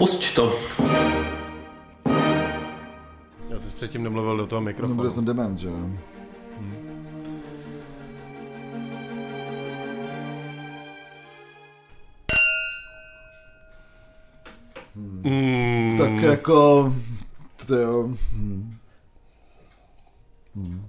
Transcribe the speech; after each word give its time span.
Pusť 0.00 0.22
to. 0.34 0.44
Jo, 3.50 3.58
ty 3.60 3.66
jsi 3.66 3.74
předtím 3.74 4.02
nemluvil 4.02 4.36
do 4.36 4.46
toho 4.46 4.60
No, 4.60 4.64
mikrofonu. 4.64 4.94
bude 4.96 5.10
jsem 5.10 5.24
dement, 5.24 5.58
že 5.58 5.68
jo. 5.68 5.76
Mm, 14.94 15.94
Tak 15.98 16.20
jako, 16.22 16.92
to 17.66 17.74
jo. 17.76 18.08
hm. 18.32 18.76
Hm. 20.56 20.86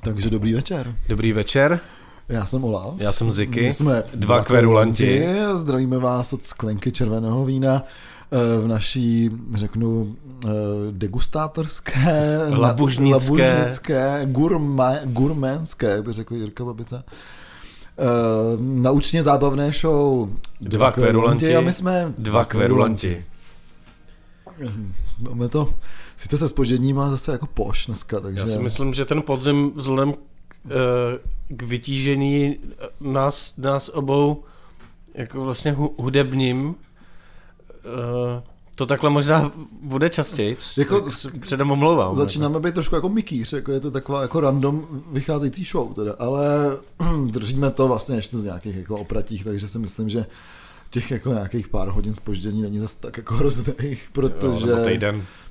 Takže 0.00 0.30
dobrý 0.30 0.54
večer. 0.54 0.96
Dobrý 1.08 1.32
večer, 1.32 1.80
Já 2.28 2.46
jsem 2.46 2.64
Olaf. 2.64 2.94
já 2.98 3.12
jsem 3.12 3.30
Ziky. 3.30 3.62
My 3.62 3.72
jsme 3.72 4.02
dva 4.14 4.44
kverulanti. 4.44 5.26
a 5.26 5.56
Zdravíme 5.56 5.98
vás 5.98 6.32
od 6.32 6.46
sklenky 6.46 6.92
červeného 6.92 7.44
vína 7.44 7.82
eh, 8.32 8.60
v 8.60 8.66
naší, 8.68 9.30
řeknu, 9.54 10.16
eh, 10.44 10.48
degustátorské, 10.90 12.38
Labužnické. 12.50 13.12
labužnické 13.14 14.20
gurma, 14.24 14.92
gurmánské, 15.04 15.86
jak 15.86 16.04
by 16.04 16.12
řekl 16.12 16.34
Jirka 16.34 16.64
Babica. 16.64 17.04
Eh, 17.06 18.02
naučně 18.60 19.22
zábavné 19.22 19.72
show 19.72 20.28
Dva 20.60 20.92
kverulanti. 20.92 21.56
a 21.56 21.60
my 21.60 21.72
jsme 21.72 22.14
Dva 22.18 22.44
kverulanti. 22.44 23.24
Máme 25.18 25.48
to 25.48 25.74
sice 26.16 26.38
se 26.38 26.48
spožením, 26.48 26.98
ale 26.98 27.10
zase 27.10 27.32
jako 27.32 27.46
poš 27.46 27.86
dneska, 27.86 28.20
takže... 28.20 28.40
Já 28.40 28.46
si 28.46 28.58
myslím, 28.58 28.94
že 28.94 29.04
ten 29.04 29.22
podzim 29.22 29.72
vzhledem 29.76 30.12
k, 30.12 30.18
eh, 30.66 30.70
k 31.56 31.62
vytížení 31.62 32.56
nás, 33.00 33.56
nás 33.56 33.88
obou 33.88 34.44
jako 35.14 35.44
vlastně 35.44 35.72
hu- 35.72 35.94
hudebním 35.98 36.74
eh, 37.84 38.42
to 38.76 38.86
takhle 38.86 39.10
možná 39.10 39.52
bude 39.82 40.10
častěji. 40.10 40.56
Jako 40.78 40.94
Jako, 40.94 41.38
předem 41.40 41.70
omlouvám. 41.70 42.14
Začínáme 42.14 42.60
být 42.60 42.74
trošku 42.74 42.94
jako 42.94 43.08
mikýř, 43.08 43.52
jako 43.52 43.72
je 43.72 43.80
to 43.80 43.90
taková 43.90 44.22
jako 44.22 44.40
random 44.40 44.86
vycházející 45.12 45.64
show 45.64 45.94
teda, 45.94 46.14
ale 46.18 46.46
držíme 47.26 47.70
to 47.70 47.88
vlastně 47.88 48.16
ještě 48.16 48.38
z 48.38 48.44
nějakých 48.44 48.76
jako 48.76 48.96
opratích, 48.96 49.44
takže 49.44 49.68
si 49.68 49.78
myslím, 49.78 50.08
že 50.08 50.26
těch 50.90 51.10
jako 51.10 51.32
nějakých 51.32 51.68
pár 51.68 51.88
hodin 51.88 52.14
spoždění 52.14 52.62
není 52.62 52.78
zase 52.78 53.00
tak 53.00 53.16
jako 53.16 53.34
hrozných, 53.38 54.08
protože, 54.12 54.68
Jo, 54.70 54.76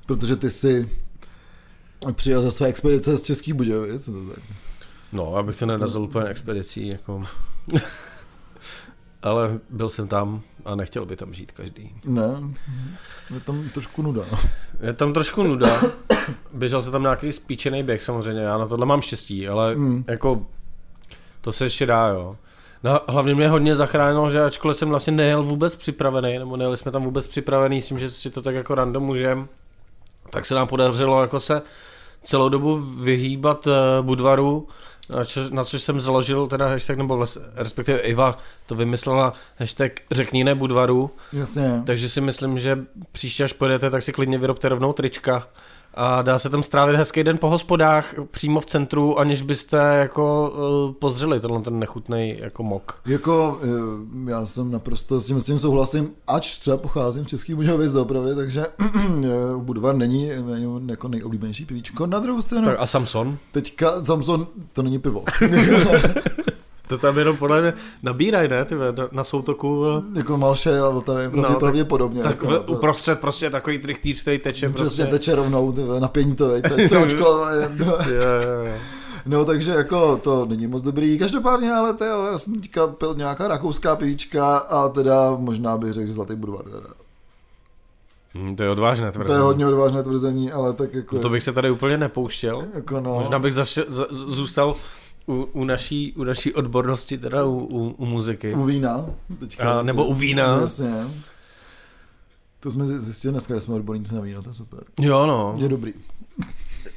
protože 0.05 0.35
ty 0.35 0.49
si 0.49 0.89
přijel 2.11 2.41
ze 2.41 2.51
své 2.51 2.67
expedice 2.67 3.17
z 3.17 3.21
Českých 3.21 3.53
Budějovic, 3.53 4.05
to 4.05 4.11
tak. 4.35 4.43
No, 5.13 5.35
abych 5.35 5.59
to 5.59 5.65
nenazval 5.65 6.03
úplně 6.03 6.25
expedicí, 6.25 6.87
jako... 6.87 7.23
Ale 9.23 9.59
byl 9.69 9.89
jsem 9.89 10.07
tam 10.07 10.41
a 10.65 10.75
nechtěl 10.75 11.05
by 11.05 11.15
tam 11.15 11.33
žít 11.33 11.51
každý. 11.51 11.95
Ne, 12.05 12.29
je 13.33 13.39
tam 13.39 13.69
trošku 13.69 14.01
nuda. 14.01 14.21
no. 14.31 14.37
Je 14.81 14.93
tam 14.93 15.13
trošku 15.13 15.43
nuda. 15.43 15.81
Běžel 16.53 16.81
se 16.81 16.91
tam 16.91 17.01
nějaký 17.01 17.31
spíčený 17.31 17.83
běh 17.83 18.01
samozřejmě, 18.01 18.41
já 18.41 18.57
na 18.57 18.67
tohle 18.67 18.85
mám 18.85 19.01
štěstí, 19.01 19.47
ale 19.47 19.75
Mm. 19.75 20.03
jako 20.07 20.45
to 21.41 21.51
se 21.51 21.65
ještě 21.65 21.85
dá, 21.85 22.07
jo. 22.07 22.35
No, 22.83 22.99
hlavně 23.07 23.35
mě 23.35 23.49
hodně 23.49 23.75
zachránilo, 23.75 24.29
že 24.29 24.43
ačkoliv 24.43 24.77
jsem 24.77 24.89
vlastně 24.89 25.13
nejel 25.13 25.43
vůbec 25.43 25.75
připravený, 25.75 26.39
nebo 26.39 26.57
nejeli 26.57 26.77
jsme 26.77 26.91
tam 26.91 27.03
vůbec 27.03 27.27
připravený 27.27 27.81
s 27.81 27.87
tím, 27.87 27.99
že 27.99 28.09
si 28.09 28.29
to 28.29 28.41
tak 28.41 28.55
jako 28.55 28.75
random 28.75 29.03
můžem, 29.03 29.47
tak 30.29 30.45
se 30.45 30.55
nám 30.55 30.67
podařilo 30.67 31.21
jako 31.21 31.39
se 31.39 31.61
celou 32.23 32.49
dobu 32.49 32.77
vyhýbat 32.79 33.67
uh, 33.67 33.73
Budvaru, 34.01 34.67
na, 35.11 35.25
čo, 35.25 35.49
na 35.49 35.63
což 35.63 35.81
jsem 35.81 35.99
založil 35.99 36.47
teda 36.47 36.67
hashtag, 36.67 36.97
nebo 36.97 37.17
vlastně, 37.17 37.41
respektive 37.55 37.99
Iva 37.99 38.37
to 38.65 38.75
vymyslela 38.75 39.33
hashtag 39.59 39.91
řekni 40.11 40.43
ne 40.43 40.55
Budvaru, 40.55 41.11
Jasně. 41.33 41.81
takže 41.85 42.09
si 42.09 42.21
myslím, 42.21 42.59
že 42.59 42.79
příště, 43.11 43.43
až 43.43 43.53
pojedete, 43.53 43.89
tak 43.89 44.03
si 44.03 44.13
klidně 44.13 44.37
vyrobte 44.37 44.69
rovnou 44.69 44.93
trička 44.93 45.47
a 45.93 46.21
dá 46.21 46.39
se 46.39 46.49
tam 46.49 46.63
strávit 46.63 46.95
hezký 46.95 47.23
den 47.23 47.37
po 47.37 47.49
hospodách 47.49 48.13
přímo 48.31 48.59
v 48.59 48.65
centru, 48.65 49.19
aniž 49.19 49.41
byste 49.41 49.77
jako 49.77 50.53
uh, 50.87 50.93
pozřeli 50.93 51.39
tenhle 51.39 51.61
ten 51.61 51.79
nechutný 51.79 52.35
jako 52.39 52.63
mok. 52.63 52.99
Jako, 53.05 53.59
eh, 53.63 54.31
já 54.31 54.45
jsem 54.45 54.71
naprosto 54.71 55.19
s 55.19 55.25
tím, 55.25 55.41
s 55.41 55.45
tím 55.45 55.59
souhlasím, 55.59 56.09
ač 56.27 56.57
třeba 56.59 56.77
pocházím 56.77 57.25
z 57.25 57.27
Českých 57.27 57.55
Budějovic 57.55 57.95
opravdu, 57.95 58.35
takže 58.35 58.65
eh, 59.23 59.27
Budvar 59.57 59.95
není, 59.95 60.31
není 60.51 60.87
jako 60.87 61.07
nejoblíbenější 61.07 61.65
pivíčko. 61.65 62.07
Na 62.07 62.19
druhou 62.19 62.41
stranu, 62.41 62.65
Tak 62.65 62.75
a 62.79 62.85
Samson? 62.85 63.37
teďka 63.51 64.05
Samson, 64.05 64.47
to 64.73 64.83
není 64.83 64.99
pivo. 64.99 65.23
To 66.91 66.97
tam 66.97 67.17
jenom 67.17 67.37
podle 67.37 67.61
mě 67.61 67.73
nabíraj, 68.03 68.47
ne? 68.47 68.65
Ty 68.65 68.75
na, 68.75 68.81
na 69.11 69.23
soutoku. 69.23 69.85
jako 70.15 70.37
Malše 70.37 70.79
a 70.79 70.89
Vltavě 70.89 71.29
No, 71.33 71.43
tak- 71.43 71.59
pravděpodobně. 71.59 72.23
Tak 72.23 72.31
jako, 72.31 72.47
v, 72.47 72.63
uprostřed 72.71 73.19
prostě 73.19 73.49
takový 73.49 73.77
trichtýř, 73.79 74.21
který 74.21 74.39
teče 74.39 74.69
Přesně 74.69 74.75
prostě. 75.03 75.05
teče 75.05 75.35
rovnou 75.35 75.71
ty 75.71 75.83
vole, 75.83 75.99
napění 75.99 76.35
to, 76.35 76.47
veď, 76.49 76.63
co- 76.89 77.01
očko. 77.03 77.45
No 79.25 79.45
takže 79.45 79.71
jako 79.71 80.17
to 80.17 80.45
není 80.45 80.67
moc 80.67 80.81
dobrý. 80.83 81.19
Každopádně 81.19 81.71
ale 81.73 81.93
to 81.93 82.05
jo, 82.05 82.25
já 82.31 82.37
jsem 82.37 82.55
teďka 82.59 82.87
pil 82.87 83.13
nějaká 83.17 83.47
rakouská 83.47 83.95
pivíčka 83.95 84.57
a 84.57 84.89
teda 84.89 85.31
možná 85.37 85.77
bych 85.77 85.93
řekl, 85.93 86.11
Zlatý 86.11 86.35
Budvar. 86.35 86.63
Teda. 86.63 86.87
Hm, 88.35 88.55
to 88.55 88.63
je 88.63 88.69
odvážné 88.69 89.11
tvrzení. 89.11 89.27
To 89.27 89.33
je 89.33 89.39
hodně 89.39 89.67
odvážné 89.67 90.03
tvrzení, 90.03 90.51
ale 90.51 90.73
tak 90.73 90.93
jako... 90.93 91.19
To 91.19 91.29
bych 91.29 91.43
se 91.43 91.53
tady 91.53 91.71
úplně 91.71 91.97
nepouštěl. 91.97 92.63
jako 92.73 92.99
no, 92.99 93.13
Možná 93.13 93.39
bych 93.39 93.53
zaše, 93.53 93.83
za, 93.87 94.05
zůstal 94.11 94.75
u, 95.31 95.49
u, 95.53 95.63
naší, 95.63 96.13
u 96.13 96.23
naší 96.23 96.53
odbornosti, 96.53 97.17
teda 97.17 97.45
u, 97.45 97.57
u, 97.57 97.89
u 97.89 98.05
muziky. 98.05 98.53
U 98.53 98.63
vína. 98.63 99.05
Teďka. 99.39 99.79
A, 99.79 99.81
nebo 99.81 100.05
u 100.05 100.13
vína. 100.13 100.57
Jasně. 100.61 100.93
To 102.59 102.71
jsme 102.71 102.85
zjistili 102.87 103.31
dneska, 103.31 103.55
že 103.55 103.61
jsme 103.61 103.75
odborníci 103.75 104.15
na 104.15 104.21
víno, 104.21 104.43
to 104.43 104.49
je 104.49 104.53
super. 104.53 104.79
Jo, 104.99 105.25
no. 105.25 105.53
Je 105.57 105.69
dobrý. 105.69 105.93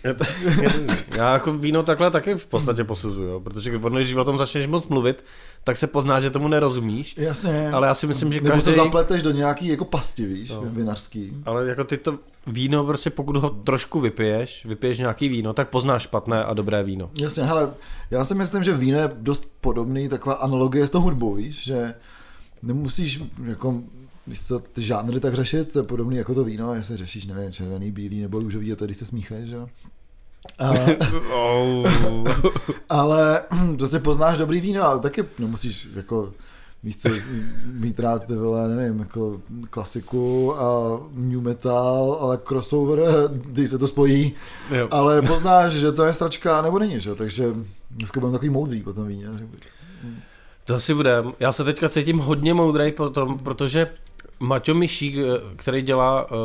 Je 0.05 0.15
to, 0.15 0.25
já 1.17 1.33
jako 1.33 1.53
víno 1.53 1.83
takhle 1.83 2.11
taky 2.11 2.35
v 2.35 2.47
podstatě 2.47 2.85
posuzuju, 2.85 3.29
jo, 3.29 3.41
protože 3.41 3.79
když 3.91 4.15
o 4.15 4.25
tom 4.25 4.39
začneš 4.39 4.67
moc 4.67 4.89
mluvit, 4.89 5.25
tak 5.65 5.77
se 5.77 5.87
pozná, 5.87 6.21
že 6.21 6.31
tomu 6.31 6.49
nerozumíš. 6.49 7.15
Jasně. 7.19 7.71
Ale 7.71 7.87
já 7.87 7.95
si 7.95 8.07
myslím, 8.07 8.33
že 8.33 8.41
Nebo 8.41 8.51
každý... 8.55 8.65
se 8.65 8.73
zapleteš 8.73 9.23
do 9.23 9.31
nějaký 9.31 9.69
jako 9.69 9.85
pasti, 9.85 10.27
víš, 10.27 10.51
No. 10.51 10.61
vinařský. 10.65 11.33
Ale 11.47 11.67
jako 11.69 11.85
ty 11.85 11.97
to 11.97 12.19
víno, 12.47 12.85
prostě 12.85 13.11
pokud 13.11 13.37
ho 13.37 13.51
trošku 13.51 14.01
vypiješ, 14.01 14.65
vypiješ 14.65 14.99
nějaký 14.99 15.29
víno, 15.29 15.53
tak 15.53 15.69
poznáš 15.69 16.03
špatné 16.03 16.45
a 16.45 16.55
dobré 16.55 16.83
víno. 16.83 17.11
Jasně, 17.21 17.43
hele, 17.43 17.71
já 18.11 18.25
si 18.25 18.35
myslím, 18.35 18.65
že 18.65 18.73
víno 18.77 18.99
je 18.99 19.11
dost 19.17 19.49
podobný, 19.61 20.09
taková 20.09 20.35
analogie 20.35 20.87
s 20.87 20.91
tou 20.91 21.01
hudbou, 21.01 21.35
víš, 21.35 21.65
že 21.65 21.95
nemusíš 22.63 23.23
jako 23.45 23.81
víš 24.27 24.47
co, 24.47 24.59
ty 24.59 24.83
žánry 24.83 25.21
tak 25.21 25.35
řešit, 25.35 25.73
to 25.73 25.79
je 25.79 25.83
podobný 25.83 26.17
jako 26.17 26.35
to 26.35 26.45
víno, 26.45 26.75
jestli 26.75 26.97
řešíš, 26.97 27.27
nevím, 27.27 27.53
červený, 27.53 27.91
bílý 27.93 28.21
nebo 28.23 28.39
růžový, 28.39 28.73
a 28.73 28.77
to 28.77 28.85
když 28.85 28.97
se 28.97 29.05
smíchají, 29.05 29.47
že 29.47 29.55
jo. 29.55 29.69
A, 30.59 30.71
Oh. 31.35 31.89
ale 32.89 33.43
prostě 33.79 33.99
poznáš 33.99 34.39
dobrý 34.39 34.61
víno, 34.61 34.83
ale 34.83 35.01
taky 35.01 35.25
nemusíš 35.39 35.89
jako 35.95 36.33
víš 36.83 36.97
co, 36.97 37.09
mít 37.73 38.01
rád 38.01 38.27
ty 38.27 38.35
vole, 38.35 38.69
nevím, 38.69 38.99
jako 38.99 39.41
klasiku 39.71 40.55
a 40.61 41.01
new 41.13 41.41
metal, 41.41 42.19
ale 42.21 42.39
crossover, 42.49 42.99
když 43.33 43.71
se 43.71 43.79
to 43.79 43.87
spojí, 43.87 44.35
Jo. 44.71 44.89
ale 44.91 45.23
poznáš, 45.23 45.73
že 45.73 45.93
to 45.93 46.05
je 46.05 46.13
stračka 46.13 46.63
nebo 46.63 46.79
není, 46.79 47.01
že? 47.01 47.11
jo, 47.11 47.17
takže 47.17 47.49
dneska 47.91 48.21
budeme 48.21 48.33
takový 48.39 48.51
moudrý 48.51 48.83
po 48.83 48.93
tom 48.93 49.07
víně. 49.07 49.27
To 50.65 50.75
asi 50.75 50.95
bude. 50.95 51.25
Já 51.41 51.53
se 51.53 51.65
teďka 51.65 51.89
cítím 51.89 52.19
hodně 52.19 52.55
moudrej 52.55 52.93
potom, 52.93 53.39
protože 53.39 53.91
Maťo 54.41 54.75
Mišík, 54.75 55.15
eh, 55.17 55.23
který 55.57 55.83
dělá 55.83 56.31
uh, 56.31 56.39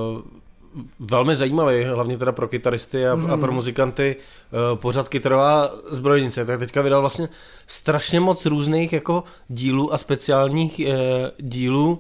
velmi 1.00 1.36
zajímavý, 1.36 1.84
hlavně 1.84 2.18
teda 2.18 2.32
pro 2.32 2.48
kytaristy 2.48 3.08
a, 3.08 3.18
a 3.34 3.38
pro 3.38 3.52
muzikanty, 3.52 4.16
uh, 4.16 4.80
pořad 4.80 5.10
kytarová 5.10 5.70
zbrojnice, 5.92 6.46
tak 6.46 6.60
teďka 6.60 6.82
vydal 6.82 7.02
vlastně 7.02 7.30
strašně 7.68 8.20
moc 8.20 8.46
různých 8.46 8.94
jako 8.94 9.24
dílů 9.48 9.94
a 9.94 9.98
speciálních 9.98 10.82
uh, 10.88 10.94
dílů 11.38 11.92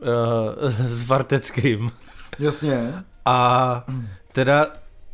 uh, 0.00 0.08
s 0.78 1.06
Varteckým. 1.06 1.90
Jasně. 2.38 2.94
A 3.24 3.84
teda 4.32 4.66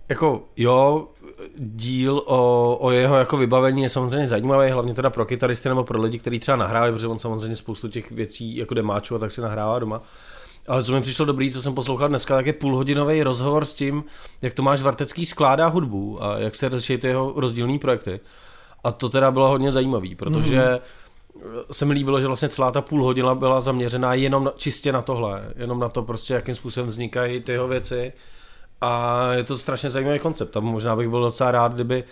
jako 0.08 0.44
jo, 0.56 1.08
díl 1.56 2.22
o, 2.26 2.76
o 2.80 2.90
jeho 2.90 3.16
jako 3.16 3.36
vybavení 3.36 3.82
je 3.82 3.88
samozřejmě 3.88 4.28
zajímavý, 4.28 4.70
hlavně 4.70 4.94
teda 4.94 5.10
pro 5.10 5.24
kytaristy 5.26 5.68
nebo 5.68 5.84
pro 5.84 6.00
lidi, 6.00 6.18
kteří 6.18 6.38
třeba 6.38 6.56
nahrávají, 6.56 6.92
protože 6.92 7.06
on 7.06 7.18
samozřejmě 7.18 7.56
spoustu 7.56 7.88
těch 7.88 8.10
věcí 8.10 8.56
jako 8.56 8.74
demáčů 8.74 9.14
a 9.14 9.18
tak 9.18 9.32
si 9.32 9.40
nahrává 9.40 9.78
doma. 9.78 10.02
Ale 10.68 10.84
co 10.84 10.92
mi 10.92 11.00
přišlo 11.00 11.24
dobrý, 11.24 11.52
co 11.52 11.62
jsem 11.62 11.74
poslouchal 11.74 12.08
dneska, 12.08 12.36
tak 12.36 12.46
je 12.46 12.52
půlhodinový 12.52 13.22
rozhovor 13.22 13.64
s 13.64 13.72
tím, 13.72 14.04
jak 14.42 14.54
Tomáš 14.54 14.82
Vartecký 14.82 15.26
skládá 15.26 15.66
hudbu 15.68 16.24
a 16.24 16.38
jak 16.38 16.56
se 16.56 16.68
řeší 16.68 16.98
ty 16.98 17.06
jeho 17.06 17.32
rozdílné 17.36 17.78
projekty. 17.78 18.20
A 18.84 18.92
to 18.92 19.08
teda 19.08 19.30
bylo 19.30 19.48
hodně 19.48 19.72
zajímavý, 19.72 20.14
protože 20.14 20.60
mm-hmm. 20.60 20.80
se 21.72 21.84
mi 21.84 21.94
líbilo, 21.94 22.20
že 22.20 22.26
vlastně 22.26 22.48
celá 22.48 22.70
ta 22.70 22.80
půl 22.80 23.04
hodina 23.04 23.34
byla 23.34 23.60
zaměřená 23.60 24.14
jenom 24.14 24.44
na, 24.44 24.52
čistě 24.56 24.92
na 24.92 25.02
tohle, 25.02 25.52
jenom 25.56 25.78
na 25.78 25.88
to 25.88 26.02
prostě, 26.02 26.34
jakým 26.34 26.54
způsobem 26.54 26.88
vznikají 26.88 27.40
ty 27.40 27.52
jeho 27.52 27.68
věci. 27.68 28.12
A 28.80 29.22
je 29.32 29.44
to 29.44 29.58
strašně 29.58 29.90
zajímavý 29.90 30.18
koncept. 30.18 30.56
A 30.56 30.60
možná 30.60 30.96
bych 30.96 31.08
byl 31.08 31.20
docela 31.20 31.50
rád, 31.50 31.74
kdyby 31.74 32.04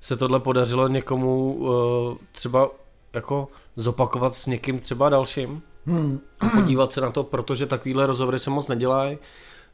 se 0.00 0.16
tohle 0.16 0.40
podařilo 0.40 0.88
někomu 0.88 1.54
uh, 1.54 2.16
třeba 2.32 2.70
jako 3.12 3.48
zopakovat 3.76 4.34
s 4.34 4.46
někým 4.46 4.78
třeba 4.78 5.08
dalším. 5.08 5.62
Hmm. 5.86 6.20
A 6.40 6.48
podívat 6.48 6.92
se 6.92 7.00
na 7.00 7.10
to, 7.10 7.24
protože 7.24 7.66
takovýhle 7.66 8.06
rozhovory 8.06 8.38
se 8.38 8.50
moc 8.50 8.68
nedělají. 8.68 9.18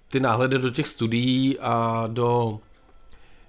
Ty 0.08 0.20
náhledy 0.20 0.58
do 0.58 0.70
těch 0.70 0.88
studií 0.88 1.58
a 1.58 2.04
do 2.06 2.58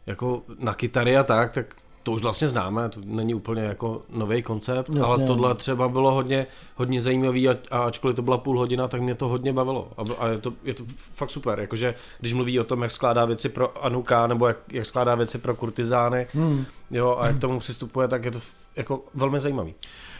jako 0.05 0.41
na 0.59 0.73
kytary 0.73 1.17
a 1.17 1.23
tak, 1.23 1.53
tak 1.53 1.75
to 2.07 2.11
už 2.11 2.21
vlastně 2.21 2.47
známe, 2.47 2.89
to 2.89 2.99
není 3.03 3.33
úplně 3.33 3.61
jako 3.61 4.01
nový 4.09 4.43
koncept, 4.43 4.89
Jasně. 4.89 5.01
ale 5.01 5.27
tohle 5.27 5.55
třeba 5.55 5.89
bylo 5.89 6.13
hodně, 6.13 6.47
hodně 6.75 7.01
zajímavý 7.01 7.49
a, 7.49 7.55
a 7.71 7.79
ačkoliv 7.79 8.15
to 8.15 8.21
byla 8.21 8.37
půl 8.37 8.59
hodina, 8.59 8.87
tak 8.87 9.01
mě 9.01 9.15
to 9.15 9.27
hodně 9.27 9.53
bavilo 9.53 9.87
a, 9.97 10.01
a 10.19 10.27
je, 10.27 10.37
to, 10.37 10.53
je 10.63 10.73
to 10.73 10.83
fakt 11.13 11.29
super, 11.29 11.59
jakože 11.59 11.95
když 12.19 12.33
mluví 12.33 12.59
o 12.59 12.63
tom, 12.63 12.81
jak 12.83 12.91
skládá 12.91 13.25
věci 13.25 13.49
pro 13.49 13.85
Anuka 13.85 14.27
nebo 14.27 14.47
jak, 14.47 14.57
jak 14.71 14.85
skládá 14.85 15.15
věci 15.15 15.37
pro 15.37 15.55
kurtizány, 15.55 16.27
Hmm. 16.33 16.65
jo, 16.91 17.17
a 17.19 17.27
jak 17.27 17.35
k 17.35 17.39
tomu 17.39 17.59
přistupuje, 17.59 18.07
tak 18.07 18.25
je 18.25 18.31
to 18.31 18.39
jako 18.75 19.03
velmi 19.13 19.39
zajímavý. 19.39 19.73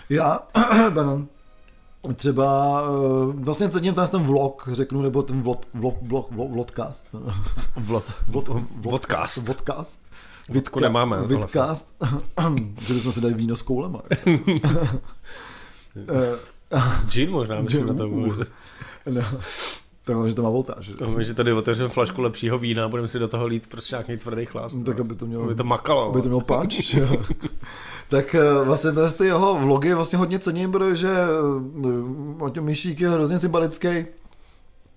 Já, 0.10 0.40
pardon, 0.94 1.28
třeba 2.16 2.82
eh, 2.84 3.34
vlastně 3.44 3.70
cením 3.70 3.94
ten, 3.94 4.08
ten 4.08 4.24
vlog, 4.24 4.70
řeknu, 4.72 5.02
nebo 5.02 5.24
ten 5.24 5.42
vlog, 5.42 5.66
vlog, 5.74 5.96
vlog, 6.02 6.32
vlog, 6.32 6.52
vlogcast. 6.52 7.08
Vlod, 7.76 8.14
Vlog, 8.28 8.50
Vodcast. 8.76 9.48
Vodcast. 9.48 10.07
Vodku 10.50 10.80
nemáme, 10.80 11.18
Vidcast. 11.28 11.96
že 12.80 12.94
bychom 12.94 13.12
si 13.12 13.22
dali 13.22 13.34
víno 13.34 13.56
s 13.56 13.62
koulema. 13.62 14.02
Eh, 16.72 16.82
Gin 17.10 17.32
možná, 17.32 17.62
myslím 17.62 17.88
na 17.88 17.94
to. 17.94 18.08
no, 18.08 18.36
takže 20.24 20.36
to 20.36 20.44
má 20.44 20.50
voltáž. 20.50 20.86
že? 20.86 20.96
To, 20.96 21.24
že 21.24 21.34
tady 21.34 21.54
otevřeme 21.54 21.90
flašku 21.90 22.22
lepšího 22.22 22.58
vína 22.58 22.86
a 22.86 22.88
budeme 22.88 23.08
si 23.08 23.20
do 23.20 23.28
toho 23.28 23.48
lít 23.48 23.68
prostě 23.68 23.96
nějaký 23.96 24.18
tvrdý 24.18 24.46
chlast. 24.46 24.76
No, 24.78 24.84
tak 24.84 25.00
aby 25.00 25.16
to 25.16 25.26
mělo, 25.26 25.44
Aby 25.44 25.56
to 25.56 25.64
makalo. 25.64 26.10
aby 26.10 26.22
to 26.22 26.28
mělo 26.28 26.42
punch. 26.42 26.94
jo. 26.94 27.08
tak 28.10 28.36
eh, 28.36 28.64
vlastně 28.64 28.92
tady 28.92 29.14
ty 29.14 29.26
jeho 29.26 29.60
vlogy 29.60 29.94
vlastně 29.94 30.18
hodně 30.20 30.40
cením, 30.40 30.72
protože 30.72 31.10
eh, 31.10 32.40
Maťo 32.42 32.62
Myšík 32.62 33.02
je 33.02 33.10
hrozně 33.10 33.40
sympatický. 33.40 34.06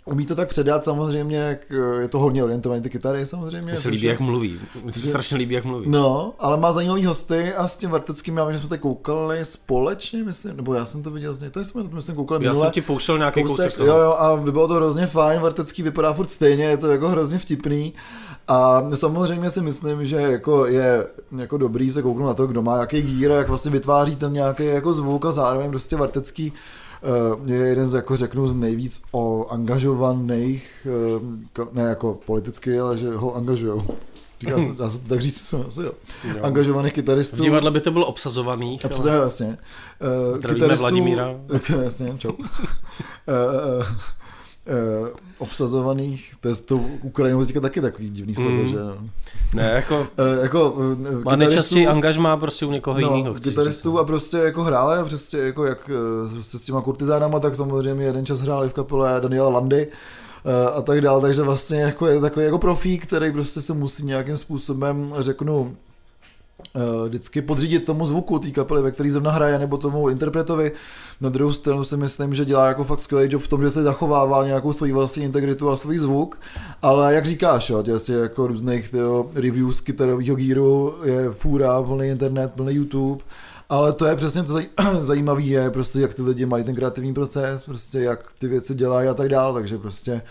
Umí 0.06 0.26
to 0.26 0.35
tak 0.35 0.49
předat 0.49 0.85
samozřejmě, 0.85 1.37
jak 1.37 1.73
eh, 1.73 2.00
je 2.02 2.08
to 2.08 2.19
hodně 2.19 2.44
orientovaný 2.44 2.82
ty 2.82 2.91
kytary 2.91 3.26
samozřejmě. 3.26 3.73
Mně 3.73 3.76
se 3.76 3.88
líbí, 3.88 4.06
jak 4.06 4.20
mluví. 4.20 4.61
Mně 4.82 4.93
se 4.93 5.00
strašně 5.00 5.37
líbí, 5.37 5.55
jak 5.55 5.64
mluví. 5.64 5.91
No, 5.91 6.35
ale 6.38 6.56
má 6.56 6.73
zajímavý 6.73 7.05
hosty 7.05 7.55
a 7.55 7.69
s 7.69 7.76
tím 7.76 7.91
Varteckým, 7.91 8.37
já 8.37 8.44
vím, 8.44 8.52
že 8.55 8.61
jsme 8.61 8.69
tady 8.69 8.79
koukali 8.81 9.44
společně, 9.44 10.25
myslím, 10.25 10.56
nebo 10.56 10.75
já 10.75 10.85
jsem 10.85 11.02
to 11.02 11.11
viděl 11.11 11.35
z 11.35 11.41
něj, 11.41 11.50
tady 11.50 11.67
jsme 11.67 11.82
to 11.82 11.88
myslím 11.94 12.17
koukali 12.17 12.44
Já 12.44 12.52
minule. 12.52 12.67
jsem 12.67 12.73
ti 12.73 12.81
pouštěl 12.81 13.19
nějaký 13.19 13.43
kousek 13.43 13.56
Kousek, 13.67 13.76
toho. 13.76 13.88
jo, 13.88 13.99
jo, 14.05 14.12
a 14.12 14.37
bylo 14.37 14.69
to 14.69 14.75
hrozně 14.75 15.06
fajn, 15.06 15.41
Vartecký 15.41 15.82
vypadá 15.82 16.12
furt 16.12 16.31
stejně, 16.31 16.64
je 16.64 16.76
to 16.76 16.93
jako 16.93 17.08
hrozně 17.08 17.38
vtipný. 17.38 17.93
A 18.49 18.82
samozřejmě 18.94 19.50
si 19.50 19.61
myslím, 19.61 20.05
že 20.06 20.17
jako 20.17 20.67
je 20.67 21.06
jako 21.37 21.56
dobrý 21.58 21.91
se 21.91 22.02
kouknout 22.02 22.29
na 22.29 22.35
to, 22.35 22.47
kdo 22.47 22.62
má 22.62 22.76
jaký 22.76 23.02
gír 23.02 23.31
jak 23.31 23.49
vlastně 23.49 23.70
vytváří 23.70 24.17
ten 24.17 24.32
nějaký 24.32 24.67
jako 24.67 24.93
zvuk 24.93 25.25
a 25.25 25.32
zároveň 25.32 25.70
prostě 25.70 25.97
Vartecký 25.97 26.52
eh, 26.52 26.80
je 27.47 27.56
jeden 27.56 27.87
z, 27.87 27.94
jako 27.94 28.17
řeknu, 28.17 28.47
z 28.49 28.55
nejvíc 28.55 29.02
o 29.12 29.47
angažovaných, 29.50 30.87
eh, 30.87 31.20
ko- 31.61 31.69
ne 31.73 31.82
jako 31.82 32.19
politicky, 32.26 32.81
ale 32.81 32.99
že 32.99 33.11
ho 33.11 33.37
angažujou. 33.37 33.82
Dá 34.50 34.58
se, 34.58 34.75
dá 34.79 34.91
se 34.91 34.99
to 34.99 35.08
tak 35.08 35.20
říct, 35.20 35.55
asi 35.67 35.81
jo. 35.81 35.93
Jo. 36.25 36.43
Angažovaných 36.43 36.93
kytaristů. 36.93 37.37
V 37.37 37.41
divadle 37.41 37.70
by 37.70 37.81
to 37.81 37.91
bylo 37.91 38.06
obsazovaný. 38.06 38.79
Přesně, 38.88 39.11
jasně. 39.11 39.58
Uh, 40.31 40.37
Zdravíme 40.37 40.76
Vladimíra. 40.76 41.35
Jasně, 41.82 42.14
čau. 42.19 42.32
uh, 42.32 42.44
obsazovaných, 45.39 46.35
to 46.41 46.49
je 46.49 46.55
s 46.55 46.61
tou 46.61 46.79
Ukrajinou 47.03 47.45
teďka 47.45 47.61
taky 47.61 47.81
takový 47.81 48.11
divný 48.11 48.35
slovo, 48.35 48.51
Mm. 48.51 48.69
že 48.69 48.77
no. 48.79 48.97
Ne, 49.55 49.71
jako 49.75 49.99
Uh, 49.99 50.43
jako 50.43 50.71
uh, 50.71 51.25
má 51.25 51.37
nejčastěji 51.37 51.87
angažmá 51.87 52.37
prostě 52.37 52.67
u 52.67 52.71
někoho 52.73 52.99
jiného. 52.99 53.23
no, 53.25 53.35
kytaristů 53.35 53.99
a 53.99 54.05
prostě 54.05 54.37
jako 54.39 54.62
hráli 54.65 54.99
a 54.99 55.05
prostě 55.05 55.39
jako 55.39 55.65
jak 55.67 55.91
eh, 56.29 56.33
prostě 56.33 56.59
s 56.59 56.62
těma 56.62 56.81
kurtizánama, 56.83 57.41
tak 57.41 57.55
samozřejmě 57.57 58.05
jeden 58.05 58.27
čas 58.27 58.41
hráli 58.41 58.69
v 58.69 58.73
kapele 58.73 59.21
Daniela 59.21 59.49
Landy 59.49 59.87
eh, 60.45 60.71
a 60.71 60.83
tak 60.83 61.01
dál, 61.01 61.21
takže 61.21 61.43
vlastně 61.43 61.81
jako 61.81 62.07
je 62.07 62.21
takový 62.21 62.45
jako 62.45 62.59
profík, 62.59 63.07
který 63.07 63.33
prostě 63.33 63.61
se 63.61 63.73
musí 63.75 64.07
nějakým 64.07 64.37
způsobem, 64.37 65.15
řeknu, 65.19 65.77
eh, 65.77 65.89
vždycky 67.07 67.43
podřídit 67.43 67.85
tomu 67.85 68.07
zvuku 68.07 68.39
té 68.39 68.51
kapely, 68.51 68.83
ve 68.83 68.91
který 68.91 69.11
zrovna 69.11 69.31
hraje, 69.31 69.59
nebo 69.59 69.77
tomu 69.79 70.09
interpretovi. 70.09 70.73
Na 71.21 71.29
druhou 71.29 71.53
stranu 71.53 71.85
si 71.85 71.97
myslím, 71.97 72.35
že 72.35 72.45
dělá 72.45 72.67
jako 72.67 72.85
fakt 72.85 73.01
skvělý 73.01 73.29
job 73.33 73.43
v 73.43 73.49
tom, 73.49 73.62
že 73.62 73.71
se 73.71 73.83
zachovává 73.83 74.47
nějakou 74.47 74.73
svoji 74.73 74.93
vlastní 74.93 75.25
integritu 75.25 75.71
a 75.71 75.77
svůj 75.77 75.99
zvuk, 75.99 76.39
ale 76.83 77.15
jak 77.15 77.27
říkáš, 77.27 77.71
jo, 77.71 77.83
těch 77.83 78.09
jako 78.09 78.47
různých 78.47 78.89
tyjo, 78.89 79.31
reviews 79.35 79.81
kytarového 79.81 80.37
gíru 80.37 80.95
je 81.05 81.31
fůra, 81.31 81.83
plný 81.83 82.09
internet, 82.09 82.53
plný 82.57 82.75
YouTube, 82.75 83.25
ale 83.69 83.93
to 83.93 84.07
je 84.07 84.17
přesně 84.17 84.43
to 84.43 84.53
zaj- 84.53 84.69
zajímavé 85.01 85.43
je 85.43 85.71
prostě, 85.71 86.01
jak 86.01 86.15
ty 86.15 86.23
lidi 86.23 86.47
mají 86.47 86.65
ten 86.65 86.75
kreativní 86.75 87.15
proces, 87.15 87.62
prostě 87.62 87.99
jak 87.99 88.33
ty 88.39 88.49
věci 88.49 88.75
dělají 88.75 89.09
a 89.09 89.15
tak 89.15 89.29
dále, 89.29 89.55
takže 89.55 89.79
prostě 89.79 90.23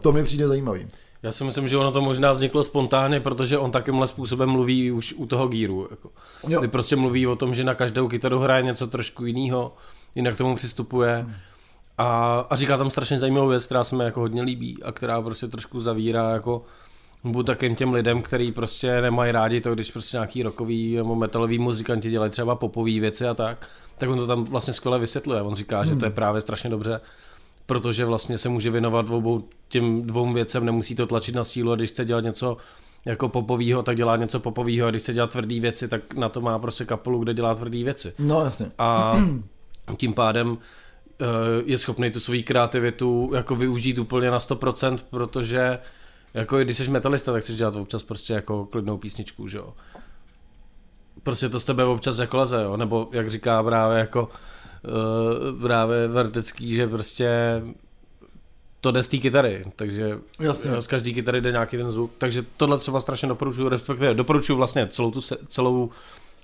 to 0.00 0.12
mi 0.12 0.24
přijde 0.24 0.48
zajímavý. 0.48 0.88
Já 1.22 1.32
si 1.32 1.44
myslím, 1.44 1.68
že 1.68 1.76
ono 1.76 1.92
to 1.92 2.02
možná 2.02 2.32
vzniklo 2.32 2.64
spontánně, 2.64 3.20
protože 3.20 3.58
on 3.58 3.70
takýmhle 3.70 4.06
způsobem 4.06 4.48
mluví 4.48 4.92
už 4.92 5.14
u 5.16 5.26
toho 5.26 5.48
gíru. 5.48 5.86
Jako. 5.90 6.10
Jo. 6.48 6.60
Kdy 6.60 6.68
prostě 6.68 6.96
mluví 6.96 7.26
o 7.26 7.36
tom, 7.36 7.54
že 7.54 7.64
na 7.64 7.74
každou 7.74 8.08
kytaru 8.08 8.38
hraje 8.38 8.62
něco 8.62 8.86
trošku 8.86 9.24
jiného, 9.24 9.74
jinak 10.14 10.34
k 10.34 10.38
tomu 10.38 10.54
přistupuje. 10.54 11.26
A, 11.98 12.40
a 12.50 12.56
říká 12.56 12.76
tam 12.76 12.90
strašně 12.90 13.18
zajímavou 13.18 13.48
věc, 13.48 13.66
která 13.66 13.84
se 13.84 13.96
mi 13.96 14.04
jako 14.04 14.20
hodně 14.20 14.42
líbí 14.42 14.82
a 14.82 14.92
která 14.92 15.22
prostě 15.22 15.48
trošku 15.48 15.80
zavírá 15.80 16.30
jako 16.30 16.64
buď 17.24 17.46
takým 17.46 17.76
těm 17.76 17.92
lidem, 17.92 18.22
kteří 18.22 18.52
prostě 18.52 19.00
nemají 19.00 19.32
rádi 19.32 19.60
to, 19.60 19.74
když 19.74 19.90
prostě 19.90 20.16
nějaký 20.16 20.42
rokový 20.42 20.96
nebo 20.96 21.14
metalový 21.14 21.58
muzikanti 21.58 22.10
dělají 22.10 22.30
třeba 22.30 22.54
popový 22.54 23.00
věci 23.00 23.28
a 23.28 23.34
tak, 23.34 23.68
tak 23.98 24.10
on 24.10 24.18
to 24.18 24.26
tam 24.26 24.44
vlastně 24.44 24.72
skvěle 24.72 24.98
vysvětluje. 24.98 25.42
On 25.42 25.54
říká, 25.54 25.84
že 25.84 25.96
to 25.96 26.04
je 26.04 26.10
právě 26.10 26.40
strašně 26.40 26.70
dobře, 26.70 27.00
protože 27.66 28.04
vlastně 28.04 28.38
se 28.38 28.48
může 28.48 28.70
věnovat 28.70 29.10
obou 29.10 29.44
těm 29.68 30.02
dvou 30.02 30.32
věcem, 30.32 30.64
nemusí 30.64 30.94
to 30.94 31.06
tlačit 31.06 31.34
na 31.34 31.44
stílu 31.44 31.72
a 31.72 31.76
když 31.76 31.90
chce 31.90 32.04
dělat 32.04 32.24
něco 32.24 32.56
jako 33.04 33.28
popovýho, 33.28 33.82
tak 33.82 33.96
dělá 33.96 34.16
něco 34.16 34.40
popovýho 34.40 34.86
a 34.86 34.90
když 34.90 35.02
chce 35.02 35.12
dělat 35.12 35.30
tvrdý 35.30 35.60
věci, 35.60 35.88
tak 35.88 36.14
na 36.14 36.28
to 36.28 36.40
má 36.40 36.58
prostě 36.58 36.84
kapelu, 36.84 37.18
kde 37.18 37.34
dělá 37.34 37.54
tvrdý 37.54 37.84
věci. 37.84 38.14
No 38.18 38.44
jasně. 38.44 38.66
A 38.78 39.14
tím 39.96 40.14
pádem 40.14 40.58
eh, 41.20 41.24
je 41.64 41.78
schopný 41.78 42.10
tu 42.10 42.20
svou 42.20 42.42
kreativitu 42.44 43.30
jako 43.34 43.56
využít 43.56 43.98
úplně 43.98 44.30
na 44.30 44.38
100%, 44.38 44.98
protože 45.10 45.78
jako 46.34 46.58
když 46.58 46.76
jsi 46.76 46.90
metalista, 46.90 47.32
tak 47.32 47.42
chceš 47.42 47.56
dělat 47.56 47.76
občas 47.76 48.02
prostě 48.02 48.32
jako 48.32 48.64
klidnou 48.64 48.98
písničku, 48.98 49.48
že 49.48 49.58
jo. 49.58 49.74
Prostě 51.22 51.48
to 51.48 51.60
z 51.60 51.64
tebe 51.64 51.84
občas 51.84 52.18
jako 52.18 52.36
leze, 52.36 52.62
jo, 52.62 52.76
nebo 52.76 53.08
jak 53.12 53.30
říká 53.30 53.62
právě 53.62 53.98
jako 53.98 54.28
uh, 54.84 55.62
právě 55.62 56.08
Vertecký, 56.08 56.74
že 56.74 56.88
prostě 56.88 57.62
to 58.80 58.90
jde 58.90 59.02
z 59.02 59.08
té 59.08 59.18
kytary, 59.18 59.64
takže 59.76 60.18
Jasně. 60.40 60.82
z 60.82 60.86
každé 60.86 61.12
kytary 61.12 61.40
jde 61.40 61.52
nějaký 61.52 61.76
ten 61.76 61.90
zvuk, 61.90 62.10
takže 62.18 62.44
tohle 62.56 62.78
třeba 62.78 63.00
strašně 63.00 63.28
doporučuji, 63.28 63.68
respektive 63.68 64.14
doporučuji 64.14 64.56
vlastně 64.56 64.86
celou 64.86 65.10
tu, 65.10 65.20
se, 65.20 65.36
celou, 65.48 65.90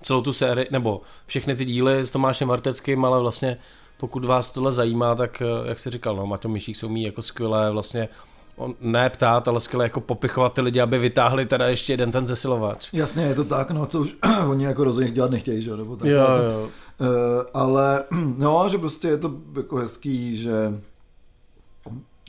celou 0.02 0.22
tu 0.22 0.32
sérii, 0.32 0.68
nebo 0.70 1.00
všechny 1.26 1.56
ty 1.56 1.64
díly 1.64 2.00
s 2.00 2.10
Tomášem 2.10 2.48
Varteckým, 2.48 3.04
ale 3.04 3.20
vlastně 3.20 3.58
pokud 3.96 4.24
vás 4.24 4.50
tohle 4.50 4.72
zajímá, 4.72 5.14
tak 5.14 5.42
eh, 5.42 5.68
jak 5.68 5.78
jsi 5.78 5.90
říkal, 5.90 6.16
no, 6.16 6.26
Maťo 6.26 6.48
Myšík 6.48 6.76
se 6.76 6.86
umí 6.86 7.02
jako 7.02 7.22
skvěle 7.22 7.70
vlastně 7.70 8.08
on, 8.58 8.74
ne 8.80 9.10
ptát, 9.10 9.48
ale 9.48 9.60
skvěle 9.60 9.84
jako 9.84 10.00
popichovat 10.00 10.52
ty 10.52 10.60
lidi, 10.60 10.80
aby 10.80 10.98
vytáhli 10.98 11.46
teda 11.46 11.66
ještě 11.68 11.92
jeden 11.92 12.12
ten 12.12 12.26
zesilovač. 12.26 12.88
Jasně, 12.92 13.24
je 13.24 13.34
to 13.34 13.44
tak, 13.44 13.70
no, 13.70 13.86
co 13.86 14.00
už 14.00 14.16
oni 14.48 14.64
jako 14.64 14.84
rozhodně 14.84 15.10
dělat 15.10 15.30
nechtějí, 15.30 15.62
že 15.62 15.70
jo, 15.70 15.76
nebo 15.76 15.96
tak. 15.96 16.08
Jo, 16.08 16.26
ale, 16.28 16.44
jo. 16.44 16.68
Uh, 17.00 17.06
ale 17.54 18.04
no, 18.38 18.68
že 18.68 18.78
prostě 18.78 19.08
je 19.08 19.18
to 19.18 19.34
jako 19.56 19.76
hezký, 19.76 20.36
že 20.36 20.80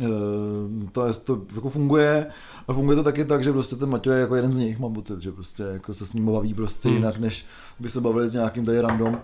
uh, 0.02 0.08
to, 0.92 1.06
je, 1.08 1.14
to 1.14 1.42
jako 1.56 1.70
funguje 1.70 2.26
a 2.68 2.74
funguje 2.74 2.96
to 2.96 3.04
taky 3.04 3.26
tak, 3.26 3.44
že 3.44 3.52
prostě 3.52 3.76
ten 3.76 3.90
Maťo 3.90 4.12
je 4.12 4.20
jako 4.20 4.36
jeden 4.36 4.52
z 4.52 4.58
nich, 4.58 4.80
mám 4.80 4.94
pocit, 4.94 5.22
že 5.22 5.32
prostě 5.32 5.64
jako 5.64 5.94
se 5.94 6.06
s 6.06 6.14
ním 6.14 6.26
baví 6.26 6.54
prostě 6.54 6.90
Hmm. 6.90 6.98
jinak, 6.98 7.18
než 7.18 7.46
by 7.80 7.90
se 7.90 8.02
bavili 8.02 8.30
s 8.30 8.34
nějakým 8.34 8.66
tady 8.66 8.82
random 8.82 9.20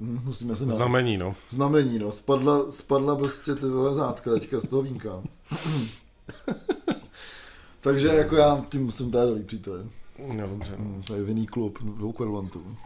Hm, 0.00 0.20
Musíme 0.24 0.50
na 0.50 0.74
Znamení, 0.74 1.16
no. 1.18 1.34
znamení, 1.50 1.98
no. 1.98 2.12
Spadla, 2.12 2.70
spadla 2.70 3.16
prostě 3.16 3.54
ty 3.54 3.66
vole 3.66 3.94
zátka 3.94 4.30
teďka 4.30 4.60
z 4.60 4.64
toho 4.68 4.82
vínka. 4.82 5.22
Takže 7.80 8.08
jako 8.08 8.36
já 8.36 8.64
tím 8.68 8.84
musím 8.84 9.10
tady 9.10 9.26
dolít, 9.26 9.46
přítele. 9.46 9.84
No, 10.32 10.46
dobře. 10.48 10.72
No. 10.78 10.84
Hmm, 10.84 11.02
To 11.06 11.14
je 11.14 11.22
vinný 11.22 11.46
klub 11.46 11.78
dvou 11.82 12.12
kverulantů. 12.12 12.76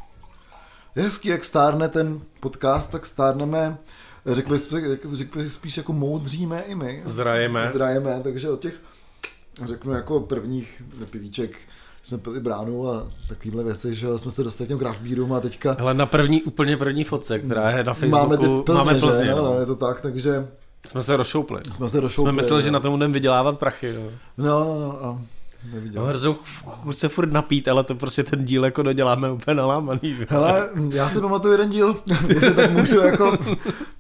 Je 0.96 1.02
hezký, 1.02 1.28
jak 1.28 1.44
stárne 1.44 1.88
ten 1.88 2.20
podcast, 2.40 2.90
tak 2.90 3.06
stárneme, 3.06 3.78
řekl 4.26 4.50
bych, 4.52 4.62
řekl 5.12 5.38
bych 5.38 5.52
spíš 5.52 5.76
jako 5.76 5.92
moudříme 5.92 6.60
i 6.62 6.74
my. 6.74 7.02
Zrajeme. 7.04 7.70
Zrajeme, 7.72 8.20
takže 8.22 8.50
od 8.50 8.60
těch, 8.60 8.80
řeknu 9.64 9.92
jako 9.92 10.20
prvních 10.20 10.82
pivíček, 11.10 11.58
jsme 12.02 12.18
pili 12.18 12.40
bránu 12.40 12.88
a 12.88 13.10
takovýhle 13.28 13.64
věci, 13.64 13.94
že 13.94 14.18
jsme 14.18 14.30
se 14.32 14.44
dostali 14.44 14.66
k 14.66 14.68
těm 14.68 14.78
craft 14.78 15.00
beerům 15.02 15.32
a 15.32 15.40
teďka 15.40 15.76
Hele, 15.78 15.94
na 15.94 16.06
první, 16.06 16.42
úplně 16.42 16.76
první 16.76 17.04
fotce, 17.04 17.38
která 17.38 17.70
je 17.70 17.84
na 17.84 17.94
Facebooku, 17.94 18.24
máme 18.24 18.38
ty 18.38 18.46
v 18.46 18.62
Plzně, 18.62 18.78
máme 18.84 19.00
Plzně, 19.00 19.24
že? 19.24 19.30
no. 19.30 19.36
No, 19.36 19.44
no, 19.44 19.60
je 19.60 19.66
to 19.66 19.76
tak, 19.76 20.00
takže 20.00 20.48
Jsme 20.86 21.02
se 21.02 21.16
rozšoupli. 21.16 21.60
jsme 21.72 21.88
se 21.88 22.00
došoupli. 22.00 22.32
Jsme 22.32 22.36
mysleli, 22.36 22.62
no. 22.62 22.64
že 22.64 22.70
na 22.70 22.80
tom 22.80 22.92
budeme 22.92 23.14
vydělávat 23.14 23.58
prachy. 23.58 23.94
No. 23.94 24.10
No, 24.44 24.64
no, 24.64 24.78
no. 24.80 25.04
A 25.04 25.20
neviděl. 25.72 26.02
No, 26.02 26.08
hroznou 26.08 26.36
chuť 26.64 26.96
se 26.96 27.08
furt 27.08 27.32
napít, 27.32 27.68
ale 27.68 27.84
to 27.84 27.94
prostě 27.94 28.22
ten 28.22 28.44
díl 28.44 28.64
jako 28.64 28.82
doděláme 28.82 29.30
úplně 29.30 29.54
nalámaný. 29.54 30.16
Hele, 30.28 30.68
já 30.88 31.10
si 31.10 31.20
pamatuju 31.20 31.52
jeden 31.52 31.70
díl, 31.70 31.96
jestli 32.28 32.54
tak 32.54 32.70
můžu 32.70 32.98
jako 32.98 33.38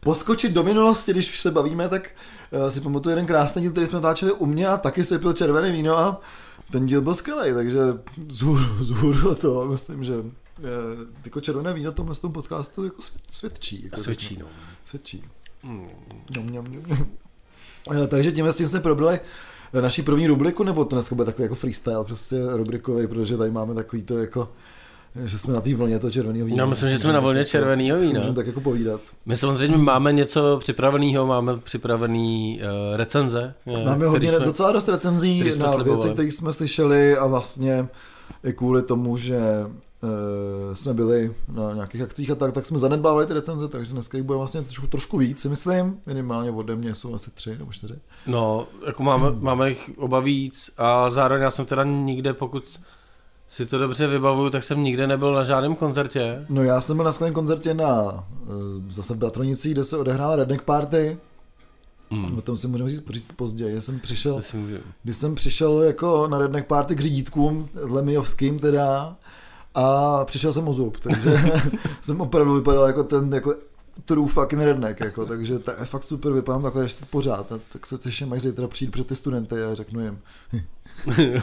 poskočit 0.00 0.52
do 0.52 0.62
minulosti, 0.62 1.12
když 1.12 1.40
se 1.40 1.50
bavíme, 1.50 1.88
tak 1.88 2.10
uh, 2.50 2.68
si 2.68 2.80
pamatuju 2.80 3.10
jeden 3.10 3.26
krásný 3.26 3.62
díl, 3.62 3.70
který 3.70 3.86
jsme 3.86 3.96
natáčeli 3.96 4.32
u 4.32 4.46
mě 4.46 4.68
a 4.68 4.76
taky 4.76 5.04
se 5.04 5.18
pil 5.18 5.32
červené 5.32 5.72
víno 5.72 5.98
a 5.98 6.20
ten 6.72 6.86
díl 6.86 7.00
byl 7.00 7.14
skvělý, 7.14 7.52
takže 7.54 7.78
zhůru 8.80 9.34
to, 9.34 9.64
myslím, 9.64 10.04
že 10.04 10.14
jako 11.24 11.40
červené 11.40 11.72
víno 11.72 11.92
tomhle 11.92 12.14
tom 12.14 12.32
podcastu 12.32 12.84
jako 12.84 13.02
svědčí. 13.28 13.84
Jako 13.84 13.96
svědčí, 13.96 14.38
no. 14.40 14.46
Svědčí. 14.84 15.24
Mm. 15.66 15.88
Nom, 16.36 16.46
nom. 16.50 18.06
Takže 18.08 18.32
tím 18.32 18.46
s 18.46 18.56
tím 18.56 18.68
jsme 18.68 18.80
probrali 18.80 19.20
naší 19.80 20.02
první 20.02 20.26
rubriku, 20.26 20.64
nebo 20.64 20.84
to 20.84 20.96
dneska 20.96 21.14
bude 21.14 21.26
takový 21.26 21.42
jako 21.42 21.54
freestyle, 21.54 22.04
prostě 22.04 22.36
rubrikový, 22.50 23.06
protože 23.06 23.36
tady 23.36 23.50
máme 23.50 23.74
takový 23.74 24.02
to 24.02 24.18
jako 24.18 24.48
že 25.24 25.38
jsme 25.38 25.54
na 25.54 25.60
té 25.60 25.74
vlně 25.74 25.98
toho 25.98 26.10
červeného 26.10 26.46
vína. 26.46 26.62
Já 26.62 26.66
myslím, 26.66 26.90
že 26.90 26.98
jsme 26.98 27.12
na 27.12 27.20
vlně 27.20 27.44
červeného 27.44 27.98
vína. 27.98 28.18
Můžeme 28.20 28.34
tak 28.34 28.46
jako 28.46 28.60
povídat. 28.60 29.00
My 29.26 29.36
samozřejmě 29.36 29.76
máme 29.76 30.12
něco 30.12 30.58
připraveného, 30.60 31.26
máme 31.26 31.56
připravený 31.56 32.60
uh, 32.60 32.96
recenze. 32.96 33.54
Máme 33.84 34.06
hodně, 34.06 34.30
jsme, 34.30 34.40
docela 34.40 34.72
dost 34.72 34.88
recenzí 34.88 35.44
na 35.58 35.76
věci, 35.76 36.10
které 36.10 36.28
jsme 36.28 36.52
slyšeli 36.52 37.16
a 37.16 37.26
vlastně 37.26 37.88
i 38.44 38.52
kvůli 38.52 38.82
tomu, 38.82 39.16
že 39.16 39.40
jsme 40.74 40.94
byli 40.94 41.34
na 41.48 41.74
nějakých 41.74 42.02
akcích 42.02 42.30
a 42.30 42.34
tak, 42.34 42.52
tak 42.52 42.66
jsme 42.66 42.78
zanedbávali 42.78 43.26
ty 43.26 43.34
recenze, 43.34 43.68
takže 43.68 43.92
dneska 43.92 44.16
jich 44.16 44.26
bude 44.26 44.38
vlastně 44.38 44.62
trošku, 44.62 44.86
trošku 44.86 45.18
víc, 45.18 45.40
si 45.40 45.48
myslím. 45.48 46.00
Minimálně 46.06 46.50
ode 46.50 46.76
mě 46.76 46.94
jsou 46.94 47.14
asi 47.14 47.30
tři 47.30 47.58
nebo 47.58 47.72
čtyři. 47.72 47.94
No, 48.26 48.66
jako 48.86 49.02
máme, 49.02 49.30
máme 49.30 49.68
jich 49.68 49.90
oba 49.96 50.20
víc 50.20 50.70
a 50.76 51.10
zároveň 51.10 51.42
já 51.42 51.50
jsem 51.50 51.66
teda 51.66 51.84
nikde, 51.84 52.34
pokud 52.34 52.80
si 53.48 53.66
to 53.66 53.78
dobře 53.78 54.06
vybavuju, 54.06 54.50
tak 54.50 54.64
jsem 54.64 54.84
nikde 54.84 55.06
nebyl 55.06 55.34
na 55.34 55.44
žádném 55.44 55.76
koncertě. 55.76 56.46
No 56.48 56.62
já 56.62 56.80
jsem 56.80 56.96
byl 56.96 57.04
na 57.04 57.12
skvělém 57.12 57.34
koncertě 57.34 57.74
na 57.74 58.24
eh, 58.42 58.48
zase 58.88 59.14
v 59.14 59.18
Bratronicích, 59.18 59.72
kde 59.72 59.84
se 59.84 59.96
odehrála 59.96 60.36
Redneck 60.36 60.62
Party. 60.62 61.18
Mm. 62.10 62.38
O 62.38 62.42
tom 62.42 62.56
si 62.56 62.68
můžeme 62.68 62.90
říct, 62.90 63.10
říct 63.10 63.32
později. 63.32 63.74
Já 63.74 63.80
jsem 63.80 64.00
přišel, 64.00 64.40
když 65.02 65.16
jsem 65.16 65.34
přišel 65.34 65.82
jako 65.82 66.28
na 66.28 66.38
Redneck 66.38 66.66
Party 66.66 66.94
k 66.94 67.00
řídítkům, 67.00 67.68
Lemijovským 67.74 68.58
teda, 68.58 69.16
a 69.76 70.24
přišel 70.24 70.52
jsem 70.52 70.68
o 70.68 70.72
zub, 70.72 70.96
takže 70.96 71.42
jsem 72.00 72.20
opravdu 72.20 72.54
vypadal 72.54 72.86
jako 72.86 73.04
ten 73.04 73.34
jako 73.34 73.54
true 74.04 74.28
fucking 74.28 74.62
redneck, 74.62 75.00
jako, 75.00 75.26
takže 75.26 75.54
je 75.78 75.84
fakt 75.84 76.02
super, 76.02 76.32
vypadám 76.32 76.62
takhle 76.62 76.82
ještě 76.82 77.04
pořád, 77.10 77.52
a 77.52 77.58
tak 77.72 77.86
se 77.86 77.98
těším, 77.98 78.32
až 78.32 78.42
zítra 78.42 78.68
přijít 78.68 78.90
před 78.90 79.06
ty 79.06 79.16
studenty 79.16 79.64
a 79.64 79.74
řeknu 79.74 80.00
jim. 80.00 80.18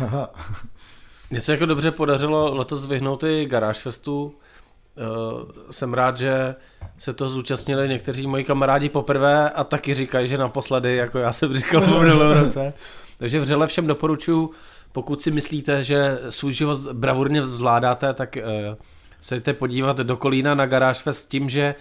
Mně 1.30 1.40
se 1.40 1.52
jako 1.52 1.66
dobře 1.66 1.90
podařilo 1.90 2.54
letos 2.54 2.86
vyhnout 2.86 3.22
i 3.22 3.46
Garage 3.46 3.80
Festu. 3.80 4.24
Uh, 4.24 5.50
jsem 5.70 5.94
rád, 5.94 6.18
že 6.18 6.54
se 6.98 7.12
to 7.12 7.28
zúčastnili 7.28 7.88
někteří 7.88 8.26
moji 8.26 8.44
kamarádi 8.44 8.88
poprvé 8.88 9.50
a 9.50 9.64
taky 9.64 9.94
říkají, 9.94 10.28
že 10.28 10.38
naposledy, 10.38 10.96
jako 10.96 11.18
já 11.18 11.32
jsem 11.32 11.54
říkal 11.54 11.80
v 11.80 12.00
minulém 12.00 12.38
roce. 12.44 12.72
Takže 13.18 13.40
vřele 13.40 13.66
všem 13.66 13.86
doporučuji, 13.86 14.50
pokud 14.92 15.22
si 15.22 15.30
myslíte, 15.30 15.84
že 15.84 16.18
svůj 16.28 16.52
život 16.52 16.78
bravurně 16.92 17.44
zvládáte, 17.44 18.14
tak 18.14 18.38
uh, 18.40 18.76
se 19.20 19.34
jdete 19.34 19.52
podívat 19.52 19.96
do 19.96 20.16
Kolína 20.16 20.54
na 20.54 20.66
Garage 20.66 21.02
Fest 21.02 21.18
s 21.18 21.24
tím, 21.24 21.48
že 21.48 21.74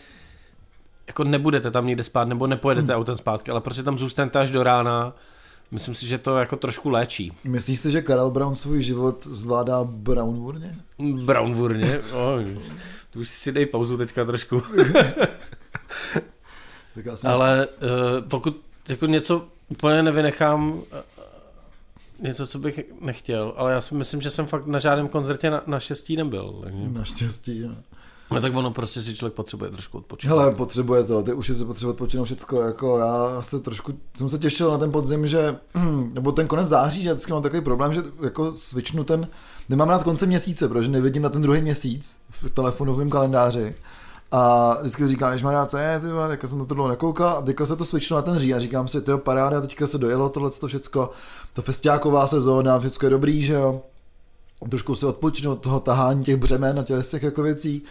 jako 1.08 1.24
nebudete 1.24 1.72
tam 1.72 1.88
někde 1.88 2.04
spát 2.04 2.28
nebo 2.28 2.48
nepojedete 2.48 2.94
hmm. 2.94 3.00
autem 3.00 3.18
zpátky, 3.18 3.52
ale 3.52 3.62
prostě 3.62 3.84
tam 3.84 3.98
zůstanete 3.98 4.40
až 4.40 4.52
do 4.52 4.64
rána 4.64 5.14
Myslím 5.72 5.96
si, 5.96 6.08
že 6.08 6.18
to 6.18 6.38
jako 6.38 6.56
trošku 6.56 6.90
léčí. 6.90 7.34
Myslíš 7.44 7.80
si, 7.80 7.92
že 7.92 8.02
Karel 8.02 8.32
Brown 8.32 8.56
svůj 8.56 8.82
život 8.82 9.24
zvládá 9.24 9.84
Brownwurně? 9.84 10.76
Brownwurně? 11.26 12.00
Oh, 12.00 12.42
tu 13.10 13.20
už 13.20 13.30
si 13.30 13.52
dej 13.52 13.66
pauzu 13.66 13.98
teďka 13.98 14.26
trošku. 14.26 14.64
Ale 17.26 17.68
uh, 17.68 18.28
pokud 18.28 18.62
jako 18.88 19.06
něco 19.06 19.48
úplně 19.70 20.04
nevynechám, 20.04 20.82
eh, 20.92 21.04
něco, 22.20 22.48
co 22.48 22.60
bych 22.60 22.80
nechtěl, 23.02 23.54
ale 23.58 23.72
já 23.72 23.82
si 23.82 23.96
myslím, 23.96 24.22
že 24.22 24.30
jsem 24.30 24.46
fakt 24.46 24.68
na 24.68 24.80
žádném 24.80 25.08
koncertě 25.08 25.50
na, 25.50 25.64
na 25.68 25.80
štěstí 25.80 26.16
nebyl. 26.16 26.60
Takže... 26.64 26.90
Naštěstí, 26.90 27.60
jo. 27.60 27.70
No 28.32 28.42
tak 28.42 28.56
ono 28.56 28.72
prostě 28.72 29.02
si 29.02 29.16
člověk 29.16 29.34
potřebuje 29.34 29.72
trošku 29.72 29.98
odpočinout. 29.98 30.40
Hele, 30.40 30.56
potřebuje 30.56 31.04
to, 31.04 31.24
ty 31.24 31.34
už 31.34 31.48
si 31.58 31.66
potřebuje 31.66 31.92
odpočinout 31.92 32.26
všechno, 32.26 32.62
jako 32.62 32.98
já 33.00 33.42
se 33.42 33.60
trošku, 33.60 33.94
jsem 34.14 34.30
se 34.30 34.38
těšil 34.38 34.72
na 34.72 34.78
ten 34.78 34.92
podzim, 34.92 35.28
že, 35.28 35.58
nebo 36.14 36.32
ten 36.32 36.48
konec 36.48 36.68
září, 36.68 37.04
že 37.04 37.14
vždycky 37.14 37.32
mám 37.32 37.42
takový 37.42 37.62
problém, 37.62 37.94
že 37.94 38.04
jako 38.24 38.54
switchnu 38.54 39.04
ten, 39.04 39.28
nemám 39.70 39.90
rád 39.90 40.04
konce 40.04 40.26
měsíce, 40.26 40.68
protože 40.68 40.90
nevidím 40.90 41.24
na 41.24 41.30
ten 41.30 41.42
druhý 41.42 41.62
měsíc 41.62 42.18
v 42.30 42.50
telefonovém 42.50 43.10
kalendáři. 43.10 43.76
A 44.32 44.74
vždycky 44.82 45.08
říkám, 45.08 45.38
že 45.38 45.46
má 45.46 45.52
rád, 45.52 45.72
co 45.72 45.78
je, 45.78 46.00
ty 46.00 46.08
teďka 46.28 46.48
jsem 46.48 46.60
na 46.60 46.66
to 46.66 46.76
dlouho 46.76 46.90
nekoukal 46.90 47.38
a 47.38 47.42
teďka 47.42 47.66
se 47.66 47.76
to 47.76 47.86
switchnu 47.86 48.16
na 48.16 48.22
ten 48.22 48.40
říjen 48.40 48.58
a 48.58 48.60
říkám 48.60 48.88
si, 48.88 49.02
to 49.02 49.12
je 49.12 49.18
paráda, 49.18 49.62
teďka 49.62 49.88
se 49.88 49.98
dojelo 49.98 50.30
tohle 50.30 50.50
to 50.50 50.68
všecko, 50.68 51.10
to 51.54 51.62
festiáková 51.62 52.28
sezóna, 52.28 52.80
všechno 52.80 53.06
je 53.06 53.10
dobrý, 53.10 53.44
že 53.44 53.54
jo. 53.54 53.82
Trošku 54.70 54.96
se 54.96 55.08
odpočnu 55.08 55.52
od 55.52 55.62
toho 55.62 55.80
tahání 55.80 56.24
těch 56.24 56.38
břemen 56.38 56.80
a 56.80 56.84
těch 56.84 57.24
jako 57.24 57.44
věcí. 57.44 57.84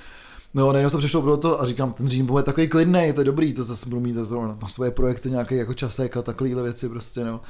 No, 0.54 0.72
najednou 0.72 0.90
se 0.90 0.98
přešlo 0.98 1.22
pro 1.22 1.36
to 1.36 1.60
a 1.60 1.66
říkám, 1.66 1.92
ten 1.92 2.08
Řím 2.08 2.26
bude 2.26 2.42
takový 2.42 2.68
klidný, 2.68 3.12
to 3.14 3.20
je 3.20 3.24
dobrý, 3.24 3.52
to 3.52 3.64
zase 3.64 3.88
budu 3.88 4.00
mít 4.00 4.16
na, 4.16 4.56
na 4.62 4.68
svoje 4.68 4.90
projekty 4.90 5.30
nějaký 5.30 5.56
jako 5.56 5.74
časek 5.74 6.16
a 6.16 6.22
takovéhle 6.22 6.62
věci 6.62 6.88
prostě, 6.88 7.24
no. 7.24 7.40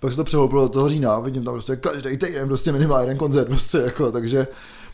Pak 0.00 0.12
se 0.12 0.16
to 0.16 0.24
přehoupilo 0.24 0.62
do 0.62 0.68
toho 0.68 0.88
října, 0.88 1.18
vidím 1.18 1.44
tam 1.44 1.54
prostě 1.54 1.76
každý 1.76 2.16
týden 2.16 2.48
prostě 2.48 2.72
minimálně 2.72 3.02
jeden 3.02 3.16
koncert 3.16 3.48
prostě 3.48 3.78
jako, 3.78 4.12
takže 4.12 4.46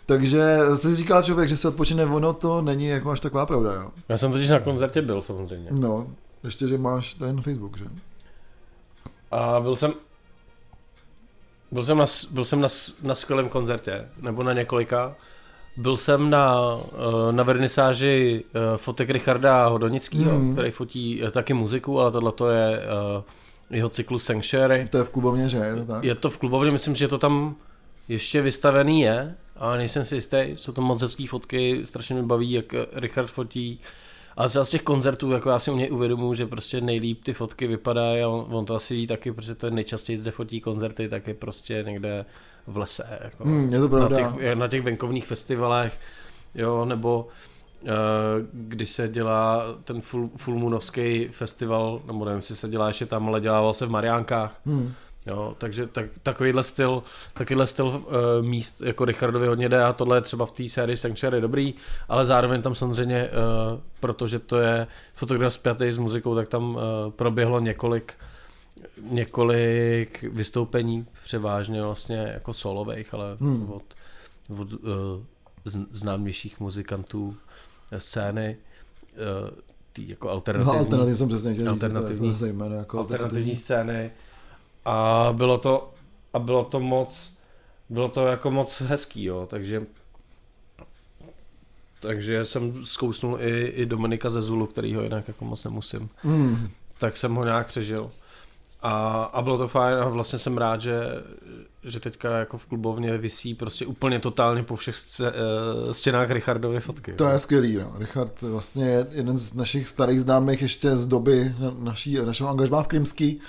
takže 0.06 0.58
se 0.74 0.94
říká 0.94 1.22
člověk, 1.22 1.48
že 1.48 1.56
se 1.56 1.68
odpočine 1.68 2.06
ono, 2.06 2.32
to 2.32 2.62
není 2.62 2.86
jako 2.86 3.10
až 3.10 3.20
taková 3.20 3.46
pravda, 3.46 3.74
jo. 3.74 3.90
Já 4.08 4.18
jsem 4.18 4.32
totiž 4.32 4.50
na 4.50 4.60
koncertě 4.60 5.02
byl 5.02 5.22
samozřejmě. 5.22 5.70
No, 5.80 6.06
ještě, 6.44 6.68
že 6.68 6.78
máš 6.78 7.14
ten 7.14 7.42
Facebook, 7.42 7.78
že? 7.78 7.84
A 9.30 9.60
byl 9.60 9.76
jsem, 9.76 9.92
byl 11.72 11.84
jsem 11.84 11.98
na, 11.98 12.04
byl 12.30 12.44
jsem 12.44 12.60
na, 12.60 12.68
na 13.02 13.14
skvělém 13.14 13.48
koncertě, 13.48 14.08
nebo 14.20 14.42
na 14.42 14.52
několika. 14.52 15.16
Byl 15.76 15.96
jsem 15.96 16.30
na, 16.30 16.56
eh, 16.92 17.32
na 17.32 17.44
vernisáži 17.44 18.44
eh, 18.44 18.76
fotek 18.76 19.10
Richarda 19.10 19.66
Hodonického, 19.66 20.38
mm. 20.38 20.52
který 20.52 20.70
fotí 20.70 21.22
eh, 21.24 21.30
taky 21.30 21.54
muziku, 21.54 22.00
ale 22.00 22.10
tohle 22.10 22.32
to 22.32 22.50
je 22.50 22.82
jeho 23.70 23.88
cyklus 23.88 24.24
Sanctuary. 24.24 24.88
To 24.90 24.98
je 24.98 25.04
v 25.04 25.10
klubovně, 25.10 25.48
že 25.48 25.56
je 25.56 25.74
to 25.74 25.84
tak? 25.84 26.04
Je 26.04 26.14
to 26.14 26.30
v 26.30 26.38
klubovně, 26.38 26.70
myslím, 26.70 26.94
že 26.94 27.08
to 27.08 27.18
tam 27.18 27.56
ještě 28.08 28.42
vystavený 28.42 29.00
je, 29.00 29.34
ale 29.56 29.78
nejsem 29.78 30.04
si 30.04 30.14
jistý, 30.14 30.36
jsou 30.56 30.72
to 30.72 30.80
moc 30.80 31.02
hezký 31.02 31.26
fotky, 31.26 31.80
strašně 31.84 32.14
mi 32.14 32.22
baví, 32.22 32.52
jak 32.52 32.74
Richard 32.92 33.26
fotí. 33.26 33.80
Ale 34.36 34.48
třeba 34.48 34.64
z 34.64 34.70
těch 34.70 34.82
koncertů, 34.82 35.30
jako 35.30 35.50
já 35.50 35.58
si 35.58 35.70
u 35.70 35.76
něj 35.76 35.92
uvědomuji, 35.92 36.34
že 36.34 36.46
prostě 36.46 36.80
nejlíp 36.80 37.24
ty 37.24 37.32
fotky 37.32 37.66
vypadají 37.66 38.22
a 38.22 38.28
on, 38.28 38.46
on 38.56 38.64
to 38.64 38.74
asi 38.74 38.94
ví 38.94 39.06
taky, 39.06 39.32
protože 39.32 39.54
to 39.54 39.66
je 39.66 39.70
nejčastěji 39.70 40.18
zde 40.18 40.30
fotí 40.30 40.60
koncerty, 40.60 41.08
tak 41.08 41.26
je 41.26 41.34
prostě 41.34 41.84
někde 41.86 42.24
v 42.66 42.78
lese. 42.78 43.18
Jako 43.24 43.44
hmm, 43.44 43.72
je 43.72 43.80
to 43.80 43.88
pravda. 43.88 44.20
Na 44.20 44.30
těch, 44.32 44.54
na 44.54 44.68
těch 44.68 44.82
venkovních 44.82 45.26
festivalech, 45.26 45.98
jo, 46.54 46.84
nebo 46.84 47.28
uh, 47.82 47.88
když 48.52 48.90
se 48.90 49.08
dělá 49.08 49.64
ten 49.84 50.00
full, 50.00 50.30
fullmoonovský 50.36 51.28
festival, 51.30 52.02
nebo 52.06 52.24
nevím, 52.24 52.38
jestli 52.38 52.56
se 52.56 52.68
dělá 52.68 52.88
ještě 52.88 53.06
tam, 53.06 53.28
ale 53.28 53.40
dělával 53.40 53.74
se 53.74 53.86
v 53.86 53.90
Mariánkách. 53.90 54.60
Hmm. 54.66 54.92
Jo, 55.26 55.54
takže 55.58 55.86
tak, 55.86 56.06
takovýhle 56.22 56.62
styl, 56.62 57.02
takovýhle 57.34 57.66
styl 57.66 57.86
uh, 57.86 58.02
míst 58.40 58.80
jako 58.80 59.04
Richardovi 59.04 59.46
hodně 59.46 59.68
jde 59.68 59.84
a 59.84 59.92
tohle 59.92 60.16
je 60.16 60.20
třeba 60.20 60.46
v 60.46 60.52
té 60.52 60.68
sérii 60.68 60.96
Sanctuary 60.96 61.40
dobrý, 61.40 61.74
ale 62.08 62.26
zároveň 62.26 62.62
tam 62.62 62.74
samozřejmě, 62.74 63.28
uh, 63.28 63.80
protože 64.00 64.38
to 64.38 64.58
je 64.58 64.86
fotograf 65.14 65.52
spjatý 65.52 65.92
s 65.92 65.98
muzikou, 65.98 66.34
tak 66.34 66.48
tam 66.48 66.74
uh, 66.74 66.80
proběhlo 67.10 67.60
několik 67.60 68.12
několik 69.10 70.24
vystoupení, 70.32 71.06
převážně 71.24 71.82
vlastně 71.82 72.16
jako 72.16 72.52
solových, 72.52 73.14
ale 73.14 73.36
hmm. 73.40 73.70
od, 73.72 73.82
od 74.60 74.72
uh, 74.72 74.80
známějších 75.90 76.60
muzikantů 76.60 77.36
scény, 77.98 78.56
uh, 79.42 79.50
tý 79.92 80.08
jako 80.08 80.30
alternativní, 80.30 80.72
no, 80.72 80.78
alternativní 80.78 81.16
jsem 81.16 81.28
přesně 81.28 81.54
chtěl 81.54 81.68
alternativní, 81.68 82.32
říct, 82.32 82.42
jako 82.42 82.64
jako 82.64 82.98
alternativní, 82.98 82.98
alternativní 82.98 83.56
scény 83.56 84.10
a 84.84 85.28
bylo 85.32 85.58
to 85.58 85.92
a 86.32 86.38
bylo 86.38 86.64
to 86.64 86.80
moc 86.80 87.34
bylo 87.88 88.08
to 88.08 88.26
jako 88.26 88.50
moc 88.50 88.80
hezký, 88.80 89.24
jo, 89.24 89.46
takže 89.50 89.86
takže 92.00 92.44
jsem 92.44 92.84
zkousnul 92.84 93.38
i, 93.40 93.66
i 93.66 93.86
Dominika 93.86 94.30
ze 94.30 94.42
Zulu, 94.42 94.66
který 94.66 94.94
ho 94.94 95.02
jinak 95.02 95.28
jako 95.28 95.44
moc 95.44 95.64
nemusím. 95.64 96.08
Mm. 96.24 96.68
Tak 96.98 97.16
jsem 97.16 97.34
ho 97.34 97.44
nějak 97.44 97.66
přežil. 97.66 98.10
A, 98.82 99.22
a 99.22 99.42
bylo 99.42 99.58
to 99.58 99.68
fajn 99.68 99.98
a 99.98 100.08
vlastně 100.08 100.38
jsem 100.38 100.58
rád, 100.58 100.80
že, 100.80 101.00
že 101.84 102.00
teďka 102.00 102.38
jako 102.38 102.58
v 102.58 102.66
klubovně 102.66 103.18
visí 103.18 103.54
prostě 103.54 103.86
úplně 103.86 104.18
totálně 104.18 104.62
po 104.62 104.76
všech 104.76 104.96
sce, 104.96 105.32
uh, 105.32 105.90
stěnách 105.92 106.30
Richardovy 106.30 106.80
fotky. 106.80 107.12
To 107.12 107.28
je 107.28 107.38
skvělý, 107.38 107.76
no. 107.76 107.92
Richard 107.98 108.42
vlastně 108.42 108.88
je 108.88 109.06
jeden 109.10 109.38
z 109.38 109.54
našich 109.54 109.88
starých 109.88 110.20
známých 110.20 110.62
ještě 110.62 110.96
z 110.96 111.06
doby 111.06 111.54
naší, 111.78 112.16
našeho 112.24 112.50
angažmá 112.50 112.82
v 112.82 112.88
Krymský 112.88 113.40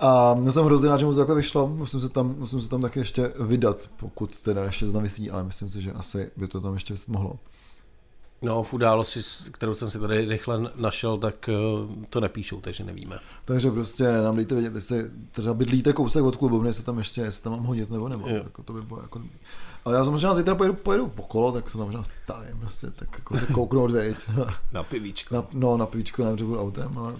A 0.00 0.36
já 0.44 0.52
jsem 0.52 0.64
hrozně 0.64 0.88
rád, 0.88 1.00
že 1.00 1.06
mu 1.06 1.12
to 1.12 1.18
takhle 1.18 1.36
vyšlo, 1.36 1.66
musím 1.66 2.00
se 2.00 2.08
tam, 2.08 2.34
musím 2.38 2.60
se 2.60 2.68
tam 2.68 2.82
taky 2.82 2.98
ještě 2.98 3.32
vydat, 3.40 3.90
pokud 3.96 4.40
teda 4.40 4.64
ještě 4.64 4.86
to 4.86 4.92
tam 4.92 5.02
vysí, 5.02 5.30
ale 5.30 5.44
myslím 5.44 5.70
si, 5.70 5.82
že 5.82 5.92
asi 5.92 6.30
by 6.36 6.48
to 6.48 6.60
tam 6.60 6.74
ještě 6.74 6.94
mohlo. 7.06 7.38
No, 8.42 8.62
v 8.62 8.72
události, 8.72 9.20
kterou 9.50 9.74
jsem 9.74 9.90
si 9.90 9.98
tady 9.98 10.24
rychle 10.24 10.70
našel, 10.76 11.16
tak 11.16 11.48
eh, 11.48 11.52
to 12.10 12.20
nepíšou, 12.20 12.60
takže 12.60 12.84
nevíme. 12.84 13.18
Takže 13.44 13.70
prostě 13.70 14.04
nám 14.04 14.36
dejte 14.36 14.54
vědět, 14.54 14.74
jestli 14.74 15.10
třeba 15.30 15.54
bydlíte 15.54 15.92
kousek 15.92 16.24
od 16.24 16.36
klubovny, 16.36 16.68
jestli 16.68 16.84
tam 16.84 16.98
ještě, 16.98 17.20
jestli 17.20 17.42
tam 17.42 17.52
mám 17.52 17.64
hodit 17.64 17.90
nebo 17.90 18.08
nebo. 18.08 18.28
Jako 18.28 18.62
to 18.62 18.72
by 18.72 18.82
bylo 18.82 19.02
jako 19.02 19.20
ale 19.86 19.96
já 19.96 20.04
jsem 20.04 20.12
možná 20.12 20.34
zítra 20.34 20.54
pojedu, 20.54 20.74
pojedu 20.74 21.12
okolo, 21.16 21.52
tak 21.52 21.70
se 21.70 21.78
tam 21.78 21.86
možná 21.86 22.02
stavím, 22.02 22.58
prostě, 22.60 22.90
tak 22.90 23.08
jako 23.12 23.36
se 23.36 23.46
kouknout, 23.46 23.90
věď. 23.90 24.16
na 24.72 24.82
pivíčko. 24.82 25.34
Na, 25.34 25.44
no, 25.52 25.76
na 25.76 25.86
pivíčko, 25.86 26.24
na 26.24 26.32
břehu 26.32 26.60
autem, 26.60 26.90
ale, 26.98 27.16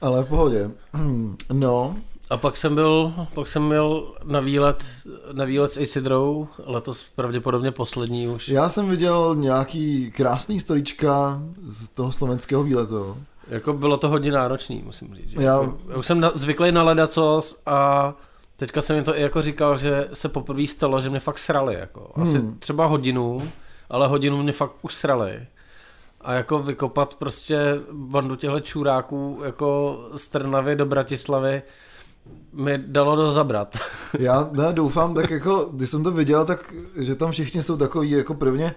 ale 0.00 0.24
v 0.24 0.28
pohodě. 0.28 0.70
No, 1.52 1.96
a 2.30 2.36
pak 2.36 2.56
jsem 2.56 2.74
byl, 2.74 3.12
pak 3.34 3.46
jsem 3.46 3.68
byl 3.68 4.14
na 4.24 4.40
výlet, 4.40 4.84
na 5.32 5.44
výlet 5.44 5.72
s 5.72 5.76
Isidrou, 5.76 6.48
letos 6.64 7.02
pravděpodobně 7.02 7.70
poslední 7.70 8.28
už. 8.28 8.48
Já 8.48 8.68
jsem 8.68 8.88
viděl 8.88 9.34
nějaký 9.38 10.10
krásný 10.10 10.60
storička 10.60 11.42
z 11.62 11.88
toho 11.88 12.12
slovenského 12.12 12.64
výletu. 12.64 13.16
Jako 13.48 13.72
bylo 13.72 13.96
to 13.96 14.08
hodně 14.08 14.32
náročný, 14.32 14.82
musím 14.86 15.14
říct. 15.14 15.30
Že? 15.30 15.42
Já... 15.42 15.54
Jako, 15.54 15.78
já 15.88 15.96
už 15.96 16.06
jsem 16.06 16.20
na, 16.20 16.32
zvyklý 16.34 16.72
na 16.72 16.82
ledacos 16.82 17.62
a 17.66 18.14
teďka 18.56 18.80
jsem 18.80 18.96
mi 18.96 19.02
to 19.02 19.16
i 19.16 19.22
jako 19.22 19.42
říkal, 19.42 19.76
že 19.76 20.08
se 20.12 20.28
poprvé 20.28 20.66
stalo, 20.66 21.00
že 21.00 21.10
mě 21.10 21.20
fakt 21.20 21.38
srali. 21.38 21.74
Jako. 21.74 22.12
Asi 22.14 22.38
hmm. 22.38 22.56
třeba 22.58 22.86
hodinu, 22.86 23.42
ale 23.90 24.08
hodinu 24.08 24.42
mě 24.42 24.52
fakt 24.52 24.72
už 24.82 24.94
srali. 24.94 25.46
A 26.28 26.32
jako 26.32 26.58
vykopat 26.58 27.14
prostě 27.14 27.58
bandu 27.92 28.36
těchto 28.36 28.60
čuráků 28.60 29.40
jako 29.44 29.98
z 30.16 30.28
Trnavy 30.28 30.76
do 30.76 30.86
Bratislavy, 30.86 31.62
mi 32.52 32.78
dalo 32.78 33.16
to 33.16 33.32
zabrat. 33.32 33.78
Já 34.18 34.48
ne, 34.52 34.72
doufám, 34.72 35.14
tak 35.14 35.30
jako, 35.30 35.68
když 35.72 35.90
jsem 35.90 36.02
to 36.02 36.10
viděl, 36.10 36.44
tak 36.44 36.74
že 36.96 37.14
tam 37.14 37.30
všichni 37.30 37.62
jsou 37.62 37.76
takový 37.76 38.10
jako 38.10 38.34
prvně, 38.34 38.74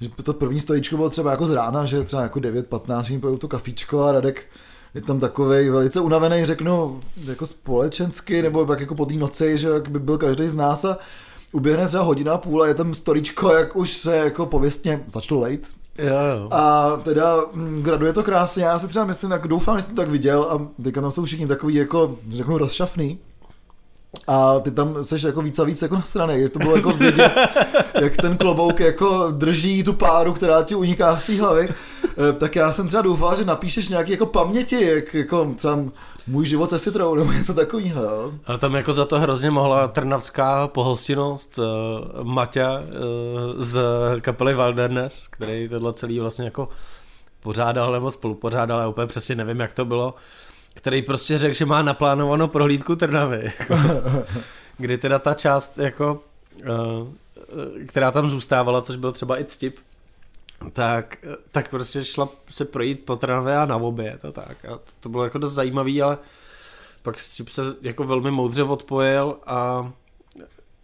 že 0.00 0.08
to 0.22 0.34
první 0.34 0.60
stojíčko 0.60 0.96
bylo 0.96 1.10
třeba 1.10 1.30
jako 1.30 1.46
z 1.46 1.50
rána, 1.50 1.84
že 1.84 2.04
třeba 2.04 2.22
jako 2.22 2.38
9.15 2.38 3.20
pojou 3.20 3.36
to 3.36 3.48
kafíčko 3.48 4.02
a 4.02 4.12
Radek 4.12 4.46
je 4.94 5.02
tam 5.02 5.20
takový 5.20 5.68
velice 5.68 6.00
unavený, 6.00 6.44
řeknu, 6.44 7.00
jako 7.16 7.46
společensky, 7.46 8.42
nebo 8.42 8.66
pak 8.66 8.80
jako 8.80 8.94
po 8.94 9.06
té 9.06 9.14
noci, 9.14 9.58
že 9.58 9.68
jak 9.68 9.88
by 9.88 9.98
byl 9.98 10.18
každý 10.18 10.48
z 10.48 10.54
nás 10.54 10.84
a 10.84 10.98
uběhne 11.52 11.88
třeba 11.88 12.02
hodina 12.02 12.32
a 12.32 12.38
půl 12.38 12.62
a 12.62 12.66
je 12.66 12.74
tam 12.74 12.94
storičko, 12.94 13.52
jak 13.52 13.76
už 13.76 13.92
se 13.92 14.16
jako 14.16 14.46
pověstně 14.46 15.04
začalo 15.06 15.40
lejt, 15.40 15.79
Jo, 16.00 16.16
jo. 16.36 16.48
A 16.50 16.96
teda 17.04 17.36
mm, 17.52 17.82
graduje 17.82 18.12
to 18.12 18.22
krásně, 18.22 18.64
já 18.64 18.78
si 18.78 18.88
třeba 18.88 19.04
myslím, 19.04 19.30
tak 19.30 19.48
doufám, 19.48 19.76
že 19.76 19.82
jsem 19.82 19.94
to 19.94 20.02
tak 20.02 20.10
viděl 20.10 20.42
a 20.42 20.82
teďka 20.82 21.00
tam 21.00 21.10
jsou 21.10 21.24
všichni 21.24 21.46
takový 21.46 21.74
jako, 21.74 22.16
řeknu, 22.28 22.58
rozšafný. 22.58 23.18
A 24.26 24.60
ty 24.60 24.70
tam 24.70 25.04
seš 25.04 25.22
jako 25.22 25.42
víc 25.42 25.58
a 25.58 25.64
víc 25.64 25.82
jako 25.82 25.94
na 25.94 26.02
straně, 26.02 26.48
to 26.48 26.58
bylo 26.58 26.76
jako 26.76 26.90
vidět, 26.90 27.32
jak 28.00 28.16
ten 28.16 28.36
klobouk 28.36 28.80
jako 28.80 29.30
drží 29.30 29.84
tu 29.84 29.92
páru, 29.92 30.32
která 30.32 30.62
ti 30.62 30.74
uniká 30.74 31.16
z 31.16 31.26
té 31.26 31.40
hlavy. 31.40 31.68
Eh, 32.18 32.32
tak 32.32 32.56
já 32.56 32.72
jsem 32.72 32.88
třeba 32.88 33.02
doufal, 33.02 33.36
že 33.36 33.44
napíšeš 33.44 33.88
nějaký 33.88 34.10
jako 34.10 34.26
paměti, 34.26 34.84
jak 34.84 35.14
jako 35.14 35.54
třeba 35.56 35.78
můj 36.26 36.46
život 36.46 36.70
se 36.70 36.78
citrou 36.78 37.14
nebo 37.14 37.32
něco 37.32 37.54
takového. 37.54 38.32
Ale 38.46 38.58
tam 38.58 38.74
jako 38.74 38.92
za 38.92 39.04
to 39.04 39.20
hrozně 39.20 39.50
mohla 39.50 39.88
trnavská 39.88 40.68
pohostinnost 40.68 41.58
uh, 41.58 42.24
Maťa 42.24 42.78
uh, 42.78 42.84
z 43.58 43.80
kapely 44.20 44.54
Wilderness, 44.54 45.28
který 45.28 45.68
tohle 45.68 45.92
celý 45.92 46.20
vlastně 46.20 46.44
jako 46.44 46.68
pořádal 47.40 47.92
nebo 47.92 48.10
spolupořádal, 48.10 48.78
ale 48.78 48.88
úplně 48.88 49.06
přesně 49.06 49.34
nevím, 49.34 49.60
jak 49.60 49.74
to 49.74 49.84
bylo, 49.84 50.14
který 50.74 51.02
prostě 51.02 51.38
řekl, 51.38 51.54
že 51.54 51.66
má 51.66 51.82
naplánovanou 51.82 52.48
prohlídku 52.48 52.96
Trnavy. 52.96 53.52
Jako, 53.60 53.76
kdy 54.78 54.98
teda 54.98 55.18
ta 55.18 55.34
část, 55.34 55.78
jako, 55.78 56.22
uh, 56.62 57.08
která 57.86 58.10
tam 58.10 58.30
zůstávala, 58.30 58.82
což 58.82 58.96
byl 58.96 59.12
třeba 59.12 59.40
i 59.40 59.44
ctip, 59.44 59.78
tak, 60.72 61.16
tak 61.52 61.70
prostě 61.70 62.04
šla 62.04 62.28
se 62.50 62.64
projít 62.64 63.04
po 63.04 63.16
Trnavě 63.16 63.56
a 63.56 63.66
na 63.66 63.76
oběd 63.76 64.24
a 64.24 64.32
tak. 64.32 64.64
A 64.64 64.78
to 65.00 65.08
bylo 65.08 65.24
jako 65.24 65.38
dost 65.38 65.52
zajímavý, 65.52 66.02
ale 66.02 66.18
pak 67.02 67.18
se 67.18 67.62
jako 67.82 68.04
velmi 68.04 68.30
moudře 68.30 68.62
odpojil 68.62 69.36
a 69.46 69.90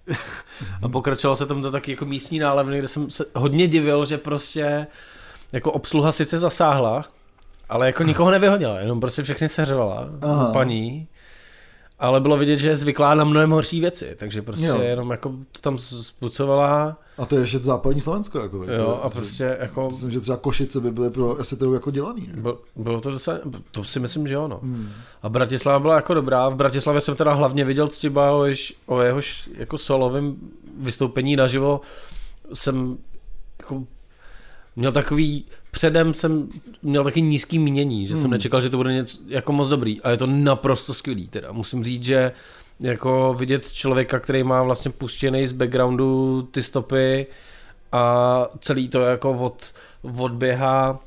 a 0.83 0.89
pokračoval 0.89 1.37
se 1.37 1.47
tam 1.47 1.63
do 1.63 1.71
taky 1.71 1.91
jako 1.91 2.05
místní 2.05 2.39
nálevny, 2.39 2.79
kde 2.79 2.89
jsem 2.89 3.11
se 3.11 3.25
hodně 3.35 3.67
divil, 3.67 4.05
že 4.05 4.19
prostě 4.19 4.87
jako 5.53 5.73
obsluha 5.73 6.13
sice 6.13 6.39
zasáhla, 6.39 7.05
ale 7.69 7.87
jako 7.87 8.03
nikoho 8.03 8.31
nevyhodila, 8.31 8.79
jenom 8.79 9.01
prostě 9.01 9.23
všechny 9.23 9.49
seřvala 9.49 10.09
paní 10.53 11.09
ale 11.99 12.21
bylo 12.21 12.37
vidět, 12.37 12.57
že 12.57 12.69
je 12.69 12.77
zvyklá 12.77 13.15
na 13.15 13.25
mnohem 13.25 13.51
horší 13.51 13.81
věci, 13.81 14.15
takže 14.19 14.43
prostě 14.43 14.67
jo. 14.67 14.81
jenom 14.81 15.11
jako 15.11 15.29
to 15.53 15.61
tam 15.61 15.79
spucovala. 15.79 16.99
A 17.19 17.27
to 17.27 17.35
je 17.35 17.41
ještě 17.41 17.59
západní 17.59 18.01
Slovensko, 18.01 18.39
jako. 18.39 18.57
Jo, 18.57 18.85
to, 18.85 19.05
a 19.05 19.11
prostě 19.11 19.57
jako... 19.61 19.87
Myslím, 19.89 20.11
že 20.11 20.21
třeba 20.21 20.39
Košice 20.39 20.81
by 20.81 20.91
byly 20.91 21.11
pro 21.11 21.37
eseterů 21.37 21.75
jako 21.75 21.91
dělaný. 21.91 22.31
Bylo, 22.35 22.59
bylo 22.77 23.01
to 23.01 23.11
docela, 23.11 23.39
to 23.71 23.85
si 23.85 24.01
myslím, 24.01 24.29
že 24.29 24.35
jo, 24.35 24.49
no. 24.49 24.61
Hmm. 24.63 24.89
A 25.23 25.29
Bratislava 25.29 25.79
byla 25.79 25.95
jako 25.95 26.15
dobrá, 26.15 26.49
v 26.49 26.57
Bratislavě 26.57 27.01
jsem 27.01 27.17
teda 27.17 27.33
hlavně 27.33 27.65
viděl 27.65 27.89
Ctiba 27.89 28.33
o, 28.33 28.45
jež, 28.45 28.75
o 28.87 29.01
jehož 29.01 29.51
jako 29.55 29.79
solovém 29.79 30.35
vystoupení 30.79 31.37
naživo 31.37 31.81
jsem 32.53 32.99
jako 33.59 33.85
měl 34.77 34.93
takový, 34.93 35.45
předem 35.77 36.15
jsem 36.15 36.49
měl 36.83 37.05
taky 37.05 37.23
nízký 37.23 37.59
mínění, 37.59 38.07
že 38.07 38.15
hmm. 38.15 38.23
jsem 38.23 38.31
nečekal, 38.31 38.61
že 38.61 38.71
to 38.71 38.77
bude 38.77 38.93
něco 38.93 39.19
jako 39.29 39.53
moc 39.53 39.69
dobrý 39.69 40.01
a 40.01 40.11
je 40.11 40.17
to 40.17 40.27
naprosto 40.27 40.95
skvělý 40.95 41.29
teda. 41.29 41.53
Musím 41.53 41.85
říct, 41.85 42.05
že 42.05 42.33
jako 42.81 43.35
vidět 43.39 43.73
člověka, 43.73 44.19
který 44.19 44.43
má 44.43 44.63
vlastně 44.63 44.91
puštěný 44.91 45.47
z 45.47 45.53
backgroundu 45.53 46.43
ty 46.51 46.63
stopy 46.63 47.27
a 47.93 48.47
celý 48.61 48.89
to 48.89 49.01
jako 49.01 49.33
od, 49.33 49.73
odběhá 50.03 51.01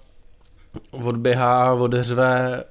odběhá, 0.91 1.73
odhřve 1.73 2.63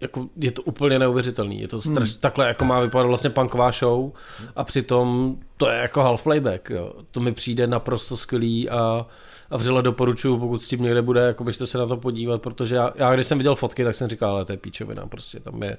jako 0.00 0.28
je 0.36 0.52
to 0.52 0.62
úplně 0.62 0.98
neuvěřitelný. 0.98 1.60
Je 1.60 1.68
to 1.68 1.80
straš, 1.80 2.10
hmm. 2.10 2.20
takhle 2.20 2.48
jako 2.48 2.64
má 2.64 2.80
vypadat 2.80 3.06
vlastně 3.06 3.30
punková 3.30 3.70
show 3.72 4.10
a 4.56 4.64
přitom 4.64 5.36
to 5.56 5.68
je 5.68 5.78
jako 5.78 6.02
half 6.02 6.22
playback. 6.22 6.70
Jo. 6.70 6.92
To 7.10 7.20
mi 7.20 7.32
přijde 7.32 7.66
naprosto 7.66 8.16
skvělý 8.16 8.70
a 8.70 9.06
a 9.50 9.56
vřele 9.56 9.82
doporučuju, 9.82 10.38
pokud 10.38 10.62
s 10.62 10.68
tím 10.68 10.82
někde 10.82 11.02
bude, 11.02 11.20
jako 11.20 11.44
byste 11.44 11.66
se 11.66 11.78
na 11.78 11.86
to 11.86 11.96
podívat, 11.96 12.42
protože 12.42 12.76
já, 12.76 12.92
já 12.94 13.14
když 13.14 13.26
jsem 13.26 13.38
viděl 13.38 13.54
fotky, 13.54 13.84
tak 13.84 13.94
jsem 13.94 14.08
říkal, 14.08 14.30
ale 14.30 14.44
to 14.44 14.52
je 14.52 14.58
píčovina, 14.58 15.06
prostě 15.06 15.40
tam 15.40 15.62
je 15.62 15.76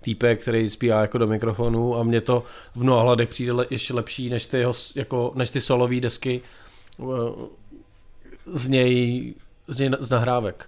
týpek, 0.00 0.42
který 0.42 0.70
zpívá 0.70 1.00
jako 1.00 1.18
do 1.18 1.26
mikrofonu 1.26 1.96
a 1.96 2.02
mně 2.02 2.20
to 2.20 2.42
v 2.74 2.82
mnoha 2.82 3.02
hledech 3.02 3.28
přijde 3.28 3.52
le, 3.52 3.66
ještě 3.70 3.94
lepší 3.94 4.30
než 4.30 4.46
ty, 4.46 4.58
jeho, 4.58 4.72
jako, 4.94 5.32
než 5.34 5.50
ty 5.50 5.60
solové 5.60 6.00
desky 6.00 6.40
eh, 7.00 7.04
z 8.46 8.68
něj, 8.68 9.34
z 9.68 9.78
něj 9.78 9.90
z 10.00 10.10
nahrávek. 10.10 10.66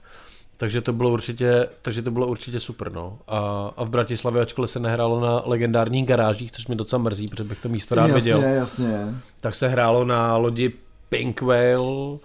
Takže 0.56 0.80
to 0.80 0.92
bylo 0.92 1.10
určitě, 1.10 1.68
takže 1.82 2.02
to 2.02 2.10
bylo 2.10 2.26
určitě 2.26 2.60
super, 2.60 2.92
no. 2.92 3.18
A, 3.28 3.70
a 3.76 3.84
v 3.84 3.90
Bratislavě, 3.90 4.42
ačkoliv 4.42 4.70
se 4.70 4.80
nehrálo 4.80 5.20
na 5.20 5.42
legendárních 5.44 6.06
garážích, 6.06 6.52
což 6.52 6.66
mi 6.66 6.76
docela 6.76 7.02
mrzí, 7.02 7.28
protože 7.28 7.44
bych 7.44 7.60
to 7.60 7.68
místo 7.68 7.94
rád 7.94 8.06
jasně, 8.06 8.34
viděl. 8.34 8.50
Jasně, 8.50 9.14
Tak 9.40 9.54
se 9.54 9.68
hrálo 9.68 10.04
na 10.04 10.36
lodi 10.36 10.72
Pink 11.08 11.40
Whale, 11.40 12.18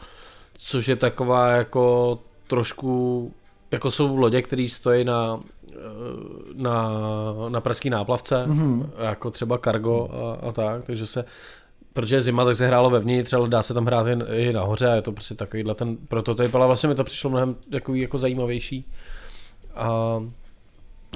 což 0.57 0.87
je 0.87 0.95
taková 0.95 1.49
jako 1.51 2.19
trošku, 2.47 3.33
jako 3.71 3.91
jsou 3.91 4.15
lodě, 4.15 4.41
které 4.41 4.67
stojí 4.69 5.03
na, 5.03 5.39
eh, 5.71 5.75
na, 6.53 6.89
na 7.49 7.61
pražský 7.61 7.89
náplavce, 7.89 8.45
mm-hmm. 8.47 8.89
jako 8.99 9.31
třeba 9.31 9.57
Cargo 9.57 10.09
a, 10.11 10.47
a 10.47 10.51
tak, 10.51 10.83
takže 10.83 11.07
se 11.07 11.25
protože 11.93 12.15
je 12.15 12.21
zima, 12.21 12.45
tak 12.45 12.55
se 12.55 12.67
hrálo 12.67 12.89
vevnitř, 12.89 13.33
ale 13.33 13.49
dá 13.49 13.63
se 13.63 13.73
tam 13.73 13.85
hrát 13.85 14.07
i 14.33 14.53
nahoře 14.53 14.87
a 14.87 14.95
je 14.95 15.01
to 15.01 15.11
prostě 15.11 15.35
takovýhle 15.35 15.75
ten 15.75 15.97
prototyp, 15.97 16.55
ale 16.55 16.67
vlastně 16.67 16.89
mi 16.89 16.95
to 16.95 17.03
přišlo 17.03 17.29
mnohem 17.29 17.55
takový 17.71 18.01
jako 18.01 18.17
zajímavější. 18.17 18.85
A 19.75 20.19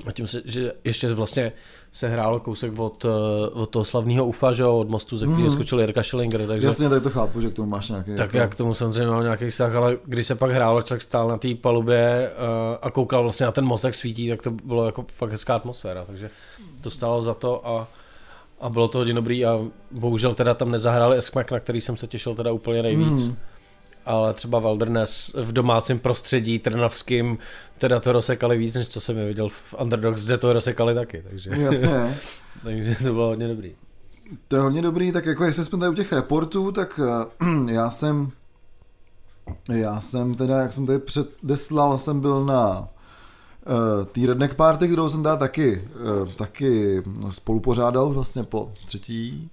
a 0.05 0.11
tím 0.11 0.27
se, 0.27 0.41
že 0.45 0.73
ještě 0.83 1.13
vlastně 1.13 1.51
se 1.91 2.07
hrálo 2.07 2.39
kousek 2.39 2.79
od, 2.79 3.05
eh, 3.05 3.49
od 3.49 3.69
toho 3.69 3.85
slavného 3.85 4.25
UFA, 4.25 4.53
že 4.53 4.65
od 4.65 4.89
mostu, 4.89 5.17
ze 5.17 5.25
kterého 5.25 5.45
mm. 5.45 5.51
skočil 5.51 5.79
Jirka 5.79 6.03
Schillinger. 6.03 6.47
Takže, 6.47 6.67
Jasně, 6.67 6.89
tak 6.89 7.03
to 7.03 7.09
chápu, 7.09 7.41
že 7.41 7.49
k 7.49 7.53
tomu 7.53 7.69
máš 7.69 7.89
nějaký... 7.89 8.11
Tak 8.11 8.19
jako... 8.19 8.37
jak 8.37 8.51
k 8.51 8.55
tomu 8.55 8.73
samozřejmě 8.73 9.11
mám 9.11 9.23
nějaký 9.23 9.49
vztah, 9.49 9.75
ale 9.75 9.97
když 10.05 10.27
se 10.27 10.35
pak 10.35 10.51
hrálo, 10.51 10.81
člověk 10.81 11.01
stál 11.01 11.27
na 11.27 11.37
té 11.37 11.55
palubě 11.55 12.31
uh, 12.31 12.77
a 12.81 12.91
koukal 12.91 13.23
vlastně 13.23 13.45
na 13.45 13.51
ten 13.51 13.65
most, 13.65 13.83
jak 13.83 13.95
svítí, 13.95 14.29
tak 14.29 14.41
to 14.41 14.51
bylo 14.51 14.85
jako 14.85 15.05
fakt 15.13 15.31
hezká 15.31 15.55
atmosféra, 15.55 16.05
takže 16.05 16.29
to 16.81 16.89
stálo 16.89 17.21
za 17.21 17.33
to 17.33 17.67
a, 17.67 17.87
a 18.59 18.69
bylo 18.69 18.87
to 18.87 18.97
hodně 18.97 19.13
dobrý 19.13 19.45
a 19.45 19.59
bohužel 19.91 20.33
teda 20.33 20.53
tam 20.53 20.71
nezahráli 20.71 21.17
Eskmek, 21.17 21.51
na 21.51 21.59
který 21.59 21.81
jsem 21.81 21.97
se 21.97 22.07
těšil 22.07 22.35
teda 22.35 22.51
úplně 22.51 22.83
nejvíc. 22.83 23.27
Mm 23.27 23.35
ale 24.05 24.33
třeba 24.33 24.59
Wilderness 24.59 25.31
v 25.33 25.51
domácím 25.51 25.99
prostředí 25.99 26.59
trnavským, 26.59 27.37
teda 27.77 27.99
to 27.99 28.11
rozsekali 28.11 28.57
víc, 28.57 28.75
než 28.75 28.89
co 28.89 29.01
jsem 29.01 29.17
je 29.17 29.25
viděl 29.25 29.49
v 29.49 29.75
Underdogs, 29.81 30.25
kde 30.25 30.37
to 30.37 30.53
rozsekali 30.53 30.95
taky, 30.95 31.23
takže, 31.29 31.51
Jasně. 31.57 32.17
takže 32.63 32.95
to 32.95 33.13
bylo 33.13 33.27
hodně 33.27 33.47
dobrý. 33.47 33.75
To 34.47 34.55
je 34.55 34.61
hodně 34.61 34.81
dobrý, 34.81 35.11
tak 35.11 35.25
jako 35.25 35.43
jestli 35.43 35.65
jsme 35.65 35.79
tady 35.79 35.91
u 35.91 35.95
těch 35.95 36.13
reportů, 36.13 36.71
tak 36.71 36.99
uh, 37.39 37.69
já 37.69 37.89
jsem 37.89 38.31
já 39.69 40.01
jsem 40.01 40.35
teda, 40.35 40.61
jak 40.61 40.73
jsem 40.73 40.85
tady 40.85 40.99
předeslal, 40.99 41.97
jsem 41.97 42.19
byl 42.19 42.45
na 42.45 42.87
tý 44.11 44.25
Redneck 44.25 44.55
Party, 44.55 44.87
kterou 44.87 45.09
jsem 45.09 45.23
teda 45.23 45.37
taky, 45.37 45.87
uh, 46.21 46.33
taky 46.33 47.03
spolupořádal 47.29 48.09
vlastně 48.09 48.43
po 48.43 48.71
třetí. 48.85 49.49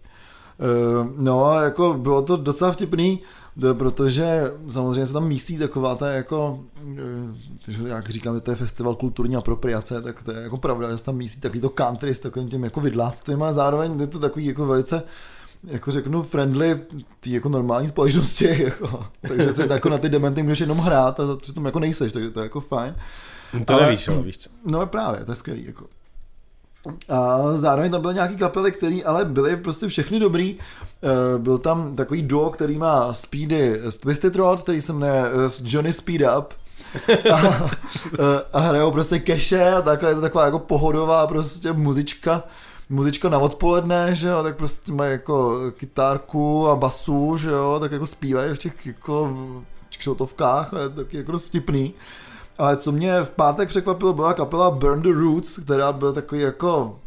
Uh, 0.58 1.06
no, 1.16 1.60
jako 1.60 1.94
bylo 1.94 2.22
to 2.22 2.36
docela 2.36 2.72
vtipný, 2.72 3.20
protože 3.72 4.52
samozřejmě 4.68 5.06
se 5.06 5.12
tam 5.12 5.28
místí 5.28 5.58
taková 5.58 5.94
ta 5.94 6.08
jako, 6.10 6.60
jak 7.86 8.10
říkám, 8.10 8.34
že 8.34 8.40
to 8.40 8.50
je 8.50 8.56
festival 8.56 8.94
kulturní 8.94 9.36
apropriace, 9.36 10.02
tak 10.02 10.22
to 10.22 10.32
je 10.32 10.42
jako 10.42 10.56
pravda, 10.56 10.90
že 10.90 10.98
se 10.98 11.04
tam 11.04 11.16
místí 11.16 11.40
taky 11.40 11.60
to 11.60 11.70
country 11.70 12.14
s 12.14 12.20
takovým 12.20 12.48
tím 12.48 12.64
jako 12.64 12.80
vidláctvím 12.80 13.42
a 13.42 13.52
zároveň 13.52 14.00
je 14.00 14.06
to 14.06 14.18
takový 14.18 14.46
jako 14.46 14.66
velice 14.66 15.02
jako 15.64 15.90
řeknu, 15.90 16.22
friendly 16.22 16.80
tý 17.20 17.32
jako 17.32 17.48
normální 17.48 17.88
společnosti, 17.88 18.62
jako. 18.64 19.04
takže 19.28 19.52
se 19.52 19.66
jako 19.70 19.88
na 19.88 19.98
ty 19.98 20.08
dementy 20.08 20.42
můžeš 20.42 20.60
jenom 20.60 20.78
hrát 20.78 21.20
a 21.20 21.36
přitom 21.36 21.64
jako 21.64 21.78
nejseš, 21.78 22.12
takže 22.12 22.30
to 22.30 22.40
je 22.40 22.44
jako 22.44 22.60
fajn. 22.60 22.94
To 23.64 23.74
ale, 23.74 23.86
nevíš, 23.86 24.08
ale 24.08 24.22
víš 24.22 24.38
co. 24.38 24.50
No 24.66 24.86
právě, 24.86 25.24
to 25.24 25.32
je 25.32 25.36
skvělý, 25.36 25.64
jako. 25.66 25.86
A 27.08 27.38
zároveň 27.54 27.90
tam 27.90 28.00
byly 28.00 28.14
nějaký 28.14 28.36
kapely, 28.36 28.72
které 28.72 28.98
ale 29.06 29.24
byly 29.24 29.56
prostě 29.56 29.88
všechny 29.88 30.20
dobrý. 30.20 30.58
Eh, 31.02 31.38
byl 31.38 31.58
tam 31.58 31.96
takový 31.96 32.22
duo, 32.22 32.50
který 32.50 32.78
má 32.78 33.12
Speedy 33.12 33.80
z 33.88 33.96
Twisted 33.96 34.36
Rod, 34.36 34.62
který 34.62 34.82
se 34.82 34.92
jmenuje 34.92 35.24
eh, 35.26 35.50
Johnny 35.64 35.92
Speed 35.92 36.20
Up. 36.38 36.54
a, 37.32 37.68
eh, 38.18 38.42
a 38.52 38.58
hrajou 38.58 38.90
prostě 38.90 39.18
keše 39.18 39.70
a 39.72 39.82
takhle, 39.82 40.10
je 40.10 40.14
to 40.14 40.20
taková 40.20 40.44
jako 40.44 40.58
pohodová 40.58 41.26
prostě 41.26 41.72
muzička 41.72 42.42
muzička 42.90 43.28
na 43.28 43.38
odpoledne, 43.38 44.14
že 44.14 44.28
jo, 44.28 44.42
tak 44.42 44.56
prostě 44.56 44.92
mají 44.92 45.12
jako 45.12 45.56
kytárku 45.70 46.68
a 46.68 46.76
basu, 46.76 47.36
že 47.36 47.50
jo, 47.50 47.76
tak 47.80 47.92
jako 47.92 48.06
zpívají 48.06 48.54
v 48.54 48.58
těch 48.58 48.86
jako 48.86 49.36
kšotovkách, 49.98 50.70
je 50.82 50.88
taky 50.88 51.16
jako 51.16 51.32
dost 51.32 51.46
vtipný. 51.46 51.94
Ale 52.58 52.76
co 52.76 52.92
mě 52.92 53.22
v 53.22 53.30
pátek 53.30 53.68
překvapilo, 53.68 54.12
byla 54.12 54.34
kapela 54.34 54.70
Burn 54.70 55.02
the 55.02 55.12
Roots, 55.12 55.58
která 55.58 55.92
byl 55.92 56.12
takový 56.12 56.40
jako 56.40 56.98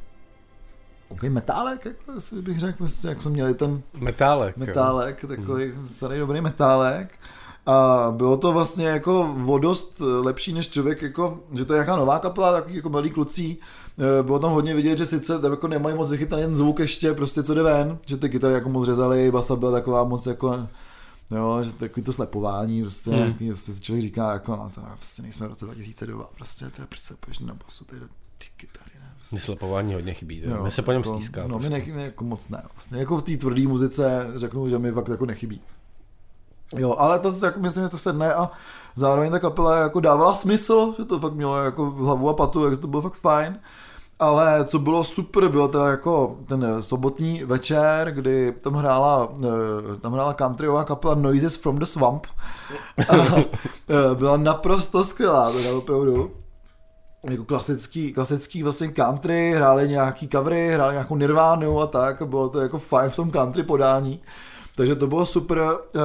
takový 1.10 1.30
metálek, 1.30 1.86
jako 1.86 2.42
bych 2.42 2.60
řekl, 2.60 2.78
prostě, 2.78 3.08
jak 3.08 3.22
jsme 3.22 3.32
měli 3.32 3.54
ten 3.54 3.82
metálek, 4.00 4.58
metálek 4.58 5.26
takový 5.28 5.66
hmm. 5.66 5.88
starý 5.88 6.20
dobrý 6.20 6.42
metálek. 6.42 7.14
A 7.66 8.08
bylo 8.18 8.38
to 8.38 8.52
vlastně 8.52 8.86
jako 8.86 9.34
vodost 9.38 10.00
lepší 10.00 10.54
než 10.54 10.70
člověk, 10.70 11.02
jako, 11.02 11.40
že 11.54 11.66
to 11.66 11.74
je 11.74 11.78
nějaká 11.78 11.96
nová 11.96 12.20
kapela, 12.20 12.52
takový 12.52 12.76
jako 12.76 12.90
malý 12.90 13.10
klucí. 13.10 13.58
E, 14.20 14.24
bylo 14.24 14.40
tam 14.40 14.52
hodně 14.52 14.76
vidět, 14.76 14.98
že 14.98 15.06
sice 15.06 15.40
tam 15.40 15.52
jako 15.52 15.68
nemají 15.68 15.96
moc 15.96 16.12
vychytaný 16.12 16.42
jen 16.42 16.56
zvuk 16.56 16.80
ještě, 16.80 17.14
prostě 17.14 17.44
co 17.44 17.54
jde 17.54 17.64
ven, 17.64 17.98
že 18.06 18.18
ty 18.18 18.30
kytary 18.30 18.54
jako 18.54 18.70
moc 18.70 18.86
řezali, 18.86 19.32
basa 19.32 19.56
byla 19.56 19.72
taková 19.72 20.04
moc 20.04 20.26
jako 20.26 20.68
Jo, 21.32 21.64
že 21.64 21.74
takový 21.74 22.04
to 22.04 22.14
slepování, 22.14 22.82
prostě, 22.82 23.12
hmm. 23.12 23.20
nějaký, 23.20 23.48
prostě 23.48 23.82
člověk 23.82 24.02
říká, 24.02 24.34
jako, 24.34 24.56
no 24.56 24.72
to 24.76 24.82
prostě 24.96 25.22
nejsme 25.22 25.48
v 25.48 25.50
roce 25.50 25.66
2002, 25.66 26.24
prostě, 26.36 26.70
to 26.70 26.82
je, 26.82 26.88
proč 26.88 27.02
se 27.02 27.16
poješ 27.20 27.40
na 27.40 27.54
basu, 27.54 27.86
ty, 27.86 27.96
ty 28.38 28.46
kytary, 28.58 28.92
ne, 29.00 29.14
prostě. 29.18 29.40
slepování 29.40 29.94
hodně 29.94 30.14
chybí, 30.14 30.42
jo, 30.46 30.64
my 30.64 30.72
se 30.72 30.82
po 30.82 30.92
něm 30.92 31.02
jako, 31.02 31.14
stýská. 31.14 31.48
No, 31.48 31.60
mi 31.60 31.70
nechybí, 31.70 32.02
jako 32.02 32.24
moc 32.24 32.50
ne, 32.50 32.64
vlastně, 32.74 33.00
jako 33.00 33.18
v 33.18 33.24
té 33.24 33.38
tvrdé 33.38 33.68
muzice 33.68 34.28
řeknu, 34.36 34.70
že 34.70 34.80
mi 34.80 34.92
fakt 34.92 35.08
jako 35.08 35.26
nechybí. 35.26 35.62
Jo, 36.78 36.96
ale 36.98 37.20
to 37.20 37.46
jako 37.46 37.60
myslím, 37.60 37.84
že 37.84 37.90
to 37.90 37.98
sedne 37.98 38.34
a 38.34 38.52
zároveň 38.96 39.32
ta 39.32 39.40
kapela 39.40 39.78
jako 39.78 40.00
dávala 40.00 40.36
smysl, 40.36 40.94
že 40.98 41.06
to 41.06 41.20
fakt 41.20 41.34
mělo 41.34 41.64
jako 41.64 41.86
hlavu 41.92 42.30
a 42.30 42.34
patu, 42.34 42.64
takže 42.64 42.78
to 42.78 42.88
bylo 42.88 43.02
fakt 43.02 43.14
fajn. 43.14 43.60
Ale 44.22 44.66
co 44.66 44.80
bylo 44.80 45.04
super, 45.04 45.48
bylo 45.48 45.68
teda 45.68 45.88
jako 45.88 46.38
ten 46.48 46.78
sobotní 46.80 47.44
večer, 47.44 48.12
kdy 48.12 48.52
tam 48.52 48.74
hrála, 48.74 49.30
eh, 49.44 49.98
tam 50.02 50.14
hrála 50.14 50.34
countryová 50.34 50.84
kapela 50.84 51.16
Noises 51.16 51.56
from 51.56 51.80
the 51.80 51.86
Swamp. 51.86 52.28
A 53.10 53.16
eh, 53.16 54.16
byla 54.16 54.38
naprosto 54.38 55.04
skvělá, 55.04 55.52
teda 55.52 55.74
opravdu 55.74 56.32
jako 57.30 57.44
klasický, 57.44 58.14
klasický 58.14 58.64
vlastně 58.64 58.88
country, 58.88 59.54
hráli 59.56 59.88
nějaký 59.88 60.28
covery, 60.28 60.74
hráli 60.74 60.94
nějakou 60.94 61.16
Nirvánu 61.16 61.82
a 61.82 61.88
tak, 61.88 62.22
bylo 62.28 62.50
to 62.50 62.62
jako 62.62 62.80
fajn 62.80 63.10
v 63.10 63.16
tom 63.16 63.32
country 63.32 63.64
podání. 63.64 64.20
Takže 64.76 64.96
to 64.96 65.08
bylo 65.08 65.26
super. 65.26 65.62
Eh, 65.96 66.00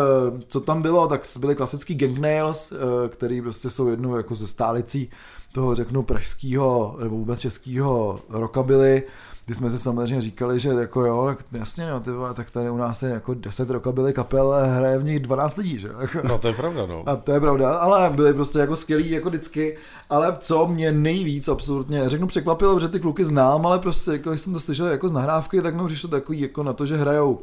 co 0.49 0.61
tam 0.61 0.83
bylo, 0.83 1.09
tak 1.09 1.23
byly 1.39 1.55
klasický 1.55 1.95
Gang 1.95 2.19
Nails, 2.19 2.73
eh, 2.73 3.09
který 3.09 3.43
prostě 3.43 3.71
jsou 3.71 3.89
jednou 3.89 4.17
jako 4.17 4.35
ze 4.35 4.47
stálicí 4.47 5.11
toho 5.53 5.75
řeknu 5.75 6.03
pražského 6.03 6.97
nebo 7.03 7.17
vůbec 7.17 7.41
českého 7.41 8.21
rockabilly, 8.29 9.03
kdy 9.47 9.55
jsme 9.55 9.71
si 9.71 9.79
samozřejmě 9.79 10.21
říkali, 10.21 10.59
že 10.59 10.69
jako 10.69 11.05
jo, 11.05 11.25
tak 11.27 11.45
jasně, 11.53 11.91
no, 11.91 12.01
ty 12.01 12.11
vole, 12.11 12.35
tak 12.35 12.51
tady 12.51 12.71
u 12.71 12.77
nás 12.77 13.03
je 13.03 13.09
jako 13.09 13.35
10 13.35 13.71
rockabilly 13.71 14.13
kapel 14.13 14.53
a 14.53 14.65
hraje 14.65 14.99
v 14.99 15.05
nich 15.05 15.21
12 15.21 15.57
lidí, 15.57 15.79
že? 15.79 15.89
No 16.29 16.39
to 16.39 16.49
je 16.49 16.55
pravda, 16.55 16.87
no. 16.87 17.03
A 17.07 17.17
to 17.17 17.33
je 17.33 17.41
pravda, 17.41 17.75
ale 17.75 18.11
byli 18.11 18.35
prostě 18.35 18.59
jako 18.59 18.77
skvělí 18.77 19.11
jako 19.11 19.29
vždycky, 19.29 19.77
ale 20.11 20.37
co 20.39 20.67
mě 20.67 20.93
nejvíc 20.93 21.49
absolutně, 21.49 22.09
řeknu 22.09 22.27
překvapilo, 22.27 22.81
že 22.81 22.89
ty 22.89 23.01
kluky 23.01 23.25
znám, 23.25 23.67
ale 23.67 23.79
prostě 23.79 24.11
jako 24.11 24.31
když 24.31 24.41
jsem 24.41 24.53
to 24.53 24.61
slyšel 24.61 24.87
jako 24.87 25.09
z 25.09 25.13
nahrávky, 25.13 25.63
tak 25.63 25.75
mi 25.75 25.87
přišlo 25.87 26.09
takový 26.09 26.41
jako 26.41 26.63
na 26.63 26.73
to, 26.73 26.87
že 26.87 26.97
hrajou 26.97 27.39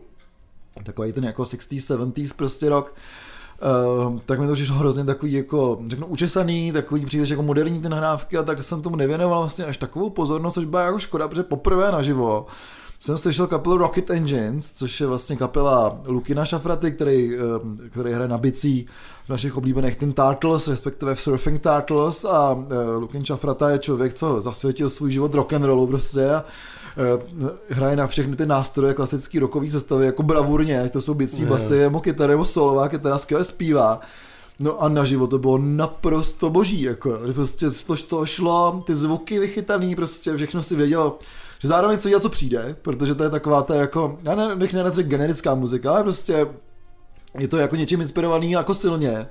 takový 0.84 1.14
ten 1.14 1.24
jako 1.24 1.44
60s, 1.44 1.98
70s 1.98 2.36
prostě 2.36 2.70
rok, 2.70 2.96
Uh, 4.06 4.20
tak 4.26 4.40
mi 4.40 4.48
to 4.48 4.54
přišlo 4.54 4.76
hrozně 4.76 5.04
takový 5.04 5.34
jako, 5.34 5.80
řeknu, 5.88 6.08
učesaný, 6.08 6.72
takový 6.72 7.06
příliš 7.06 7.30
jako 7.30 7.44
moderní 7.44 7.82
ty 7.82 7.90
nahrávky 7.90 8.38
a 8.38 8.44
tak 8.44 8.64
jsem 8.64 8.82
tomu 8.82 8.96
nevěnoval 8.96 9.40
vlastně 9.40 9.66
až 9.66 9.78
takovou 9.78 10.10
pozornost, 10.10 10.54
což 10.54 10.66
byla 10.66 10.84
jako 10.84 11.00
škoda, 11.00 11.28
protože 11.28 11.44
poprvé 11.44 11.92
naživo 11.92 12.46
jsem 13.04 13.18
slyšel 13.18 13.48
kapelu 13.48 13.78
Rocket 13.78 14.10
Engines, 14.10 14.74
což 14.74 15.02
je 15.02 15.08
vlastně 15.08 15.36
kapela 15.36 16.00
Lukina 16.06 16.46
Šafraty, 16.46 16.92
který, 16.92 17.36
eh, 17.36 17.90
který 17.90 18.12
hraje 18.12 18.28
na 18.28 18.38
bicí 18.38 18.88
v 19.26 19.30
našich 19.30 19.58
oblíbených 19.58 19.96
Tin 19.96 20.14
Turtles, 20.14 20.68
respektive 20.68 21.16
v 21.16 21.20
Surfing 21.20 21.62
Turtles 21.62 22.26
a 22.26 22.66
eh, 22.72 22.96
Lukin 22.96 23.26
Šafrata 23.26 23.70
je 23.70 23.80
člověk, 23.80 24.14
co 24.14 24.42
zasvětil 24.42 24.90
svůj 24.90 25.12
život 25.12 25.34
rock 25.34 25.54
and 25.54 25.64
rollu 25.64 25.88
prostě 25.88 26.30
a 26.32 26.46
hraje 27.70 27.96
na 27.96 28.08
všechny 28.08 28.36
ty 28.36 28.46
nástroje 28.46 28.94
klasický 28.94 29.40
rokový 29.40 29.70
sestavy 29.70 30.06
jako 30.06 30.24
bravurně, 30.24 30.90
to 30.90 31.02
jsou 31.02 31.14
bicí 31.14 31.46
basy, 31.46 31.80
nebo 31.80 32.00
kytary, 32.00 32.34
nebo 32.34 32.46
solová 32.46 32.90
kytara, 32.90 33.18
skvěle 33.18 33.44
zpívá. 33.44 34.00
No 34.60 34.84
a 34.84 34.90
naživo 34.90 35.28
to 35.28 35.40
bylo 35.40 35.58
naprosto 35.58 36.50
boží, 36.50 36.82
jako, 36.82 37.20
prostě 37.34 37.68
to, 37.88 37.96
to 37.96 38.26
šlo, 38.26 38.84
ty 38.86 38.96
zvuky 38.96 39.40
vychytaný, 39.40 39.96
prostě 39.96 40.36
všechno 40.38 40.64
si 40.64 40.76
vědělo, 40.76 41.20
že 41.60 41.68
zároveň 41.68 41.98
co 41.98 42.10
dělal, 42.10 42.22
co 42.22 42.30
přijde, 42.30 42.76
protože 42.82 43.16
to 43.16 43.24
je 43.24 43.30
taková 43.30 43.62
ta 43.62 43.76
jako, 43.76 44.18
já 44.24 44.36
ne, 44.36 44.56
bych 44.56 44.74
neradřek 44.74 45.08
generická 45.08 45.56
muzika, 45.56 45.92
ale 45.92 46.04
prostě 46.04 46.48
je 47.40 47.48
to 47.48 47.58
jako 47.58 47.76
něčím 47.76 48.02
inspirovaný 48.02 48.52
jako 48.52 48.74
silně, 48.74 49.28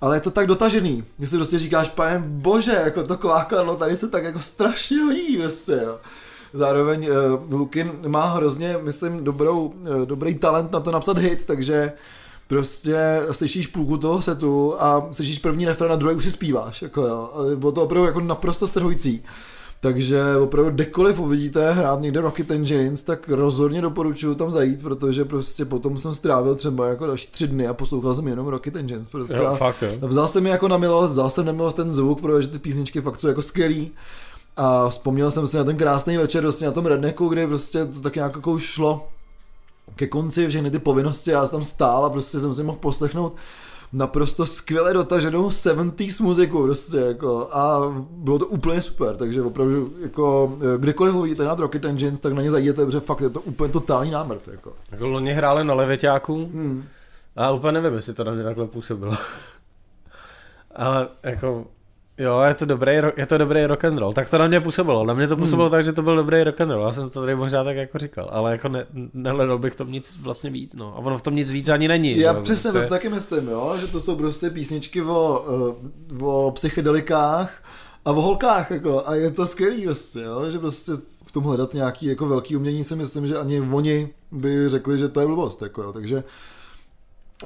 ale 0.00 0.16
je 0.16 0.20
to 0.20 0.30
tak 0.30 0.46
dotažený, 0.46 1.04
že 1.18 1.26
si 1.26 1.36
prostě 1.36 1.58
říkáš, 1.58 1.88
pane 1.88 2.22
bože, 2.26 2.80
jako 2.84 3.04
to 3.04 3.16
kvákadlo 3.16 3.76
tady 3.76 3.96
se 3.96 4.08
tak 4.08 4.24
jako 4.24 4.38
strašně 4.38 5.02
hodí, 5.02 5.36
prostě, 5.36 5.80
jo. 5.84 5.98
Zároveň 6.54 7.08
uh, 7.08 7.52
Lukin 7.58 7.92
má 8.06 8.26
hrozně, 8.26 8.76
myslím, 8.82 9.24
dobrou, 9.24 9.66
uh, 9.66 10.06
dobrý 10.06 10.34
talent 10.34 10.72
na 10.72 10.80
to 10.80 10.90
napsat 10.90 11.18
hit, 11.18 11.44
takže 11.44 11.92
prostě 12.46 13.22
slyšíš 13.30 13.66
půlku 13.66 13.96
toho 13.96 14.22
setu 14.22 14.74
a 14.82 15.08
slyšíš 15.12 15.38
první 15.38 15.66
refren 15.66 15.92
a 15.92 15.96
druhý 15.96 16.14
už 16.14 16.24
si 16.24 16.30
zpíváš. 16.30 16.82
Jako 16.82 17.02
jo. 17.02 17.30
Bylo 17.56 17.72
to 17.72 17.82
opravdu 17.82 18.06
jako 18.06 18.20
naprosto 18.20 18.66
strhující. 18.66 19.22
Takže 19.80 20.36
opravdu 20.36 20.70
kdekoliv 20.70 21.18
uvidíte 21.18 21.72
hrát 21.72 22.00
někde 22.00 22.20
Rocket 22.20 22.50
Engines, 22.50 23.02
tak 23.02 23.28
rozhodně 23.28 23.82
doporučuju 23.82 24.34
tam 24.34 24.50
zajít, 24.50 24.82
protože 24.82 25.24
prostě 25.24 25.64
potom 25.64 25.98
jsem 25.98 26.14
strávil 26.14 26.54
třeba 26.54 26.86
jako 26.86 27.06
další 27.06 27.28
tři 27.30 27.46
dny 27.46 27.66
a 27.66 27.74
poslouchal 27.74 28.14
jsem 28.14 28.28
jenom 28.28 28.46
Rocket 28.46 28.76
Engines. 28.76 29.08
Prostě 29.08 29.36
jo, 29.36 29.54
fakt, 29.56 29.82
jo. 29.82 30.08
Vzal 30.08 30.28
jsem 30.28 30.42
mi 30.42 30.50
jako 30.50 30.68
na 30.68 30.76
milost, 30.76 31.12
vzal 31.12 31.30
jsem 31.30 31.46
na 31.46 31.52
milost 31.52 31.76
ten 31.76 31.90
zvuk, 31.90 32.20
protože 32.20 32.48
ty 32.48 32.58
písničky 32.58 33.00
fakt 33.00 33.20
jsou 33.20 33.28
jako 33.28 33.42
skvělý. 33.42 33.90
A 34.56 34.88
vzpomněl 34.88 35.30
jsem 35.30 35.46
si 35.46 35.56
na 35.56 35.64
ten 35.64 35.76
krásný 35.76 36.16
večer 36.16 36.42
prostě 36.42 36.64
na 36.66 36.72
tom 36.72 36.86
redneku, 36.86 37.28
kdy 37.28 37.46
prostě 37.46 37.84
to 37.86 38.00
tak 38.00 38.14
nějak 38.14 38.36
jako 38.36 38.58
šlo 38.58 39.08
ke 39.96 40.06
konci 40.06 40.48
všechny 40.48 40.70
ty 40.70 40.78
povinnosti, 40.78 41.30
já 41.30 41.40
jsem 41.40 41.50
tam 41.50 41.64
stál 41.64 42.04
a 42.04 42.10
prostě 42.10 42.40
jsem 42.40 42.54
si 42.54 42.62
mohl 42.62 42.78
poslechnout 42.78 43.36
naprosto 43.92 44.46
skvěle 44.46 44.92
dotaženou 44.92 45.48
70s 45.48 46.22
muziku 46.22 46.62
prostě 46.62 46.96
jako 46.96 47.48
a 47.52 47.80
bylo 48.10 48.38
to 48.38 48.46
úplně 48.46 48.82
super, 48.82 49.16
takže 49.16 49.42
opravdu 49.42 49.92
jako 50.02 50.56
kdykoliv 50.78 51.14
uvidíte 51.14 51.44
na 51.44 51.54
Rocket 51.54 51.84
Engines, 51.84 52.20
tak 52.20 52.32
na 52.32 52.42
ně 52.42 52.50
zajděte, 52.50 52.84
protože 52.84 53.00
fakt 53.00 53.20
je 53.20 53.30
to 53.30 53.40
úplně 53.40 53.72
totální 53.72 54.10
námrt 54.10 54.48
jako. 54.48 54.72
Jako 54.92 55.08
loni 55.08 55.32
hráli 55.32 55.64
na 55.64 55.74
Levěťáku 55.74 56.34
hmm. 56.34 56.84
a 57.36 57.50
úplně 57.50 57.72
nevím, 57.72 57.94
jestli 57.94 58.14
to 58.14 58.24
na 58.24 58.32
mě 58.32 58.44
takhle 58.44 58.66
působilo. 58.66 59.12
Ale 60.76 61.08
jako 61.22 61.66
Jo, 62.18 62.40
je 62.40 62.54
to 62.54 62.66
dobrý, 62.66 62.92
je 63.16 63.26
to 63.26 63.38
dobrý 63.38 63.66
rock 63.66 63.84
and 63.84 63.98
roll. 63.98 64.12
Tak 64.12 64.30
to 64.30 64.38
na 64.38 64.46
mě 64.46 64.60
působilo. 64.60 65.04
Na 65.04 65.14
mě 65.14 65.28
to 65.28 65.36
působilo 65.36 65.68
hmm. 65.68 65.70
tak, 65.70 65.84
že 65.84 65.92
to 65.92 66.02
byl 66.02 66.16
dobrý 66.16 66.42
rock 66.42 66.60
and 66.60 66.70
roll. 66.70 66.86
Já 66.86 66.92
jsem 66.92 67.10
to 67.10 67.20
tady 67.20 67.36
možná 67.36 67.64
tak 67.64 67.76
jako 67.76 67.98
říkal, 67.98 68.28
ale 68.32 68.52
jako 68.52 68.68
ne, 68.68 68.86
nehledal 69.14 69.58
bych 69.58 69.76
tom 69.76 69.92
nic 69.92 70.18
vlastně 70.20 70.50
víc, 70.50 70.74
no. 70.74 70.96
A 70.96 70.98
ono 70.98 71.18
v 71.18 71.22
tom 71.22 71.34
nic 71.34 71.50
víc 71.50 71.68
ani 71.68 71.88
není. 71.88 72.18
Já 72.18 72.34
že? 72.34 72.40
přesně 72.42 72.72
to, 72.72 72.78
to 72.78 72.84
je... 72.84 72.88
taky 72.88 73.08
myslím, 73.08 73.48
jo, 73.48 73.74
že 73.80 73.86
to 73.86 74.00
jsou 74.00 74.16
prostě 74.16 74.50
písničky 74.50 75.02
o, 75.02 75.44
eh, 76.20 76.24
o 76.24 76.50
psychedelikách 76.54 77.62
a 78.04 78.10
o 78.10 78.20
holkách, 78.20 78.70
jako, 78.70 79.08
a 79.08 79.14
je 79.14 79.30
to 79.30 79.46
skvělý 79.46 79.84
prostě, 79.84 80.20
jo, 80.20 80.50
že 80.50 80.58
prostě 80.58 80.92
v 81.26 81.32
tom 81.32 81.44
hledat 81.44 81.74
nějaký 81.74 82.06
jako 82.06 82.26
velký 82.26 82.56
umění 82.56 82.84
si 82.84 82.96
myslím, 82.96 83.26
že 83.26 83.38
ani 83.38 83.60
oni 83.60 84.08
by 84.32 84.68
řekli, 84.68 84.98
že 84.98 85.08
to 85.08 85.20
je 85.20 85.26
blbost, 85.26 85.62
jako, 85.62 85.82
jo, 85.82 85.92
takže 85.92 86.24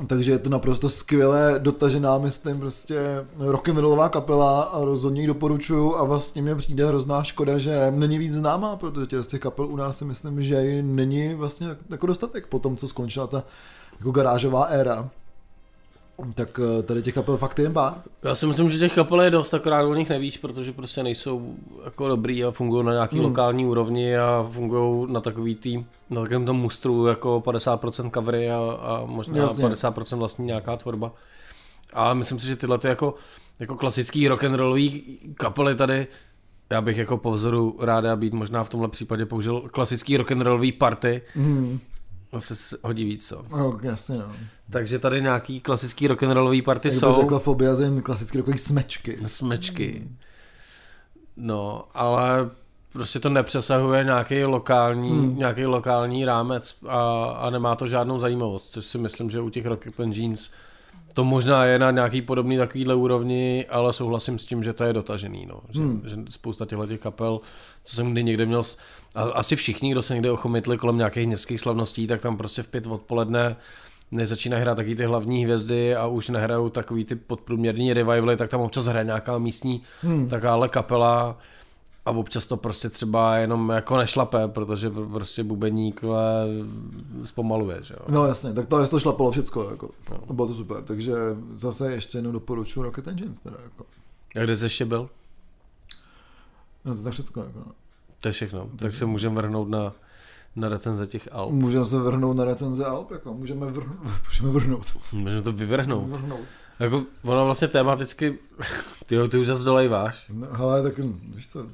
takže 0.07 0.33
je 0.33 0.38
to 0.38 0.51
naprosto 0.51 0.88
skvěle 0.88 1.55
dotažená, 1.59 2.18
myslím, 2.18 2.59
prostě 2.61 3.01
rock'n'rollová 3.38 4.09
kapela 4.09 4.62
a 4.62 4.85
rozhodně 4.85 5.20
ji 5.20 5.27
doporučuju 5.27 5.96
a 5.96 6.05
vlastně 6.05 6.42
mě 6.42 6.55
přijde 6.55 6.87
hrozná 6.87 7.22
škoda, 7.22 7.59
že 7.59 7.90
není 7.90 8.18
víc 8.18 8.35
známá, 8.35 8.77
protože 8.77 9.07
těch 9.07 9.22
z 9.22 9.27
těch 9.27 9.40
kapel 9.40 9.66
u 9.66 9.77
nás 9.77 9.98
si 9.98 10.05
myslím, 10.05 10.42
že 10.42 10.83
není 10.83 11.35
vlastně 11.35 11.66
jako 11.90 12.07
dostatek 12.07 12.46
po 12.46 12.59
tom, 12.59 12.77
co 12.77 12.88
skončila 12.88 13.27
ta 13.27 13.44
jako 13.98 14.11
garážová 14.11 14.64
éra. 14.64 15.11
Tak 16.35 16.61
eh, 16.78 16.83
tady 16.83 17.02
těch 17.02 17.14
kapel 17.14 17.37
fakt 17.37 17.59
je 17.59 17.70
pár. 17.70 17.94
Já 18.22 18.35
si 18.35 18.46
myslím, 18.46 18.70
že 18.70 18.78
těch 18.78 18.94
kapel 18.94 19.20
je 19.20 19.31
dost, 19.31 19.54
akorát 19.54 19.85
o 19.85 19.94
nich 19.94 20.09
nevíš, 20.11 20.38
protože 20.38 20.72
prostě 20.72 21.02
nejsou 21.02 21.54
jako 21.85 22.09
dobrý 22.09 22.44
a 22.44 22.50
fungují 22.50 22.87
na 22.87 22.92
nějaký 22.92 23.16
hmm. 23.16 23.24
lokální 23.24 23.66
úrovni 23.66 24.18
a 24.18 24.48
fungují 24.52 25.12
na 25.12 25.20
takový 25.20 25.54
tým, 25.54 25.87
na 26.11 26.20
takovém 26.20 26.46
tom 26.46 26.57
mustru 26.57 27.07
jako 27.07 27.42
50% 27.46 28.11
covery 28.11 28.50
a, 28.50 28.57
a 28.81 29.02
možná 29.07 29.37
Jasně. 29.37 29.64
50% 29.64 30.16
vlastní 30.16 30.46
nějaká 30.46 30.76
tvorba. 30.76 31.12
Ale 31.92 32.14
myslím 32.14 32.38
si, 32.38 32.46
že 32.46 32.57
tyhle 32.57 32.78
ty 32.78 32.88
jako, 32.88 33.14
jako 33.61 33.76
klasický 33.76 34.28
rock 34.28 34.44
and 34.44 34.54
rollový 34.54 35.18
kapely 35.35 35.74
tady, 35.74 36.07
já 36.70 36.81
bych 36.81 36.98
jako 36.98 37.18
po 37.18 37.33
vzoru 37.33 37.76
ráda 37.81 38.16
být 38.16 38.33
možná 38.33 38.64
v 38.64 38.68
tomhle 38.68 38.88
případě 38.88 39.26
použil 39.26 39.61
klasický 39.61 40.16
rock 40.16 40.33
and 40.33 40.42
rollový 40.42 40.72
party, 40.72 41.22
hmm. 41.35 41.81
To 42.31 42.40
se 42.40 42.76
hodí 42.83 43.04
víc, 43.04 43.28
co? 43.28 43.44
No, 43.50 43.78
jasně, 43.83 44.18
no. 44.18 44.33
Takže 44.70 44.98
tady 44.98 45.22
nějaký 45.22 45.61
klasický 45.61 46.09
rock'n'rollový 46.09 46.62
party 46.62 46.88
Jak 46.88 46.96
jsou. 46.96 47.20
řekla 47.20 47.38
Fobiazin, 47.38 48.02
klasický 48.02 48.38
rokový 48.38 48.59
smečky. 48.59 49.18
Smečky. 49.26 50.09
No, 51.37 51.85
ale 51.94 52.50
prostě 52.92 53.20
to 53.20 53.28
nepřesahuje 53.28 54.04
nějaký 54.04 54.44
lokální, 54.44 55.11
hmm. 55.11 55.38
nějaký 55.38 55.66
lokální 55.66 56.24
rámec 56.24 56.76
a, 56.88 57.24
a 57.24 57.50
nemá 57.50 57.76
to 57.76 57.87
žádnou 57.87 58.18
zajímavost, 58.18 58.70
což 58.70 58.85
si 58.85 58.98
myslím, 58.98 59.31
že 59.31 59.40
u 59.40 59.50
těch 59.50 59.66
Rocket 59.66 59.94
Jeans 59.98 60.50
to 61.12 61.24
možná 61.24 61.64
je 61.64 61.78
na 61.78 61.90
nějaký 61.90 62.22
podobný 62.22 62.57
takovýhle 62.57 62.94
úrovni, 62.94 63.66
ale 63.70 63.92
souhlasím 63.92 64.38
s 64.38 64.44
tím, 64.44 64.64
že 64.64 64.72
to 64.72 64.85
je 64.85 64.92
dotažený, 64.92 65.46
no. 65.46 65.61
že, 65.70 65.81
hmm. 65.81 66.02
že 66.04 66.16
spousta 66.28 66.66
těchto 66.66 66.87
těch 66.87 67.00
kapel, 67.00 67.40
co 67.85 67.96
jsem 67.96 68.12
kdy 68.12 68.24
někde 68.24 68.46
měl, 68.46 68.62
a 69.14 69.22
asi 69.22 69.57
všichni, 69.57 69.92
kdo 69.92 70.02
se 70.02 70.14
někde 70.14 70.31
ochomitli 70.31 70.78
kolem 70.78 70.96
nějakých 70.96 71.26
městských 71.26 71.61
slavností, 71.61 72.07
tak 72.07 72.20
tam 72.20 72.37
prostě 72.37 72.62
v 72.62 72.68
pět 72.68 72.87
odpoledne 72.87 73.57
než 74.10 74.28
začínají 74.28 74.62
hrát 74.62 74.74
taky 74.74 74.96
ty 74.96 75.04
hlavní 75.04 75.44
hvězdy 75.44 75.96
a 75.96 76.06
už 76.06 76.28
nehrajou 76.28 76.68
takový 76.68 77.04
ty 77.04 77.16
podprůměrní 77.16 77.92
revivaly, 77.92 78.36
tak 78.36 78.50
tam 78.50 78.60
občas 78.60 78.84
hraje 78.86 79.04
nějaká 79.04 79.38
místní 79.38 79.82
hmm. 80.02 80.28
takováhle 80.28 80.68
kapela 80.68 81.38
a 82.06 82.10
občas 82.10 82.46
to 82.46 82.56
prostě 82.56 82.88
třeba 82.88 83.36
jenom 83.36 83.70
jako 83.70 83.96
nešlape, 83.96 84.48
protože 84.48 84.90
prostě 84.90 85.44
bubeník 85.44 86.00
zpomaluje, 87.24 87.78
že 87.82 87.94
jo. 87.94 88.00
No 88.08 88.26
jasně, 88.26 88.52
tak 88.52 88.66
to 88.66 88.80
je 88.80 88.86
to 88.86 89.00
šlapalo 89.00 89.30
všecko, 89.30 89.70
jako. 89.70 89.90
No. 90.10 90.34
Bylo 90.34 90.48
to 90.48 90.54
super, 90.54 90.82
takže 90.82 91.12
zase 91.56 91.92
ještě 91.92 92.18
jednou 92.18 92.32
doporučuji 92.32 92.82
Rocket 92.82 93.08
Engines 93.08 93.38
teda, 93.38 93.56
jako. 93.64 93.84
A 94.36 94.44
kde 94.44 94.56
jsi 94.56 94.64
ještě 94.64 94.84
byl? 94.84 95.10
No 96.84 96.96
to 96.96 97.02
tak 97.02 97.12
všecko, 97.12 97.40
jako. 97.40 97.58
No. 97.58 97.72
To 98.22 98.28
je 98.28 98.32
všechno, 98.32 98.60
tak, 98.60 98.80
tak 98.80 98.94
se 98.94 99.06
můžeme 99.06 99.34
vrhnout 99.34 99.68
na 99.68 99.94
na 100.56 100.68
recenze 100.68 101.06
těch 101.06 101.28
Alp. 101.32 101.52
Můžeme 101.52 101.84
se 101.84 101.98
vrhnout 101.98 102.37
na 102.37 102.44
recenze 102.44 102.84
Alp, 102.84 103.11
jako 103.11 103.34
můžeme, 103.34 103.66
vrhnout. 103.66 103.98
můžeme 104.26 104.50
vrhnout. 104.50 104.87
Můžeme 105.12 105.42
to 105.42 105.52
vyvrhnout. 105.52 106.08
Vrhnout. 106.08 106.40
Jako, 106.80 107.04
ono 107.24 107.44
vlastně 107.44 107.68
tematicky, 107.68 108.38
ty, 109.06 109.28
ty 109.28 109.38
už 109.38 109.46
zase 109.46 109.64
dolejváš. 109.64 110.26
No, 110.32 110.46
hele, 110.50 110.82
tak 110.82 110.98
víš 111.34 111.48
co, 111.48 111.66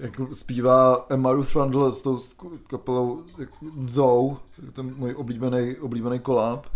jako 0.00 0.34
zpívá 0.34 1.06
Emma 1.08 1.32
Ruth 1.32 1.54
Rundle 1.54 1.92
s 1.92 2.02
tou 2.02 2.18
kapelou 2.66 3.22
jako 3.38 3.56
Though, 3.94 4.38
ten 4.72 4.94
můj 4.96 5.14
oblíbený, 5.14 5.76
oblíbený 5.76 6.18
kolab. 6.18 6.66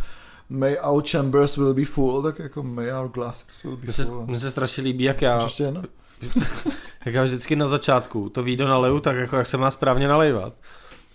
May 0.48 0.76
our 0.82 1.02
chambers 1.10 1.56
will 1.56 1.74
be 1.74 1.84
full, 1.84 2.22
tak 2.22 2.38
jako 2.38 2.62
may 2.62 2.92
our 2.92 3.08
glasses 3.08 3.62
will 3.62 3.76
be 3.76 3.92
full. 3.92 4.26
Mně 4.26 4.40
se 4.40 4.50
strašně 4.50 4.82
líbí, 4.82 5.04
jak 5.04 5.22
já... 5.22 5.42
Ještě 5.42 5.74
jak 7.04 7.14
já 7.14 7.24
vždycky 7.24 7.56
na 7.56 7.68
začátku 7.68 8.28
to 8.28 8.42
vído 8.42 8.68
naleju 8.68 9.00
tak, 9.00 9.16
jako 9.16 9.36
jak 9.36 9.46
se 9.46 9.56
má 9.56 9.70
správně 9.70 10.08
nalejvat. 10.08 10.54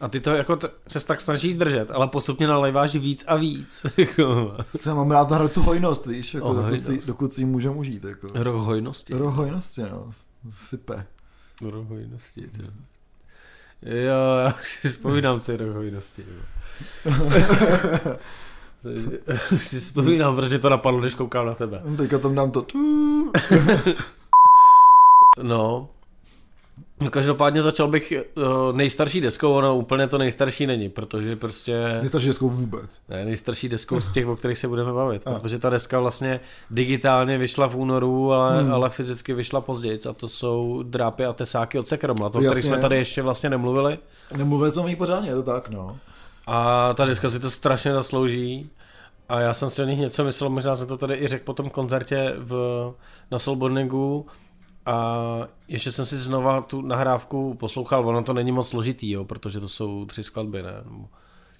A 0.01 0.07
ty 0.07 0.19
to 0.19 0.31
jako 0.31 0.55
t- 0.55 0.69
se 0.87 1.07
tak 1.07 1.21
snažíš 1.21 1.53
zdržet, 1.53 1.91
ale 1.91 2.07
postupně 2.07 2.47
nalejváš 2.47 2.95
víc 2.95 3.25
a 3.27 3.35
víc. 3.35 3.85
Se 4.75 4.93
mám 4.93 5.11
rád 5.11 5.29
na 5.29 5.47
tu 5.47 5.61
hojnost, 5.61 6.05
víš, 6.05 6.33
jako 6.33 6.53
dokud, 6.53 6.81
si, 6.81 6.99
dokud 7.07 7.33
si 7.33 7.41
ji 7.41 7.45
můžeme 7.45 7.75
užít. 7.75 8.03
Jako. 8.03 8.27
Roh 8.33 8.65
hojnosti. 8.65 9.13
Roh 9.13 9.33
hojnosti, 9.33 9.81
no. 9.81 10.09
Sype. 10.49 11.05
Roh 11.61 11.87
hojnosti, 11.87 12.41
ty. 12.41 12.61
Jo, 13.81 14.37
já 14.45 14.55
si 14.63 14.89
vzpomínám, 14.89 15.39
co 15.39 15.51
je 15.51 15.57
roh 15.57 15.75
hojnosti. 15.75 16.25
Už 19.51 19.67
si 19.67 19.79
vzpomínám, 19.79 20.35
protože 20.35 20.59
to 20.59 20.69
napadlo, 20.69 20.99
když 20.99 21.15
koukám 21.15 21.45
na 21.45 21.53
tebe. 21.53 21.81
Teďka 21.97 22.19
tam 22.19 22.35
dám 22.35 22.51
to. 22.51 22.65
No 25.41 25.89
každopádně 27.09 27.61
začal 27.61 27.87
bych 27.87 28.13
uh, 28.35 28.43
nejstarší 28.77 29.21
deskou, 29.21 29.53
ono 29.53 29.77
úplně 29.77 30.07
to 30.07 30.17
nejstarší 30.17 30.67
není, 30.67 30.89
protože 30.89 31.35
prostě... 31.35 31.97
Nejstarší 31.99 32.27
deskou 32.27 32.49
vůbec. 32.49 33.01
Ne, 33.09 33.25
nejstarší 33.25 33.69
deskou 33.69 33.99
z 33.99 34.11
těch, 34.11 34.27
o 34.27 34.35
kterých 34.35 34.57
se 34.57 34.67
budeme 34.67 34.93
bavit, 34.93 35.21
a. 35.25 35.33
protože 35.33 35.59
ta 35.59 35.69
deska 35.69 35.99
vlastně 35.99 36.39
digitálně 36.69 37.37
vyšla 37.37 37.67
v 37.67 37.75
únoru, 37.75 38.33
ale, 38.33 38.61
hmm. 38.61 38.73
ale 38.73 38.89
fyzicky 38.89 39.33
vyšla 39.33 39.61
později 39.61 39.99
a 40.09 40.13
to 40.13 40.27
jsou 40.27 40.83
drápy 40.83 41.25
a 41.25 41.33
tesáky 41.33 41.79
od 41.79 41.87
Sekromla, 41.87 42.29
to, 42.29 42.39
který 42.39 42.61
jsme 42.61 42.77
tady 42.77 42.97
ještě 42.97 43.21
vlastně 43.21 43.49
nemluvili. 43.49 43.99
Nemluvili 44.37 44.71
jsme 44.71 44.81
o 44.81 44.87
nich 44.87 44.97
pořádně, 44.97 45.29
je 45.29 45.35
to 45.35 45.43
tak, 45.43 45.69
no. 45.69 45.97
A 46.47 46.93
ta 46.93 47.05
deska 47.05 47.29
si 47.29 47.39
to 47.39 47.51
strašně 47.51 47.93
zaslouží. 47.93 48.69
A 49.29 49.39
já 49.39 49.53
jsem 49.53 49.69
si 49.69 49.81
o 49.81 49.85
nich 49.85 49.99
něco 49.99 50.23
myslel, 50.23 50.49
možná 50.49 50.75
jsem 50.75 50.87
to 50.87 50.97
tady 50.97 51.15
i 51.15 51.27
řekl 51.27 51.43
po 51.45 51.53
tom 51.53 51.69
koncertě 51.69 52.33
v, 52.37 52.93
na 53.31 53.39
Soulburningu, 53.39 54.25
a 54.89 55.47
ještě 55.67 55.91
jsem 55.91 56.05
si 56.05 56.17
znova 56.17 56.61
tu 56.61 56.81
nahrávku 56.81 57.53
poslouchal, 57.53 58.07
ono 58.07 58.23
to 58.23 58.33
není 58.33 58.51
moc 58.51 58.69
složitý, 58.69 59.11
jo, 59.11 59.25
protože 59.25 59.59
to 59.59 59.69
jsou 59.69 60.05
tři 60.05 60.23
skladby, 60.23 60.63
ne? 60.63 60.73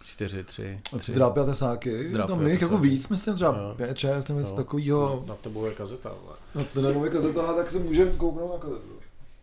Čtyři, 0.02 0.44
tři. 0.44 0.80
tři. 0.98 1.14
Drápy 1.14 1.40
a 1.40 1.44
tesáky, 1.44 2.10
Drápy 2.10 2.32
tam 2.32 2.48
je 2.48 2.60
jako 2.62 2.78
víc, 2.78 3.10
myslím 3.10 3.36
třeba 3.36 3.52
no. 3.52 3.76
pět, 3.76 3.98
šest, 3.98 4.30
něco 4.30 4.56
takového. 4.56 5.24
Na 5.28 5.36
tebou 5.36 5.66
je 5.66 5.74
kazeta, 5.74 6.10
ale. 6.10 6.36
Na 6.56 6.64
tebou 6.64 7.06
je 7.06 7.12
kazeta, 7.12 7.54
tak 7.54 7.70
se 7.70 7.80
můžeme 7.80 8.12
kouknout 8.12 8.52
na 8.54 8.58
kazetu. 8.58 8.94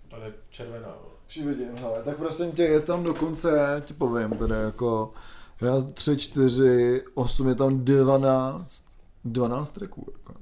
Tady 0.09 0.23
je 0.25 0.33
červená. 0.51 0.89
Už 1.29 1.37
vidím, 1.37 1.69
hele, 1.81 2.03
tak 2.03 2.17
prosím 2.17 2.53
tě, 2.53 2.63
je 2.63 2.81
tam 2.81 3.03
dokonce, 3.03 3.83
ti 3.85 3.95
povím, 3.95 4.31
tedy 4.31 4.55
jako 4.55 5.13
raz, 5.61 5.85
tři, 5.85 6.17
čtyři, 6.17 7.05
osm, 7.15 7.49
je 7.49 7.55
tam 7.55 7.85
dvanáct, 7.85 8.83
dvanáct 9.25 9.71
tracků. 9.71 10.07
Jako. 10.13 10.35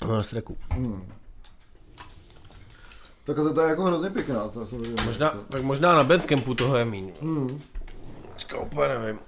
Dvanáct 0.00 0.28
tracků. 0.28 0.56
Hmm. 0.70 1.17
Ta 3.28 3.34
kazeta 3.34 3.62
je 3.62 3.68
jako 3.68 3.82
hrozně 3.82 4.10
pěkná. 4.10 4.42
Možná, 5.04 5.34
tak 5.48 5.62
možná 5.62 5.94
na 5.94 6.04
Bandcampu 6.04 6.54
toho 6.54 6.76
je 6.76 6.84
míň. 6.84 7.12
Hmm. 7.22 7.60
Teďka 8.34 8.58
úplně 8.58 8.88
nevím. 8.88 9.18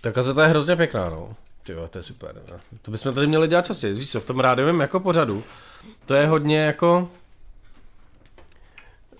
Ta 0.00 0.12
kazeta 0.12 0.42
je 0.42 0.48
hrozně 0.48 0.76
pěkná, 0.76 1.10
no. 1.10 1.34
Ty 1.62 1.74
to 1.90 1.98
je 1.98 2.02
super. 2.02 2.34
Ne? 2.34 2.60
To 2.82 2.90
bychom 2.90 3.14
tady 3.14 3.26
měli 3.26 3.48
dělat 3.48 3.66
častěji. 3.66 3.94
Víš 3.94 4.10
co, 4.10 4.20
v 4.20 4.26
tom 4.26 4.40
rádiovém 4.40 4.80
jako 4.80 5.00
pořadu, 5.00 5.42
to 6.06 6.14
je 6.14 6.26
hodně 6.26 6.58
jako 6.58 7.10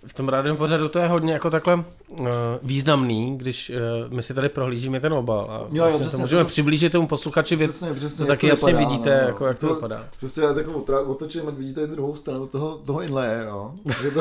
v 0.07 0.15
tom 0.15 0.29
rádiovém 0.29 0.57
pořadu 0.57 0.89
to 0.89 0.99
je 0.99 1.09
hodně 1.09 1.33
jako 1.33 1.51
takhle 1.51 1.75
uh, 1.75 2.29
významný, 2.63 3.39
když 3.39 3.71
uh, 3.71 4.13
my 4.15 4.23
si 4.23 4.35
tady 4.35 4.49
prohlížíme 4.49 5.01
ten 5.01 5.13
obal 5.13 5.51
a 5.51 5.59
jo, 5.59 5.69
jo, 5.73 5.85
vlastně 5.85 6.09
to 6.09 6.19
můžeme 6.19 6.43
to... 6.43 6.49
přiblížit 6.49 6.93
tomu 6.93 7.09
posluchači, 7.09 7.57
vy 7.57 7.69
přesně, 7.69 7.95
přesně, 7.95 8.27
to 8.27 8.33
taky 8.33 8.47
jasně 8.47 8.73
vypadá, 8.73 8.89
vidíte, 8.89 9.21
no, 9.23 9.29
jako, 9.29 9.47
jak 9.47 9.59
to, 9.59 9.69
to 9.69 9.75
vypadá. 9.75 10.09
Prostě 10.19 10.41
já 10.41 10.55
takovou 10.55 10.81
otočím, 11.07 11.43
jak 11.47 11.55
vidíte 11.55 11.87
druhou 11.87 12.17
stranu 12.17 12.47
toho, 12.47 12.79
toho 12.87 13.03
inlaye, 13.03 13.45
jo. 13.49 13.75
to, 14.15 14.21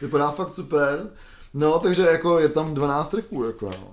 vypadá 0.00 0.30
fakt 0.30 0.54
super. 0.54 1.06
No, 1.54 1.78
takže 1.78 2.02
jako 2.02 2.38
je 2.38 2.48
tam 2.48 2.74
12 2.74 3.08
tracků, 3.08 3.44
jako 3.44 3.70
no. 3.70 3.92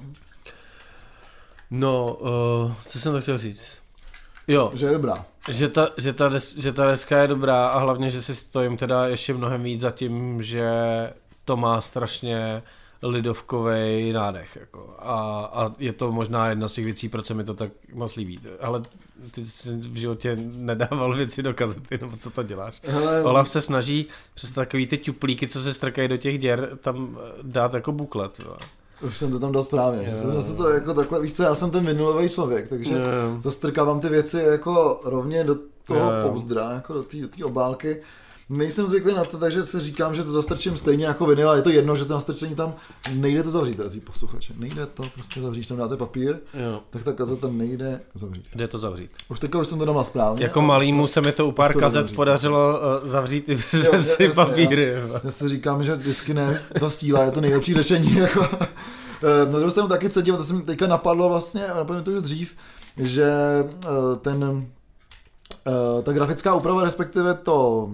No, 1.72 2.17
uh, 2.19 2.72
co 2.88 3.00
jsem 3.00 3.13
to 3.13 3.22
chtěl 3.22 3.38
říct? 3.38 3.78
Jo. 4.48 4.72
Že 4.74 4.86
je 4.86 4.91
dobrá. 4.91 5.26
Že 5.47 5.69
ta, 5.69 5.89
že, 5.97 6.13
ta 6.13 6.30
des, 6.30 6.58
že 6.58 6.73
ta 6.73 6.88
deska 6.88 7.21
je 7.21 7.28
dobrá 7.28 7.67
a 7.67 7.80
hlavně, 7.80 8.10
že 8.10 8.21
si 8.21 8.36
stojím 8.36 8.78
teda 8.78 9.08
ještě 9.08 9.34
mnohem 9.34 9.63
víc 9.63 9.82
za 9.82 9.91
tím, 9.91 10.41
že 10.41 10.69
to 11.45 11.58
má 11.58 11.82
strašně 11.82 12.63
lidovkový 13.04 14.13
nádech. 14.13 14.58
Jako. 14.60 14.95
A, 14.99 15.41
a, 15.54 15.71
je 15.80 15.93
to 15.93 16.12
možná 16.12 16.49
jedna 16.49 16.67
z 16.67 16.73
těch 16.73 16.86
věcí, 16.86 17.10
proč 17.10 17.25
se 17.25 17.34
mi 17.34 17.43
to 17.43 17.54
tak 17.54 17.71
moc 17.93 18.15
líbí. 18.15 18.39
Ale 18.62 18.82
ty 19.32 19.45
jsi 19.45 19.78
v 19.78 19.95
životě 19.95 20.38
nedával 20.54 21.15
věci 21.15 21.43
do 21.43 21.54
kazety, 21.54 21.97
nebo 22.02 22.17
co 22.17 22.30
to 22.30 22.43
děláš? 22.43 22.82
Hele. 22.84 23.23
Olaf 23.23 23.49
se 23.49 23.62
snaží 23.62 24.06
přes 24.36 24.52
takový 24.52 24.88
ty 24.88 24.97
tuplíky, 24.97 25.47
co 25.47 25.62
se 25.62 25.73
strkají 25.73 26.08
do 26.08 26.17
těch 26.17 26.39
děr, 26.39 26.78
tam 26.82 27.17
dát 27.41 27.73
jako 27.73 27.91
buklet. 27.91 28.39
Jo. 28.39 28.58
Už 29.02 29.18
jsem 29.18 29.32
to 29.32 29.40
tam 29.40 29.52
dal 29.52 29.64
správně. 29.64 30.04
Yeah. 30.04 30.18
Jsem 30.18 30.42
se 30.42 30.54
to 30.54 30.70
jako 30.70 30.94
takhle, 30.94 31.22
víš 31.22 31.34
co, 31.34 31.44
já 31.44 31.56
jsem 31.56 31.72
ten 31.72 31.84
minulový 31.84 32.30
člověk, 32.30 32.68
takže 32.68 32.96
yeah. 32.96 33.42
zastrkávám 33.42 34.00
ty 34.00 34.10
věci 34.10 34.38
jako 34.38 35.00
rovně 35.04 35.44
do 35.44 35.56
toho 35.86 36.12
yeah. 36.12 36.28
pouzdra, 36.28 36.72
jako 36.72 36.94
do 36.94 37.04
té 37.04 37.46
obálky. 37.46 38.02
Nejsem 38.50 38.86
zvyklý 38.88 39.14
na 39.14 39.26
to, 39.26 39.38
takže 39.38 39.64
si 39.64 39.80
říkám, 39.80 40.16
že 40.16 40.24
to 40.24 40.32
zastrčím 40.32 40.78
stejně 40.78 41.06
jako 41.06 41.26
vinyl, 41.26 41.50
a 41.50 41.56
je 41.56 41.62
to 41.62 41.70
jedno, 41.70 41.96
že 41.96 42.06
to 42.06 42.14
nastrčení 42.14 42.56
tam 42.56 42.74
nejde 43.14 43.44
to 43.44 43.50
zavřít, 43.52 43.78
drazí 43.78 44.00
posluchače. 44.00 44.54
Nejde 44.58 44.86
to 44.86 45.04
prostě 45.14 45.42
zavřít, 45.42 45.68
tam 45.68 45.78
dáte 45.78 45.98
papír, 45.98 46.36
Jo. 46.54 46.80
tak 46.90 47.04
ta 47.04 47.14
kazeta 47.14 47.48
nejde 47.52 48.02
zavřít. 48.16 48.46
Jde 48.56 48.68
to 48.68 48.78
zavřít. 48.78 49.12
Už 49.30 49.40
teďka 49.40 49.60
už 49.60 49.68
jsem 49.68 49.80
to 49.80 49.86
doma 49.86 50.04
správně. 50.04 50.44
Jako 50.44 50.60
ale 50.60 50.68
malýmu 50.68 51.04
už 51.04 51.12
se 51.12 51.22
mi 51.22 51.32
to 51.32 51.48
u 51.48 51.52
pár 51.52 51.74
to 51.74 51.80
kazet 51.80 52.00
zavřít. 52.00 52.16
podařilo 52.16 52.80
uh, 53.02 53.08
zavřít 53.08 53.50
i 53.50 53.56
přes 53.82 54.14
si 54.16 54.30
papíry. 54.30 54.94
to- 55.12 55.22
Já 55.24 55.32
si 55.32 55.48
říkám, 55.48 55.84
že 55.84 55.96
vždycky 55.96 56.34
ne, 56.34 56.62
ta 56.80 56.90
síla 56.90 57.24
je 57.24 57.32
to 57.32 57.42
nejlepší 57.42 57.74
řešení. 57.74 58.16
Jako. 58.18 58.48
Eh, 59.24 59.46
Na 59.52 59.58
druhou 59.60 59.72
stranu 59.72 59.90
taky 59.90 60.10
cítím, 60.10 60.36
to 60.38 60.44
se 60.44 60.54
mi 60.54 60.62
teďka 60.62 60.88
napadlo 60.88 61.30
vlastně, 61.30 61.66
a 61.68 61.78
napadlo 61.78 62.02
to 62.04 62.12
už 62.12 62.22
dřív, 62.22 62.56
že 62.98 63.26
eh, 63.86 63.88
ten, 64.22 64.66
eh, 65.68 66.02
ta 66.04 66.12
grafická 66.12 66.56
úprava, 66.56 66.84
respektive 66.84 67.34
to, 67.34 67.90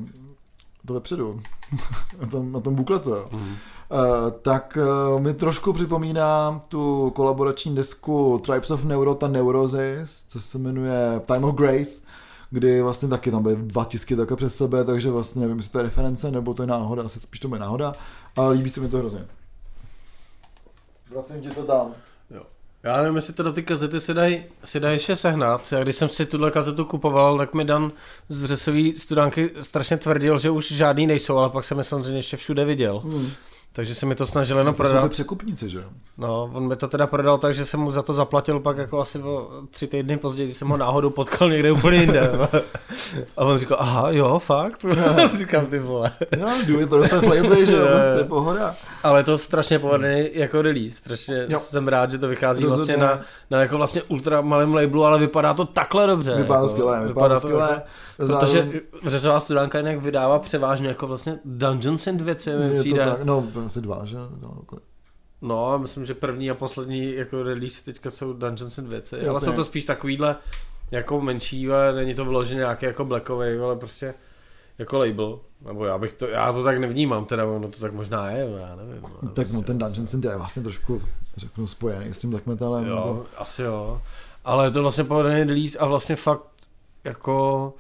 to 0.86 0.94
vepředu, 0.94 1.42
na 2.22 2.28
tom, 2.28 2.52
na 2.52 2.60
tom 2.60 2.76
bukletu, 2.76 3.10
jo. 3.10 3.28
Mhm. 3.32 3.56
Eh, 3.92 4.32
tak 4.42 4.78
eh, 4.82 5.20
mi 5.20 5.34
trošku 5.34 5.74
připomíná 5.74 6.60
tu 6.68 7.12
kolaborační 7.16 7.76
desku 7.76 8.42
Tribes 8.46 8.72
of 8.72 8.84
Neuro, 8.84 9.16
ta 9.16 9.28
Neurosis, 9.28 10.26
co 10.28 10.42
se 10.42 10.58
jmenuje 10.58 11.22
Time 11.26 11.44
of 11.44 11.56
Grace, 11.56 12.02
kdy 12.50 12.82
vlastně 12.82 13.08
taky 13.08 13.32
tam 13.32 13.44
byly 13.44 13.56
dva 13.56 13.86
tisky 13.86 14.16
takhle 14.16 14.38
před 14.38 14.50
sebe, 14.50 14.84
takže 14.84 15.12
vlastně 15.12 15.42
nevím, 15.42 15.58
jestli 15.58 15.72
to 15.72 15.78
je 15.80 15.84
reference, 15.84 16.32
nebo 16.32 16.54
to 16.54 16.64
je 16.64 16.68
náhoda, 16.68 17.04
asi 17.04 17.20
spíš 17.20 17.40
to 17.40 17.56
je 17.56 17.60
náhoda, 17.60 17.94
ale 18.36 18.54
líbí 18.54 18.70
se 18.70 18.82
mi 18.82 18.90
to 18.90 18.98
hrozně. 18.98 19.26
Vracím 21.10 21.42
ti 21.42 21.50
to 21.50 21.64
tam. 21.64 21.88
Já 22.86 23.02
nevím, 23.02 23.16
jestli 23.16 23.34
teda 23.34 23.52
ty 23.52 23.64
kazety 23.64 24.02
se 24.02 24.14
dají 24.14 24.44
se 24.64 24.80
dají 24.80 24.96
ještě 24.96 25.16
sehnat. 25.16 25.72
Já 25.72 25.84
když 25.84 25.96
jsem 25.96 26.10
si 26.10 26.26
tuhle 26.26 26.52
kazetu 26.52 26.86
kupoval, 26.86 27.38
tak 27.38 27.54
mi 27.54 27.66
Dan 27.66 27.92
z 28.30 28.46
řesový 28.46 28.98
studánky 28.98 29.52
strašně 29.60 29.98
tvrdil, 29.98 30.40
že 30.40 30.50
už 30.50 30.72
žádný 30.72 31.08
nejsou, 31.08 31.38
ale 31.38 31.50
pak 31.50 31.64
jsem 31.64 31.78
je 31.78 31.84
samozřejmě 31.84 32.20
ještě 32.20 32.38
všude 32.38 32.66
viděl. 32.66 33.00
Hmm. 33.00 33.32
Takže 33.76 33.96
se 33.96 34.06
mi 34.06 34.16
to 34.16 34.26
snažil 34.26 34.58
jenom 34.58 34.74
To 34.74 34.84
jsou 34.84 34.90
ty 34.90 34.94
prodat. 34.94 35.12
překupníci, 35.12 35.70
že 35.70 35.78
jo? 35.78 35.84
No, 36.18 36.50
on 36.54 36.68
mi 36.68 36.76
to 36.76 36.88
teda 36.88 37.08
prodal 37.08 37.38
tak, 37.38 37.54
že 37.54 37.66
jsem 37.66 37.80
mu 37.80 37.92
za 37.92 38.02
to 38.02 38.14
zaplatil 38.14 38.60
pak 38.60 38.78
jako 38.78 39.02
asi 39.02 39.20
o 39.20 39.50
tři 39.70 39.88
týdny 39.88 40.18
později, 40.18 40.48
když 40.48 40.58
jsem 40.58 40.68
ho 40.68 40.78
náhodou 40.78 41.10
potkal 41.10 41.50
někde 41.50 41.72
úplně 41.72 41.98
jinde. 41.98 42.22
A 43.38 43.46
on 43.46 43.58
říkal, 43.60 43.78
aha, 43.82 44.12
jo, 44.12 44.40
fakt? 44.40 44.86
Říkám, 45.38 45.66
ty 45.66 45.80
vole. 45.80 46.12
Jo, 46.38 46.48
do 46.68 46.80
it 46.80 46.92
yourself 46.92 47.24
lately, 47.24 47.66
že 47.66 47.74
jo, 47.74 47.88
prostě 47.92 48.24
pohoda. 48.24 48.76
Ale 49.04 49.24
to 49.24 49.38
strašně 49.38 49.80
povedený 49.80 50.30
jako 50.34 50.62
release. 50.62 50.96
Strašně 50.96 51.46
Jo. 51.50 51.60
jsem 51.60 51.88
rád, 51.88 52.12
že 52.12 52.18
to 52.18 52.28
vychází 52.28 52.64
Rozhodně. 52.64 52.98
vlastně 52.98 53.08
na, 53.16 53.22
na 53.52 53.62
jako 53.62 53.78
vlastně 53.78 54.04
ultra 54.04 54.42
malém 54.42 54.74
labelu, 54.74 55.04
ale 55.06 55.20
vypadá 55.20 55.54
to 55.54 55.66
takhle 55.66 56.08
dobře. 56.08 56.36
Vypadá 56.36 56.56
jako, 56.60 56.68
skvěle, 56.70 57.08
vypadá 57.08 57.36
to 57.36 57.40
skvěle. 57.42 57.70
Jako, 58.20 58.34
protože 58.40 58.68
řezová 59.06 59.40
studánka 59.40 59.78
jinak 59.78 59.98
vydává 60.02 60.40
převážně 60.40 60.88
jako 60.88 61.08
vlastně 61.08 61.40
Dungeons 61.46 62.08
and 62.08 62.22
věci, 62.22 62.50
mi 62.56 62.80
přijde. 62.80 63.06
tak, 63.06 63.24
no 63.24 63.44
asi 63.66 63.82
dva, 63.82 64.06
že? 64.06 64.18
No? 64.42 64.62
No, 65.42 65.80
myslím, 65.80 66.06
že 66.06 66.14
první 66.14 66.52
a 66.52 66.56
poslední 66.56 67.14
jako 67.14 67.44
release 67.44 67.84
teďka 67.86 68.10
jsou 68.10 68.34
Dungeons 68.34 68.80
and 68.80 68.88
věci, 68.88 69.16
ale 69.16 69.26
Jasně. 69.26 69.46
jsou 69.46 69.54
to 69.56 69.64
spíš 69.64 69.86
takovýhle 69.86 70.36
jako 70.92 71.22
menší, 71.22 71.70
ale 71.72 71.94
není 71.94 72.14
to 72.14 72.24
vyloženě 72.26 72.60
nějaký 72.60 72.86
jako 72.86 73.06
blackový, 73.06 73.58
ale 73.58 73.76
prostě 73.76 74.14
jako 74.78 74.98
label. 74.98 75.40
Nebo 75.66 75.86
já 75.86 75.98
bych 75.98 76.14
to, 76.14 76.28
já 76.28 76.54
to 76.54 76.64
tak 76.64 76.78
nevnímám, 76.78 77.26
teda 77.26 77.46
ono 77.46 77.68
to 77.70 77.80
tak 77.80 77.94
možná 77.94 78.30
je, 78.32 78.50
já 78.60 78.76
nevím. 78.76 79.06
ale 79.06 79.14
Tak 79.24 79.34
prostě, 79.34 79.54
no, 79.54 79.62
ten 79.62 79.78
Dungeon 79.78 80.08
Synth 80.08 80.26
je 80.26 80.38
vlastně 80.38 80.62
trošku, 80.64 81.02
řeknu, 81.36 81.68
spojený 81.68 82.14
s 82.14 82.20
tím 82.20 82.30
black 82.30 82.46
metalem. 82.46 82.84
nebo- 82.84 82.96
Jo, 82.96 83.26
asi 83.38 83.62
jo. 83.62 84.02
Ale 84.46 84.66
je 84.66 84.72
to 84.72 84.82
vlastně 84.82 85.04
povedený 85.04 85.44
release 85.44 85.78
a 85.80 85.86
vlastně 85.86 86.16
fakt 86.16 86.44
jako 87.04 87.74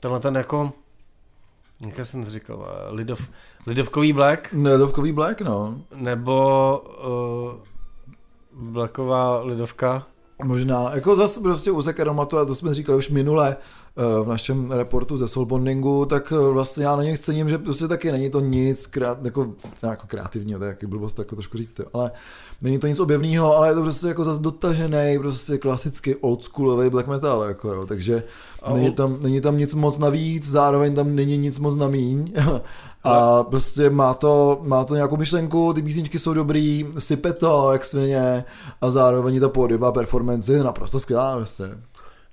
tenhle 0.00 0.20
ten 0.20 0.34
jako 0.36 0.72
jak 1.80 2.06
jsem 2.06 2.24
to 2.24 2.30
říkal, 2.30 2.68
eh, 2.88 2.90
Lidov, 2.92 3.30
Lidovkový 3.66 4.12
Black 4.12 4.52
Nedovkový 4.52 5.12
black, 5.12 5.40
no. 5.40 5.80
nebo 5.94 6.82
uh, 7.06 8.70
Blacková 8.72 9.40
Lidovka. 9.42 10.06
Možná, 10.44 10.90
jako 10.94 11.16
zase 11.16 11.40
prostě 11.40 11.70
u 11.70 11.80
Zack 11.80 12.00
Aromatu, 12.00 12.38
a 12.38 12.44
to 12.44 12.54
jsme 12.54 12.74
říkali 12.74 12.98
už 12.98 13.10
minule 13.10 13.56
eh, 13.56 14.24
v 14.24 14.28
našem 14.28 14.70
reportu 14.70 15.18
ze 15.18 15.28
Soulbondingu, 15.28 16.04
tak 16.04 16.32
eh, 16.32 16.50
vlastně 16.50 16.84
já 16.84 16.96
na 16.96 17.02
něch 17.02 17.18
cením, 17.18 17.48
že 17.48 17.58
prostě 17.58 17.88
taky 17.88 18.12
není 18.12 18.30
to 18.30 18.40
nic 18.40 18.86
krát, 18.86 19.24
jako, 19.24 19.54
jako 19.82 20.06
kreativního, 20.06 20.58
to 20.58 20.64
je 20.64 20.68
jaký 20.68 20.86
blbost 20.86 21.18
jako 21.18 21.36
trošku 21.36 21.56
říct, 21.58 21.78
jo, 21.78 21.86
ale 21.92 22.10
není 22.62 22.78
to 22.78 22.86
nic 22.86 23.00
objevného, 23.00 23.56
ale 23.56 23.68
je 23.68 23.74
to 23.74 23.82
prostě 23.82 24.08
jako 24.08 24.24
zase 24.24 24.42
dotažený, 24.42 25.18
prostě 25.18 25.58
klasicky 25.58 26.16
oldschoolový 26.16 26.90
black 26.90 27.06
metal, 27.06 27.42
jako 27.42 27.72
jo, 27.72 27.86
takže 27.86 28.22
A 28.62 28.72
není 28.72 28.92
tam, 28.92 29.18
není 29.22 29.40
tam 29.40 29.58
nic 29.58 29.74
moc 29.74 29.98
navíc, 29.98 30.50
zároveň 30.50 30.94
tam 30.94 31.14
není 31.14 31.38
nic 31.38 31.58
moc 31.58 31.76
na 31.76 31.88
míň. 31.88 32.32
A 33.04 33.42
prostě 33.42 33.90
má 33.90 34.14
to, 34.14 34.58
má 34.62 34.84
to 34.84 34.94
nějakou 34.94 35.16
myšlenku, 35.16 35.74
ty 35.74 35.82
písničky 35.82 36.18
jsou 36.18 36.34
dobrý, 36.34 36.86
sype 36.98 37.32
to 37.32 37.72
jak 37.72 37.84
svině 37.84 38.44
a 38.80 38.90
zároveň 38.90 39.40
ta 39.40 39.48
pódiová 39.48 39.92
performance 39.92 40.52
je 40.52 40.64
naprosto 40.64 41.00
skvělá 41.00 41.36
prostě. 41.36 41.64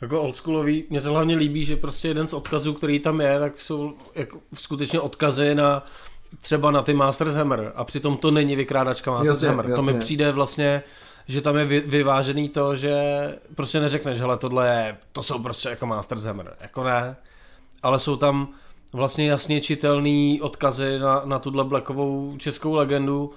Jako 0.02 0.22
oldschoolový, 0.22 0.84
mně 0.90 1.02
se 1.02 1.10
hlavně 1.10 1.36
líbí, 1.36 1.66
že 1.66 1.76
prostě 1.76 2.08
jeden 2.08 2.28
z 2.28 2.34
odkazů, 2.34 2.74
který 2.74 3.00
tam 3.00 3.22
je, 3.22 3.40
tak 3.40 3.62
jsou 3.62 3.94
jako 4.16 4.38
skutečně 4.54 5.00
odkazy 5.00 5.56
na 5.56 5.86
třeba 6.42 6.72
na 6.72 6.82
ty 6.82 6.94
Masters 6.94 7.34
Hammer 7.36 7.72
a 7.76 7.84
přitom 7.84 8.18
to 8.18 8.32
není 8.32 8.56
vykrádačka 8.56 9.12
Masters 9.12 9.28
Jasně, 9.28 9.48
Hammer. 9.48 9.66
To 9.66 9.82
mi 9.82 9.88
jasně. 9.88 10.00
přijde 10.00 10.32
vlastně, 10.32 10.84
že 11.28 11.42
tam 11.42 11.58
je 11.58 11.66
vy, 11.66 11.80
vyvážený 11.80 12.50
to, 12.50 12.76
že 12.76 12.96
prostě 13.56 13.80
neřekneš, 13.80 14.20
hele 14.20 14.38
tohle 14.38 14.68
je, 14.68 14.98
to 15.12 15.24
jsou 15.24 15.40
prostě 15.40 15.70
jako 15.70 15.86
Masters 15.86 16.24
Hammer, 16.24 16.56
jako 16.62 16.84
ne, 16.84 17.16
ale 17.84 18.00
jsou 18.00 18.16
tam 18.16 18.48
vlastně 18.94 19.30
jasně 19.30 19.62
čitelný 19.62 20.42
odkazy 20.42 21.00
na, 21.00 21.22
na 21.26 21.40
tuhle 21.40 21.64
blackovou 21.64 22.38
českou 22.38 22.74
legendu, 22.76 23.32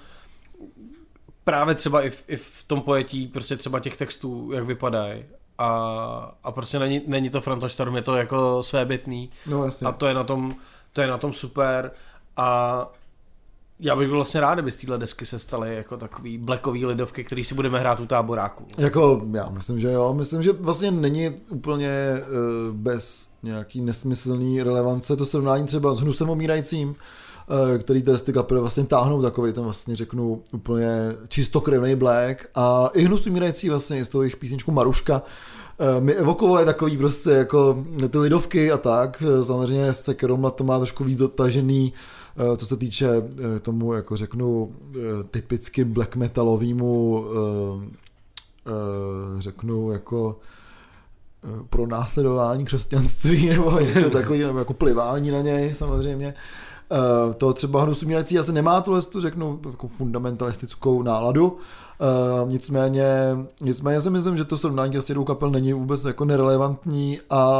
právě 1.44 1.74
třeba 1.74 2.02
i 2.02 2.10
v, 2.10 2.24
i 2.28 2.36
v 2.36 2.64
tom 2.66 2.80
pojetí 2.80 3.26
prostě 3.26 3.56
třeba 3.56 3.80
těch 3.80 3.96
textů, 3.96 4.50
jak 4.52 4.64
vypadají. 4.64 5.24
A, 5.58 5.68
a 6.44 6.52
prostě 6.52 6.78
není, 6.78 7.02
není 7.06 7.30
to 7.30 7.40
Frontostorm, 7.40 7.96
je 7.96 8.02
to 8.02 8.16
jako 8.16 8.62
svébytný 8.62 9.30
No 9.46 9.64
jasně. 9.64 9.88
a 9.88 9.92
to 9.92 10.06
je 10.06 10.14
na 10.14 10.24
tom, 10.24 10.54
to 10.92 11.00
je 11.00 11.06
na 11.06 11.18
tom 11.18 11.32
super 11.32 11.90
a 12.36 12.88
já 13.80 13.96
bych 13.96 14.08
byl 14.08 14.16
vlastně 14.16 14.40
rád, 14.40 14.54
kdyby 14.54 14.70
z 14.70 14.76
téhle 14.76 14.98
desky 14.98 15.26
se 15.26 15.38
staly 15.38 15.76
jako 15.76 15.96
takový 15.96 16.38
blackový 16.38 16.86
lidovky, 16.86 17.24
který 17.24 17.44
si 17.44 17.54
budeme 17.54 17.80
hrát 17.80 18.00
u 18.00 18.06
táboráku. 18.06 18.64
Jako, 18.78 19.22
já 19.32 19.48
myslím, 19.50 19.80
že 19.80 19.92
jo. 19.92 20.14
Myslím, 20.14 20.42
že 20.42 20.52
vlastně 20.52 20.90
není 20.90 21.30
úplně 21.48 21.90
uh, 22.68 22.76
bez 22.76 23.28
nějaký 23.42 23.80
nesmyslný 23.80 24.62
relevance 24.62 25.16
to 25.16 25.24
srovnání 25.24 25.66
třeba 25.66 25.94
s 25.94 26.00
Hnusem 26.00 26.30
omírajícím, 26.30 26.88
uh, 26.88 27.78
který 27.78 28.02
ty 28.02 28.18
ty 28.18 28.32
kapely 28.32 28.60
vlastně 28.60 28.84
táhnou 28.84 29.22
takový 29.22 29.52
ten 29.52 29.64
vlastně 29.64 29.96
řeknu 29.96 30.42
úplně 30.52 30.88
čistokrevný 31.28 31.94
black 31.94 32.46
a 32.54 32.90
i 32.92 33.04
Hnus 33.04 33.26
umírající 33.26 33.70
vlastně 33.70 34.04
z 34.04 34.08
toho 34.08 34.22
jejich 34.22 34.36
písničku 34.36 34.72
Maruška 34.72 35.22
eh, 35.78 36.00
mi 36.00 36.12
evokovaly 36.12 36.64
takový 36.64 36.98
prostě 36.98 37.30
jako 37.30 37.84
ty 38.10 38.18
lidovky 38.18 38.72
a 38.72 38.78
tak. 38.78 39.22
Samozřejmě 39.42 39.92
se 39.92 40.14
Keroma 40.14 40.50
to 40.50 40.64
má 40.64 40.78
trošku 40.78 41.04
víc 41.04 41.18
dotažený, 41.18 41.92
co 42.56 42.66
se 42.66 42.76
týče 42.76 43.08
eh, 43.56 43.60
tomu, 43.60 43.92
jako 43.92 44.16
řeknu, 44.16 44.72
eh, 44.96 44.98
typicky 45.30 45.84
black 45.84 46.16
metalovému 46.16 47.24
eh, 47.26 47.96
eh, 48.66 49.40
řeknu 49.40 49.92
jako 49.92 50.38
eh, 51.44 51.62
pro 51.70 51.86
následování 51.86 52.64
křesťanství 52.64 53.48
nebo 53.56 53.80
něco 53.80 54.10
takového, 54.10 54.58
jako 54.58 54.74
plivání 54.74 55.30
na 55.30 55.40
něj 55.40 55.74
samozřejmě. 55.74 56.34
Eh, 56.92 57.34
To 57.34 57.52
třeba 57.52 57.82
Hnus 57.82 58.02
umírající 58.02 58.38
asi 58.38 58.52
nemá 58.52 58.80
tuhle 58.80 59.02
tu 59.02 59.20
řeknu 59.20 59.60
jako 59.70 59.86
fundamentalistickou 59.88 61.02
náladu, 61.02 61.58
Eh, 62.00 62.50
nicméně, 62.50 63.08
nicméně 63.60 64.00
si 64.00 64.10
myslím, 64.10 64.36
že 64.36 64.44
to 64.44 64.56
srovnání 64.56 64.96
s 64.96 65.04
tědou 65.04 65.24
kapel 65.24 65.50
není 65.50 65.72
vůbec 65.72 66.04
jako 66.04 66.24
nerelevantní 66.24 67.20
a 67.30 67.58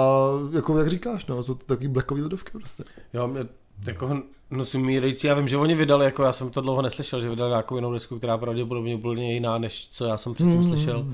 jako 0.51 0.79
jak 0.79 0.89
říkáš, 0.89 1.27
no, 1.27 1.43
jsou 1.43 1.55
to 1.55 1.65
takový 1.67 1.89
blackový 1.89 2.23
lidovky 2.23 2.51
prostě. 2.59 2.85
Jo, 3.13 3.29
mě 3.29 3.47
jako 3.87 4.23
hnus 4.51 4.75
umírající, 4.75 5.27
já 5.27 5.35
vím, 5.35 5.49
že 5.49 5.57
oni 5.57 5.75
vydali, 5.75 6.05
jako 6.05 6.23
já 6.23 6.33
jsem 6.33 6.51
to 6.51 6.61
dlouho 6.61 6.83
neslyšel, 6.83 7.21
že 7.21 7.29
vydali 7.31 7.51
nějakou 7.51 7.77
jinou 7.77 7.93
desku, 7.93 8.19
která 8.19 8.39
pravděpodobně 8.39 8.95
úplně 8.95 9.35
jiná, 9.35 9.59
než 9.59 9.89
co 9.91 10.05
já 10.05 10.17
jsem 10.17 10.35
předtím 10.35 10.57
Mm. 10.57 10.65
slyšel. 10.65 11.07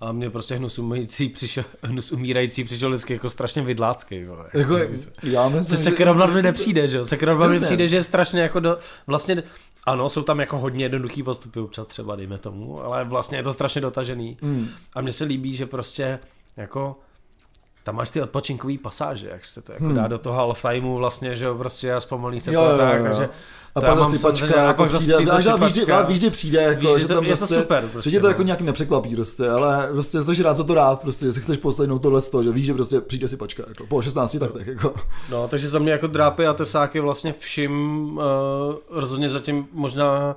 A 0.00 0.12
mě 0.12 0.30
prostě 0.30 0.54
hnus 0.54 0.78
umírající 0.78 1.28
přišel, 1.28 1.64
hnus 1.82 2.12
umírající 2.12 2.64
přišel 2.64 2.88
vždycky 2.90 3.12
jako 3.12 3.30
strašně 3.30 3.62
vidlácký. 3.62 4.24
Vole. 4.24 4.44
Jako, 4.54 4.78
já 5.22 5.48
myslím, 5.48 5.64
Se 5.64 5.76
Sekerom 5.76 6.34
mi 6.34 6.42
nepřijde, 6.42 6.86
že 6.86 6.98
jo? 6.98 7.04
Sekerom 7.04 7.50
mi 7.50 7.60
přijde, 7.60 7.88
že 7.88 7.96
je 7.96 8.04
strašně 8.04 8.40
jako 8.40 8.60
do, 8.60 8.78
vlastně, 9.06 9.42
ano, 9.84 10.08
jsou 10.08 10.22
tam 10.22 10.40
jako 10.40 10.58
hodně 10.58 10.84
jednoduchý 10.84 11.22
postupy 11.22 11.60
občas 11.60 11.86
třeba, 11.86 12.16
dejme 12.16 12.38
tomu, 12.38 12.80
ale 12.84 13.04
vlastně 13.04 13.38
je 13.38 13.42
to 13.42 13.52
strašně 13.52 13.80
dotažený. 13.80 14.36
Mm. 14.42 14.68
A 14.94 15.00
mně 15.00 15.12
se 15.12 15.24
líbí, 15.24 15.56
že 15.56 15.66
prostě 15.66 16.18
jako 16.56 16.96
tam 17.84 17.96
máš 17.96 18.10
ty 18.10 18.22
odpočinkové 18.22 18.74
pasáže, 18.82 19.28
jak 19.32 19.44
se 19.44 19.62
to 19.62 19.72
jako 19.72 19.84
Hmm. 19.84 19.94
dá 19.94 20.06
do 20.06 20.18
toho 20.18 20.36
half 20.36 20.62
timeu 20.62 20.96
vlastně, 20.96 21.36
že 21.36 21.44
jo, 21.46 21.54
prostě 21.54 21.94
a 21.94 22.00
zpomalí 22.00 22.40
se 22.40 22.52
Jo, 22.52 22.60
to 22.64 22.70
jo, 22.70 22.76
tak, 22.78 22.98
jo. 22.98 23.04
takže 23.04 23.28
A 23.74 23.80
to 23.80 23.86
pak 23.86 23.96
já 23.98 24.04
zase 24.04 24.16
sypačka, 24.16 24.46
samozřejmě- 24.46 24.62
a 24.62 24.66
jako 24.66 24.84
přijde, 24.84 25.14
přijde 25.66 25.92
a 25.92 26.02
víš, 26.02 26.18
kdy 26.18 26.30
přijde, 26.30 26.62
jako, 26.62 26.94
že, 26.94 26.98
že 27.00 27.08
to- 27.08 27.14
tam 27.14 27.24
je 27.24 27.30
to 27.32 27.36
prostě, 27.38 27.54
super, 27.54 27.82
že 27.84 27.88
prostě, 27.92 28.10
tě 28.10 28.20
to 28.20 28.26
no. 28.26 28.28
jako 28.30 28.42
nějak 28.42 28.60
nepřekvapí 28.60 29.14
prostě, 29.16 29.48
ale 29.50 29.88
prostě 29.92 30.22
jsi 30.22 30.42
rád 30.42 30.56
za 30.56 30.64
to 30.64 30.74
rád, 30.74 31.00
prostě, 31.00 31.26
že 31.26 31.32
si 31.32 31.40
chceš 31.40 31.56
poslechnout 31.58 31.98
tohle 32.02 32.22
z 32.22 32.28
toho, 32.28 32.44
že 32.44 32.50
víš, 32.52 32.66
že 32.66 32.74
prostě 32.74 33.00
přijde 33.00 33.28
sypačka, 33.28 33.62
jako 33.68 33.86
po 33.86 34.02
16 34.02 34.38
taktech, 34.38 34.66
jako. 34.66 34.94
No, 35.30 35.48
takže 35.48 35.68
za 35.68 35.78
mě 35.78 35.92
jako 35.92 36.06
drápy 36.06 36.46
a 36.46 36.52
tesáky 36.54 37.00
vlastně 37.00 37.32
všim 37.32 37.72
uh, 38.18 38.22
rozhodně 38.90 39.30
zatím 39.30 39.66
možná 39.72 40.36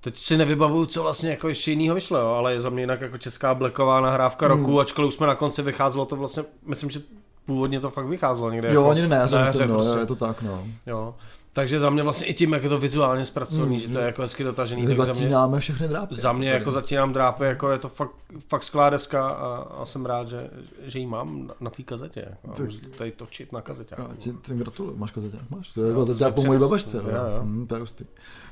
Teď 0.00 0.18
si 0.18 0.36
nevybavuju, 0.36 0.86
co 0.86 1.02
vlastně 1.02 1.30
jako 1.30 1.48
ještě 1.48 1.70
jinýho 1.70 1.94
vyšlo, 1.94 2.18
jo, 2.18 2.26
ale 2.28 2.52
je 2.52 2.60
za 2.60 2.70
mě 2.70 2.82
jinak 2.82 3.00
jako 3.00 3.18
česká 3.18 3.54
bleková 3.54 4.00
nahrávka 4.00 4.46
Hmm. 4.48 4.58
roku, 4.58 4.80
ačkoliv 4.80 5.08
už 5.08 5.14
jsme 5.14 5.26
na 5.26 5.34
konci 5.34 5.62
vycházelo 5.62 6.06
to 6.06 6.16
vlastně, 6.16 6.44
myslím, 6.66 6.90
že 6.90 7.00
původně 7.46 7.80
to 7.80 7.90
fakt 7.90 8.06
vycházelo 8.06 8.50
někde. 8.50 8.68
Jo, 8.68 8.80
jako, 8.80 8.90
ani 8.90 9.06
ne, 9.06 9.16
já 9.16 9.28
jsem 9.28 9.40
myslím, 9.40 9.60
jaře 9.60 9.72
no, 9.72 9.78
prostě. 9.78 9.98
je 9.98 10.06
to 10.06 10.16
tak, 10.16 10.42
no. 10.42 10.64
Jo. 10.86 11.14
Takže 11.56 11.78
za 11.78 11.90
mě 11.90 12.02
vlastně 12.02 12.26
i 12.26 12.34
tím, 12.34 12.52
jak 12.52 12.62
je 12.62 12.68
to 12.68 12.78
vizuálně 12.78 13.24
zpracovaný, 13.24 13.70
Hmm. 13.70 13.78
že 13.78 13.88
to 13.88 13.98
je 13.98 14.04
jako 14.06 14.22
hezky 14.22 14.44
dotažený, 14.44 14.86
tak 14.86 14.96
za 14.96 15.04
mě, 15.04 15.14
Zatínáme 15.14 15.60
všechny 15.60 15.88
drápy. 15.88 16.14
za 16.14 16.32
mě 16.32 16.50
jako 16.50 16.70
zatínám 16.70 17.12
drápy, 17.12 17.44
jako 17.44 17.70
je 17.70 17.78
to 17.78 17.88
fakt, 17.88 18.10
fakt 18.48 18.62
skvělá 18.62 18.90
deska 18.90 19.28
a, 19.28 19.56
a 19.80 19.84
jsem 19.84 20.06
rád, 20.06 20.28
že, 20.28 20.50
že 20.82 20.98
ji 20.98 21.06
mám 21.06 21.46
na, 21.46 21.54
na 21.60 21.70
té 21.70 21.82
kazetě. 21.82 22.20
Jako, 22.20 22.50
a 22.50 22.54
Tak- 22.56 22.64
můžu 22.64 22.78
to 22.80 22.88
tady 22.98 23.10
točit 23.12 23.52
na 23.52 23.60
kazetě. 23.60 23.94
Já 23.98 24.08
ti, 24.18 24.32
ti 24.42 24.54
gratuluju, 24.54 24.96
máš 24.96 25.10
kazeťák, 25.10 25.40
máš? 25.50 25.72
To 25.72 25.82
je 25.84 25.92
Jo, 25.92 25.98
kazeťák 25.98 26.34
po 26.34 26.42
mojí 26.42 26.58
přes- 26.58 26.68
babačce, 26.68 26.96
jo, 26.96 27.02
no. 27.04 27.10
jo. 27.10 27.40
Hm, 27.44 27.66
to 27.66 27.74
je 27.74 27.80
hustý. 27.80 28.04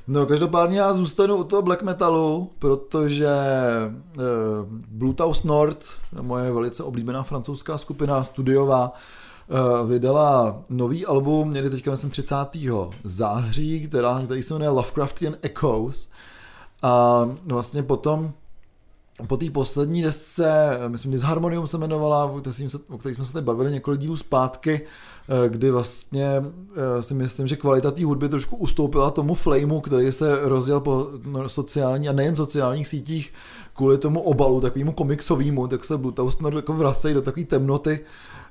No 0.07 0.25
každopádně 0.25 0.79
já 0.79 0.93
zůstanu 0.93 1.35
u 1.35 1.43
toho 1.43 1.61
black 1.61 1.81
metalu, 1.83 2.49
protože 2.59 3.27
uh, 4.15 4.23
Bluetooth 4.89 5.43
Nord, 5.43 5.85
moje 6.21 6.51
velice 6.53 6.83
oblíbená 6.83 7.23
francouzská 7.23 7.77
skupina 7.77 8.23
studiová, 8.23 8.93
vydala 9.87 10.61
nový 10.69 11.05
album, 11.05 11.49
měli 11.49 11.69
teďka 11.69 11.91
myslím 11.91 12.09
30. 12.09 12.35
září, 13.03 13.87
která, 13.87 14.21
který 14.25 14.43
se 14.43 14.53
jmenuje 14.53 14.69
Lovecraftian 14.69 15.35
Echoes. 15.41 16.09
A 16.81 17.25
vlastně 17.45 17.83
potom 17.83 18.33
po 19.27 19.37
té 19.37 19.49
poslední 19.49 20.01
desce, 20.01 20.79
myslím, 20.87 21.11
Disharmonium 21.11 21.67
se 21.67 21.77
jmenovala, 21.77 22.25
o 22.25 22.97
které 22.97 23.15
jsme 23.15 23.25
se- 23.25 23.33
tady 23.33 23.45
bavili 23.45 23.71
několik 23.71 24.01
dílů 24.01 24.17
zpátky, 24.17 24.81
eh, 25.45 25.49
kdy 25.49 25.71
vlastně 25.71 26.43
eh, 26.97 27.01
si 27.01 27.13
myslím, 27.13 27.47
že 27.47 27.55
kvalita 27.55 27.91
té 27.91 28.05
hudby 28.05 28.29
trošku 28.29 28.55
ustoupila 28.55 29.11
tomu 29.11 29.33
flameu, 29.33 29.81
který 29.81 30.11
se 30.11 30.39
rozjel 30.41 30.79
po 30.79 31.07
no, 31.25 31.49
sociální 31.49 32.09
a 32.09 32.13
nejen 32.13 32.35
sociálních 32.35 32.87
sítích 32.87 33.33
kvůli 33.73 33.97
tomu 33.97 34.21
obalu, 34.21 34.61
takovému 34.61 34.91
komiksovému, 34.91 35.67
tak 35.67 35.85
se 35.85 35.97
Bluetooth 35.97 36.55
jako 36.55 36.73
vracejí 36.73 37.13
do 37.13 37.21
takové 37.21 37.45
temnoty. 37.45 37.99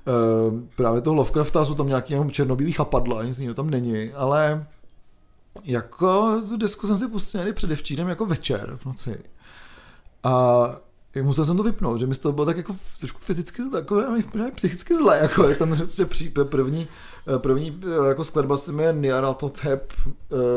Eh, 0.07 0.67
Právě 0.77 1.01
toho 1.01 1.17
Lovecrafta 1.17 1.65
jsou 1.65 1.75
tam 1.75 1.89
nějaký 1.89 2.15
černobílý 2.31 2.73
chapadla, 2.73 3.23
nic 3.23 3.39
jiného 3.39 3.55
tam 3.55 3.71
není, 3.71 4.13
ale 4.13 4.67
jako 5.65 6.41
tu 6.49 6.57
desku 6.57 6.87
jsem 6.87 6.99
si 6.99 7.09
pustil 7.09 7.41
někdy 7.41 7.53
předevčírem 7.53 8.09
jako 8.09 8.27
večer 8.27 8.77
v 8.81 8.87
noci. 8.87 9.19
A 10.23 10.77
musel 11.23 11.45
jsem 11.45 11.57
to 11.57 11.63
vypnout, 11.63 12.01
že 12.01 12.07
mi 12.07 12.15
toho 12.15 12.33
bylo 12.33 12.47
tak 12.47 12.57
jako 12.57 12.77
trošku 13.01 13.19
fyzicky 13.19 13.63
takové, 13.73 14.07
psychicky 14.55 14.97
zlé, 14.97 15.19
jako 15.19 15.49
je 15.49 15.57
tam 15.57 15.77
prostě 15.77 16.07
první, 16.45 16.89
první 17.39 17.81
jako 18.09 18.25
skladba 18.25 18.57
se 18.57 18.73
jmenuje 18.73 18.93
Nyarlathotep 18.93 19.93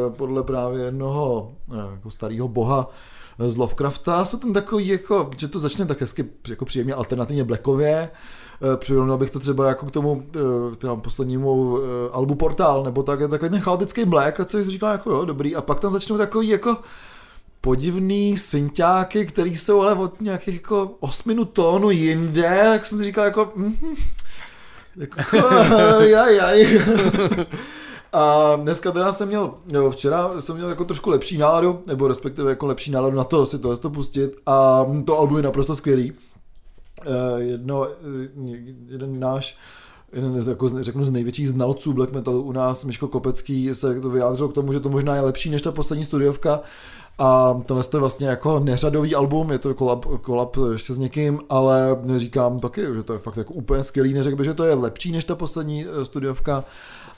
podle 0.09 0.43
právě 0.43 0.83
jednoho 0.83 1.51
jako 1.93 2.09
starého 2.09 2.47
boha 2.47 2.89
z 3.39 3.57
Lovecrafta. 3.57 4.25
Jsou 4.25 4.37
tam 4.37 4.53
takový, 4.53 4.87
jako, 4.87 5.29
že 5.37 5.47
to 5.47 5.59
začne 5.59 5.85
tak 5.85 6.01
hezky 6.01 6.25
jako 6.47 6.65
příjemně 6.65 6.93
alternativně 6.93 7.43
blackově, 7.43 8.09
Přirovnal 8.75 9.17
bych 9.17 9.31
to 9.31 9.39
třeba 9.39 9.67
jako 9.67 9.85
k 9.85 9.91
tomu 9.91 10.23
třeba 10.77 10.95
poslednímu 10.95 11.79
albu 12.11 12.35
Portal, 12.35 12.83
nebo 12.83 13.03
tak, 13.03 13.19
takový 13.29 13.51
ten 13.51 13.61
chaotický 13.61 14.05
black, 14.05 14.39
a 14.39 14.45
co 14.45 14.57
jsi 14.57 14.71
říkal 14.71 14.91
jako 14.91 15.11
jo, 15.11 15.25
dobrý, 15.25 15.55
a 15.55 15.61
pak 15.61 15.79
tam 15.79 15.91
začnou 15.91 16.17
takový 16.17 16.47
jako 16.47 16.77
podivný 17.61 18.37
synťáky, 18.37 19.25
který 19.25 19.55
jsou 19.55 19.81
ale 19.81 19.93
od 19.93 20.21
nějakých 20.21 20.55
jako 20.55 20.95
osminu 20.99 21.45
tónů 21.45 21.89
jinde, 21.89 22.41
jak 22.41 22.85
jsem 22.85 22.97
si 22.97 23.03
říkal 23.03 23.25
jako, 23.25 23.51
mm, 23.55 23.95
jako 24.95 25.37
jaj, 26.03 26.35
jaj. 26.35 26.81
A 28.13 28.55
dneska 28.55 28.91
teda 28.91 29.13
jsem 29.13 29.27
měl, 29.27 29.53
jo, 29.73 29.91
včera 29.91 30.41
jsem 30.41 30.55
měl 30.55 30.69
jako 30.69 30.85
trošku 30.85 31.09
lepší 31.09 31.37
náladu, 31.37 31.79
nebo 31.87 32.07
respektive 32.07 32.49
jako 32.49 32.65
lepší 32.65 32.91
náladu 32.91 33.17
na 33.17 33.23
to 33.23 33.45
si 33.45 33.59
tohle 33.59 33.77
to 33.77 33.89
pustit 33.89 34.35
a 34.45 34.85
to 35.05 35.19
album 35.19 35.37
je 35.37 35.43
naprosto 35.43 35.75
skvělý. 35.75 36.13
Jedno, 37.37 37.87
jeden 38.87 39.19
náš 39.19 39.57
jeden 40.13 40.41
z, 40.41 40.47
jako, 40.47 40.83
řeknu, 40.83 41.05
z 41.05 41.11
největších 41.11 41.49
znalců 41.49 41.93
black 41.93 42.11
metalu 42.11 42.41
u 42.41 42.51
nás, 42.51 42.85
Miško 42.85 43.07
Kopecký, 43.07 43.75
se 43.75 44.01
to 44.01 44.09
vyjádřil 44.09 44.47
k 44.47 44.53
tomu, 44.53 44.73
že 44.73 44.79
to 44.79 44.89
možná 44.89 45.15
je 45.15 45.21
lepší 45.21 45.49
než 45.49 45.61
ta 45.61 45.71
poslední 45.71 46.05
studiovka. 46.05 46.61
A 47.19 47.61
tohle 47.65 47.83
je 47.93 47.99
vlastně 47.99 48.27
jako 48.27 48.59
neřadový 48.59 49.15
album, 49.15 49.51
je 49.51 49.59
to 49.59 49.73
kolab, 49.73 50.05
kolab 50.21 50.57
ještě 50.71 50.93
s 50.93 50.97
někým, 50.97 51.39
ale 51.49 51.97
říkám 52.15 52.59
taky, 52.59 52.81
že 52.81 53.03
to 53.03 53.13
je 53.13 53.19
fakt 53.19 53.37
jako 53.37 53.53
úplně 53.53 53.83
skvělý, 53.83 54.13
neřekl 54.13 54.35
bych, 54.35 54.45
že 54.45 54.53
to 54.53 54.63
je 54.63 54.73
lepší 54.73 55.11
než 55.11 55.23
ta 55.23 55.35
poslední 55.35 55.85
studiovka, 56.03 56.63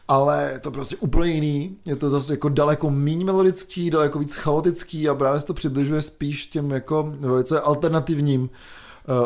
ale 0.08 0.50
je 0.54 0.60
to 0.60 0.72
prostě 0.72 0.96
úplně 0.96 1.34
jiný, 1.34 1.78
je 1.86 1.96
to 1.96 2.10
zase 2.10 2.34
jako 2.34 2.50
daleko 2.50 2.90
méně 2.90 3.26
melodický, 3.26 3.90
daleko 3.90 4.20
víc 4.20 4.36
chaotický 4.36 5.10
a 5.10 5.16
právě 5.16 5.40
se 5.40 5.46
to 5.46 5.54
přibližuje 5.54 6.02
spíš 6.02 6.46
těm 6.46 6.72
jako 6.72 7.14
velice 7.20 7.62
alternativním, 7.62 8.50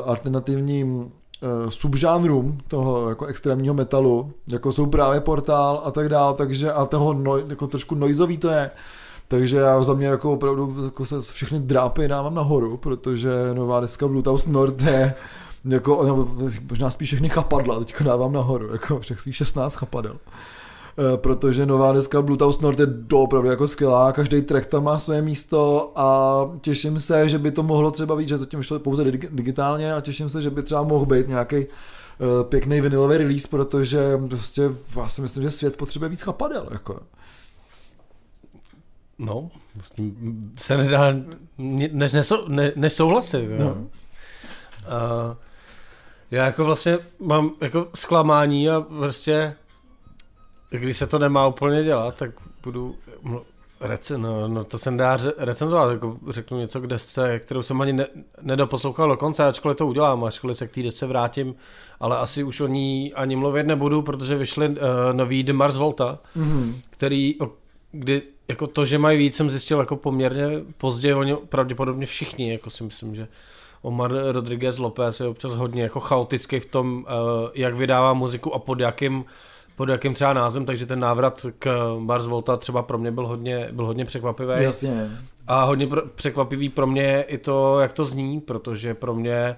alternativním 0.06 0.96
uh, 0.98 1.10
subžánrům 1.70 2.58
toho 2.68 3.10
jako 3.10 3.26
extrémního 3.26 3.74
metalu, 3.74 4.32
jako 4.48 4.72
jsou 4.72 4.86
právě 4.86 5.22
Portál 5.22 5.82
a 5.86 5.92
tak 5.92 6.10
dále, 6.10 6.34
takže 6.34 6.72
a 6.72 6.86
toho 6.86 7.14
no, 7.14 7.38
jako 7.38 7.68
trošku 7.68 7.96
noizový 7.96 8.38
to 8.38 8.50
je, 8.50 8.72
takže 9.28 9.58
já 9.58 9.84
za 9.84 9.94
mě 9.94 10.08
jako 10.08 10.34
opravdu 10.34 10.76
jako 10.86 11.06
se 11.06 11.22
všechny 11.22 11.60
drápy 11.60 12.08
dávám 12.08 12.36
nahoru, 12.36 12.78
protože 12.78 13.30
nová 13.54 13.80
deska 13.80 14.08
Bluetooth 14.08 14.48
Nord 14.48 14.82
je 14.82 15.16
jako, 15.66 16.04
nebo 16.04 16.28
možná 16.70 16.92
spíš 16.92 17.08
všechny 17.08 17.30
chapadla 17.30 17.80
teďka 17.80 18.04
dávám 18.04 18.34
nahoru, 18.34 18.72
jako 18.72 19.00
všech 19.00 19.20
svých 19.20 19.36
16 19.36 19.76
chapadel. 19.76 20.18
E, 20.98 21.18
protože 21.18 21.66
nová 21.66 21.94
deska 21.94 22.22
Bluetooth 22.22 22.62
Nord 22.62 22.80
je 22.80 22.88
opravdu 23.14 23.50
jako 23.50 23.68
skvělá, 23.68 24.12
každý 24.12 24.42
track 24.42 24.66
tam 24.66 24.84
má 24.84 25.00
své 25.00 25.22
místo 25.22 25.92
a 25.96 26.50
těším 26.62 27.00
se, 27.00 27.30
že 27.30 27.38
by 27.38 27.52
to 27.52 27.64
mohlo 27.64 27.92
třeba 27.92 28.16
být, 28.16 28.30
že 28.30 28.38
zatím 28.38 28.60
vyšlo 28.60 28.80
pouze 28.80 29.04
digitálně 29.12 29.94
a 29.94 30.02
těším 30.02 30.30
se, 30.30 30.42
že 30.42 30.50
by 30.50 30.64
třeba 30.64 30.84
mohl 30.84 31.06
být 31.06 31.28
nějaký 31.28 31.56
e, 31.56 31.68
pěkný 32.50 32.82
vinilový 32.82 33.18
release, 33.18 33.48
protože 33.48 34.18
prostě 34.30 34.62
já 34.96 35.10
si 35.10 35.22
myslím, 35.22 35.44
že 35.44 35.52
svět 35.52 35.78
potřebuje 35.78 36.10
víc 36.10 36.22
chapadel. 36.22 36.68
Jako. 36.72 37.00
No, 39.20 39.50
s 39.82 39.92
tím 39.92 40.52
se 40.60 40.78
nedá 40.78 41.16
než, 41.92 42.12
nesou, 42.12 42.48
ne, 42.48 42.72
než 42.76 42.94
souhlasit. 42.94 43.50
No. 43.60 43.72
Uh, 43.74 43.88
já 46.32 46.46
jako 46.46 46.66
vlastně 46.66 46.98
mám 47.20 47.52
jako 47.62 47.88
zklamání 47.96 48.70
a 48.70 48.82
prostě 48.82 49.56
když 50.80 50.98
se 50.98 51.08
to 51.08 51.20
nemá 51.20 51.48
úplně 51.48 51.84
dělat, 51.84 52.16
tak 52.16 52.32
budu 52.64 52.96
recen, 53.82 54.22
no, 54.22 54.48
no 54.48 54.64
to 54.64 54.78
se 54.78 54.92
dá 54.92 55.18
recenzovat, 55.38 55.92
jako 55.92 56.18
řeknu 56.30 56.60
něco 56.60 56.82
k 56.82 56.88
desce, 56.88 57.40
kterou 57.40 57.62
jsem 57.62 57.82
ani 57.82 57.94
ne, 57.94 58.08
nedoposlouchal 58.42 59.10
do 59.10 59.18
konce, 59.18 59.48
ačkoliv 59.48 59.78
to 59.78 59.88
udělám, 59.88 60.24
ačkoliv 60.24 60.58
se 60.58 60.68
k 60.68 60.72
té 60.72 60.84
desce 60.84 61.08
vrátím, 61.08 61.56
ale 62.00 62.18
asi 62.18 62.44
už 62.44 62.62
o 62.62 62.68
ní 62.68 63.14
ani 63.14 63.36
mluvit 63.36 63.68
nebudu, 63.68 64.02
protože 64.02 64.38
vyšly 64.38 64.70
uh, 64.70 64.76
nový 65.12 65.44
The 65.44 65.54
Mars 65.54 65.78
Volta, 65.78 66.20
mm-hmm. 66.38 66.74
který, 66.90 67.36
kdy 67.92 68.22
jako 68.48 68.68
to, 68.68 68.86
že 68.86 68.98
mají 68.98 69.18
víc, 69.18 69.36
jsem 69.36 69.50
zjistil 69.50 69.80
jako 69.80 69.96
poměrně 69.96 70.48
pozdě, 70.78 71.16
oni 71.16 71.36
pravděpodobně 71.36 72.06
všichni, 72.06 72.52
jako 72.52 72.70
si 72.70 72.84
myslím, 72.84 73.16
že 73.16 73.28
Omar 73.82 74.12
Rodriguez 74.32 74.78
Lopez 74.78 75.20
je 75.20 75.28
občas 75.28 75.56
hodně 75.56 75.84
jako 75.84 76.00
chaotický 76.00 76.60
v 76.60 76.66
tom, 76.66 76.98
uh, 76.98 77.50
jak 77.54 77.76
vydává 77.76 78.14
muziku 78.14 78.54
a 78.54 78.60
pod 78.60 78.80
jakým 78.80 79.26
pod 79.76 79.90
jakým 79.90 80.14
třeba 80.14 80.34
názvem, 80.34 80.66
takže 80.66 80.86
ten 80.86 81.00
návrat 81.00 81.46
k 81.60 81.96
Mars 82.00 82.26
Volta 82.26 82.58
třeba 82.58 82.84
pro 82.84 82.98
mě 82.98 83.12
byl 83.12 83.28
hodně, 83.28 83.70
byl 83.72 83.86
hodně 83.86 84.06
překvapivý. 84.06 84.54
Jasně. 84.58 85.12
A 85.48 85.64
hodně 85.64 85.88
pr- 85.88 86.10
překvapivý 86.16 86.70
pro 86.70 86.88
mě 86.88 87.22
i 87.22 87.38
to, 87.38 87.80
jak 87.80 87.94
to 87.94 88.06
zní, 88.06 88.42
protože 88.42 88.94
pro 88.94 89.14
mě, 89.14 89.56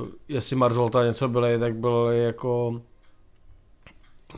uh, 0.00 0.08
jestli 0.28 0.56
Mars 0.56 0.76
Volta 0.76 1.04
něco 1.04 1.28
byly, 1.28 1.58
tak 1.58 1.74
byl 1.74 2.08
jako 2.12 2.80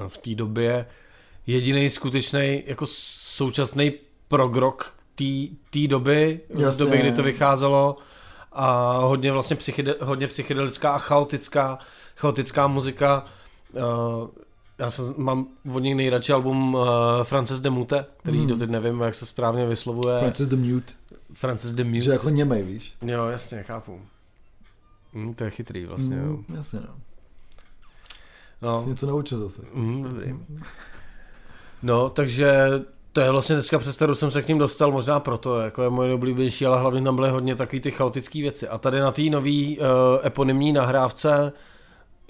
v 0.09 0.19
té 0.19 0.35
době 0.35 0.87
jediný 1.47 1.91
skutečný 1.91 2.63
jako 2.67 2.85
současný 2.87 3.93
progrok 4.29 4.95
té 5.71 5.87
doby, 5.89 6.41
v 6.51 6.79
době, 6.79 6.99
kdy 6.99 7.13
to 7.13 7.23
vycházelo 7.23 7.97
a 8.53 8.99
hodně 8.99 9.33
vlastně 9.33 9.57
psychide, 9.57 9.95
hodně 10.01 10.27
psychedelická 10.27 10.93
a 10.93 10.99
chaotická, 10.99 11.79
chaotická 12.17 12.67
muzika. 12.67 13.25
Uh, 13.73 14.29
já 14.81 14.91
jsem, 14.91 15.15
mám 15.17 15.47
od 15.75 15.79
nich 15.79 15.95
nejradši 15.95 16.33
album 16.33 16.75
uh, 16.75 16.83
Frances 17.23 17.61
de 17.61 17.71
Mute, 17.71 18.07
který 18.17 18.39
mm. 18.39 18.47
doteď 18.47 18.71
nevím, 18.71 19.01
jak 19.01 19.15
se 19.15 19.27
správně 19.27 19.67
vyslovuje. 19.67 20.19
Francis 20.19 20.47
the 20.47 20.57
Mute. 20.57 20.93
Francis 21.33 21.73
the 21.73 21.85
Mute. 21.85 22.01
Že 22.01 22.11
jako 22.11 22.31
němej, 22.31 22.63
víš? 22.63 22.97
Jo, 23.07 23.27
jasně, 23.27 23.63
chápu. 23.63 24.01
Mm, 25.13 25.35
to 25.35 25.45
je 25.45 25.51
chytrý 25.51 25.87
vlastně, 25.87 26.17
mm, 26.17 26.45
Jasně, 26.55 26.81
no. 26.81 26.95
No. 28.63 28.83
Jsi 28.83 28.89
něco 28.89 29.07
naučil 29.07 29.39
zase. 29.39 29.63
Mm, 29.75 30.03
dobrý. 30.03 30.35
No, 31.83 32.11
takže 32.11 32.71
to 33.13 33.21
je 33.21 33.31
vlastně 33.31 33.55
dneska 33.57 33.79
přes 33.79 33.97
kterou 33.97 34.15
jsem 34.15 34.31
se 34.31 34.43
k 34.43 34.49
ním 34.49 34.59
dostal, 34.59 34.93
možná 34.93 35.21
proto, 35.21 35.61
jako 35.61 35.83
je 35.83 35.91
moje 35.91 36.15
oblíbenější, 36.15 36.67
ale 36.67 36.81
hlavně 36.81 37.03
tam 37.03 37.17
byly 37.17 37.31
hodně 37.31 37.55
takový 37.55 37.81
ty 37.81 37.91
chaotické 37.91 38.43
věci. 38.43 38.69
A 38.69 38.79
tady 38.79 39.01
na 39.01 39.13
té 39.13 39.23
nové 39.23 39.51
uh, 39.51 39.87
eponymní 40.25 40.73
nahrávce 40.73 41.53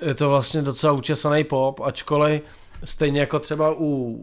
je 0.03 0.15
to 0.15 0.29
vlastně 0.29 0.63
docela 0.63 0.93
učesaný 0.93 1.45
pop, 1.45 1.81
ačkoliv 1.81 2.43
stejně 2.85 3.21
jako 3.21 3.39
třeba 3.39 3.75
u, 3.79 4.17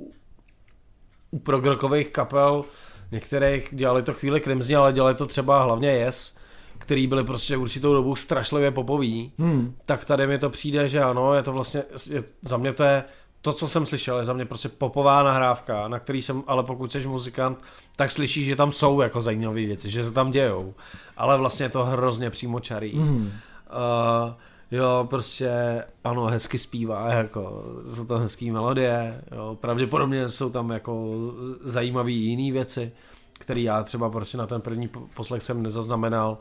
u 1.32 1.39
progrokových 1.39 2.09
kapel, 2.09 2.65
některých 3.11 3.69
dělali 3.71 4.03
to 4.03 4.13
chvíli 4.13 4.41
krimzně, 4.41 4.78
ale 4.78 4.93
dělali 4.93 5.15
to 5.15 5.25
třeba 5.25 5.63
hlavně 5.63 5.89
Yes, 5.89 6.38
který 6.78 7.07
byli 7.07 7.23
prostě 7.23 7.57
určitou 7.57 7.93
dobu 7.93 8.15
strašlivě 8.15 8.71
popoví, 8.71 9.32
hmm. 9.38 9.75
tak 9.86 10.05
tady 10.05 10.28
mi 10.28 10.38
to 10.38 10.49
přijde, 10.49 10.88
že 10.88 11.03
ano, 11.03 11.34
je 11.34 11.43
to 11.43 11.53
vlastně, 11.53 11.84
je, 12.09 12.23
za 12.41 12.57
mě 12.57 12.73
to 12.73 12.84
je 12.84 13.03
to, 13.41 13.53
co 13.53 13.67
jsem 13.67 13.86
slyšel, 13.86 14.19
je 14.19 14.25
za 14.25 14.34
mě 14.34 14.45
prostě 14.45 14.69
popová 14.69 15.23
nahrávka, 15.23 15.88
na 15.88 15.99
který 15.99 16.21
jsem, 16.21 16.43
ale 16.47 16.63
pokud 16.63 16.91
jsi 16.91 17.07
muzikant, 17.07 17.63
tak 17.95 18.11
slyšíš, 18.11 18.45
že 18.45 18.55
tam 18.55 18.71
jsou 18.71 19.01
jako 19.01 19.21
zajímavé 19.21 19.65
věci, 19.65 19.89
že 19.89 20.03
se 20.03 20.11
tam 20.11 20.32
dějou, 20.32 20.73
ale 21.17 21.38
vlastně 21.38 21.65
je 21.65 21.69
to 21.69 21.86
hrozně 21.86 22.30
přímočarý. 22.30 22.95
Mm. 22.95 23.25
Uh, 23.25 24.34
jo, 24.72 25.07
prostě 25.09 25.84
ano, 26.03 26.26
hezky 26.26 26.57
zpívá, 26.57 27.09
jako, 27.09 27.63
jsou 27.91 28.05
tam 28.05 28.20
hezký 28.20 28.51
melodie, 28.51 29.24
jo, 29.36 29.57
pravděpodobně 29.61 30.30
jsou 30.30 30.49
tam 30.49 30.70
jako 30.70 31.15
zajímavé 31.61 32.11
jiné 32.11 32.53
věci, 32.53 32.91
které 33.34 33.61
já 33.61 33.84
třeba 33.84 34.09
prostě 34.09 34.38
na 34.38 34.47
ten 34.47 34.61
první 34.61 34.89
poslech 35.13 35.43
jsem 35.43 35.63
nezaznamenal, 35.63 36.38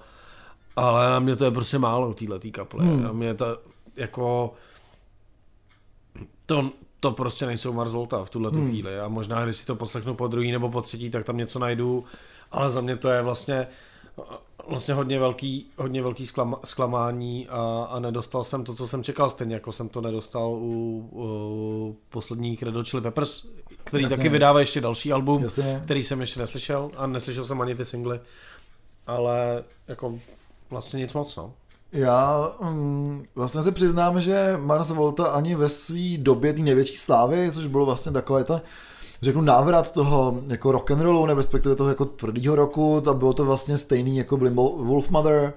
ale 0.77 1.11
na 1.11 1.18
mě 1.18 1.37
to 1.37 1.45
je 1.45 1.51
prostě 1.51 1.79
málo 1.79 2.14
této 2.14 2.51
kaple. 2.51 2.85
Hmm. 2.85 3.07
A 3.07 3.12
mě 3.12 3.35
to 3.35 3.59
jako 3.97 4.55
to, 6.47 6.70
to 7.01 7.11
prostě 7.11 7.47
nejsou 7.47 7.72
Mars 7.72 7.93
Volta 7.93 8.24
v 8.24 8.31
tuhle 8.31 8.51
hmm. 8.51 8.68
chvíli 8.68 9.01
a 9.01 9.09
možná, 9.09 9.45
když 9.45 9.57
si 9.57 9.66
to 9.66 9.77
poslechnu 9.77 10.14
po 10.14 10.29
druhý 10.29 10.53
nebo 10.53 10.70
po 10.70 10.81
třetí, 10.81 11.11
tak 11.11 11.24
tam 11.24 11.37
něco 11.37 11.59
najdu, 11.59 12.05
ale 12.53 12.70
za 12.70 12.81
mě 12.81 12.97
to 12.97 13.09
je 13.09 13.22
vlastně 13.22 13.66
vlastně 14.69 14.95
hodně 14.95 15.19
velký, 15.19 15.71
hodně 15.77 16.03
velký 16.03 16.27
zklama, 16.27 16.59
zklamání 16.64 17.49
a, 17.49 17.87
a 17.91 17.99
nedostal 17.99 18.45
jsem 18.45 18.64
to, 18.64 18.75
co 18.75 18.87
jsem 18.87 19.05
čekal, 19.05 19.31
stejně 19.31 19.55
jako 19.55 19.73
jsem 19.73 19.89
to 19.89 20.01
nedostal 20.01 20.51
u, 20.51 21.09
u 21.12 21.97
posledních 22.11 22.62
Red 22.62 22.75
Hot 22.75 22.89
Chili 22.89 23.03
Peppers, 23.03 23.47
který 23.85 24.05
Jasně. 24.05 24.17
taky 24.17 24.29
vydává 24.29 24.61
ještě 24.61 24.81
další 24.81 25.12
album, 25.12 25.43
Jasně. 25.43 25.81
který 25.85 26.03
jsem 26.03 26.21
ještě 26.21 26.41
neslyšel 26.41 26.91
a 26.97 27.07
neslyšel 27.07 27.45
jsem 27.45 27.61
ani 27.61 27.75
ty 27.75 27.85
singly, 27.85 28.21
ale 29.07 29.64
jako 29.89 30.19
vlastně 30.71 31.01
nic 31.01 31.12
moc, 31.12 31.37
no. 31.37 31.53
Já 31.93 32.49
um, 32.59 33.25
vlastně 33.35 33.62
se 33.62 33.73
přiznám, 33.73 34.21
že 34.21 34.57
Mars 34.61 34.91
Volta 34.91 35.27
ani 35.27 35.55
ve 35.55 35.69
své 35.69 36.19
době 36.19 36.53
té 36.53 36.62
největší 36.62 36.97
slávy, 36.97 37.53
což 37.53 37.67
bylo 37.67 37.87
vlastně 37.87 38.12
takové 38.12 38.45
to, 38.45 38.61
řeknu 39.23 39.41
návrat 39.41 39.93
toho 39.93 40.41
jako 40.47 40.73
rock 40.73 40.91
and 40.91 41.01
rollu, 41.01 41.27
nebo 41.27 41.39
respektive 41.39 41.75
toho 41.75 41.89
jako 41.89 42.05
tvrdého 42.05 42.57
roku, 42.57 43.01
to 43.05 43.14
bylo 43.14 43.33
to 43.33 43.45
vlastně 43.45 43.77
stejný 43.77 44.17
jako 44.17 44.37
byly 44.37 44.51
Wolfmother, 44.51 45.53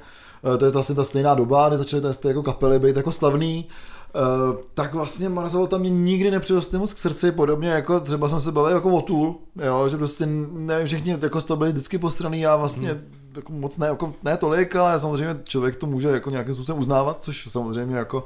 eh, 0.53 0.57
to 0.57 0.65
je 0.65 0.71
vlastně 0.71 0.95
ta 0.95 1.03
stejná 1.03 1.35
doba, 1.35 1.69
kdy 1.69 1.77
začaly 1.77 2.03
ty 2.19 2.27
jako 2.27 2.43
kapely 2.43 2.79
být 2.79 2.97
jako 2.97 3.11
slavný, 3.11 3.67
Uh, 4.15 4.55
tak 4.73 4.93
vlastně 4.93 5.29
Mars 5.29 5.53
Volta 5.53 5.77
mě 5.77 5.89
nikdy 5.89 6.31
nepřiroste 6.31 6.77
moc 6.77 6.93
k 6.93 6.97
srdci, 6.97 7.31
podobně 7.31 7.69
jako 7.69 7.99
třeba 7.99 8.29
jsme 8.29 8.39
se 8.39 8.51
bavili 8.51 8.73
jako 8.73 8.97
o 8.97 9.01
Tool, 9.01 9.35
jo, 9.65 9.89
že 9.89 9.97
prostě 9.97 10.25
nevím, 10.51 10.87
všichni 10.87 11.17
jako 11.21 11.41
z 11.41 11.43
toho 11.43 11.57
byli 11.57 11.71
vždycky 11.71 11.97
postraný, 11.97 12.41
já 12.41 12.55
vlastně 12.55 12.89
hmm 12.89 13.19
jako 13.35 13.53
moc 13.53 13.77
ne, 13.77 13.87
jako 13.87 14.13
ne 14.23 14.37
tolik, 14.37 14.75
ale 14.75 14.99
samozřejmě 14.99 15.39
člověk 15.43 15.75
to 15.75 15.85
může 15.85 16.07
jako 16.07 16.29
nějakým 16.29 16.53
způsobem 16.53 16.79
uznávat, 16.79 17.17
což 17.23 17.47
samozřejmě 17.51 17.95
jako 17.95 18.25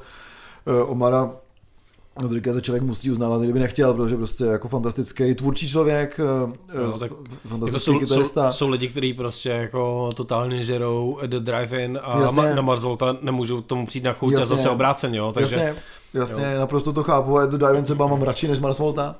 uh, 2.16 2.24
Omara 2.24 2.34
Rodriguez 2.34 2.61
člověk 2.61 2.84
musí 2.84 3.11
uznávat, 3.11 3.41
kdyby 3.41 3.59
nechtěl, 3.59 3.93
protože 3.93 4.16
prostě 4.18 4.43
jako 4.43 4.68
fantastický 4.68 5.36
tvůrčí 5.36 5.70
člověk, 5.70 6.20
eh, 6.20 6.80
no, 6.80 6.97
tak 6.97 7.11
fantastický 7.47 7.91
jako 7.91 8.05
kytarista. 8.05 8.51
Jsou, 8.51 8.57
jsou, 8.57 8.70
lidi, 8.70 8.88
kteří 8.88 9.14
prostě 9.14 9.49
jako 9.49 10.09
totálně 10.16 10.64
žerou 10.64 11.20
The 11.26 11.39
Drive-In 11.39 11.99
a 12.03 12.20
jasně. 12.20 12.55
na 12.55 12.61
Marzolta 12.61 13.18
nemůžou 13.22 13.61
tomu 13.61 13.86
přijít 13.86 14.03
na 14.03 14.14
chuť 14.14 14.34
a 14.34 14.45
zase 14.45 14.70
obráceně, 14.70 15.18
jo. 15.18 15.32
Takže, 15.32 15.55
jasně, 15.55 15.76
jasně 16.14 16.51
jo. 16.53 16.59
naprosto 16.59 16.93
to 16.93 17.03
chápu, 17.03 17.38
a 17.38 17.45
The 17.45 17.57
Drive-In 17.57 17.84
třeba 17.84 18.07
mám 18.07 18.22
radši 18.22 18.47
než 18.47 18.59
Marzolta. 18.59 19.16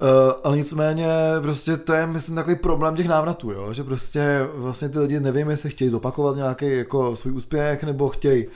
Uh, 0.00 0.32
ale 0.44 0.56
nicméně 0.56 1.06
prostě 1.42 1.76
to 1.76 1.92
je, 1.92 2.06
myslím, 2.06 2.34
takový 2.34 2.56
problém 2.56 2.96
těch 2.96 3.08
návratů, 3.08 3.50
jo? 3.50 3.72
že 3.72 3.84
prostě 3.84 4.48
vlastně 4.54 4.88
ty 4.88 4.98
lidi 4.98 5.20
nevím, 5.20 5.50
jestli 5.50 5.70
chtějí 5.70 5.90
zopakovat 5.90 6.36
nějaký 6.36 6.76
jako 6.76 7.16
svůj 7.16 7.32
úspěch, 7.32 7.84
nebo 7.84 8.08
chtějí 8.08 8.46
uh, 8.46 8.52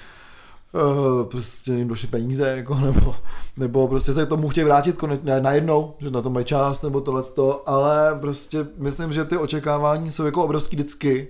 prostě 1.24 1.72
jim 1.72 1.88
došly 1.88 2.08
peníze, 2.08 2.48
jako, 2.56 2.74
nebo, 2.84 3.14
nebo 3.56 3.88
prostě 3.88 4.12
se 4.12 4.26
k 4.26 4.28
tomu 4.28 4.48
chtějí 4.48 4.64
vrátit 4.64 4.96
koneč, 4.96 5.20
ne, 5.22 5.40
najednou, 5.40 5.94
že 5.98 6.10
na 6.10 6.22
to 6.22 6.30
mají 6.30 6.44
část, 6.44 6.82
nebo 6.82 7.00
tohle 7.00 7.22
ale 7.66 8.18
prostě 8.20 8.66
myslím, 8.78 9.12
že 9.12 9.24
ty 9.24 9.36
očekávání 9.36 10.10
jsou 10.10 10.24
jako 10.24 10.44
obrovský 10.44 10.76
vždycky 10.76 11.28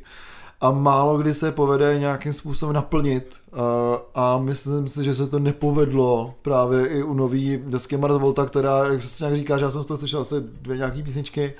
a 0.61 0.71
málo 0.71 1.19
kdy 1.19 1.35
se 1.35 1.53
povede 1.53 1.99
nějakým 1.99 2.33
způsobem 2.33 2.75
naplnit 2.75 3.37
a, 3.53 4.35
a 4.35 4.39
myslím 4.39 4.89
si, 4.89 5.05
že 5.05 5.15
se 5.15 5.27
to 5.27 5.39
nepovedlo 5.39 6.35
právě 6.43 6.87
i 6.87 7.03
u 7.03 7.15
nový 7.15 7.63
desky 7.67 7.97
Mars 7.97 8.15
Volta, 8.15 8.47
která, 8.47 8.85
jak 8.85 9.03
se 9.03 9.25
nějak 9.25 9.37
říká, 9.37 9.59
že 9.59 9.65
já 9.65 9.71
jsem 9.71 9.83
z 9.83 9.87
toho 9.87 9.99
slyšel 9.99 10.21
asi 10.21 10.35
dvě 10.41 10.77
nějaký 10.77 11.03
písničky, 11.03 11.55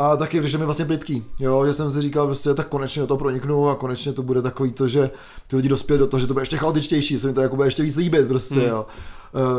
a 0.00 0.16
taky 0.16 0.48
že 0.48 0.58
mi 0.58 0.64
vlastně 0.64 0.84
plitký, 0.84 1.24
jo, 1.40 1.66
že 1.66 1.72
jsem 1.72 1.90
si 1.90 2.02
říkal 2.02 2.26
prostě 2.26 2.54
tak 2.54 2.68
konečně 2.68 3.00
do 3.00 3.06
toho 3.06 3.18
proniknu 3.18 3.68
a 3.68 3.74
konečně 3.74 4.12
to 4.12 4.22
bude 4.22 4.42
takový 4.42 4.72
to, 4.72 4.88
že 4.88 5.10
ty 5.48 5.56
lidi 5.56 5.68
dospějí 5.68 5.98
do 5.98 6.06
toho, 6.06 6.20
že 6.20 6.26
to 6.26 6.34
bude 6.34 6.42
ještě 6.42 6.56
chaotičtější, 6.56 7.18
se 7.18 7.26
mi 7.26 7.32
to 7.34 7.40
jako 7.40 7.56
bude 7.56 7.66
ještě 7.66 7.82
víc 7.82 7.96
líbit 7.96 8.28
prostě, 8.28 8.54
mm. 8.54 8.66
jo. 8.66 8.86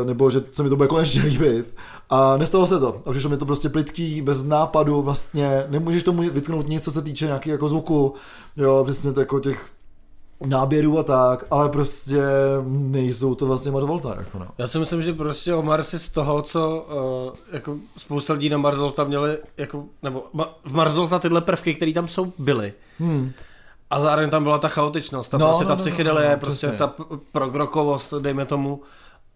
E, 0.02 0.04
nebo 0.04 0.30
že 0.30 0.42
se 0.52 0.62
mi 0.62 0.68
to 0.68 0.76
bude 0.76 0.88
konečně 0.88 1.22
líbit. 1.24 1.74
A 2.10 2.36
nestalo 2.36 2.66
se 2.66 2.80
to. 2.80 3.02
A 3.06 3.10
přišlo 3.10 3.30
mi 3.30 3.36
to 3.36 3.46
prostě 3.46 3.68
plitký, 3.68 4.22
bez 4.22 4.44
nápadu 4.44 5.02
vlastně, 5.02 5.64
nemůžeš 5.68 6.02
tomu 6.02 6.22
vytknout 6.22 6.68
nic, 6.68 6.84
co 6.84 6.92
se 6.92 7.02
týče 7.02 7.26
nějaký 7.26 7.50
jako 7.50 7.68
zvuku, 7.68 8.14
jo, 8.56 8.84
přesně 8.84 9.12
jako 9.16 9.40
těch 9.40 9.70
náběrů 10.46 10.98
a 10.98 11.02
tak, 11.02 11.44
ale 11.50 11.68
prostě 11.68 12.22
nejsou 12.66 13.34
to 13.34 13.46
vlastně 13.46 13.70
Mars 13.70 13.86
Volta. 13.86 14.14
Jako 14.18 14.38
no. 14.38 14.46
Já 14.58 14.66
si 14.66 14.78
myslím, 14.78 15.02
že 15.02 15.12
prostě 15.12 15.54
Omar 15.54 15.82
si 15.82 15.98
z 15.98 16.08
toho, 16.08 16.42
co 16.42 16.86
uh, 17.30 17.36
jako 17.52 17.76
spousta 17.96 18.32
lidí 18.32 18.48
na 18.48 18.58
Mars 18.58 18.78
Volta 18.78 19.04
měli, 19.04 19.38
jako, 19.56 19.84
nebo 20.02 20.24
v 20.64 20.72
Mars 20.72 20.94
Volta 20.94 21.18
tyhle 21.18 21.40
prvky, 21.40 21.74
které 21.74 21.92
tam 21.92 22.08
jsou, 22.08 22.32
byly. 22.38 22.72
Hmm. 22.98 23.32
A 23.90 24.00
zároveň 24.00 24.30
tam 24.30 24.42
byla 24.42 24.58
ta 24.58 24.68
chaotičnost, 24.68 25.30
ta, 25.30 25.38
no, 25.38 25.46
prostě 25.46 25.64
no, 25.64 25.68
ta 25.68 25.74
no, 25.74 25.80
psychedelie, 25.80 26.28
no, 26.28 26.34
no, 26.34 26.40
prostě 26.40 26.66
přesně. 26.66 26.78
ta 26.78 26.94
progrokovost, 27.32 28.14
dejme 28.14 28.44
tomu. 28.44 28.80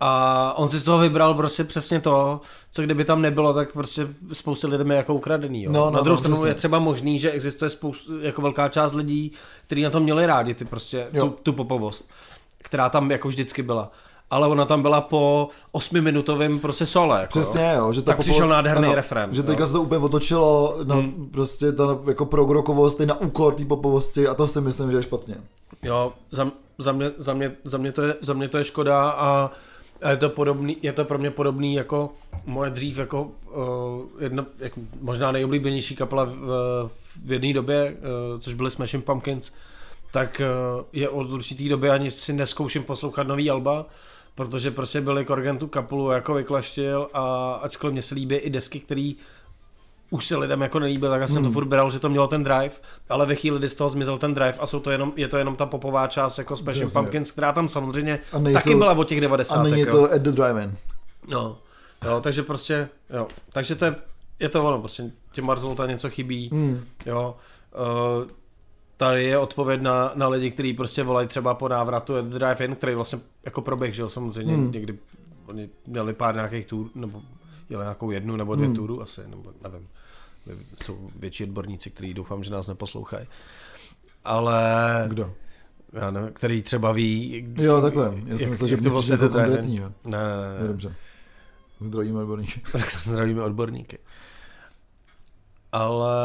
A 0.01 0.53
on 0.57 0.69
si 0.69 0.79
z 0.79 0.83
toho 0.83 0.99
vybral 0.99 1.35
prostě 1.35 1.65
přesně 1.65 2.01
to, 2.01 2.41
co 2.73 2.83
kdyby 2.83 3.05
tam 3.05 3.23
nebylo, 3.23 3.55
tak 3.55 3.73
prostě 3.73 4.09
spousta 4.33 4.69
lidem 4.69 4.91
je 4.91 4.97
jako 4.97 5.15
ukradený. 5.15 5.63
Jo. 5.63 5.73
No, 5.73 5.85
no, 5.85 5.91
Na 5.91 6.01
druhou 6.01 6.17
no, 6.17 6.19
stranu 6.19 6.47
je 6.47 6.55
třeba 6.55 6.79
možný, 6.79 7.19
že 7.19 7.31
existuje 7.31 7.69
spoustu, 7.71 8.21
jako 8.21 8.43
velká 8.43 8.69
část 8.69 8.93
lidí, 8.93 9.33
kteří 9.67 9.83
na 9.83 9.91
to 9.91 10.01
měli 10.01 10.27
rádi, 10.27 10.55
ty 10.55 10.65
prostě, 10.65 11.09
tu, 11.21 11.29
tu 11.43 11.53
popovost, 11.53 12.11
která 12.59 12.89
tam 12.89 13.11
jako 13.11 13.29
vždycky 13.29 13.63
byla 13.63 13.91
ale 14.31 14.49
ona 14.49 14.65
tam 14.65 14.83
byla 14.83 15.01
po 15.01 15.49
osmiminutovém 15.73 16.59
prostě 16.59 16.87
sole. 16.87 17.21
Jako, 17.21 17.29
Přesně, 17.29 17.73
jo. 17.77 17.93
Že 17.93 18.03
to 18.03 18.07
tak 18.07 18.17
popo... 18.17 18.23
přišel 18.23 18.49
nádherný 18.49 18.87
ano, 18.87 18.95
refrén. 18.95 19.35
Že 19.35 19.43
teďka 19.43 19.67
se 19.67 19.73
to 19.73 19.83
úplně 19.83 20.05
otočilo 20.05 20.77
na 20.85 20.95
hmm. 20.95 21.29
prostě 21.33 21.73
ta 21.73 21.99
jako 22.07 22.27
progrokovost 22.27 23.01
na 23.01 23.21
úkor 23.21 23.55
té 23.55 23.65
popovosti 23.65 24.29
a 24.29 24.35
to 24.35 24.49
si 24.49 24.61
myslím, 24.61 24.91
že 24.91 24.97
je 24.97 25.03
špatně. 25.03 25.35
Jo, 25.83 26.13
za, 26.31 26.51
za, 26.79 26.93
mě, 26.93 27.11
za, 27.19 27.35
mě, 27.35 27.53
za, 27.65 27.79
mě 27.79 27.93
to 27.93 28.03
je, 28.03 28.15
za 28.21 28.33
mě 28.33 28.49
to 28.49 28.59
je 28.59 28.65
škoda 28.65 29.11
a 29.11 29.51
je 30.11 30.17
to, 30.17 30.29
podobný, 30.29 30.77
je 30.83 30.93
to 30.93 31.05
pro 31.05 31.19
mě 31.19 31.31
podobný 31.31 31.75
jako 31.75 32.13
moje 32.47 32.71
dřív 32.71 32.99
jako 32.99 33.23
uh, 33.23 34.23
jedna, 34.23 34.47
jako 34.59 34.81
možná 35.01 35.33
nejoblíbenější 35.33 35.97
kapela 35.97 36.25
v, 36.25 36.91
v 37.25 37.33
jedné 37.33 37.53
době, 37.53 37.97
uh, 37.97 38.41
což 38.41 38.55
byly 38.55 38.71
Smashing 38.71 39.05
Pumpkins, 39.05 39.53
tak 40.13 40.43
uh, 40.79 40.85
je 40.93 41.09
od 41.09 41.31
určitý 41.31 41.69
doby 41.69 41.91
ani 41.91 42.11
si 42.11 42.33
neskouším 42.33 42.83
poslouchat 42.85 43.27
nový 43.27 43.51
alba, 43.51 43.87
protože 44.35 44.71
prostě 44.71 45.01
byli 45.01 45.25
Korgentu 45.25 45.67
kapelu 45.67 46.11
jako 46.11 46.35
vyklaštil 46.35 47.09
a 47.13 47.53
ačkoliv 47.63 47.93
mě 47.93 48.03
se 48.03 48.15
líbí 48.15 48.35
i 48.35 48.51
desky, 48.51 48.81
které 48.81 49.13
už 50.11 50.27
se 50.27 50.37
lidem 50.37 50.63
jako 50.63 50.79
nelíbil, 50.79 51.11
tak 51.11 51.21
já 51.21 51.27
jsem 51.27 51.37
hmm. 51.37 51.45
to 51.45 51.51
furt 51.51 51.65
bral, 51.65 51.91
že 51.91 51.99
to 51.99 52.09
mělo 52.09 52.27
ten 52.27 52.45
drive, 52.45 52.75
ale 53.09 53.27
ve 53.27 53.35
chvíli, 53.35 53.59
kdy 53.59 53.69
z 53.69 53.75
toho 53.75 53.91
zmizel 53.91 54.19
ten 54.19 54.35
drive 54.35 54.55
a 54.59 54.67
jsou 54.67 54.81
to 54.81 54.91
jenom, 54.91 55.13
je 55.17 55.29
to 55.29 55.37
jenom 55.37 55.57
ta 55.57 55.67
popová 55.67 56.07
část 56.07 56.39
jako 56.39 56.57
Special 56.57 56.91
Pumpkins, 56.93 57.31
která 57.31 57.53
tam 57.53 57.69
samozřejmě 57.69 58.19
a 58.33 58.39
nejsou, 58.39 58.59
taky 58.59 58.75
byla 58.75 58.93
od 58.93 59.09
těch 59.09 59.21
90. 59.21 59.55
A 59.55 59.63
není 59.63 59.87
to 59.87 60.13
at 60.13 60.23
the 60.23 60.31
drive-in. 60.31 60.77
No, 61.29 61.59
jo, 62.05 62.21
takže 62.21 62.43
prostě, 62.43 62.89
jo, 63.11 63.29
takže 63.53 63.75
to 63.75 63.85
je, 63.85 63.95
je 64.39 64.49
to 64.49 64.65
ono, 64.65 64.79
prostě 64.79 65.11
těm 65.33 65.45
Marzolta 65.45 65.87
něco 65.87 66.11
chybí, 66.11 66.51
hmm. 66.53 66.85
jo, 67.07 67.37
uh, 68.21 68.31
tady 68.97 69.25
je 69.25 69.39
odpověď 69.39 69.81
na, 69.81 70.13
na 70.15 70.29
lidi, 70.29 70.51
kteří 70.51 70.73
prostě 70.73 71.03
volají 71.03 71.29
třeba 71.29 71.55
po 71.55 71.69
návratu 71.69 72.17
at 72.17 72.25
the 72.25 72.39
drive-in, 72.39 72.77
který 72.77 72.95
vlastně 72.95 73.19
jako 73.45 73.61
proběh, 73.61 73.95
že 73.95 74.03
jo, 74.03 74.09
samozřejmě 74.09 74.55
hmm. 74.55 74.73
někdy 74.73 74.99
oni 75.47 75.69
měli 75.87 76.13
pár 76.13 76.35
nějakých 76.35 76.67
tur, 76.67 76.87
nebo 76.95 77.23
jeli 77.69 77.85
nějakou 77.85 78.11
jednu 78.11 78.37
nebo 78.37 78.55
dvě 78.55 78.67
hmm. 78.67 78.77
turu 78.77 79.03
asi, 79.03 79.21
nebo 79.29 79.53
nevím. 79.63 79.89
Jsou 80.83 81.11
větší 81.17 81.45
odborníci, 81.45 81.91
kteří 81.91 82.15
doufám, 82.15 82.45
že 82.45 82.51
nás 82.51 82.67
neposlouchají. 82.67 83.27
Ale... 84.25 85.05
Kdo? 85.09 85.35
já 85.93 86.11
nevím, 86.11 86.33
který 86.33 86.63
třeba 86.63 86.93
ví... 86.93 87.45
Jo, 87.55 87.81
takhle. 87.81 88.15
Já 88.27 88.39
jsem 88.39 88.51
myslel, 88.51 88.69
že 88.69 88.77
to 88.77 88.83
myslíš 88.83 88.93
vlastně 88.93 89.13
jako 89.13 89.29
to 89.29 89.35
konkrétní. 89.35 89.79
Ne, 89.81 89.93
ne, 90.05 90.19
ne. 90.19 90.61
Ne. 90.61 90.69
dobře. 90.69 90.95
Zdravíme 91.81 92.21
odborníky. 92.21 92.61
Zdravíme 92.99 93.43
odborníky. 93.43 93.99
Ale 95.73 96.17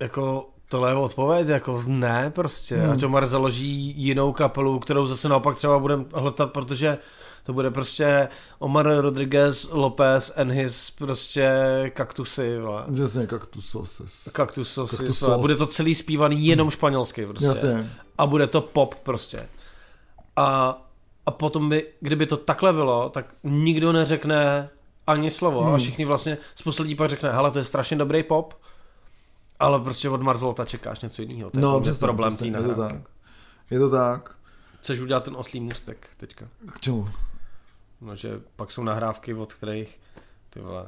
jako 0.00 0.48
tohle 0.68 0.90
je 0.90 0.94
odpověď, 0.94 1.48
jako 1.48 1.82
ne 1.86 2.30
prostě. 2.30 2.74
Hmm. 2.74 2.84
Hmm. 2.84 2.92
Ať 2.92 3.02
Omar 3.02 3.26
založí 3.26 3.94
jinou 3.96 4.32
kapelu, 4.32 4.78
kterou 4.78 5.06
zase 5.06 5.28
naopak 5.28 5.56
třeba 5.56 5.78
budeme 5.78 6.04
hledat, 6.14 6.52
protože 6.52 6.98
to 7.46 7.52
bude 7.52 7.70
prostě 7.70 8.28
Omar 8.58 8.86
Rodriguez 9.00 9.68
Lopez 9.72 10.32
and 10.36 10.50
his 10.50 10.90
prostě 10.90 11.50
kaktusy, 11.94 12.58
vole. 12.60 12.84
Jasně, 13.00 13.26
kaktus 13.26 13.66
soses. 13.68 14.28
Kaktus 14.32 14.72
sauces, 14.72 14.98
Kaktus 14.98 15.20
vole. 15.20 15.30
sauce. 15.34 15.40
Bude 15.42 15.56
to 15.56 15.66
celý 15.66 15.94
zpívaný 15.94 16.46
jenom 16.46 16.70
španělsky 16.70 17.26
prostě. 17.26 17.46
Jasně. 17.46 17.90
A 18.18 18.26
bude 18.26 18.46
to 18.46 18.60
pop 18.60 18.94
prostě. 18.94 19.48
A, 20.36 20.78
a 21.26 21.30
potom 21.30 21.68
by, 21.68 21.86
kdyby 22.00 22.26
to 22.26 22.36
takhle 22.36 22.72
bylo, 22.72 23.08
tak 23.10 23.26
nikdo 23.44 23.92
neřekne 23.92 24.70
ani 25.06 25.30
slovo 25.30 25.62
Hmm. 25.64 25.74
a 25.74 25.78
všichni 25.78 26.04
vlastně 26.04 26.38
z 26.54 26.62
poslední 26.62 26.94
pak 26.94 27.10
řekne, 27.10 27.32
hele, 27.32 27.50
to 27.50 27.58
je 27.58 27.64
strašně 27.64 27.96
dobrý 27.96 28.22
pop, 28.22 28.54
ale 29.60 29.80
prostě 29.80 30.08
od 30.10 30.22
Marzolta 30.22 30.64
čekáš 30.64 31.00
něco 31.00 31.22
jiného. 31.22 31.50
To 31.50 31.58
je 31.58 31.62
No, 31.62 31.80
přesně, 31.80 32.06
problém 32.06 32.30
přesně, 32.30 32.48
je 32.50 32.62
to 32.62 32.74
tak. 32.74 32.94
Je 33.70 33.78
to 33.78 33.90
tak. 33.90 34.36
Chceš 34.80 35.00
udělat 35.00 35.24
ten 35.24 35.36
oslý 35.36 35.60
můstek 35.60 36.08
teďka. 36.16 36.44
K 36.72 36.80
čemu? 36.80 37.08
No, 38.00 38.14
že 38.14 38.40
pak 38.56 38.70
jsou 38.70 38.82
nahrávky, 38.82 39.34
od 39.34 39.52
kterých, 39.52 40.00
ty 40.50 40.60
vole, 40.60 40.86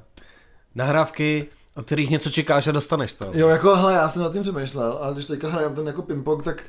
nahrávky, 0.75 1.47
od 1.77 1.87
kterých 1.87 2.11
něco 2.11 2.31
čekáš 2.31 2.67
a 2.67 2.73
dostaneš 2.73 3.15
to. 3.15 3.31
Jo, 3.33 3.49
jako, 3.49 3.77
hele, 3.77 3.95
já 3.95 4.09
jsem 4.09 4.23
nad 4.23 4.33
tím 4.33 4.43
přemýšlel, 4.43 4.99
a 5.03 5.11
když 5.13 5.25
teďka 5.25 5.49
hrajeme 5.49 5.75
ten 5.75 5.87
jako 5.87 6.03
ping-pong, 6.03 6.43
tak 6.43 6.63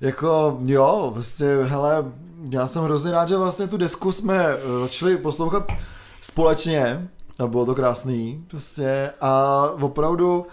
jako, 0.00 0.58
jo, 0.64 1.10
vlastně, 1.14 1.46
hele, 1.46 2.04
já 2.50 2.66
jsem 2.66 2.82
hrozně 2.82 3.10
rád, 3.10 3.28
že 3.28 3.36
vlastně 3.36 3.66
tu 3.66 3.76
desku 3.76 4.12
jsme 4.12 4.46
eh, 4.46 4.80
začali 4.80 5.16
poslouchat 5.16 5.72
společně, 6.22 7.08
a 7.38 7.46
bylo 7.46 7.66
to 7.66 7.74
krásný, 7.74 8.44
prostě, 8.48 9.10
a 9.20 9.62
opravdu 9.80 10.38
uh, 10.38 10.46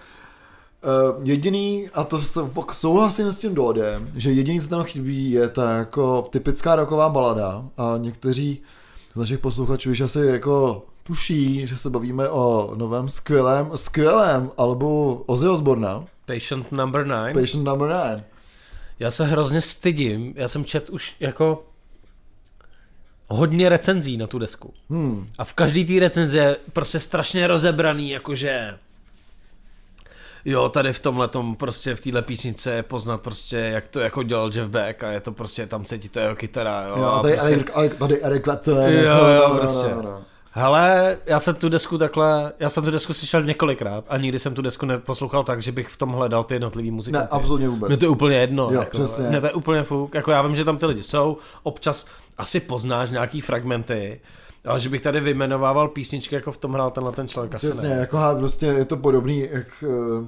jediný, 1.24 1.90
a 1.94 2.04
to 2.04 2.20
fakt 2.54 2.74
souhlasím 2.74 3.32
s 3.32 3.38
tím 3.38 3.56
Dodem, 3.56 4.12
že 4.16 4.32
jediný, 4.32 4.62
co 4.62 4.68
tam 4.68 4.84
chybí, 4.84 5.32
je 5.32 5.50
ta 5.50 5.72
jako 5.72 6.22
typická 6.22 6.76
roková 6.76 7.10
balada 7.10 7.66
a 7.78 7.94
někteří 7.98 8.62
z 9.16 9.18
našich 9.18 9.40
posluchačů 9.40 9.90
již 9.90 10.02
asi 10.02 10.20
jako 10.20 10.86
tuší, 11.04 11.68
že 11.68 11.78
se 11.78 11.90
bavíme 11.90 12.30
o 12.30 12.76
novém 12.76 13.10
skvělém, 13.10 13.72
skvělém 13.76 14.52
albu 14.58 15.24
Ozzy 15.26 15.48
Osborna, 15.48 16.06
Patient 16.26 16.72
number 16.72 17.06
nine. 17.06 17.34
Patient 17.34 17.68
Number 17.68 17.90
9. 17.90 18.24
Já 19.00 19.12
se 19.12 19.26
hrozně 19.26 19.62
stydím, 19.62 20.34
já 20.36 20.48
jsem 20.48 20.66
čet 20.66 20.90
už 20.90 21.16
jako 21.20 21.66
hodně 23.28 23.70
recenzí 23.70 24.18
na 24.18 24.28
tu 24.28 24.40
desku. 24.40 24.74
Hmm. 24.90 25.26
A 25.38 25.44
v 25.44 25.54
každý 25.54 25.86
té 25.86 26.00
recenzi 26.00 26.38
je 26.38 26.58
prostě 26.74 27.00
strašně 27.00 27.48
rozebraný, 27.48 28.10
jakože 28.10 28.78
jo, 30.46 30.70
tady 30.70 30.94
v 30.94 31.00
tomhle 31.00 31.30
prostě 31.58 31.96
v 31.96 32.02
téhle 32.02 32.22
písnice 32.22 32.72
je 32.72 32.84
poznat 32.84 33.22
prostě, 33.22 33.58
jak 33.58 33.88
to 33.88 34.00
jako 34.00 34.24
dělal 34.24 34.50
Jeff 34.54 34.70
Beck 34.70 35.04
a 35.04 35.12
je 35.12 35.20
to 35.20 35.32
prostě, 35.32 35.68
tam 35.68 35.84
cítíte 35.84 36.20
jeho 36.22 36.36
kytara, 36.36 36.88
jo. 36.88 36.96
Jo, 36.98 37.06
a 37.06 37.22
tady, 37.22 37.34
prostě, 37.34 37.54
Eric, 37.54 37.72
Eric, 37.76 37.96
tady 37.96 38.22
Eric 38.22 38.44
Clapton. 38.44 38.78
Jo, 38.78 38.90
jako, 38.90 39.26
jo, 39.26 39.48
no, 39.48 39.54
no, 39.54 39.60
prostě. 39.60 39.96
no, 39.96 40.02
no. 40.02 40.22
Hele, 40.58 41.18
já 41.26 41.40
jsem 41.40 41.56
tu 41.56 41.70
desku 41.70 41.98
takhle, 41.98 42.54
já 42.60 42.70
jsem 42.70 42.84
tu 42.84 42.92
desku 42.92 43.14
slyšel 43.14 43.44
několikrát 43.44 44.06
a 44.10 44.18
nikdy 44.18 44.40
jsem 44.40 44.54
tu 44.54 44.62
desku 44.62 44.86
neposlouchal 44.86 45.44
tak, 45.44 45.62
že 45.62 45.72
bych 45.72 45.88
v 45.88 45.98
tom 45.98 46.10
hledal 46.10 46.44
ty 46.44 46.56
jednotlivý 46.56 46.92
muzikanty. 46.92 47.28
Ne, 47.34 47.38
absolutně 47.40 47.70
vůbec. 47.70 47.90
Mně 47.90 47.98
to 47.98 48.06
je 48.06 48.10
úplně 48.10 48.38
jedno. 48.38 48.64
Jo, 48.72 48.80
jako, 48.80 48.92
přesně. 48.92 49.30
Mně 49.30 49.42
to 49.42 49.48
je 49.48 49.54
úplně 49.54 49.84
fuk. 49.84 50.16
Jako 50.16 50.32
já 50.32 50.42
vím, 50.42 50.56
že 50.56 50.66
tam 50.66 50.78
ty 50.78 50.86
lidi 50.86 51.04
jsou, 51.04 51.38
občas 51.64 52.06
asi 52.38 52.60
poznáš 52.60 53.10
nějaký 53.10 53.42
fragmenty, 53.42 54.22
ale 54.66 54.80
že 54.80 54.90
bych 54.90 55.02
tady 55.02 55.20
vyjmenovával 55.20 55.88
písničky, 55.88 56.36
jako 56.36 56.52
v 56.52 56.58
tom 56.58 56.74
hrál 56.74 56.92
tenhle 56.92 57.12
ten 57.14 57.28
člověk, 57.28 57.56
asi 57.56 57.70
Přesně, 57.70 57.90
ne. 57.90 57.96
jako 57.96 58.18
ha, 58.18 58.36
prostě 58.36 58.66
je 58.66 58.86
to 58.86 58.98
podobný, 58.98 59.48
jak 59.52 59.84
uh, 59.88 60.28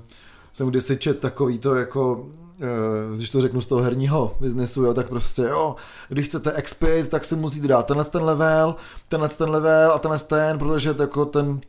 jsem 0.53 0.67
kdysi 0.69 0.97
čet 0.97 1.19
takový 1.19 1.59
to 1.59 1.75
jako 1.75 2.13
uh, 2.13 3.15
když 3.15 3.29
to 3.29 3.41
řeknu 3.41 3.61
z 3.61 3.67
toho 3.67 3.81
herního 3.81 4.35
biznesu, 4.39 4.83
jo, 4.83 4.93
tak 4.93 5.09
prostě 5.09 5.41
jo, 5.41 5.75
když 6.09 6.25
chcete 6.25 6.51
expit, 6.51 7.09
tak 7.09 7.25
si 7.25 7.35
musíte 7.35 7.67
dát 7.67 7.85
tenhle 7.85 8.05
ten 8.05 8.23
level, 8.23 8.75
tenhle 9.09 9.29
ten 9.29 9.49
level 9.49 9.91
a 9.91 9.99
tenhle 9.99 10.19
ten, 10.19 10.57
protože 10.57 10.93
to 10.93 11.03
jako 11.03 11.25
ten 11.25 11.47
uh, 11.49 11.59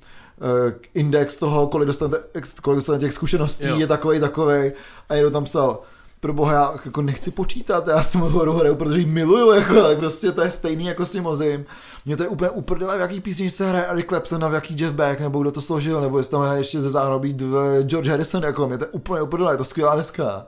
index 0.95 1.37
toho, 1.37 1.67
kolik 1.67 1.87
dostanete, 1.87 2.23
kolik 2.63 2.77
dostanete 2.77 3.05
těch 3.05 3.13
zkušeností, 3.15 3.67
Jo. 3.67 3.77
je 3.79 3.87
takovej, 3.87 4.21
takovej 4.21 4.73
a 5.09 5.15
někdo 5.15 5.31
tam 5.31 5.45
psal, 5.45 5.79
pro 6.21 6.33
boha, 6.33 6.53
já 6.53 6.73
jako 6.85 7.03
nechci 7.03 7.31
počítat, 7.31 7.89
já 7.89 8.03
jsem 8.03 8.21
horu 8.21 8.53
hraju, 8.53 8.75
protože 8.75 8.99
ji 8.99 9.07
miluju, 9.07 9.53
jako, 9.53 9.83
tak 9.83 9.99
prostě 9.99 10.33
to 10.33 10.43
je 10.43 10.51
stejný 10.51 10.87
jako 10.87 11.05
s 11.05 11.11
tím 11.11 11.27
ozim. 11.27 11.65
Mně 12.07 12.17
to 12.17 12.23
je 12.23 12.29
úplně 12.29 12.51
uprdele, 12.51 12.99
v 12.99 13.01
jaký 13.01 13.21
písničce 13.21 13.69
hraje 13.69 13.87
Eric 13.87 14.09
Clapton 14.09 14.45
a 14.45 14.49
v 14.49 14.55
jaký 14.55 14.77
Jeff 14.79 14.95
Beck, 14.95 15.21
nebo 15.21 15.43
kdo 15.43 15.51
to 15.51 15.61
složil, 15.61 16.01
nebo 16.01 16.19
jestli 16.19 16.31
tam 16.31 16.43
hraje 16.43 16.61
ještě 16.61 16.83
ze 16.83 16.91
záhrobí 16.91 17.37
George 17.83 18.09
Harrison, 18.09 18.43
jako 18.43 18.69
mě 18.69 18.79
to 18.79 18.85
je 18.85 18.89
úplně 18.89 19.23
uprdele, 19.23 19.53
je 19.53 19.57
to 19.57 19.65
skvělá 19.65 19.95
deska 19.95 20.47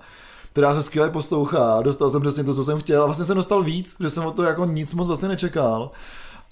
která 0.53 0.75
se 0.75 0.83
skvěle 0.83 1.11
poslouchá, 1.11 1.83
dostal 1.83 2.11
jsem 2.11 2.21
přesně 2.21 2.45
to, 2.45 2.55
co 2.55 2.64
jsem 2.64 2.81
chtěl 2.81 3.03
a 3.03 3.07
vlastně 3.07 3.25
jsem 3.25 3.37
dostal 3.37 3.62
víc, 3.62 3.97
že 4.01 4.11
jsem 4.11 4.27
o 4.27 4.31
to 4.31 4.43
jako 4.43 4.64
nic 4.64 4.95
moc 4.95 5.07
vlastně 5.07 5.29
nečekal 5.29 5.91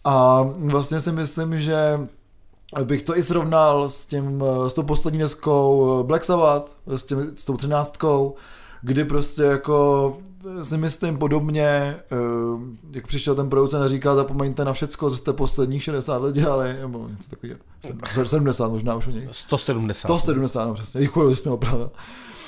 a 0.04 0.46
vlastně 0.58 1.00
si 1.00 1.12
myslím, 1.12 1.60
že 1.60 2.08
bych 2.84 3.02
to 3.02 3.16
i 3.16 3.22
srovnal 3.22 3.88
s, 3.88 4.06
tím, 4.06 4.44
s 4.68 4.74
tou 4.74 4.82
poslední 4.82 5.18
deskou 5.18 6.02
Black 6.02 6.24
Sabbath, 6.24 6.76
s, 6.86 7.04
těmi, 7.04 7.22
s 7.36 7.44
tou 7.44 7.56
třináctkou, 7.56 8.34
kdy 8.82 9.04
prostě 9.04 9.42
jako 9.42 10.18
si 10.62 10.76
myslím 10.76 11.18
podobně, 11.18 11.64
eh, 11.64 12.16
jak 12.90 13.06
přišel 13.06 13.34
ten 13.34 13.50
producent 13.50 13.84
a 13.84 13.88
říkal, 13.88 14.16
zapomeňte 14.16 14.64
na 14.64 14.72
všecko, 14.72 15.10
co 15.10 15.16
jste 15.16 15.32
posledních 15.32 15.82
60 15.82 16.22
let 16.22 16.34
dělali, 16.34 16.76
nebo 16.80 17.08
něco 17.08 17.30
takového, 17.30 17.60
70 18.24 18.68
možná 18.68 18.94
už 18.94 19.06
u 19.06 19.10
něj. 19.10 19.28
170. 19.30 20.08
170, 20.08 20.64
no 20.64 20.74
přesně, 20.74 21.00
děkuji, 21.00 21.30
že 21.30 21.36
jsi 21.36 21.42
mě 21.48 21.52
opravil. 21.52 21.90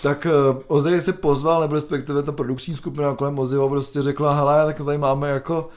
Tak 0.03 0.27
uh, 0.51 0.59
Ozzy 0.67 1.01
se 1.01 1.13
pozval, 1.13 1.61
nebo 1.61 1.75
respektive 1.75 2.23
ta 2.23 2.33
produkční 2.33 2.77
skupina 2.77 3.15
kolem 3.15 3.39
Ozzyho 3.39 3.69
prostě 3.69 4.03
řekla, 4.03 4.35
hele, 4.35 4.67
tak 4.67 4.85
tady 4.85 4.99
máme 4.99 5.31
jako 5.31 5.69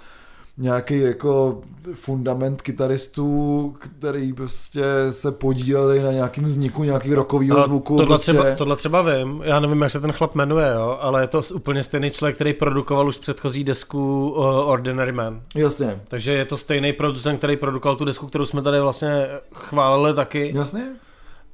nějaký 0.57 0.99
jako 0.99 1.61
fundament 1.93 2.61
kytaristů, 2.61 3.75
který 3.79 4.33
prostě 4.33 4.83
se 5.09 5.31
podíleli 5.31 6.03
na 6.03 6.11
nějakým 6.11 6.43
vzniku 6.43 6.83
nějakých 6.83 7.13
rokového 7.13 7.61
zvuku. 7.61 7.97
tohle, 7.97 8.05
prostě. 8.05 8.31
třeba, 8.31 8.55
tohle 8.55 8.75
třeba 8.75 9.01
vím, 9.01 9.41
já 9.45 9.59
nevím, 9.59 9.81
jak 9.81 9.91
se 9.91 9.99
ten 9.99 10.11
chlap 10.11 10.35
jmenuje, 10.35 10.71
jo, 10.75 10.97
ale 11.01 11.21
je 11.21 11.27
to 11.27 11.41
úplně 11.53 11.83
stejný 11.83 12.11
člověk, 12.11 12.35
který 12.35 12.53
produkoval 12.53 13.07
už 13.07 13.17
předchozí 13.17 13.63
desku 13.63 14.29
uh, 14.29 14.45
Ordinary 14.45 15.11
Man. 15.11 15.41
Jasně, 15.55 16.01
Takže 16.07 16.33
je 16.33 16.45
to 16.45 16.57
stejný 16.57 16.93
producent, 16.93 17.37
který 17.37 17.57
produkoval 17.57 17.95
tu 17.95 18.05
desku, 18.05 18.27
kterou 18.27 18.45
jsme 18.45 18.61
tady 18.61 18.81
vlastně 18.81 19.27
chválili 19.53 20.13
taky, 20.13 20.51
jasně. 20.55 20.87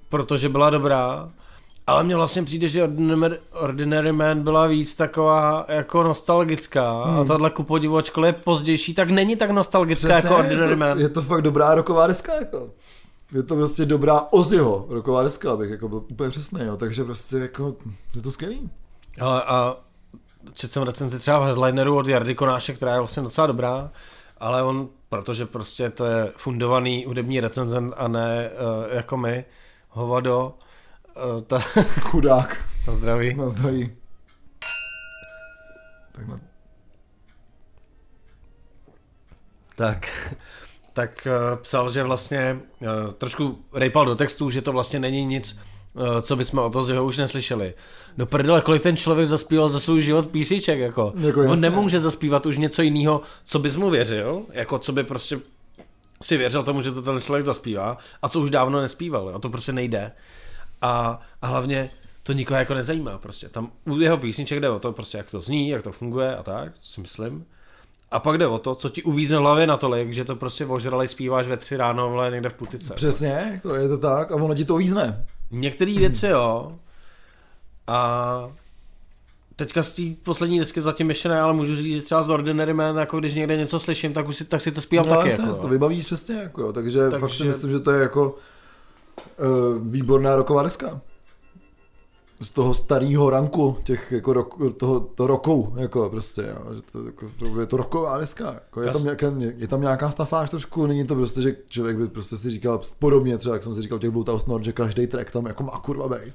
protože 0.09 0.49
byla 0.49 0.69
dobrá. 0.69 1.29
Ale 1.89 2.03
mně 2.03 2.15
vlastně 2.15 2.43
přijde, 2.43 2.67
že 2.67 2.83
Ordinary, 2.83 3.39
Ordinary 3.51 4.11
Man 4.11 4.43
byla 4.43 4.67
víc 4.67 4.95
taková 4.95 5.65
jako 5.69 6.03
nostalgická 6.03 7.03
hmm. 7.03 7.19
a 7.19 7.23
tahle 7.23 7.49
ku 7.49 7.63
podivu, 7.63 7.97
ačkoliv 7.97 8.35
je 8.35 8.43
pozdější, 8.43 8.93
tak 8.93 9.09
není 9.09 9.35
tak 9.35 9.49
nostalgická 9.49 10.07
Přesně, 10.07 10.27
jako 10.27 10.39
Ordinary 10.39 10.69
je, 10.69 10.75
to, 10.75 10.79
Man. 10.79 10.99
je 10.99 11.09
to 11.09 11.21
fakt 11.21 11.41
dobrá 11.41 11.75
roková 11.75 12.07
deska, 12.07 12.35
jako. 12.35 12.69
Je 13.31 13.43
to 13.43 13.55
prostě 13.55 13.85
dobrá 13.85 14.21
Ozzyho 14.31 14.85
roková 14.89 15.23
deska, 15.23 15.51
abych 15.51 15.69
jako 15.71 15.89
byl 15.89 16.03
úplně 16.11 16.29
přesný, 16.29 16.61
jo. 16.63 16.77
takže 16.77 17.03
prostě 17.03 17.37
jako, 17.37 17.75
je 18.15 18.21
to 18.21 18.31
skvělý. 18.31 18.69
Ale 19.21 19.43
a 19.43 19.75
četl 20.53 20.73
jsem 20.73 20.83
recenzi 20.83 21.19
třeba 21.19 21.39
v 21.39 21.43
headlineru 21.43 21.97
od 21.97 22.07
Jardy 22.07 22.35
Konáše, 22.35 22.73
která 22.73 22.93
je 22.93 22.99
vlastně 22.99 23.23
docela 23.23 23.47
dobrá, 23.47 23.91
ale 24.37 24.63
on, 24.63 24.89
protože 25.09 25.45
prostě 25.45 25.89
to 25.89 26.05
je 26.05 26.31
fundovaný 26.35 27.05
hudební 27.07 27.39
recenzent 27.39 27.93
a 27.97 28.07
ne 28.07 28.49
uh, 28.49 28.95
jako 28.95 29.17
my, 29.17 29.45
hovado, 29.89 30.53
uh, 31.35 31.41
ta, 31.41 31.59
Chudák. 32.01 32.65
na 32.87 32.95
zdraví. 32.95 33.33
Na 33.33 33.49
zdraví. 33.49 33.91
Takhle. 36.11 36.39
Tak, 39.75 40.35
tak 40.93 41.27
uh, 41.27 41.57
psal, 41.61 41.91
že 41.91 42.03
vlastně 42.03 42.59
uh, 42.81 42.87
trošku 43.13 43.65
rejpal 43.73 44.05
do 44.05 44.15
textu, 44.15 44.49
že 44.49 44.61
to 44.61 44.71
vlastně 44.71 44.99
není 44.99 45.25
nic, 45.25 45.59
co 46.21 46.35
bychom 46.35 46.59
o 46.59 46.69
to 46.69 46.83
z 46.83 46.89
jeho 46.89 47.05
už 47.05 47.17
neslyšeli. 47.17 47.73
No 48.17 48.25
prdele, 48.25 48.61
kolik 48.61 48.83
ten 48.83 48.97
člověk 48.97 49.27
zaspíval 49.27 49.69
za 49.69 49.79
svůj 49.79 50.01
život 50.01 50.27
písniček, 50.27 50.79
jako. 50.79 51.13
Jako 51.17 51.41
On 51.41 51.59
nemůže 51.59 51.99
zaspívat 51.99 52.45
už 52.45 52.57
něco 52.57 52.81
jiného, 52.81 53.21
co 53.45 53.59
bys 53.59 53.75
mu 53.75 53.89
věřil, 53.89 54.45
jako 54.51 54.79
co 54.79 54.91
by 54.91 55.03
prostě 55.03 55.39
si 56.23 56.37
věřil 56.37 56.63
tomu, 56.63 56.81
že 56.81 56.91
to 56.91 57.01
ten 57.01 57.21
člověk 57.21 57.45
zaspívá 57.45 57.97
a 58.21 58.29
co 58.29 58.39
už 58.39 58.49
dávno 58.49 58.81
nespíval, 58.81 59.31
a 59.35 59.39
to 59.39 59.49
prostě 59.49 59.71
nejde. 59.71 60.11
A, 60.81 61.21
a 61.41 61.47
hlavně 61.47 61.89
to 62.23 62.33
nikoho 62.33 62.59
jako 62.59 62.73
nezajímá 62.73 63.17
prostě. 63.17 63.49
Tam 63.49 63.71
u 63.85 63.99
jeho 63.99 64.17
písniček 64.17 64.59
jde 64.59 64.69
o 64.69 64.79
to 64.79 64.91
prostě, 64.91 65.17
jak 65.17 65.31
to 65.31 65.41
zní, 65.41 65.69
jak 65.69 65.83
to 65.83 65.91
funguje 65.91 66.35
a 66.35 66.43
tak, 66.43 66.71
si 66.81 67.01
myslím. 67.01 67.45
A 68.11 68.19
pak 68.19 68.37
jde 68.37 68.47
o 68.47 68.57
to, 68.57 68.75
co 68.75 68.89
ti 68.89 69.03
uvízne 69.03 69.37
v 69.37 69.39
hlavě 69.39 69.67
natolik, 69.67 70.13
že 70.13 70.25
to 70.25 70.35
prostě 70.35 70.65
ožralej 70.65 71.07
zpíváš 71.07 71.47
ve 71.47 71.57
tři 71.57 71.77
ráno 71.77 72.09
vole, 72.09 72.31
někde 72.31 72.49
v 72.49 72.53
putice. 72.53 72.93
Přesně, 72.93 73.49
jako 73.51 73.75
je 73.75 73.87
to 73.87 73.97
tak 73.97 74.31
a 74.31 74.35
ono 74.35 74.55
ti 74.55 74.65
to 74.65 74.77
vízne. 74.77 75.25
Některé 75.51 75.93
věci 75.93 76.27
jo. 76.27 76.79
A 77.87 78.49
teďka 79.55 79.83
z 79.83 79.91
té 79.91 80.01
poslední 80.23 80.59
desky 80.59 80.81
zatím 80.81 81.09
ještě 81.09 81.29
ne, 81.29 81.41
ale 81.41 81.53
můžu 81.53 81.75
říct, 81.75 81.97
že 81.97 82.01
třeba 82.01 82.23
z 82.23 82.29
Ordinary 82.29 82.73
Man, 82.73 82.97
jako 82.97 83.19
když 83.19 83.33
někde 83.33 83.57
něco 83.57 83.79
slyším, 83.79 84.13
tak, 84.13 84.27
už 84.27 84.35
si, 84.35 84.45
tak 84.45 84.61
si 84.61 84.71
to 84.71 84.81
zpívám 84.81 85.07
no, 85.07 85.15
taky. 85.15 85.29
jasně, 85.29 85.47
Jako, 85.47 85.59
to 85.59 85.67
vybavíš 85.67 86.05
přesně, 86.05 86.35
jako, 86.35 86.73
takže, 86.73 87.09
takže 87.09 87.19
fakt 87.19 87.33
si 87.33 87.43
myslím, 87.43 87.71
že 87.71 87.79
to 87.79 87.91
je 87.91 88.01
jako 88.01 88.37
výborná 89.81 90.35
roková 90.35 90.63
deska. 90.63 91.01
Z 92.41 92.49
toho 92.49 92.73
starého 92.73 93.29
ranku, 93.29 93.77
těch 93.83 94.11
jako 94.11 94.33
rok, 94.33 94.57
toho, 94.77 94.99
to 94.99 95.27
rokou, 95.27 95.73
jako 95.77 96.09
prostě, 96.09 96.41
jo, 96.41 96.75
že 96.75 96.81
to, 96.91 97.05
jako, 97.05 97.59
je 97.59 97.65
to 97.65 97.77
roková 97.77 98.17
deska, 98.17 98.53
jako, 98.53 98.81
je, 98.81 98.91
tam 98.91 99.03
nějaká, 99.03 99.33
je 99.57 99.67
tam 99.67 99.81
nějaká 99.81 100.11
stafáž 100.11 100.49
trošku, 100.49 100.87
není 100.87 101.07
to 101.07 101.15
prostě, 101.15 101.41
že 101.41 101.55
člověk 101.67 101.97
by 101.97 102.07
prostě 102.07 102.37
si 102.37 102.49
říkal 102.49 102.81
podobně, 102.99 103.37
třeba 103.37 103.55
jak 103.55 103.63
jsem 103.63 103.75
si 103.75 103.81
říkal 103.81 103.99
těch 103.99 104.09
Bluetooth 104.09 104.47
Nord, 104.47 104.63
že 104.65 104.73
každý 104.73 105.07
track 105.07 105.31
tam 105.31 105.45
jako 105.45 105.63
má 105.63 105.79
kurva 105.79 106.07
být. 106.09 106.33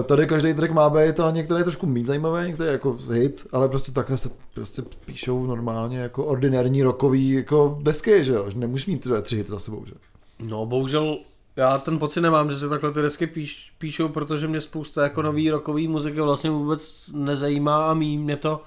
Eh, 0.00 0.02
Tady 0.02 0.26
každý 0.26 0.54
track 0.54 0.72
má 0.72 0.90
být, 0.90 1.20
ale 1.20 1.32
některé 1.32 1.60
je 1.60 1.64
trošku 1.64 1.86
méně 1.86 2.06
zajímavé, 2.06 2.46
některé 2.46 2.72
jako 2.72 2.96
hit, 3.10 3.46
ale 3.52 3.68
prostě 3.68 3.92
takhle 3.92 4.16
se 4.16 4.30
prostě 4.54 4.82
píšou 5.04 5.46
normálně 5.46 5.98
jako 5.98 6.24
ordinární 6.24 6.82
rokový 6.82 7.30
jako 7.30 7.78
desky, 7.82 8.24
že 8.24 8.32
jo, 8.32 8.50
že 8.50 8.58
nemůžeš 8.58 8.86
mít 8.86 9.06
tři 9.22 9.36
hity 9.36 9.50
za 9.50 9.58
sebou, 9.58 9.82
že? 9.86 9.94
No, 10.38 10.66
bohužel 10.66 11.18
já 11.56 11.78
ten 11.78 11.98
pocit 11.98 12.20
nemám, 12.20 12.50
že 12.50 12.58
se 12.58 12.68
takhle 12.68 12.92
ty 12.92 13.02
desky 13.02 13.26
píš, 13.26 13.72
píšou, 13.78 14.08
protože 14.08 14.48
mě 14.48 14.60
spousta 14.60 15.02
jako 15.02 15.22
nový 15.22 15.50
rokový 15.50 15.88
muziky 15.88 16.20
vlastně 16.20 16.50
vůbec 16.50 17.10
nezajímá 17.12 17.90
a 17.90 17.94
mí 17.94 18.18
mě 18.18 18.36
to, 18.36 18.62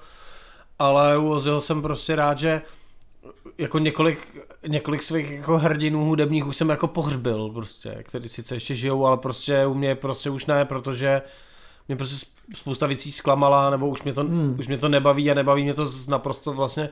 ale 0.78 1.18
u 1.18 1.30
Ozzyho 1.30 1.60
jsem 1.60 1.82
prostě 1.82 2.16
rád, 2.16 2.38
že 2.38 2.62
jako 3.58 3.78
několik, 3.78 4.46
několik 4.68 5.02
svých 5.02 5.30
jako 5.30 5.58
hrdinů 5.58 6.04
hudebních 6.04 6.46
už 6.46 6.56
jsem 6.56 6.68
jako 6.68 6.86
pohřbil 6.88 7.50
prostě, 7.54 7.96
který 8.02 8.28
sice 8.28 8.56
ještě 8.56 8.74
žijou, 8.74 9.06
ale 9.06 9.16
prostě 9.16 9.66
u 9.66 9.74
mě 9.74 9.94
prostě 9.94 10.30
už 10.30 10.46
ne, 10.46 10.64
protože 10.64 11.22
mě 11.88 11.96
prostě 11.96 12.26
spousta 12.54 12.86
věcí 12.86 13.12
zklamala, 13.12 13.70
nebo 13.70 13.88
už 13.88 14.02
mě 14.02 14.12
to, 14.12 14.20
Hmm. 14.22 14.56
už 14.58 14.68
mě 14.68 14.78
to 14.78 14.88
nebaví 14.88 15.30
a 15.30 15.34
nebaví 15.34 15.62
mě 15.62 15.74
to 15.74 15.86
z 15.86 16.08
naprosto 16.08 16.52
vlastně 16.52 16.88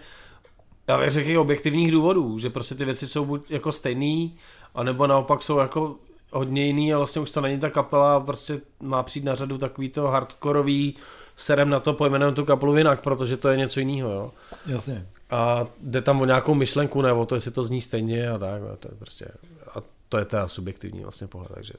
já 0.89 0.99
bych 0.99 1.11
řekl 1.11 1.31
i 1.31 1.39
objektivních 1.39 1.93
důvodů, 1.93 2.39
že 2.39 2.51
prostě 2.51 2.75
ty 2.75 2.85
věci 2.85 3.07
jsou 3.07 3.25
buď 3.25 3.51
jako 3.51 3.73
stejný, 3.73 4.37
anebo 4.77 5.07
naopak 5.07 5.43
jsou 5.43 5.59
jako 5.59 5.95
hodně 6.33 6.67
jiný 6.67 6.95
a 6.95 6.97
vlastně 6.97 7.23
už 7.23 7.31
to 7.31 7.41
není 7.41 7.61
ta 7.61 7.71
kapela, 7.71 8.21
prostě 8.21 8.61
má 8.81 9.03
přijít 9.03 9.25
na 9.25 9.35
řadu 9.35 9.59
takový 9.59 9.89
to 9.89 10.03
hardkorový, 10.03 10.95
serem 11.37 11.71
na 11.71 11.81
to 11.81 11.93
pojmenujeme 11.93 12.35
tu 12.35 12.45
kapelu 12.45 12.77
jinak, 12.77 13.01
protože 13.01 13.37
to 13.37 13.49
je 13.49 13.57
něco 13.57 13.81
jiného, 13.81 14.11
jo. 14.11 14.31
Jasně. 14.67 15.07
A 15.31 15.67
jde 15.81 16.03
tam 16.03 16.21
o 16.21 16.25
nějakou 16.25 16.55
myšlenku, 16.55 17.03
nebo 17.03 17.25
to, 17.25 17.35
jestli 17.35 17.51
to 17.51 17.65
zní 17.65 17.81
stejně 17.81 18.31
a 18.31 18.39
tak, 18.39 18.63
a 18.73 18.77
to 18.77 18.89
je 18.89 18.95
prostě, 18.99 19.29
a 19.75 19.83
to 20.09 20.19
je 20.19 20.25
teda 20.25 20.49
subjektivní 20.49 21.01
vlastně 21.01 21.27
pohled, 21.27 21.51
takže 21.55 21.73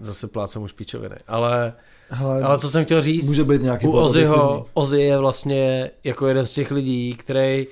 zase 0.00 0.28
plácem 0.28 0.62
už 0.62 0.72
píčoviny. 0.72 1.16
Ale, 1.28 1.72
Hele, 2.10 2.42
ale 2.42 2.58
co 2.58 2.70
jsem 2.70 2.84
chtěl 2.84 3.02
říct, 3.02 3.28
může 3.28 3.44
být 3.44 3.62
nějaký 3.62 3.86
u 3.86 3.90
Ozzyho. 3.90 4.66
Ozzy 4.74 5.00
je 5.00 5.18
vlastně 5.18 5.90
jako 6.04 6.26
jeden 6.26 6.46
z 6.46 6.52
těch 6.52 6.70
lidí, 6.70 7.14
který 7.14 7.66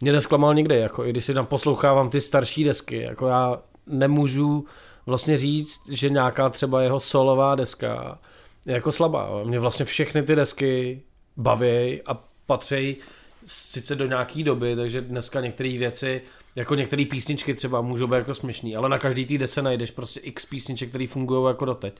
mě 0.00 0.12
nesklamal 0.12 0.54
nikdy, 0.54 0.76
jako 0.76 1.04
i 1.04 1.10
když 1.10 1.24
si 1.24 1.34
tam 1.34 1.46
poslouchávám 1.46 2.10
ty 2.10 2.20
starší 2.20 2.64
desky, 2.64 2.96
jako 2.96 3.28
já 3.28 3.58
nemůžu 3.90 4.64
vlastně 5.06 5.36
říct, 5.36 5.88
že 5.88 6.10
nějaká 6.10 6.48
třeba 6.48 6.82
jeho 6.82 7.00
solová 7.00 7.54
deska 7.54 8.18
je 8.66 8.74
jako 8.74 8.92
slabá. 8.92 9.44
Mě 9.44 9.60
vlastně 9.60 9.84
všechny 9.84 10.22
ty 10.22 10.36
desky 10.36 11.02
baví 11.36 12.02
a 12.06 12.24
patří 12.46 12.96
sice 13.44 13.94
do 13.94 14.06
nějaký 14.06 14.44
doby, 14.44 14.76
takže 14.76 15.00
dneska 15.00 15.40
některé 15.40 15.78
věci, 15.78 16.22
jako 16.56 16.74
některé 16.74 17.04
písničky 17.04 17.54
třeba 17.54 17.80
můžou 17.80 18.06
být 18.06 18.16
jako 18.16 18.34
směšný, 18.34 18.76
ale 18.76 18.88
na 18.88 18.98
každý 18.98 19.26
tý 19.26 19.46
se 19.46 19.62
najdeš 19.62 19.90
prostě 19.90 20.20
x 20.20 20.46
písniček, 20.46 20.88
které 20.88 21.06
fungují 21.06 21.46
jako 21.46 21.64
doteď. 21.64 21.94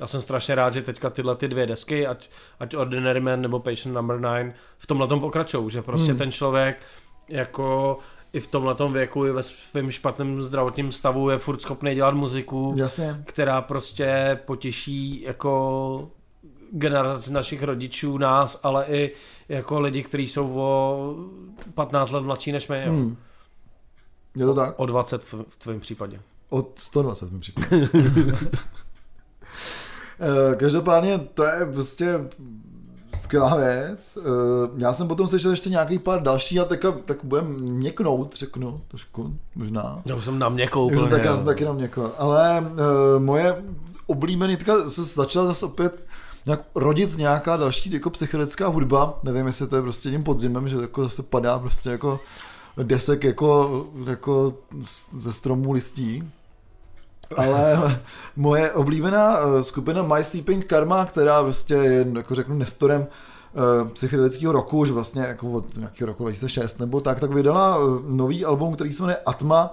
Já 0.00 0.06
jsem 0.06 0.20
strašně 0.20 0.54
rád, 0.54 0.74
že 0.74 0.82
teďka 0.82 1.10
tyhle 1.10 1.36
ty 1.36 1.48
dvě 1.48 1.66
desky, 1.66 2.06
ať, 2.06 2.30
ať 2.60 2.76
Ordinary 2.76 3.20
Man 3.20 3.40
nebo 3.40 3.60
Patient 3.60 3.94
Number 3.94 4.20
9, 4.20 4.54
v 4.78 4.86
tomhle 4.86 5.06
tom 5.08 5.20
pokračují, 5.20 5.70
že 5.70 5.82
prostě 5.82 6.10
hmm. 6.10 6.18
ten 6.18 6.32
člověk 6.32 6.82
jako 7.28 7.98
i 8.32 8.40
v 8.40 8.46
tomhle 8.46 8.76
věku, 8.92 9.26
i 9.26 9.32
ve 9.32 9.42
svém 9.42 9.90
špatném 9.90 10.42
zdravotním 10.42 10.92
stavu 10.92 11.30
je 11.30 11.38
furt 11.38 11.60
schopný 11.60 11.94
dělat 11.94 12.14
muziku, 12.14 12.74
Jasně. 12.78 13.22
která 13.26 13.60
prostě 13.60 14.38
potěší 14.44 15.22
jako 15.22 16.10
generaci 16.72 17.32
našich 17.32 17.62
rodičů, 17.62 18.18
nás, 18.18 18.60
ale 18.62 18.84
i 18.88 19.12
jako 19.48 19.80
lidi, 19.80 20.02
kteří 20.02 20.28
jsou 20.28 20.58
o 20.58 21.14
15 21.74 22.10
let 22.10 22.24
mladší 22.24 22.52
než 22.52 22.68
my. 22.68 22.82
Jo. 22.86 22.92
Hmm. 22.92 23.16
Je 24.36 24.46
to 24.46 24.54
tak? 24.54 24.74
O 24.76 24.86
20 24.86 25.24
v, 25.24 25.34
v 25.48 25.56
tvém 25.56 25.80
případě. 25.80 26.20
Od 26.48 26.72
120 26.78 27.26
v 27.28 27.32
mém 27.32 27.40
případě. 27.40 27.88
Eh, 30.22 30.56
Každopádně 30.56 31.18
to 31.18 31.44
je 31.44 31.66
prostě 31.72 32.20
skvělá 33.16 33.56
věc. 33.56 34.18
Eh, 34.20 34.70
Já 34.76 34.92
jsem 34.92 35.08
potom 35.08 35.28
slyšel 35.28 35.50
ještě 35.50 35.70
nějaký 35.70 35.98
pár 35.98 36.22
další 36.22 36.60
a 36.60 36.64
teďka, 36.64 36.92
tak 37.04 37.18
budem 37.24 37.46
měknout, 37.60 38.36
řeknu 38.36 38.80
trošku, 38.88 39.34
možná. 39.54 40.02
Já 40.06 40.14
už 40.14 40.24
jsem 40.24 40.38
na 40.38 40.48
měkkou 40.48 40.90
Já 40.90 40.96
jsem, 40.96 41.06
úplně. 41.06 41.16
tak, 41.16 41.24
já 41.24 41.36
jsem 41.36 41.44
taky 41.44 41.64
na 41.64 41.72
měko. 41.72 42.12
Ale 42.18 42.64
uh, 42.72 43.22
moje 43.22 43.62
oblíbený, 44.06 44.56
teďka 44.56 44.88
se 44.90 45.04
začala 45.04 45.46
zase 45.46 45.66
opět 45.66 46.04
nějak 46.46 46.60
rodit 46.74 47.16
nějaká 47.18 47.56
další 47.56 47.92
jako 47.92 48.10
psychedelická 48.10 48.66
hudba. 48.66 49.18
Nevím, 49.22 49.46
jestli 49.46 49.66
to 49.66 49.76
je 49.76 49.82
prostě 49.82 50.10
tím 50.10 50.24
podzimem, 50.24 50.68
že 50.68 50.76
jako 50.76 51.04
zase 51.04 51.22
padá 51.22 51.58
prostě 51.58 51.90
jako 51.90 52.20
desek 52.82 53.24
jako, 53.24 53.86
jako 54.06 54.54
ze 55.16 55.32
stromů 55.32 55.72
listí. 55.72 56.30
Ale 57.36 58.00
moje 58.36 58.72
oblíbená 58.72 59.38
eh, 59.38 59.62
skupina 59.62 60.02
My 60.02 60.24
Sleeping 60.24 60.64
Karma, 60.64 61.06
která 61.06 61.42
prostě 61.42 61.74
je, 61.74 62.06
jako 62.16 62.34
řeknu, 62.34 62.54
nestorem 62.54 63.06
eh, 63.06 63.88
psychedelického 63.88 64.52
roku, 64.52 64.78
už 64.78 64.90
vlastně 64.90 65.22
jako 65.22 65.50
od 65.50 65.76
nějakého 65.76 66.06
roku 66.06 66.22
2006 66.22 66.78
nebo 66.78 67.00
tak, 67.00 67.20
tak 67.20 67.30
vydala 67.34 67.76
eh, 67.76 68.14
nový 68.16 68.44
album, 68.44 68.74
který 68.74 68.92
se 68.92 69.02
jmenuje 69.02 69.18
Atma. 69.26 69.72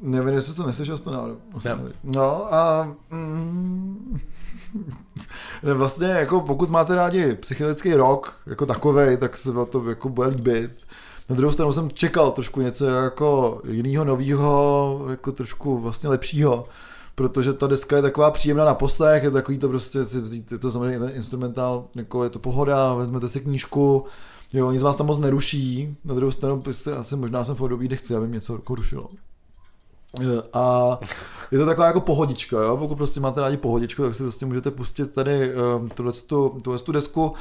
Nevím, 0.00 0.34
jestli 0.34 0.54
to 0.54 0.66
neslyšel 0.66 0.98
to 0.98 1.10
náhodou. 1.10 1.36
Nevím. 1.64 1.92
No 2.02 2.54
a 2.54 2.88
mm, 3.10 4.18
ne, 5.62 5.74
vlastně 5.74 6.06
jako 6.06 6.40
pokud 6.40 6.70
máte 6.70 6.94
rádi 6.94 7.34
psychedelický 7.34 7.94
rock 7.94 8.32
jako 8.46 8.66
takovej, 8.66 9.16
tak 9.16 9.38
se 9.38 9.52
to 9.52 9.88
jako 9.88 10.08
bude 10.08 10.28
líbit. 10.28 10.86
Na 11.28 11.36
druhou 11.36 11.52
stranu 11.52 11.72
jsem 11.72 11.90
čekal 11.90 12.30
trošku 12.30 12.60
něco 12.60 12.86
jako 12.86 13.60
jiného, 13.68 14.04
nového, 14.04 15.04
jako 15.10 15.32
trošku 15.32 15.78
vlastně 15.78 16.08
lepšího, 16.08 16.66
protože 17.14 17.52
ta 17.52 17.66
deska 17.66 17.96
je 17.96 18.02
taková 18.02 18.30
příjemná 18.30 18.64
na 18.64 18.74
poslech, 18.74 19.22
je 19.22 19.30
takový 19.30 19.58
to 19.58 19.68
prostě 19.68 20.04
si 20.04 20.20
vzít, 20.20 20.52
je 20.52 20.58
to 20.58 20.70
samozřejmě 20.70 20.98
ten 20.98 21.10
instrumentál, 21.14 21.84
jako 21.96 22.24
je 22.24 22.30
to 22.30 22.38
pohoda, 22.38 22.94
vezmete 22.94 23.28
si 23.28 23.40
knížku, 23.40 24.04
jo, 24.52 24.70
nic 24.70 24.82
vás 24.82 24.96
tam 24.96 25.06
moc 25.06 25.18
neruší, 25.18 25.96
na 26.04 26.14
druhou 26.14 26.30
stranu 26.30 26.60
prostě 26.60 26.92
asi 26.92 27.16
možná 27.16 27.44
jsem 27.44 27.54
v 27.54 27.60
období, 27.60 27.86
kde 27.86 27.96
chci, 27.96 28.14
aby 28.14 28.28
mě 28.28 28.34
něco 28.34 28.60
rušilo. 28.68 29.08
A 30.52 30.98
je 31.52 31.58
to 31.58 31.66
taková 31.66 31.86
jako 31.86 32.00
pohodička, 32.00 32.62
jo? 32.62 32.76
pokud 32.76 32.96
prostě 32.96 33.20
máte 33.20 33.40
rádi 33.40 33.56
pohodičku, 33.56 34.02
tak 34.02 34.14
si 34.14 34.22
prostě 34.22 34.46
můžete 34.46 34.70
pustit 34.70 35.14
tady 35.14 35.52
um, 35.54 35.88
tuhle 35.88 36.78
tu 36.84 36.92
desku, 36.92 37.32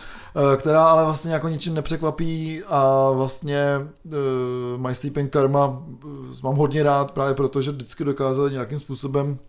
eh, 0.54 0.58
která 0.58 0.84
ale 0.84 1.06
vlastně 1.06 1.34
jako 1.34 1.48
ničím 1.50 1.74
nepřekvapí 1.74 2.64
a 2.64 3.10
vlastně 3.12 3.88
uh, 4.06 4.82
My 4.88 4.96
Sleeping 4.96 5.32
Karma 5.32 5.84
eh, 6.04 6.08
mám 6.44 6.56
hodně 6.56 6.84
rád 6.84 7.12
právě 7.12 7.34
proto, 7.34 7.62
že 7.62 7.72
vždycky 7.72 8.04
dokázali 8.04 8.52
nějakým 8.52 8.80
způsobem 8.80 9.40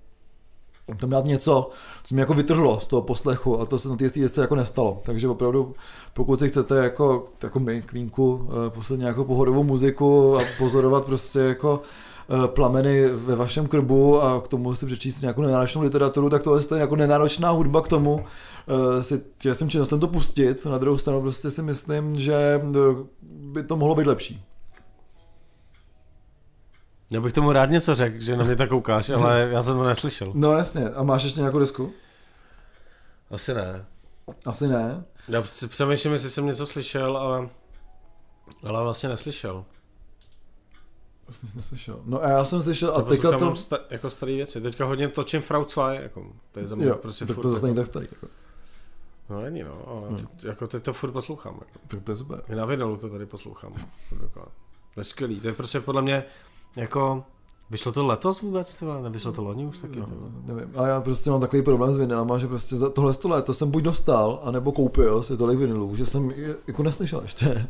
tam 0.97 1.11
dát 1.11 1.25
něco, 1.25 1.71
co 2.05 2.15
mě 2.15 2.23
jako 2.23 2.35
vytrhlo 2.35 2.81
z 2.81 2.87
toho 2.87 3.03
poslechu 3.03 3.61
a 3.61 3.67
to 3.67 3.79
se 3.79 3.89
na 3.89 3.97
té 3.97 4.09
desce 4.09 4.41
jako 4.41 4.55
nestalo. 4.55 5.01
Takže 5.05 5.29
opravdu, 5.29 5.75
pokud 6.13 6.39
si 6.39 6.49
chcete 6.49 6.77
jako, 6.77 7.29
jako 7.43 7.61
my, 7.61 7.83
Kvínku, 7.83 8.49
poslat 8.69 8.99
nějakou 8.99 9.25
pohodovou 9.25 9.65
muziku 9.65 10.39
a 10.39 10.43
pozorovat 10.59 11.05
prostě 11.05 11.39
jako 11.39 11.83
plameny 12.47 13.09
ve 13.09 13.37
vašem 13.37 13.67
krbu 13.67 14.23
a 14.23 14.41
k 14.41 14.49
tomu 14.49 14.75
si 14.75 14.87
přečíst 14.87 15.21
nějakou 15.21 15.43
nenáročnou 15.43 15.83
literaturu, 15.83 16.31
tak 16.31 16.43
to 16.43 16.57
je 16.57 16.81
jako 16.81 16.97
nenáročná 16.97 17.51
hudba 17.51 17.81
k 17.83 17.89
tomu 17.89 18.25
eh, 18.69 19.03
si 19.03 19.23
těsným 19.39 19.71
činnostem 19.71 20.01
to 20.01 20.09
pustit. 20.09 20.65
Na 20.65 20.79
druhou 20.79 20.99
stranu 20.99 21.21
prostě 21.21 21.51
si 21.51 21.63
myslím, 21.63 22.15
že 22.15 22.35
eh, 22.35 22.95
by 23.23 23.63
to 23.63 23.77
mohlo 23.77 23.95
být 23.95 24.07
lepší. 24.07 24.43
Já 27.11 27.21
bych 27.21 27.33
tomu 27.33 27.53
rád 27.53 27.71
něco 27.71 27.95
řekl, 27.95 28.21
že 28.21 28.37
na 28.37 28.45
mě 28.45 28.57
tak 28.57 28.69
koukáš, 28.69 29.11
ale 29.23 29.49
já 29.53 29.63
jsem 29.63 29.77
to 29.77 29.85
neslyšel. 29.85 30.33
No 30.35 30.53
jasně, 30.53 30.91
a 30.91 31.03
máš 31.03 31.23
ještě 31.23 31.41
nějakou 31.41 31.59
desku? 31.59 31.93
Asi 33.31 33.55
ne. 33.55 33.85
Asi 34.47 34.69
ne. 34.69 35.05
Já 35.29 35.43
si 35.45 35.69
přemýšlím, 35.69 36.13
jestli 36.13 36.31
jsem 36.31 36.47
něco 36.47 36.67
slyšel, 36.67 37.17
ale, 37.17 37.49
ale 38.65 38.83
vlastně 38.83 39.09
neslyšel. 39.09 39.65
Vlastně 41.29 41.49
jsem 41.49 41.59
neslyšel. 41.59 42.01
No 42.05 42.25
a 42.25 42.29
já 42.29 42.45
jsem 42.45 42.63
slyšel, 42.63 42.91
a 42.91 42.95
A 42.99 43.03
teďka 43.03 43.39
to... 43.39 43.57
sta- 43.57 43.79
jako 43.91 44.11
staré 44.11 44.33
věci. 44.33 44.61
Teďka 44.61 44.85
hodně 44.85 45.09
točím 45.09 45.41
Frau 45.43 45.65
2, 45.75 45.93
jako, 45.93 46.27
to 46.53 46.61
je 46.61 46.69
za 46.69 46.75
mě 46.77 46.87
Jo, 46.87 46.95
prostě 46.95 47.27
tak 47.27 47.35
furt, 47.35 47.43
to 47.43 47.51
zase 47.51 47.63
není 47.67 47.77
jako, 47.77 47.81
tak 47.85 47.91
starý. 47.91 48.09
Jako. 48.13 48.27
No 49.31 49.41
není 49.43 49.63
no, 49.63 49.89
ale 49.89 50.09
Hmm. 50.09 50.17
teď, 50.19 50.45
jako 50.45 50.67
teď 50.67 50.83
to 50.83 50.93
furt 50.93 51.13
poslouchám. 51.13 51.55
Jako. 51.55 51.79
Tak 51.89 52.03
to 52.03 52.13
je 52.13 52.17
super. 52.17 52.43
I 52.49 52.55
na 52.55 52.65
vinylu 52.65 52.97
to 52.97 53.09
tady 53.09 53.27
poslouchám. 53.27 53.73
Dokola. 54.21 54.47
To 54.95 55.01
je 55.01 55.05
skvělý, 55.05 55.41
to 55.41 55.49
je 55.49 55.55
prostě 55.55 55.81
podle 55.81 56.03
mě 56.03 56.25
jako 56.77 57.25
Vyšlo 57.71 57.93
to 57.93 58.07
letos 58.07 58.41
vůbec, 58.43 58.75
tyhle? 58.79 59.03
nevyšlo 59.03 59.33
to 59.33 59.43
loni 59.43 59.67
už 59.67 59.79
taky? 59.79 60.01
No, 60.01 60.07
nevím, 60.47 60.73
a 60.77 60.87
já 60.87 61.01
prostě 61.01 61.31
mám 61.31 61.41
takový 61.41 61.63
problém 61.63 61.93
s 61.93 61.97
vinylama, 61.97 62.39
že 62.39 62.47
prostě 62.47 62.77
za 62.77 62.91
tohle 62.91 63.15
sto 63.15 63.29
let 63.29 63.45
to 63.45 63.55
jsem 63.55 63.71
buď 63.71 63.83
dostal, 63.83 64.41
anebo 64.43 64.73
koupil 64.73 65.23
si 65.23 65.37
tolik 65.37 65.59
vinylů, 65.59 65.97
že 65.97 66.07
jsem 66.07 66.31
je 66.31 66.57
jako 66.67 66.83
neslyšel 66.83 67.21
ještě. 67.23 67.69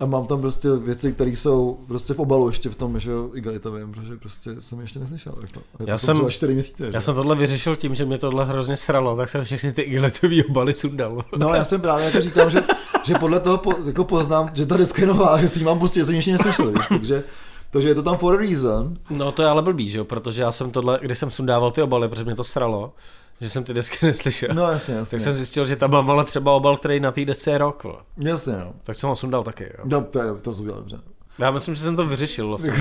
A 0.00 0.06
mám 0.06 0.26
tam 0.26 0.40
prostě 0.40 0.68
věci, 0.76 1.12
které 1.12 1.30
jsou 1.30 1.78
prostě 1.88 2.14
v 2.14 2.18
obalu 2.18 2.48
ještě 2.48 2.68
v 2.68 2.74
tom, 2.74 3.00
že 3.00 3.10
jo, 3.10 3.30
igelitovém, 3.34 3.92
protože 3.92 4.16
prostě 4.16 4.60
jsem 4.60 4.80
ještě 4.80 4.98
neslyšel. 4.98 5.34
Jako. 5.40 5.60
Já 5.86 5.98
jsem, 5.98 6.14
třeba 6.14 6.30
čtyři 6.30 6.52
měsíce. 6.52 6.86
Já 6.86 6.92
že? 6.92 7.00
jsem 7.00 7.14
tohle 7.14 7.36
vyřešil 7.36 7.76
tím, 7.76 7.94
že 7.94 8.04
mě 8.04 8.18
tohle 8.18 8.44
hrozně 8.44 8.76
sralo, 8.76 9.16
tak 9.16 9.28
jsem 9.28 9.44
všechny 9.44 9.72
ty 9.72 9.82
igelitový 9.82 10.44
obaly 10.44 10.74
sundal. 10.74 11.24
No 11.36 11.54
já 11.54 11.64
jsem 11.64 11.80
právě 11.80 12.04
jako 12.04 12.20
říkám, 12.20 12.50
že, 12.50 12.62
že 13.04 13.14
podle 13.14 13.40
toho 13.40 13.58
po, 13.58 13.72
jako 13.86 14.04
poznám, 14.04 14.50
že 14.54 14.66
ta 14.66 14.76
deska 14.76 15.02
je 15.02 15.08
nová, 15.08 15.40
že 15.40 15.48
si 15.48 15.58
ji 15.58 15.64
mám 15.64 15.78
pustit, 15.78 16.00
že 16.00 16.06
jsem 16.06 16.14
ještě 16.14 16.32
neslyšel, 16.32 16.72
víš, 16.72 16.86
takže 16.88 17.24
takže 17.70 17.88
je 17.88 17.94
to 17.94 18.02
tam 18.02 18.16
for 18.16 18.34
a 18.34 18.36
reason. 18.36 18.96
No 19.10 19.32
to 19.32 19.42
je 19.42 19.48
ale 19.48 19.62
blbý, 19.62 19.90
že 19.90 19.98
jo, 19.98 20.04
protože 20.04 20.42
já 20.42 20.52
jsem 20.52 20.70
tohle, 20.70 20.98
když 21.02 21.18
jsem 21.18 21.30
sundával 21.30 21.70
ty 21.70 21.82
obaly, 21.82 22.08
protože 22.08 22.24
mě 22.24 22.34
to 22.34 22.44
sralo, 22.44 22.92
že 23.40 23.50
jsem 23.50 23.64
ty 23.64 23.74
desky 23.74 24.06
neslyšel. 24.06 24.48
No 24.52 24.70
jasně, 24.72 24.94
jasně. 24.94 25.18
Tak 25.18 25.24
jsem 25.24 25.32
zjistil, 25.32 25.66
že 25.66 25.76
tam 25.76 25.90
mám 25.90 26.10
ale 26.10 26.24
třeba 26.24 26.52
obal, 26.52 26.76
který 26.76 27.00
na 27.00 27.12
té 27.12 27.24
desce 27.24 27.50
je 27.50 27.58
rok. 27.58 27.84
Vole. 27.84 27.98
Jasně, 28.16 28.52
no. 28.52 28.74
Tak 28.82 28.96
jsem 28.96 29.08
ho 29.08 29.16
sundal 29.16 29.42
taky, 29.42 29.64
jo. 29.64 29.84
No, 29.84 30.00
to, 30.00 30.22
je, 30.22 30.34
to 30.34 30.50
udělal 30.50 30.78
dobře. 30.78 30.98
Já 31.38 31.50
myslím, 31.50 31.74
že 31.74 31.82
jsem 31.82 31.96
to 31.96 32.06
vyřešil 32.06 32.48
vlastně. 32.48 32.72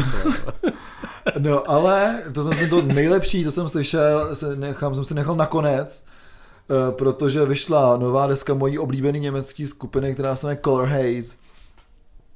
no, 1.40 1.72
ale 1.72 2.24
to 2.34 2.44
jsem 2.44 2.54
si 2.54 2.68
to 2.68 2.82
nejlepší, 2.82 3.44
co 3.44 3.52
jsem 3.52 3.70
slyšel, 3.70 4.36
se 4.36 4.56
nechám, 4.56 4.96
jsem 4.96 5.06
si 5.06 5.14
nechal 5.14 5.36
nakonec, 5.36 6.06
eh, 6.70 6.92
protože 6.92 7.46
vyšla 7.46 7.98
nová 7.98 8.28
deska 8.28 8.54
mojí 8.54 8.80
oblíbený 8.80 9.20
německý 9.20 9.66
skupiny, 9.66 10.14
která 10.14 10.36
se 10.36 10.48
jmenuje 10.48 10.60
Color 10.64 10.88
Haze 10.88 11.38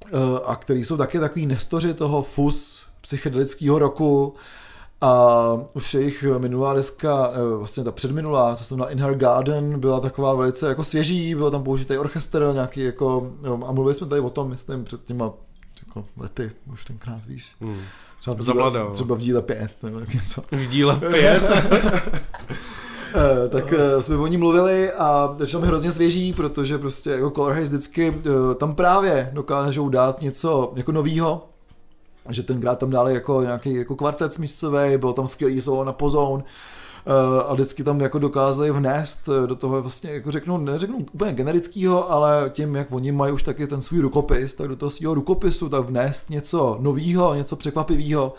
eh, 0.05 0.09
a 0.45 0.55
který 0.55 0.85
jsou 0.85 0.97
taky 0.97 1.19
takový 1.19 1.45
nestoři 1.45 1.93
toho 1.93 2.21
fus 2.21 2.85
psychedelického 3.01 3.79
roku 3.79 4.35
a 5.03 5.59
už 5.73 5.93
jejich 5.93 6.23
minulá 6.37 6.73
deska, 6.73 7.31
eh, 7.33 7.57
vlastně 7.57 7.83
ta 7.83 7.91
předminulá, 7.91 8.55
co 8.55 8.63
jsem 8.63 8.77
na 8.77 8.89
In 8.89 8.99
Her 8.99 9.15
Garden, 9.15 9.79
byla 9.79 9.99
taková 9.99 10.35
velice 10.35 10.67
jako 10.67 10.83
svěží, 10.83 11.35
byl 11.35 11.51
tam 11.51 11.63
použitý 11.63 11.97
orchestr, 11.97 12.49
nějaký 12.53 12.83
jako, 12.83 13.31
a 13.65 13.71
mluvili 13.71 13.95
jsme 13.95 14.07
tady 14.07 14.21
o 14.21 14.29
tom, 14.29 14.49
myslím, 14.49 14.83
před 14.83 15.03
těma 15.03 15.31
jako 15.87 16.05
lety, 16.17 16.51
už 16.71 16.85
tenkrát 16.85 17.25
víš. 17.25 17.51
Hmm. 17.61 17.79
Třeba 18.21 18.35
v 18.35 18.39
díle, 18.39 18.91
třeba 18.91 19.15
v 19.15 19.19
díle 19.19 19.41
pět, 19.41 19.71
nebo 19.83 19.99
něco. 19.99 20.41
V 20.51 20.67
díle 20.67 20.95
pět? 21.11 21.43
tak 23.49 23.71
no. 23.71 24.01
jsme 24.01 24.17
o 24.17 24.27
ní 24.27 24.37
mluvili 24.37 24.91
a 24.91 25.35
začalo 25.39 25.61
mi 25.61 25.67
hrozně 25.67 25.91
svěží, 25.91 26.33
protože 26.33 26.77
prostě 26.77 27.09
jako 27.09 27.29
Color 27.31 27.53
Haze 27.53 27.63
vždycky 27.63 28.21
tam 28.57 28.75
právě 28.75 29.29
dokážou 29.33 29.89
dát 29.89 30.21
něco 30.21 30.73
jako 30.75 30.91
novýho, 30.91 31.52
že 32.29 32.43
tenkrát 32.43 32.79
tam 32.79 32.89
dali 32.89 33.13
jako 33.13 33.41
nějaký 33.41 33.73
jako 33.73 33.95
kvartet 33.95 34.33
smíšcový, 34.33 34.97
bylo 34.97 35.13
tam 35.13 35.27
skvělý 35.27 35.61
solo 35.61 35.83
na 35.83 35.93
pozón, 35.93 36.43
Uh, 37.05 37.51
a 37.51 37.53
vždycky 37.53 37.83
tam 37.83 38.01
jako 38.01 38.19
dokázali 38.19 38.71
vnést 38.71 39.29
do 39.45 39.55
toho 39.55 39.81
vlastně, 39.81 40.11
jako 40.11 40.31
řeknu, 40.31 40.57
neřeknu 40.57 41.05
úplně 41.13 41.33
generického, 41.33 42.11
ale 42.11 42.49
tím, 42.53 42.75
jak 42.75 42.91
oni 42.91 43.11
mají 43.11 43.33
už 43.33 43.43
taky 43.43 43.67
ten 43.67 43.81
svůj 43.81 43.99
rukopis, 43.99 44.53
tak 44.53 44.67
do 44.67 44.75
toho 44.75 44.89
svého 44.89 45.13
rukopisu 45.13 45.69
tak 45.69 45.85
vnést 45.85 46.29
něco 46.29 46.77
nového, 46.79 47.35
něco 47.35 47.55
překvapivého. 47.55 48.33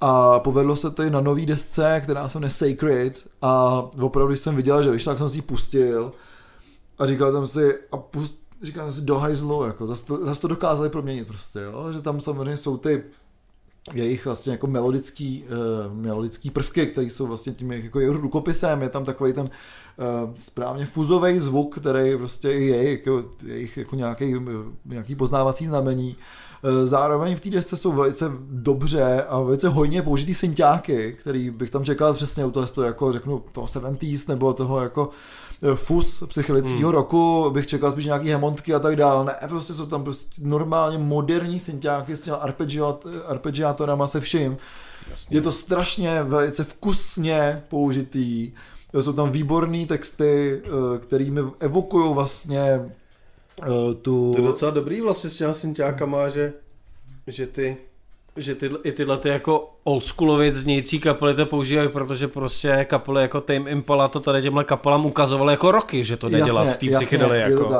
A 0.00 0.38
povedlo 0.38 0.76
se 0.76 0.90
to 0.90 1.02
i 1.02 1.10
na 1.10 1.20
nový 1.20 1.46
desce, 1.46 2.00
která 2.02 2.28
se 2.28 2.38
jmenuje 2.38 2.50
Sacred 2.50 3.22
a 3.42 3.82
opravdu, 4.00 4.36
jsem 4.36 4.56
viděl, 4.56 4.82
že 4.82 4.90
vyšla, 4.90 5.12
tak 5.12 5.18
jsem 5.18 5.28
si 5.28 5.38
ji 5.38 5.42
pustil 5.42 6.12
a 6.98 7.06
říkal 7.06 7.32
jsem 7.32 7.46
si, 7.46 7.74
a 7.92 7.96
pust, 7.96 8.34
jsem 8.62 8.92
si 8.92 9.00
do 9.00 9.18
hajzlu, 9.18 9.64
jako 9.64 9.86
zase 9.86 10.04
to, 10.04 10.26
zase 10.26 10.40
to 10.40 10.48
dokázali 10.48 10.90
proměnit 10.90 11.28
prostě, 11.28 11.60
jo? 11.60 11.92
že 11.92 12.02
tam 12.02 12.20
samozřejmě 12.20 12.56
jsou 12.56 12.76
ty 12.76 13.04
jejich 13.92 14.24
vlastně 14.24 14.52
jako 14.52 14.66
melodický, 14.66 15.44
uh, 15.44 15.94
melodický 15.94 16.50
prvky, 16.50 16.86
které 16.86 17.06
jsou 17.06 17.26
vlastně 17.26 17.52
tím 17.52 17.72
jako 17.72 18.00
jeho 18.00 18.14
rukopisem, 18.14 18.82
je 18.82 18.88
tam 18.88 19.04
takový 19.04 19.32
ten 19.32 19.44
uh, 19.44 20.30
správně 20.36 20.86
fuzový 20.86 21.38
zvuk, 21.38 21.78
který 21.80 22.16
prostě 22.16 22.48
je 22.48 22.90
jako, 22.90 23.24
jejich 23.46 23.76
jako 23.76 23.96
nějaký, 23.96 24.34
nějaký 24.84 25.14
poznávací 25.14 25.66
znamení. 25.66 26.16
Uh, 26.62 26.70
zároveň 26.86 27.36
v 27.36 27.40
té 27.40 27.50
desce 27.50 27.76
jsou 27.76 27.92
velice 27.92 28.32
dobře 28.40 29.24
a 29.28 29.40
velice 29.40 29.68
hojně 29.68 30.02
použitý 30.02 30.34
synťáky, 30.34 31.16
který 31.20 31.50
bych 31.50 31.70
tam 31.70 31.84
čekal 31.84 32.14
přesně 32.14 32.44
u 32.44 32.50
toho, 32.50 32.66
jako 32.84 33.12
řeknu 33.12 33.44
toho 33.52 33.66
70s 33.66 34.28
nebo 34.28 34.52
toho 34.52 34.80
jako 34.80 35.06
uh, 35.06 35.12
fus 35.74 36.22
psychedelického 36.26 36.88
hmm. 36.88 36.90
roku, 36.90 37.50
bych 37.50 37.66
čekal 37.66 37.92
spíš 37.92 38.04
nějaký 38.04 38.28
hemontky 38.28 38.74
a 38.74 38.78
tak 38.78 38.96
dále. 38.96 39.24
Ne, 39.24 39.48
prostě 39.48 39.74
jsou 39.74 39.86
tam 39.86 40.04
prostě 40.04 40.42
normálně 40.44 40.98
moderní 40.98 41.60
synťáky 41.60 42.16
s 42.16 42.20
těma 42.20 42.36
arpeggiat, 42.36 43.06
arpeggiátorama 43.26 44.08
se 44.08 44.20
vším. 44.20 44.56
Jasně. 45.10 45.36
Je 45.36 45.40
to 45.40 45.52
strašně 45.52 46.22
velice 46.22 46.64
vkusně 46.64 47.62
použitý. 47.68 48.52
Jsou 49.00 49.12
tam 49.12 49.30
výborné 49.30 49.86
texty, 49.86 50.62
eh, 50.64 50.98
kterými 50.98 51.40
evokují 51.60 52.14
vlastně 52.14 52.60
eh, 53.62 53.94
tu... 54.02 54.32
To 54.34 54.40
je 54.40 54.46
docela 54.46 54.70
dobrý 54.70 55.00
vlastně 55.00 55.30
s 55.30 55.36
těma 55.36 55.52
synťákama, 55.52 56.28
že, 56.28 56.52
že 57.26 57.46
ty 57.46 57.76
že 58.38 58.54
ty, 58.54 58.70
i 58.84 58.92
tyhle 58.92 59.18
ty 59.18 59.28
jako 59.28 59.70
oldschoolově 59.84 60.52
znějící 60.52 61.00
kapely 61.00 61.34
to 61.34 61.46
používají, 61.46 61.88
protože 61.88 62.28
prostě 62.28 62.86
kapely 62.88 63.22
jako 63.22 63.40
Tame 63.40 63.70
Impala 63.70 64.08
to 64.08 64.20
tady 64.20 64.42
těmhle 64.42 64.64
kapelám 64.64 65.06
ukazovaly 65.06 65.52
jako 65.52 65.70
roky, 65.70 66.04
že 66.04 66.16
to 66.16 66.28
jde 66.28 66.38
jasně, 66.38 66.52
dělat 66.52 66.68
v 66.72 66.76
té 66.76 66.86
psychedeli. 66.90 67.40
Jako. 67.40 67.74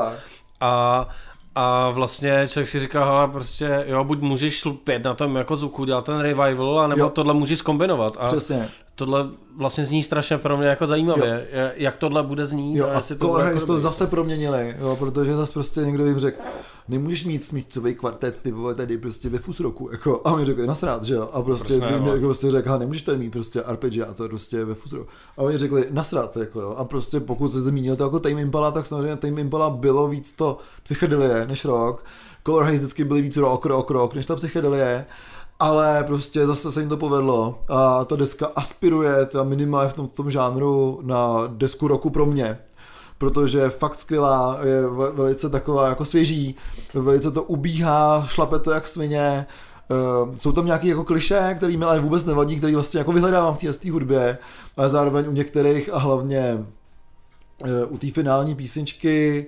A 0.61 1.07
a 1.55 1.89
vlastně 1.89 2.47
člověk 2.47 2.67
si 2.67 2.79
říká, 2.79 3.05
hele, 3.05 3.27
prostě, 3.27 3.83
jo, 3.87 4.03
buď 4.03 4.21
můžeš 4.21 4.63
pět 4.83 5.03
na 5.03 5.13
tom 5.13 5.35
jako 5.35 5.55
zvuku, 5.55 5.85
dělat 5.85 6.05
ten 6.05 6.19
revival, 6.19 6.79
anebo 6.79 7.01
jo. 7.01 7.09
tohle 7.09 7.33
můžeš 7.33 7.61
kombinovat. 7.61 8.17
A 8.19 8.25
Přesně. 8.25 8.69
Tohle 8.99 9.29
vlastně 9.57 9.85
zní 9.85 10.03
strašně 10.03 10.37
pro 10.37 10.57
mě 10.57 10.67
jako 10.67 10.87
zajímavě, 10.87 11.47
jo. 11.51 11.69
jak 11.75 11.97
tohle 11.97 12.23
bude 12.23 12.45
znít. 12.45 12.77
Jo, 12.77 12.87
a, 12.87 12.97
a 12.97 13.01
to, 13.17 13.39
jako 13.39 13.65
to 13.65 13.79
zase 13.79 14.07
proměnili, 14.07 14.75
jo, 14.79 14.95
protože 14.99 15.35
zase 15.35 15.53
prostě 15.53 15.81
někdo 15.81 16.05
jim 16.05 16.19
řekl, 16.19 16.41
nemůžeš 16.87 17.25
mít 17.25 17.43
smíčcový 17.43 17.95
kvartet, 17.95 18.39
ty 18.41 18.51
vole, 18.51 18.75
tady 18.75 18.97
prostě 18.97 19.29
ve 19.29 19.39
fusroku, 19.39 19.89
jako, 19.91 20.21
a 20.25 20.35
mi 20.35 20.45
řekli, 20.45 20.67
nasrát, 20.67 21.03
že 21.03 21.13
jo, 21.13 21.29
a 21.33 21.41
prostě 21.41 21.73
mi 21.73 22.09
jako 22.09 22.19
prostě 22.19 22.51
řekl, 22.51 22.79
nemůžeš 22.79 23.01
tady 23.01 23.17
mít 23.17 23.31
prostě 23.31 23.63
arpeggiator 23.63 24.29
prostě 24.29 24.65
ve 24.65 24.75
fusroku, 24.75 25.09
a 25.37 25.41
oni 25.41 25.57
řekli, 25.57 25.85
nasrát, 25.89 26.37
jako, 26.37 26.61
jo, 26.61 26.75
a 26.77 26.85
prostě 26.85 27.19
pokud 27.19 27.51
se 27.51 27.61
zmínil 27.61 27.95
to 27.95 28.03
jako 28.03 28.19
Tame 28.19 28.41
Impala, 28.41 28.71
tak 28.71 28.85
samozřejmě 28.85 29.15
Tame 29.15 29.41
Impala 29.41 29.69
bylo 29.69 30.07
víc 30.07 30.33
to 30.33 30.57
psychedelie 30.83 31.47
než 31.47 31.65
rock, 31.65 32.05
Color 32.45 32.63
Haze 32.63 32.77
vždycky 32.77 33.03
byly 33.03 33.21
víc 33.21 33.37
rock, 33.37 33.65
rock, 33.65 33.91
rock, 33.91 34.13
než 34.15 34.25
ta 34.25 34.35
psychedelie, 34.35 35.05
ale 35.59 36.03
prostě 36.03 36.47
zase 36.47 36.71
se 36.71 36.79
jim 36.79 36.89
to 36.89 36.97
povedlo 36.97 37.59
a 37.69 38.05
ta 38.05 38.15
deska 38.15 38.47
aspiruje 38.55 39.25
teda 39.25 39.43
minimálně 39.43 39.89
v 39.89 39.93
tom, 39.93 40.07
tom 40.07 40.31
žánru 40.31 40.99
na 41.03 41.37
desku 41.47 41.87
roku 41.87 42.09
pro 42.09 42.25
mě, 42.25 42.57
protože 43.17 43.59
je 43.59 43.69
fakt 43.69 43.99
skvělá, 43.99 44.59
je 44.63 44.87
velice 45.13 45.49
taková 45.49 45.87
jako 45.87 46.05
svěží, 46.05 46.55
velice 46.93 47.31
to 47.31 47.43
ubíhá, 47.43 48.25
šlape 48.27 48.59
to 48.59 48.71
jak 48.71 48.87
svině, 48.87 49.45
Uh, 49.91 50.35
jsou 50.35 50.51
tam 50.51 50.65
nějaké 50.65 50.87
jako 50.87 51.03
kliše, 51.03 51.53
který 51.57 51.77
mi 51.77 51.85
ale 51.85 51.99
vůbec 51.99 52.25
nevadí, 52.25 52.57
který 52.57 52.73
vlastně 52.73 52.97
jako 52.97 53.11
vyhledávám 53.11 53.53
v 53.53 53.77
té 53.77 53.91
hudbě, 53.91 54.37
ale 54.77 54.89
zároveň 54.89 55.27
u 55.27 55.31
některých 55.31 55.93
a 55.93 55.97
hlavně 55.97 56.65
uh, 57.61 57.93
u 57.93 57.97
té 57.97 58.11
finální 58.11 58.55
písničky 58.55 59.47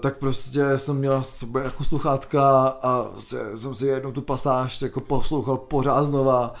tak 0.00 0.18
prostě 0.18 0.78
jsem 0.78 0.96
měl 0.96 1.22
sobě 1.22 1.62
jako 1.62 1.84
sluchátka 1.84 2.68
a 2.82 3.06
jsem 3.54 3.74
si 3.74 3.86
jednou 3.86 4.12
tu 4.12 4.22
pasáž 4.22 4.82
jako 4.82 5.00
poslouchal 5.00 5.56
pořád 5.56 6.04
znova 6.04 6.54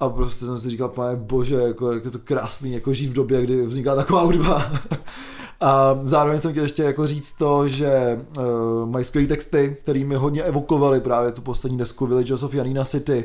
a 0.00 0.08
prostě 0.08 0.44
jsem 0.44 0.58
si 0.58 0.70
říkal, 0.70 0.88
pane 0.88 1.16
bože, 1.16 1.54
jako, 1.54 1.92
jak 1.92 2.04
je 2.04 2.10
to 2.10 2.18
krásný, 2.18 2.72
jako 2.72 2.92
živ 2.92 3.10
v 3.10 3.14
době, 3.14 3.42
kdy 3.42 3.66
vzniká 3.66 3.94
taková 3.94 4.22
hudba. 4.22 4.72
A 5.62 5.98
zároveň 6.02 6.40
jsem 6.40 6.50
chtěl 6.50 6.62
ještě 6.62 6.82
jako 6.82 7.06
říct 7.06 7.32
to, 7.32 7.68
že 7.68 8.20
uh, 8.38 8.88
mají 8.90 9.04
skvělé 9.04 9.28
texty, 9.28 9.76
které 9.82 10.04
mi 10.04 10.14
hodně 10.14 10.42
evokovaly 10.42 11.00
právě 11.00 11.32
tu 11.32 11.42
poslední 11.42 11.78
desku 11.78 12.06
Villages 12.06 12.42
of 12.42 12.54
Janina 12.54 12.84
City, 12.84 13.24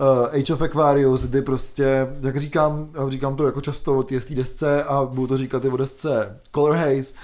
uh, 0.00 0.40
Age 0.40 0.54
of 0.54 0.62
Aquarius, 0.62 1.24
kdy 1.24 1.42
prostě, 1.42 2.06
jak 2.22 2.36
říkám, 2.36 2.86
říkám 3.08 3.36
to 3.36 3.46
jako 3.46 3.60
často 3.60 3.98
o 3.98 4.02
té 4.02 4.14
desce 4.30 4.84
a 4.84 5.04
budu 5.04 5.26
to 5.26 5.36
říkat 5.36 5.64
i 5.64 5.68
o 5.68 5.76
desce 5.76 6.38
Color 6.54 6.76
Haze, 6.76 7.14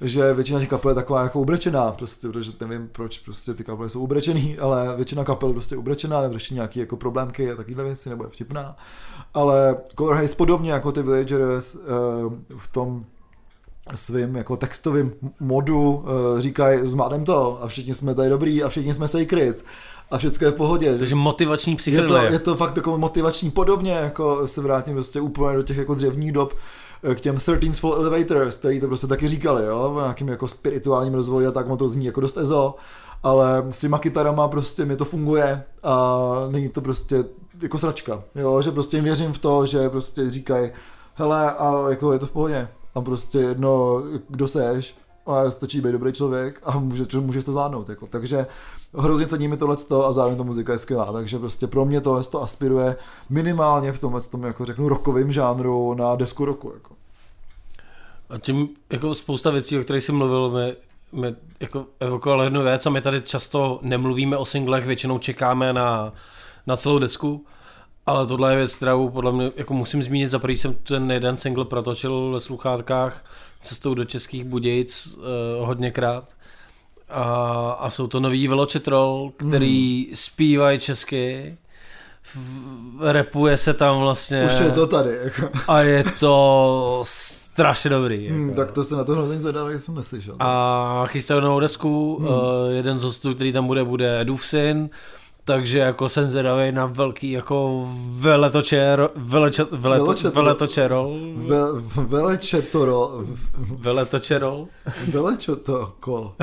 že 0.00 0.34
většina 0.34 0.60
těch 0.60 0.68
kapel 0.68 0.90
je 0.90 0.94
taková 0.94 1.22
jako 1.22 1.40
ubrečená, 1.40 1.92
prostě, 1.92 2.28
protože 2.28 2.52
nevím 2.60 2.88
proč 2.92 3.18
prostě 3.18 3.54
ty 3.54 3.64
kapely 3.64 3.90
jsou 3.90 4.00
ubrečený, 4.00 4.58
ale 4.60 4.96
většina 4.96 5.24
kapel 5.24 5.52
prostě 5.52 5.76
ubrečená, 5.76 6.22
nebo 6.22 6.32
řeší 6.32 6.54
nějaké 6.54 6.80
jako 6.80 6.96
problémky 6.96 7.52
a 7.52 7.56
takovéhle 7.56 7.84
věci, 7.84 8.10
nebo 8.10 8.24
je 8.24 8.30
vtipná. 8.30 8.76
Ale 9.34 9.76
Color 9.98 10.16
Haze 10.16 10.34
podobně 10.34 10.72
jako 10.72 10.92
ty 10.92 11.02
Villagers 11.02 11.74
uh, 11.74 11.80
v 12.56 12.68
tom 12.68 13.04
svým 13.94 14.36
jako 14.36 14.56
textovým 14.56 15.12
modu 15.40 15.92
uh, 15.92 16.04
říkají, 16.38 16.80
zvládnem 16.82 17.24
to 17.24 17.62
a 17.62 17.68
všichni 17.68 17.94
jsme 17.94 18.14
tady 18.14 18.28
dobrý 18.28 18.62
a 18.62 18.68
všichni 18.68 18.94
jsme 18.94 19.08
sacred 19.08 19.64
a 20.10 20.18
všechno 20.18 20.46
je 20.46 20.50
v 20.50 20.54
pohodě. 20.54 20.98
Takže 20.98 21.14
motivační 21.14 21.76
psychedelie. 21.76 22.24
Je 22.24 22.28
to, 22.28 22.32
je 22.32 22.38
to 22.38 22.56
fakt 22.56 22.76
jako 22.76 22.98
motivační 22.98 23.50
podobně, 23.50 23.92
jako 23.92 24.48
se 24.48 24.60
vrátím 24.60 24.94
prostě 24.94 25.20
úplně 25.20 25.56
do 25.56 25.62
těch 25.62 25.76
jako 25.76 25.94
dřevních 25.94 26.32
dob, 26.32 26.54
Eh, 26.54 26.58
k 27.14 27.20
těm 27.20 27.36
13 27.36 27.78
Fall 27.78 27.94
Elevators, 27.94 28.56
který 28.56 28.80
to 28.80 28.86
prostě 28.86 29.06
taky 29.06 29.28
říkali, 29.28 29.66
jo, 29.66 29.92
v 29.94 30.00
nějakým 30.00 30.28
jako 30.28 30.48
spirituálním 30.48 31.14
rozvoji 31.14 31.46
a 31.46 31.50
tak 31.50 31.68
mu 31.68 31.76
to 31.76 31.88
zní 31.88 32.06
jako 32.06 32.20
dost 32.20 32.36
ezo, 32.36 32.74
ale 33.22 33.64
s 33.70 33.78
těma 33.78 33.98
kytarama 33.98 34.48
prostě 34.48 34.84
mi 34.84 34.96
to 34.96 35.04
funguje 35.04 35.64
a 35.82 36.20
není 36.50 36.68
to 36.68 36.80
prostě 36.80 37.24
jako 37.62 37.78
sračka, 37.78 38.22
jo, 38.34 38.62
že 38.62 38.70
prostě 38.70 39.00
věřím 39.00 39.32
v 39.32 39.38
to, 39.38 39.66
že 39.66 39.88
prostě 39.88 40.30
říkají, 40.30 40.70
hele, 41.14 41.52
a 41.52 41.84
jako 41.88 42.12
je 42.12 42.18
to 42.18 42.26
v 42.26 42.30
pohodě. 42.30 42.68
A 42.94 43.00
prostě 43.00 43.38
jedno, 43.38 44.02
kdo 44.28 44.48
seš, 44.48 44.96
a 45.30 45.50
stačí 45.50 45.80
být 45.80 45.92
dobrý 45.92 46.12
člověk 46.12 46.60
a 46.64 46.78
může, 46.78 47.04
můžeš 47.20 47.44
to 47.44 47.50
zvládnout. 47.50 47.88
Jako. 47.88 48.06
Takže 48.06 48.46
hrozně 48.94 49.26
cením 49.26 49.56
tohle 49.56 49.76
a 50.06 50.12
zároveň 50.12 50.38
ta 50.38 50.44
muzika 50.44 50.72
je 50.72 50.78
skvělá. 50.78 51.12
Takže 51.12 51.38
prostě 51.38 51.66
pro 51.66 51.84
mě 51.84 52.00
tohle 52.00 52.24
to 52.24 52.42
aspiruje 52.42 52.96
minimálně 53.30 53.92
v 53.92 53.98
tomhle 53.98 54.20
tom, 54.20 54.42
jako 54.42 54.64
řeknu, 54.64 54.88
rokovým 54.88 55.32
žánru 55.32 55.94
na 55.94 56.16
desku 56.16 56.44
roku. 56.44 56.72
Jako. 56.74 56.94
A 58.30 58.38
tím 58.38 58.68
jako 58.92 59.14
spousta 59.14 59.50
věcí, 59.50 59.78
o 59.78 59.82
kterých 59.82 60.04
jsi 60.04 60.12
mluvil, 60.12 60.50
mi, 60.50 60.76
mi 61.12 61.36
jako 61.60 61.86
evokoval 62.00 62.42
jednu 62.42 62.62
věc 62.62 62.86
a 62.86 62.90
my 62.90 63.00
tady 63.00 63.20
často 63.20 63.78
nemluvíme 63.82 64.36
o 64.36 64.44
singlech, 64.44 64.86
většinou 64.86 65.18
čekáme 65.18 65.72
na, 65.72 66.12
na 66.66 66.76
celou 66.76 66.98
desku. 66.98 67.44
Ale 68.08 68.26
tohle 68.26 68.52
je 68.52 68.56
věc, 68.56 68.74
kterou 68.74 69.08
podle 69.08 69.32
mě 69.32 69.52
jako 69.56 69.74
musím 69.74 70.02
zmínit. 70.02 70.30
Za 70.30 70.40
jsem 70.48 70.74
ten 70.74 71.10
jeden 71.10 71.36
single 71.36 71.64
protočil 71.64 72.30
ve 72.30 72.40
sluchátkách 72.40 73.24
cestou 73.62 73.94
do 73.94 74.04
českých 74.04 74.44
Budějic 74.44 75.16
uh, 75.16 75.66
hodněkrát. 75.66 76.32
A, 77.08 77.22
a 77.80 77.90
jsou 77.90 78.06
to 78.06 78.20
nový 78.20 78.48
Veločetrol, 78.48 79.32
který 79.36 80.04
hmm. 80.06 80.16
zpívají 80.16 80.78
česky, 80.78 81.56
repuje 83.00 83.56
se 83.56 83.74
tam 83.74 83.98
vlastně. 84.00 84.44
Už 84.44 84.60
je 84.60 84.70
to 84.70 84.86
tady. 84.86 85.10
Jako. 85.24 85.48
A 85.68 85.80
je 85.80 86.04
to 86.20 87.02
strašně 87.04 87.90
dobrý. 87.90 88.16
Hmm, 88.16 88.26
jako. 88.26 88.44
Hmm, 88.44 88.54
tak 88.54 88.72
to 88.72 88.84
se 88.84 88.96
na 88.96 89.04
to 89.04 89.12
hrozně 89.12 89.38
zvedavý, 89.38 89.78
jsem 89.78 89.94
neslyšel. 89.94 90.36
A 90.38 91.04
chystají 91.06 91.40
novou 91.40 91.60
desku, 91.60 92.16
hmm. 92.20 92.28
uh, 92.28 92.34
jeden 92.70 92.98
z 92.98 93.02
hostů, 93.02 93.34
který 93.34 93.52
tam 93.52 93.66
bude, 93.66 93.84
bude 93.84 94.24
Dufsin 94.24 94.90
takže 95.48 95.78
jako 95.78 96.08
jsem 96.08 96.28
zvědavý 96.28 96.72
na 96.72 96.86
velký 96.86 97.30
jako 97.30 97.88
veletočer, 98.10 99.08
veleče, 99.16 99.64
veleto, 99.70 100.30
veletočerol. 100.30 101.18
Ve, 101.36 101.58
velečetoro. 102.02 103.10
Veletočerol. 103.56 104.68
Velečotoko. 105.12 106.34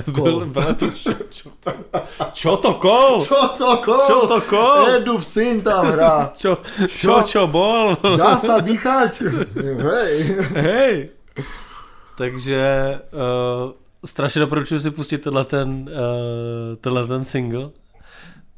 Čotokol. 2.33 3.21
Čotokol. 3.25 3.99
Čotokol. 4.07 4.87
Edu 4.95 5.17
v 5.17 5.25
syn 5.25 5.61
tam 5.61 5.85
hrá. 5.85 6.31
Čo, 6.33 6.57
čo, 6.87 7.21
čo 7.21 7.45
bol. 7.47 7.93
Dá 8.17 8.41
sa 8.41 8.57
dýchať. 8.57 9.21
Hej. 9.61 10.13
Hej. 10.65 11.09
Takže 12.17 12.61
uh, 13.13 13.71
strašně 14.05 14.41
doporučuji 14.41 14.79
si 14.79 14.91
pustit 14.91 15.17
tenhle 15.17 15.45
ten, 15.45 15.69
uh, 15.69 16.75
tenhle 16.81 17.07
ten 17.07 17.25
single 17.25 17.69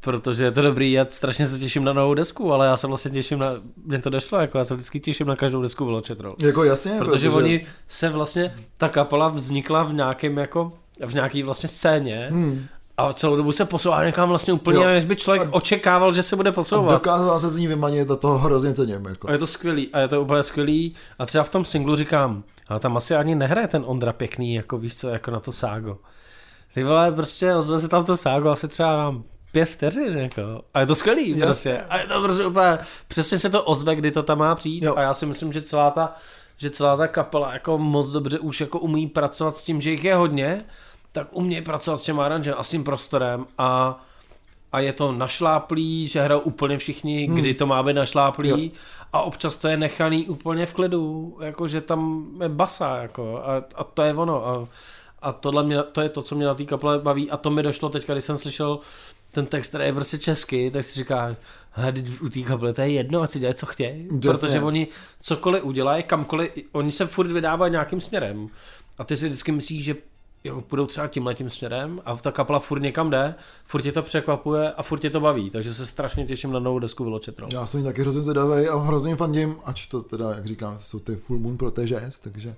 protože 0.08 0.44
je 0.44 0.52
to 0.52 0.62
dobrý, 0.62 0.92
já 0.92 1.06
strašně 1.10 1.48
se 1.48 1.60
těším 1.60 1.84
na 1.84 1.94
novou 1.94 2.14
desku, 2.14 2.54
ale 2.54 2.66
já 2.66 2.78
se 2.78 2.88
vlastně 2.88 3.12
těším 3.12 3.40
na, 3.40 3.52
mě 3.86 4.02
to 4.02 4.10
došlo, 4.10 4.40
jako 4.40 4.58
já 4.58 4.64
se 4.64 4.74
vždycky 4.74 5.00
těším 5.00 5.28
na 5.28 5.36
každou 5.36 5.62
desku 5.62 5.86
Veločetrol. 5.86 6.36
Jako 6.40 6.64
jasně, 6.64 6.96
protože, 6.98 7.12
protože 7.12 7.30
oni 7.30 7.66
se 7.88 8.10
vlastně, 8.10 8.56
ta 8.78 8.90
kapela 8.90 9.28
vznikla 9.28 9.84
v 9.84 9.94
nějakém 9.94 10.38
jako, 10.38 10.72
v 11.06 11.14
nějaký 11.14 11.44
vlastně 11.44 11.70
scéně, 11.70 12.28
hmm. 12.32 12.66
A 12.98 13.14
celou 13.14 13.36
dobu 13.36 13.52
se 13.52 13.66
posouvá 13.66 14.06
někam 14.06 14.30
vlastně 14.30 14.54
úplně, 14.54 14.78
jo. 14.78 14.86
než 14.86 15.06
by 15.06 15.16
člověk 15.16 15.50
očekával, 15.52 16.14
že 16.14 16.24
se 16.24 16.36
bude 16.36 16.52
posouvat. 16.52 16.92
A 16.92 16.94
dokázal 16.94 17.40
se 17.40 17.50
z 17.50 17.58
ní 17.58 17.68
vymanit 17.68 18.12
a 18.12 18.16
toho 18.16 18.38
hrozně 18.38 18.74
cením. 18.74 19.06
Jako. 19.10 19.30
A 19.30 19.32
je 19.32 19.38
to 19.38 19.48
skvělý, 19.48 19.90
a 19.94 20.00
je 20.00 20.08
to 20.08 20.22
úplně 20.22 20.44
skvělý. 20.44 20.96
A 21.20 21.26
třeba 21.26 21.44
v 21.44 21.50
tom 21.50 21.66
singlu 21.66 21.96
říkám, 21.96 22.44
ale 22.68 22.80
tam 22.80 22.98
asi 22.98 23.16
ani 23.16 23.36
nehraje 23.36 23.68
ten 23.68 23.84
Ondra 23.86 24.14
pěkný, 24.14 24.56
jako 24.56 24.78
víš 24.78 24.98
co, 24.98 25.10
jako 25.10 25.32
na 25.32 25.40
to 25.40 25.52
ságo. 25.52 25.98
Ty 26.74 26.84
vole, 26.84 27.12
prostě 27.12 27.56
ozve 27.56 27.80
se 27.80 27.88
tam 27.88 28.06
to 28.06 28.18
ságo 28.18 28.50
asi 28.50 28.68
třeba 28.68 28.98
nám 28.98 29.24
pět 29.58 29.70
vteřin, 29.70 30.18
jako. 30.18 30.62
A 30.74 30.80
je 30.80 30.86
to 30.86 30.96
skvělý, 30.96 31.42
prostě. 31.42 31.82
A 31.90 31.98
je 31.98 32.08
to 32.08 32.22
prostě 32.22 32.46
úplně, 32.46 32.78
přesně 33.08 33.40
se 33.40 33.50
to 33.50 33.64
ozve, 33.64 33.96
kdy 33.96 34.12
to 34.12 34.24
tam 34.24 34.38
má 34.38 34.56
přijít. 34.56 34.84
Jo. 34.84 34.96
A 34.98 35.02
já 35.02 35.14
si 35.14 35.26
myslím, 35.26 35.54
že 35.54 35.62
celá 35.62 35.92
ta, 35.92 36.14
že 36.58 36.70
celá 36.70 36.98
ta 36.98 37.08
kapela 37.08 37.54
jako 37.54 37.78
moc 37.78 38.10
dobře 38.10 38.40
už 38.40 38.62
jako 38.62 38.80
umí 38.80 39.08
pracovat 39.08 39.58
s 39.58 39.64
tím, 39.64 39.82
že 39.82 39.92
jich 39.92 40.04
je 40.04 40.16
hodně, 40.16 40.62
tak 41.12 41.28
umí 41.32 41.62
pracovat 41.62 41.98
s 41.98 42.04
těm 42.04 42.20
aranžem 42.20 42.56
a 42.58 42.64
s 42.64 42.70
tím 42.70 42.84
prostorem 42.84 43.46
a 43.58 44.00
a 44.72 44.80
je 44.80 44.94
to 44.94 45.12
našláplý, 45.12 46.08
že 46.08 46.22
hrajou 46.22 46.40
úplně 46.40 46.78
všichni, 46.78 47.26
hmm. 47.26 47.36
kdy 47.36 47.54
to 47.54 47.66
má 47.66 47.84
být 47.84 47.94
našláplý 47.94 48.50
jo. 48.50 48.72
a 49.14 49.22
občas 49.22 49.56
to 49.56 49.68
je 49.68 49.78
nechaný 49.78 50.28
úplně 50.28 50.66
v 50.66 50.74
klidu, 50.74 51.38
jako 51.42 51.68
že 51.68 51.82
tam 51.82 52.28
je 52.42 52.50
basa, 52.50 52.98
jako 52.98 53.42
a, 53.44 53.64
a 53.76 53.84
to 53.84 54.02
je 54.02 54.14
ono 54.14 54.48
a, 54.48 54.68
a 55.22 55.32
tohle 55.32 55.64
mě, 55.64 55.84
to 55.84 56.02
je 56.02 56.10
to, 56.10 56.22
co 56.22 56.36
mě 56.36 56.46
na 56.46 56.54
té 56.54 56.66
kaple 56.66 57.00
baví 57.00 57.32
a 57.32 57.38
to 57.38 57.50
mi 57.50 57.64
došlo 57.64 57.90
teď, 57.90 58.08
když 58.08 58.24
jsem 58.24 58.38
slyšel 58.38 58.80
ten 59.38 59.46
text, 59.46 59.70
který 59.70 59.86
je 59.86 59.94
prostě 59.94 60.18
český, 60.18 60.72
tak 60.72 60.86
si 60.86 61.00
říká, 61.00 61.36
u 62.22 62.30
té 62.30 62.42
kapely 62.42 62.74
to 62.74 62.82
je 62.82 62.92
jedno, 62.92 63.22
ať 63.22 63.30
si 63.30 63.40
dělají, 63.40 63.56
co 63.56 63.66
chtějí. 63.66 64.08
Protože 64.22 64.62
oni 64.62 64.88
cokoliv 65.22 65.64
udělají, 65.64 66.04
kamkoliv, 66.04 66.52
oni 66.72 66.92
se 66.92 67.06
furt 67.06 67.32
vydávají 67.32 67.72
nějakým 67.72 68.02
směrem. 68.02 68.50
A 68.98 69.04
ty 69.04 69.18
si 69.18 69.26
vždycky 69.26 69.52
myslíš, 69.52 69.84
že 69.84 69.96
jo, 70.44 70.62
půjdou 70.62 70.86
třeba 70.86 71.08
tímhle 71.08 71.34
tím 71.34 71.50
směrem 71.50 72.02
a 72.06 72.16
ta 72.16 72.32
kapela 72.32 72.60
furt 72.60 72.80
někam 72.80 73.10
jde, 73.10 73.36
furt 73.66 73.82
tě 73.82 73.92
to 73.92 74.02
překvapuje 74.02 74.72
a 74.72 74.84
furt 74.84 75.00
tě 75.00 75.10
to 75.10 75.20
baví, 75.20 75.50
takže 75.50 75.74
se 75.74 75.86
strašně 75.86 76.26
těším 76.26 76.52
na 76.52 76.60
novou 76.60 76.80
desku 76.80 77.04
Veločetro. 77.04 77.48
Já 77.54 77.66
jsem 77.66 77.84
taky 77.84 78.02
hrozně 78.02 78.22
zvědavý 78.22 78.68
a 78.68 78.76
hrozně 78.76 79.16
fandím, 79.16 79.56
ač 79.66 79.88
to 79.88 80.02
teda, 80.02 80.34
jak 80.34 80.46
říkám, 80.46 80.80
jsou 80.80 81.00
ty 81.00 81.16
Full 81.16 81.40
Moon 81.40 81.58
Proteges, 81.58 82.20
takže 82.20 82.56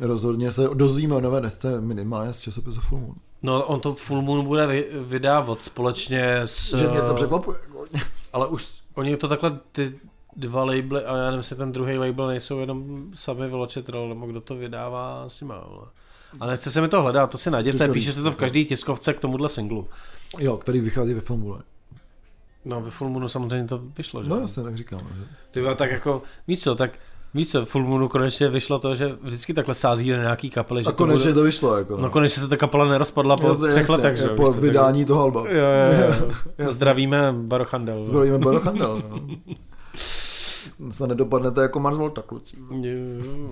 rozhodně 0.00 0.52
se 0.52 0.68
dozvíme 0.74 1.14
o 1.14 1.20
nové 1.20 1.40
desce 1.40 1.80
minimálně 1.80 2.32
z 2.32 2.40
časopisu 2.40 2.80
Full 2.80 3.00
Moon. 3.00 3.14
No 3.42 3.66
on 3.66 3.80
to 3.80 3.94
Full 3.94 4.22
Moon 4.22 4.44
bude 4.44 4.84
vydávat 5.04 5.62
společně 5.62 6.40
s... 6.40 6.74
Že 6.74 6.88
mě 6.88 7.02
to 7.02 7.14
překvapuje. 7.14 7.58
Ale 8.32 8.46
už 8.46 8.68
oni 8.94 9.16
to 9.16 9.28
takhle 9.28 9.58
ty 9.72 9.98
dva 10.36 10.64
labely, 10.64 11.04
a 11.04 11.16
já 11.16 11.24
nevím, 11.24 11.38
jestli 11.38 11.56
ten 11.56 11.72
druhý 11.72 11.98
label 11.98 12.26
nejsou 12.26 12.58
jenom 12.58 13.10
sami 13.14 13.48
Veločetrol, 13.48 14.08
nebo 14.08 14.26
kdo 14.26 14.40
to 14.40 14.56
vydává 14.56 15.28
s 15.28 15.40
nimi, 15.40 15.52
ale... 15.52 15.86
A 16.40 16.46
nechce 16.46 16.70
se 16.70 16.80
mi 16.80 16.88
to 16.88 17.02
hledat, 17.02 17.30
to 17.30 17.38
si 17.38 17.50
najděte, 17.50 17.88
píše 17.88 18.12
se 18.12 18.22
to 18.22 18.32
v 18.32 18.36
každé 18.36 18.64
tiskovce 18.64 19.14
k 19.14 19.20
tomuhle 19.20 19.48
singlu. 19.48 19.88
Jo, 20.38 20.56
který 20.56 20.80
vychází 20.80 21.14
ve 21.14 21.20
filmu. 21.20 21.56
No, 22.64 22.80
ve 22.80 22.90
Full 22.90 23.10
Moonu 23.10 23.28
samozřejmě 23.28 23.68
to 23.68 23.78
vyšlo, 23.78 24.22
že? 24.22 24.30
No 24.30 24.40
jasně, 24.40 24.62
tak 24.62 24.76
říkám. 24.76 25.00
Že... 25.00 25.24
Ty 25.50 25.62
tak 25.76 25.90
jako, 25.90 26.22
víš 26.48 26.62
co, 26.62 26.74
tak 26.74 26.90
Víš 27.36 27.50
co, 27.50 27.64
Full 27.64 27.84
Moonu 27.84 28.08
konečně 28.08 28.48
vyšlo 28.48 28.78
to, 28.78 28.94
že 28.94 29.16
vždycky 29.22 29.54
takhle 29.54 29.74
sází 29.74 30.10
na 30.10 30.16
nějaký 30.16 30.50
kapely. 30.50 30.82
Že 30.82 30.88
a 30.88 30.92
konečně 30.92 31.24
to, 31.24 31.28
bude... 31.28 31.34
to 31.34 31.42
vyšlo. 31.42 31.76
Jako, 31.76 31.96
no. 31.96 32.02
no. 32.02 32.10
konečně 32.10 32.42
se 32.42 32.48
ta 32.48 32.56
kapela 32.56 32.88
nerozpadla 32.88 33.36
po 33.36 33.46
jasně, 33.46 33.68
třech 33.68 33.88
letech. 33.88 34.16
Že? 34.16 34.28
Po 34.28 34.52
vydání 34.52 35.04
toho 35.04 35.22
alba. 35.22 35.40
Jo, 35.40 35.56
jo, 35.56 36.14
jo. 36.58 36.72
Zdravíme 36.72 37.32
Barochandel. 37.32 38.04
Zdravíme 38.04 38.38
Barochandel. 38.38 39.02
no. 39.10 39.20
se 40.92 41.06
nedopadnete 41.06 41.62
jako 41.62 41.80
Mars 41.80 41.96
Volta, 41.96 42.22
kluci. 42.22 42.56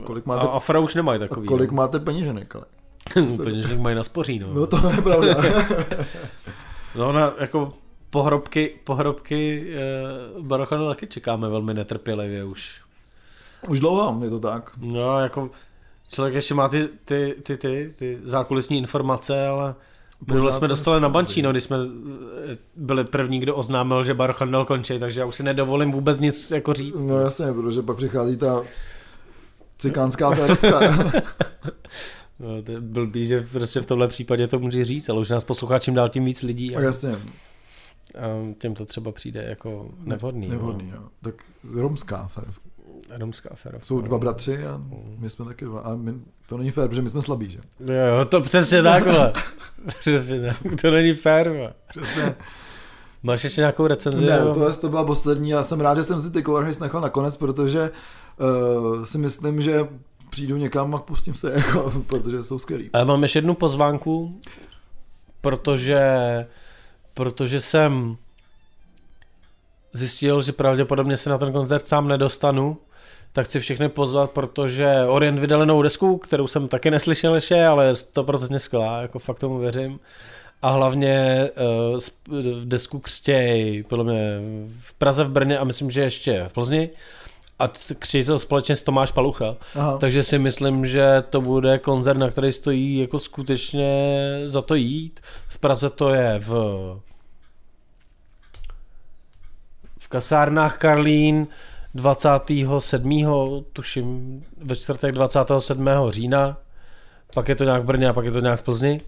Kolik 0.04 0.26
máte... 0.26 0.46
A 0.46 0.50
Afra 0.50 0.80
už 0.80 0.94
nemají 0.94 1.20
takový. 1.20 1.48
Kolik 1.48 1.70
no. 1.70 1.76
máte 1.76 2.00
peněženek, 2.00 2.56
ale? 2.56 2.64
peněženek 3.44 3.78
mají 3.78 3.96
na 3.96 4.02
spoří, 4.02 4.38
no. 4.38 4.54
No 4.54 4.66
to 4.66 4.90
je 4.96 5.02
pravda. 5.02 5.34
no 6.96 7.12
na, 7.12 7.34
jako 7.38 7.68
pohrobky, 8.10 8.74
pohrobky 8.84 9.72
eh, 9.76 10.40
Barochandel 10.40 10.88
taky 10.88 11.06
čekáme 11.06 11.48
velmi 11.48 11.74
netrpělivě 11.74 12.44
už. 12.44 12.83
Už 13.68 13.80
dlouho, 13.80 14.24
je 14.24 14.30
to 14.30 14.40
tak. 14.40 14.70
No, 14.80 15.20
jako 15.20 15.50
člověk 16.08 16.34
ještě 16.34 16.54
má 16.54 16.68
ty, 16.68 16.88
ty, 17.04 17.34
ty, 17.42 17.56
ty, 17.56 17.94
ty 17.98 18.18
zákulisní 18.22 18.78
informace, 18.78 19.48
ale 19.48 19.74
Minule 20.26 20.52
jsme 20.52 20.68
dostali 20.68 21.00
na 21.00 21.08
Bančíno, 21.08 21.50
když 21.50 21.64
jsme 21.64 21.76
eh, 22.52 22.56
byli 22.76 23.04
první, 23.04 23.40
kdo 23.40 23.56
oznámil, 23.56 24.04
že 24.04 24.14
Barchandel 24.14 24.64
končí, 24.64 24.98
takže 24.98 25.20
já 25.20 25.26
už 25.26 25.34
si 25.34 25.42
nedovolím 25.42 25.90
vůbec 25.90 26.20
nic 26.20 26.50
jako 26.50 26.72
říct. 26.72 27.04
No 27.04 27.18
jasně, 27.20 27.52
protože 27.52 27.82
pak 27.82 27.96
přichází 27.96 28.36
ta 28.36 28.62
cikánská 29.78 30.30
ferovka. 30.30 30.80
no, 32.38 32.62
to 32.62 32.72
je 32.72 32.80
blbý, 32.80 33.26
že 33.26 33.46
prostě 33.52 33.80
v 33.80 33.86
tomhle 33.86 34.08
případě 34.08 34.46
to 34.46 34.58
může 34.58 34.84
říct, 34.84 35.08
ale 35.08 35.20
už 35.20 35.30
nás 35.30 35.44
poslouchá 35.44 35.78
čím 35.78 35.94
dál 35.94 36.08
tím 36.08 36.24
víc 36.24 36.42
lidí. 36.42 36.76
A 36.76 36.80
jasně. 36.80 37.10
A 38.18 38.54
těm 38.58 38.74
to 38.74 38.84
třeba 38.84 39.12
přijde 39.12 39.42
jako 39.48 39.90
nevhodný. 40.00 40.48
Nevhodný, 40.48 40.90
no. 40.90 41.00
no. 41.00 41.08
Tak 41.22 41.34
romská 41.74 42.28
romská 43.18 43.48
aféra. 43.52 43.78
Jsou 43.82 44.00
dva 44.00 44.18
bratři 44.18 44.66
a 44.66 44.80
my 45.18 45.30
jsme 45.30 45.44
taky 45.44 45.64
dva. 45.64 45.80
A 45.80 45.94
my, 45.94 46.14
to 46.46 46.58
není 46.58 46.70
fér, 46.70 46.88
protože 46.88 47.02
my 47.02 47.08
jsme 47.08 47.22
slabí, 47.22 47.50
že? 47.50 47.58
Jo, 47.80 48.24
to 48.24 48.40
přesně 48.40 48.82
takhle. 48.82 49.32
přesně 50.00 50.40
tak. 50.40 50.80
To 50.80 50.90
není 50.90 51.12
fér. 51.12 51.74
Přesně. 51.88 52.34
Máš 53.22 53.44
ještě 53.44 53.60
nějakou 53.60 53.86
recenzi? 53.86 54.24
Ne, 54.24 54.38
to, 54.38 54.76
to 54.76 54.88
byla 54.88 55.04
poslední. 55.04 55.50
Já 55.50 55.64
jsem 55.64 55.80
rád, 55.80 55.96
že 55.96 56.04
jsem 56.04 56.20
si 56.20 56.30
ty 56.30 56.42
Color 56.42 56.64
Haze 56.64 56.80
nechal 56.80 57.00
nakonec, 57.00 57.36
protože 57.36 57.90
uh, 58.40 59.04
si 59.04 59.18
myslím, 59.18 59.60
že 59.60 59.88
přijdu 60.30 60.56
někam 60.56 60.94
a 60.94 60.98
pustím 60.98 61.34
se, 61.34 61.52
jako, 61.56 61.92
protože 62.06 62.44
jsou 62.44 62.58
skvělý. 62.58 62.90
A 62.92 63.04
mám 63.04 63.22
ještě 63.22 63.38
jednu 63.38 63.54
pozvánku, 63.54 64.40
protože, 65.40 66.06
protože 67.14 67.60
jsem 67.60 68.16
zjistil, 69.92 70.42
že 70.42 70.52
pravděpodobně 70.52 71.16
se 71.16 71.30
na 71.30 71.38
ten 71.38 71.52
koncert 71.52 71.88
sám 71.88 72.08
nedostanu, 72.08 72.76
tak 73.34 73.46
chci 73.46 73.60
všechny 73.60 73.88
pozvat, 73.88 74.30
protože 74.30 74.96
Orient 75.08 75.38
vydali 75.38 75.66
novou 75.66 75.82
desku, 75.82 76.18
kterou 76.18 76.46
jsem 76.46 76.68
taky 76.68 76.90
neslyšel 76.90 77.34
ještě, 77.34 77.64
ale 77.64 77.86
je 77.86 77.92
100% 77.92 78.56
skvělá, 78.56 79.00
jako 79.00 79.18
fakt 79.18 79.38
tomu 79.38 79.58
věřím. 79.58 80.00
a 80.62 80.70
hlavně 80.70 81.48
uh, 81.90 82.42
desku 82.64 82.98
Křtěj, 82.98 83.84
podle 83.88 84.04
mě 84.04 84.40
v 84.80 84.94
Praze, 84.94 85.24
v 85.24 85.30
Brně 85.30 85.58
a 85.58 85.64
myslím, 85.64 85.90
že 85.90 86.00
ještě 86.02 86.44
v 86.48 86.52
Plzni 86.52 86.90
a 87.58 87.68
křičí 87.98 88.24
to 88.24 88.38
společně 88.38 88.76
s 88.76 88.82
Tomáš 88.82 89.10
Palucha. 89.10 89.56
Aha. 89.74 89.98
Takže 89.98 90.22
si 90.22 90.38
myslím, 90.38 90.86
že 90.86 91.22
to 91.30 91.40
bude 91.40 91.78
koncert, 91.78 92.18
na 92.18 92.30
který 92.30 92.52
stojí 92.52 92.98
jako 92.98 93.18
skutečně 93.18 94.20
za 94.44 94.62
to 94.62 94.74
jít. 94.74 95.20
V 95.48 95.58
Praze 95.58 95.90
to 95.90 96.14
je 96.14 96.38
v 96.38 96.54
v 99.98 100.08
kasárnách 100.08 100.78
Karlín 100.78 101.46
27. 101.94 103.26
tuším 103.72 104.42
ve 104.56 104.76
čtvrtek 104.76 105.14
27. 105.14 105.88
října, 106.08 106.56
pak 107.34 107.48
je 107.48 107.54
to 107.54 107.64
nějak 107.64 107.82
v 107.82 107.84
Brně 107.84 108.08
a 108.08 108.12
pak 108.12 108.24
je 108.24 108.30
to 108.30 108.40
nějak 108.40 108.60
v 108.60 108.62
Plzni. 108.62 109.00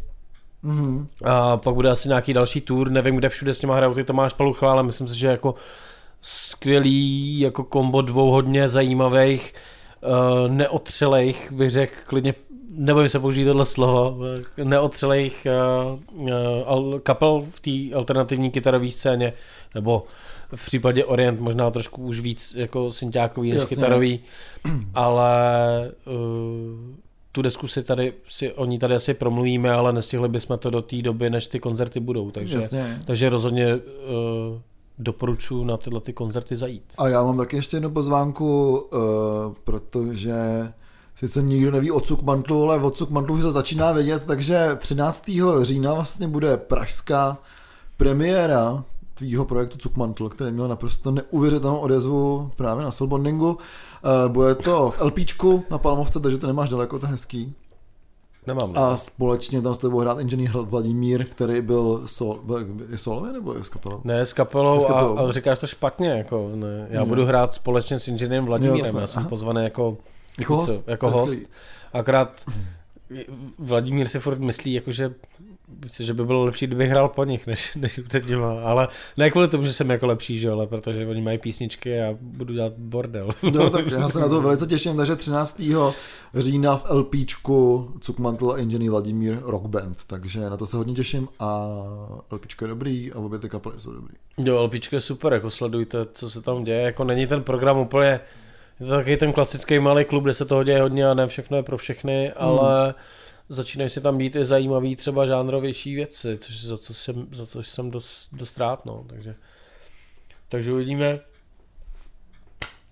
Mm-hmm. 0.65 1.07
A 1.25 1.57
pak 1.57 1.75
bude 1.75 1.91
asi 1.91 2.09
nějaký 2.09 2.33
další 2.33 2.61
tour, 2.61 2.91
nevím, 2.91 3.17
kde 3.17 3.29
všude 3.29 3.55
s 3.55 3.59
těma 3.59 3.77
hrajou 3.77 3.95
ty 3.95 4.05
Tomáš 4.05 4.33
Palucha, 4.33 4.71
ale 4.71 4.83
myslím 4.83 5.09
si, 5.09 5.19
že 5.19 5.27
jako 5.27 5.55
skvělý 6.21 7.41
jako 7.41 7.65
kombo 7.65 8.03
dvou 8.03 8.31
hodně 8.31 8.69
zajímavých, 8.69 9.55
uh, 10.01 10.51
neotřelejch, 10.51 11.53
bych 11.53 11.71
řekl 11.71 11.95
klidně, 12.07 12.35
nebojím 12.71 13.09
se 13.09 13.19
použít 13.19 13.45
tohle 13.45 13.65
slovo, 13.65 14.19
neotřelejch 14.65 15.47
uh, 16.17 16.29
uh, 16.89 16.99
kapel 16.99 17.45
v 17.51 17.61
té 17.61 17.97
alternativní 17.97 18.51
kytarové 18.51 18.91
scéně, 18.91 19.33
nebo 19.75 20.05
v 20.55 20.67
případě 20.67 21.05
Orient 21.05 21.41
možná 21.41 21.71
trošku 21.71 22.03
už 22.03 22.21
víc 22.21 22.55
jako 22.55 22.91
synťákový 22.91 23.51
než 23.51 23.61
Jasně. 23.61 23.77
kytarový, 23.77 24.21
ale 24.95 25.33
uh, 26.07 26.97
tu 27.33 27.43
desku 27.43 27.69
si 27.69 27.83
tady, 27.83 28.13
si 28.29 28.53
o 28.53 28.65
ní 28.65 28.79
tady 28.79 28.95
asi 28.95 29.15
promluvíme, 29.15 29.73
ale 29.73 29.93
nestihli 29.93 30.29
bychom 30.29 30.59
to 30.59 30.71
do 30.71 30.83
té 30.83 31.03
doby, 31.03 31.31
než 31.31 31.47
ty 31.47 31.61
koncerty 31.61 32.01
budou, 32.01 32.31
takže, 32.31 32.61
takže 33.05 33.29
rozhodně 33.29 33.75
uh, 33.75 33.81
doporučuji 34.99 35.65
na 35.65 35.77
tyhle 35.77 36.01
ty 36.01 36.13
koncerty 36.13 36.57
zajít. 36.57 36.95
A 36.99 37.09
já 37.09 37.23
mám 37.23 37.37
taky 37.37 37.57
ještě 37.57 37.77
jednu 37.77 37.91
pozvánku, 37.91 38.79
uh, 38.79 39.01
protože 39.65 40.35
sice 41.15 41.43
nikdo 41.43 41.71
neví 41.71 41.91
o 41.91 42.01
Cukmantlu, 42.01 42.63
ale 42.63 42.83
o 42.83 42.91
Cukmantlu 42.91 43.43
se 43.43 43.51
začíná 43.51 43.93
vědět, 43.93 44.23
takže 44.27 44.69
13. 44.79 45.31
října 45.63 45.95
vlastně 45.95 46.29
bude 46.29 46.57
pražská 46.57 47.39
premiéra 47.97 48.85
tvýho 49.19 49.45
projektu 49.45 49.79
Cukmantl, 49.79 50.29
který 50.29 50.53
měl 50.53 50.69
naprosto 50.69 51.11
neuvěřitelnou 51.11 51.79
odezvu 51.79 52.51
právě 52.57 52.85
na 52.85 52.91
Soulbondingu. 52.91 53.49
Uh, 53.49 53.59
bude 54.33 54.55
to 54.55 54.91
v 54.91 55.01
LPčku 55.01 55.65
na 55.71 55.79
Palmovce, 55.79 56.21
takže 56.21 56.39
to 56.39 56.47
nemáš 56.47 56.69
daleko, 56.69 56.99
to 56.99 57.07
je 57.07 57.11
hezký. 57.11 57.55
Nemám. 58.47 58.73
Ne. 58.73 58.81
A 58.81 58.97
společně 58.97 59.63
tam 59.63 59.75
s 59.75 59.79
tebou 59.79 60.01
hrát 60.01 60.21
inženýr 60.21 60.51
Vladimír, 60.51 61.25
který 61.25 61.61
byl 61.61 62.03
sol, 62.07 62.41
je 62.91 62.99
solově 62.99 63.33
nebo 63.33 63.55
je 63.55 63.65
s 63.65 63.69
kapelou? 63.69 64.01
Ne, 64.05 64.27
s 64.27 64.33
kapelou, 64.33 64.81
s 64.81 64.87
kapelou. 64.87 65.19
A, 65.19 65.29
a, 65.29 65.33
říkáš 65.33 65.59
to 65.59 65.67
špatně. 65.67 66.09
Jako, 66.09 66.51
ne. 66.55 66.87
Já 66.91 67.01
ne. 67.01 67.07
budu 67.07 67.25
hrát 67.25 67.55
společně 67.55 67.99
s 67.99 68.09
inženýrem 68.09 68.45
Vladimírem, 68.45 68.95
jo, 68.95 69.01
já 69.01 69.07
jsem 69.07 69.21
Aha. 69.21 69.29
pozvaný 69.29 69.65
jako, 69.65 69.97
jako 70.39 70.57
host. 70.57 70.89
Jako 70.89 71.11
host. 71.11 71.39
Akrát 71.93 72.45
Vladimír 73.59 74.09
si 74.09 74.19
furt 74.19 74.39
myslí, 74.39 74.73
jako, 74.73 74.93
že 74.93 75.15
že 76.01 76.15
by 76.15 76.25
bylo 76.25 76.45
lepší, 76.45 76.67
kdybych 76.67 76.91
hrál 76.91 77.09
po 77.09 77.25
nich, 77.25 77.47
než, 77.47 77.75
než 77.75 78.01
před 78.09 78.29
nima. 78.29 78.61
Ale 78.63 78.89
ne 79.17 79.31
kvůli 79.31 79.49
tomu, 79.49 79.65
že 79.65 79.73
jsem 79.73 79.91
jako 79.91 80.07
lepší, 80.07 80.39
že 80.39 80.51
ale 80.51 80.67
protože 80.67 81.07
oni 81.07 81.23
mají 81.23 81.39
písničky 81.39 82.03
a 82.03 82.17
budu 82.21 82.55
dělat 82.55 82.73
bordel. 82.73 83.31
No, 83.55 83.71
takže 83.71 83.95
já 83.95 84.09
se 84.09 84.21
na 84.21 84.29
to 84.29 84.43
velice 84.43 84.67
těším. 84.67 84.97
Takže 84.97 85.17
13. 85.17 85.63
října 86.35 86.77
v 86.77 86.91
LPčku 86.91 87.91
Cukmantel 88.01 88.51
a 88.51 88.57
Engineer 88.57 88.91
Vladimír 88.91 89.39
Rock 89.43 89.67
Band. 89.67 90.05
Takže 90.07 90.41
na 90.41 90.57
to 90.57 90.67
se 90.67 90.77
hodně 90.77 90.95
těším 90.95 91.29
a 91.41 91.69
LPčko 92.31 92.65
je 92.65 92.69
dobrý 92.69 93.13
a 93.13 93.19
obě 93.19 93.39
ty 93.39 93.49
kapely 93.49 93.81
jsou 93.81 93.93
dobrý. 93.93 94.15
Jo, 94.39 94.63
LPčko 94.63 94.97
je 94.97 95.01
super, 95.01 95.33
jako 95.33 95.51
sledujte, 95.51 95.99
co 96.13 96.31
se 96.31 96.43
tam 96.43 96.65
děje. 96.65 96.83
Jako 96.83 97.05
není 97.05 97.27
ten 97.27 97.43
program 97.43 97.79
úplně 97.79 98.21
je 98.81 98.87
to 98.87 98.93
taky 98.93 99.17
ten 99.17 99.33
klasický 99.33 99.79
malý 99.79 100.05
klub, 100.05 100.25
kde 100.25 100.35
se 100.35 100.45
toho 100.45 100.65
děje 100.65 100.83
hodně 100.83 101.09
a 101.09 101.15
ne 101.15 101.27
všechno 101.27 101.57
je 101.57 101.63
pro 101.63 101.77
všechny, 101.77 102.33
hmm. 102.39 102.59
Ale 103.51 103.57
začínají 103.57 103.91
si 103.91 104.01
tam 104.01 104.19
být 104.19 104.37
i 104.37 104.45
zajímavý 104.45 104.97
třeba 104.97 105.27
žánrovější 105.27 105.95
věci, 105.95 106.39
což 106.39 106.65
za 106.65 106.79
co 106.79 106.95
jsem, 106.95 107.27
za 107.33 107.47
co 107.47 107.63
jsem 107.63 107.91
dost, 107.91 108.29
dost 108.33 108.59
rád, 108.59 108.87
no, 108.87 109.05
takže, 109.09 109.35
takže 110.49 110.73
uvidíme. 110.73 111.21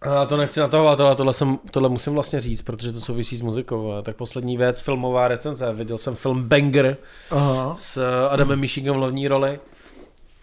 A 0.03 0.27
to 0.27 0.37
nechci 0.37 0.61
natahovat, 0.61 1.01
ale 1.01 1.17
tohle, 1.17 1.33
jsem, 1.33 1.59
tohle 1.71 1.89
musím 1.89 2.15
vlastně 2.15 2.41
říct, 2.41 2.63
protože 2.63 2.93
to 2.93 3.01
souvisí 3.01 3.37
s 3.37 3.43
muzikou. 3.43 4.03
Tak 4.03 4.17
poslední 4.17 4.57
věc, 4.57 4.81
filmová 4.81 5.29
recenze. 5.29 5.73
Viděl 5.73 5.99
jsem 5.99 6.15
film 6.15 6.49
Banger 6.49 6.97
Aha. 7.31 7.75
s 7.77 8.27
Adamem 8.29 8.61
Michigem 8.61 8.95
v 8.95 8.99
hlavní 8.99 9.29
roli. 9.29 9.61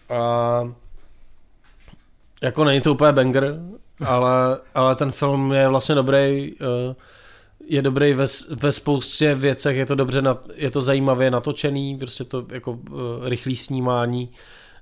A 0.08 0.72
jako 2.42 2.64
není 2.64 2.80
to 2.80 2.92
úplně 2.92 3.12
banger, 3.12 3.60
ale, 4.06 4.58
ale 4.74 4.96
ten 4.96 5.12
film 5.12 5.52
je 5.52 5.68
vlastně 5.68 5.94
dobrý. 5.94 6.52
Uh, 6.52 6.94
je 7.72 7.82
dobrý 7.82 8.14
ve, 8.14 8.26
ve 8.50 8.72
spoustě 8.72 9.34
věcech, 9.34 9.76
je 9.76 9.86
to 9.86 9.94
dobře, 9.94 10.22
na, 10.22 10.38
je 10.54 10.70
to 10.70 10.80
zajímavě 10.80 11.30
natočený, 11.30 11.98
prostě 11.98 12.24
to 12.24 12.46
jako 12.52 12.70
uh, 12.72 12.78
rychlý 13.22 13.56
snímání 13.56 14.30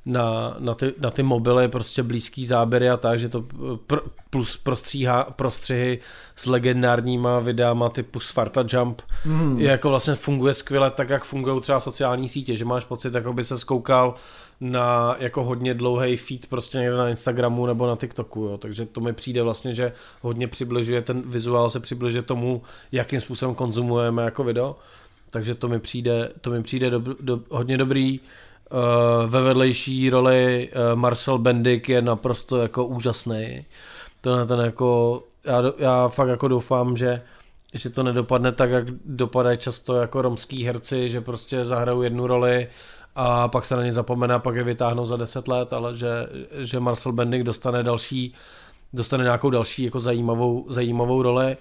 na, 0.07 0.57
na, 0.59 0.75
ty, 0.75 0.95
na 0.99 1.11
ty 1.11 1.23
mobily, 1.23 1.69
prostě 1.69 2.03
blízký 2.03 2.45
záběry 2.45 2.91
a 2.91 2.97
tak, 2.97 3.19
že 3.19 3.29
to 3.29 3.45
eh, 3.55 3.77
pr, 3.87 3.99
plus 4.31 4.57
prostříhá, 4.57 5.25
prostřihy 5.25 5.99
s 6.37 6.47
legendárníma 6.47 7.39
videama 7.39 7.89
typu 7.89 8.21
Sparta 8.21 8.65
Jump, 8.69 9.03
mm. 9.25 9.61
je 9.61 9.71
jako 9.71 9.89
vlastně 9.89 10.15
funguje 10.15 10.55
skvěle 10.55 10.91
tak, 10.91 11.09
jak 11.09 11.25
fungují 11.25 11.61
třeba 11.61 11.81
sociální 11.81 12.29
sítě, 12.29 12.57
že 12.57 12.65
máš 12.65 12.85
pocit, 12.85 13.15
jako 13.15 13.33
by 13.33 13.45
se 13.45 13.59
skoukal 13.59 14.15
na 14.61 15.17
jako 15.19 15.45
hodně 15.45 15.75
dlouhý 15.75 16.17
feed 16.17 16.47
prostě 16.47 16.79
někde 16.79 16.97
na 16.97 17.09
Instagramu 17.09 17.67
nebo 17.67 17.87
na 17.87 17.97
TikToku, 17.97 18.41
jo. 18.41 18.59
takže 18.59 18.87
to 18.87 19.01
mi 19.01 19.13
přijde 19.13 19.43
vlastně, 19.43 19.75
že 19.75 19.93
hodně 20.21 20.49
přibližuje, 20.49 21.03
ten 21.03 21.23
vizuál 21.27 21.71
se 21.71 21.81
přibližuje 21.81 22.23
tomu, 22.23 22.63
jakým 22.93 23.21
způsobem 23.21 23.55
konzumujeme 23.55 24.23
jako 24.23 24.45
video, 24.45 24.77
takže 25.31 25.55
to 25.55 25.69
mi 25.69 25.81
přijde, 25.81 26.31
to 26.41 26.51
mi 26.51 26.63
přijde 26.63 26.91
do, 26.91 27.03
do, 27.21 27.41
hodně 27.51 27.79
dobrý. 27.79 28.21
Uh, 28.21 29.31
ve 29.31 29.43
vedlejší 29.43 30.11
roli 30.11 30.69
uh, 30.73 30.99
Marcel 30.99 31.39
Bendik 31.39 31.89
je 31.89 32.03
naprosto 32.03 32.57
jako 32.57 32.85
úžasný. 32.85 33.65
Ten, 34.21 34.47
ten 34.47 34.61
jako, 34.61 35.23
já, 35.45 35.63
já 35.79 36.09
fakt 36.09 36.29
jako 36.29 36.49
doufám, 36.49 36.97
že 36.97 37.23
že 37.75 37.91
to 37.91 38.03
nedopadne 38.03 38.53
tak, 38.53 38.71
jak 38.71 38.85
dopadají 39.05 39.59
často 39.59 39.97
jako 39.97 40.23
romský 40.23 40.65
herci, 40.65 41.09
že 41.09 41.21
prostě 41.21 41.65
zahrajou 41.65 42.03
jednu 42.03 42.27
roli 42.27 42.69
a 43.15 43.49
pak 43.49 43.65
se 43.65 43.77
na 43.77 43.85
ně 43.85 43.93
zapomene 43.93 44.35
a 44.35 44.39
pak 44.39 44.57
je 44.57 44.65
vytáhnou 44.65 45.07
za 45.07 45.17
10 45.17 45.49
let, 45.49 45.73
ale 45.73 45.97
že, 45.97 46.09
že 46.59 46.81
Marcel 46.81 47.13
Bendik 47.13 47.43
dostane 47.43 47.83
další, 47.83 48.35
dostane 48.93 49.25
nějakou 49.25 49.51
další 49.51 49.83
jako 49.83 50.01
zajímavou, 50.01 50.67
zajímavou 50.69 51.23
roli. 51.23 51.57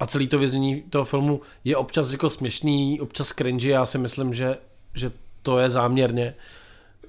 A 0.00 0.06
celý 0.06 0.28
to 0.28 0.38
vězení 0.38 0.82
toho 0.82 1.04
filmu 1.04 1.40
je 1.64 1.76
občas 1.76 2.12
jako 2.12 2.30
směšný, 2.30 3.00
občas 3.00 3.28
cringy, 3.28 3.68
já 3.68 3.86
si 3.86 3.98
myslím, 3.98 4.34
že, 4.34 4.56
že 4.94 5.10
to 5.42 5.58
je 5.58 5.70
záměrně 5.70 6.34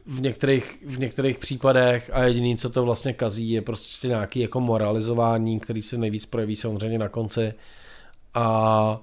v 0.06 0.22
některých, 0.22 0.78
v 0.86 1.00
některých 1.00 1.40
případech. 1.40 2.10
A 2.14 2.24
jediný, 2.24 2.58
co 2.58 2.70
to 2.70 2.84
vlastně 2.84 3.14
kazí, 3.14 3.52
je 3.52 3.62
prostě 3.62 4.08
nějaký 4.08 4.40
jako 4.40 4.62
moralizování, 4.62 5.60
který 5.60 5.82
se 5.82 5.98
nejvíc 5.98 6.26
projeví 6.26 6.56
samozřejmě 6.56 7.00
na 7.00 7.10
konci. 7.10 7.54
A, 8.34 9.00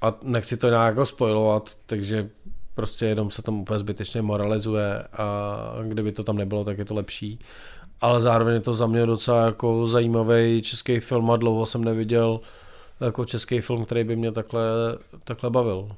a 0.00 0.14
nechci 0.22 0.56
to 0.56 0.68
nějak 0.68 0.94
jako 0.94 1.06
spojovat, 1.06 1.70
takže 1.86 2.30
prostě 2.74 3.06
jenom 3.06 3.30
se 3.30 3.42
tam 3.42 3.60
úplně 3.60 3.78
zbytečně 3.78 4.22
moralizuje 4.22 5.02
a 5.02 5.58
kdyby 5.82 6.12
to 6.12 6.24
tam 6.24 6.36
nebylo, 6.36 6.64
tak 6.64 6.78
je 6.78 6.84
to 6.84 6.94
lepší. 6.94 7.38
Ale 8.00 8.20
zároveň 8.20 8.54
je 8.54 8.60
to 8.60 8.74
za 8.74 8.86
mě 8.86 9.06
docela 9.06 9.44
jako 9.46 9.88
zajímavý 9.88 10.62
český 10.62 11.00
film 11.00 11.30
a 11.30 11.36
dlouho 11.36 11.66
jsem 11.66 11.84
neviděl 11.84 12.40
jako 13.00 13.24
český 13.24 13.60
film, 13.60 13.84
který 13.84 14.04
by 14.04 14.16
mě 14.16 14.32
takhle, 14.32 14.62
takhle 15.24 15.50
bavil. 15.50 15.88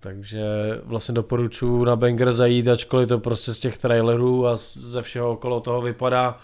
Takže 0.00 0.44
vlastně 0.84 1.14
doporučuji 1.14 1.84
na 1.84 1.96
Banger 1.96 2.32
zajít, 2.32 2.68
ačkoliv 2.68 3.08
to 3.08 3.18
prostě 3.18 3.54
z 3.54 3.58
těch 3.58 3.78
trailerů 3.78 4.46
a 4.46 4.56
ze 4.56 5.02
všeho 5.02 5.30
okolo 5.30 5.60
toho 5.60 5.82
vypadá 5.82 6.38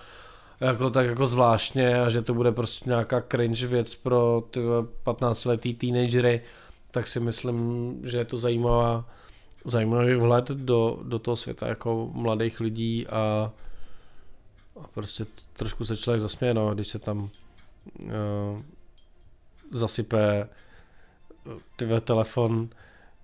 jako 0.60 0.90
tak 0.90 1.06
jako 1.06 1.26
zvláštně 1.26 2.02
a 2.02 2.08
že 2.08 2.22
to 2.22 2.34
bude 2.34 2.52
prostě 2.52 2.90
nějaká 2.90 3.22
cringe 3.30 3.66
věc 3.66 3.94
pro 3.94 4.42
ty 4.50 4.60
15 5.02 5.44
letý 5.44 5.74
teenagery, 5.74 6.40
tak 6.90 7.06
si 7.06 7.20
myslím, 7.20 7.94
že 8.04 8.18
je 8.18 8.24
to 8.24 8.36
zajímavá 8.36 9.04
zajímavý 9.64 10.14
vhled 10.14 10.48
do, 10.48 10.98
do 11.02 11.18
toho 11.18 11.36
světa 11.36 11.66
jako 11.66 12.10
mladých 12.12 12.60
lidí 12.60 13.06
a, 13.06 13.52
a 14.80 14.86
prostě 14.94 15.26
trošku 15.52 15.84
se 15.84 15.96
člověk 15.96 16.20
zasměje, 16.20 16.54
no, 16.54 16.74
když 16.74 16.88
se 16.88 16.98
tam 16.98 17.18
uh, 17.98 18.62
zasype 19.70 20.48
tyhle 21.76 22.00
telefon 22.00 22.68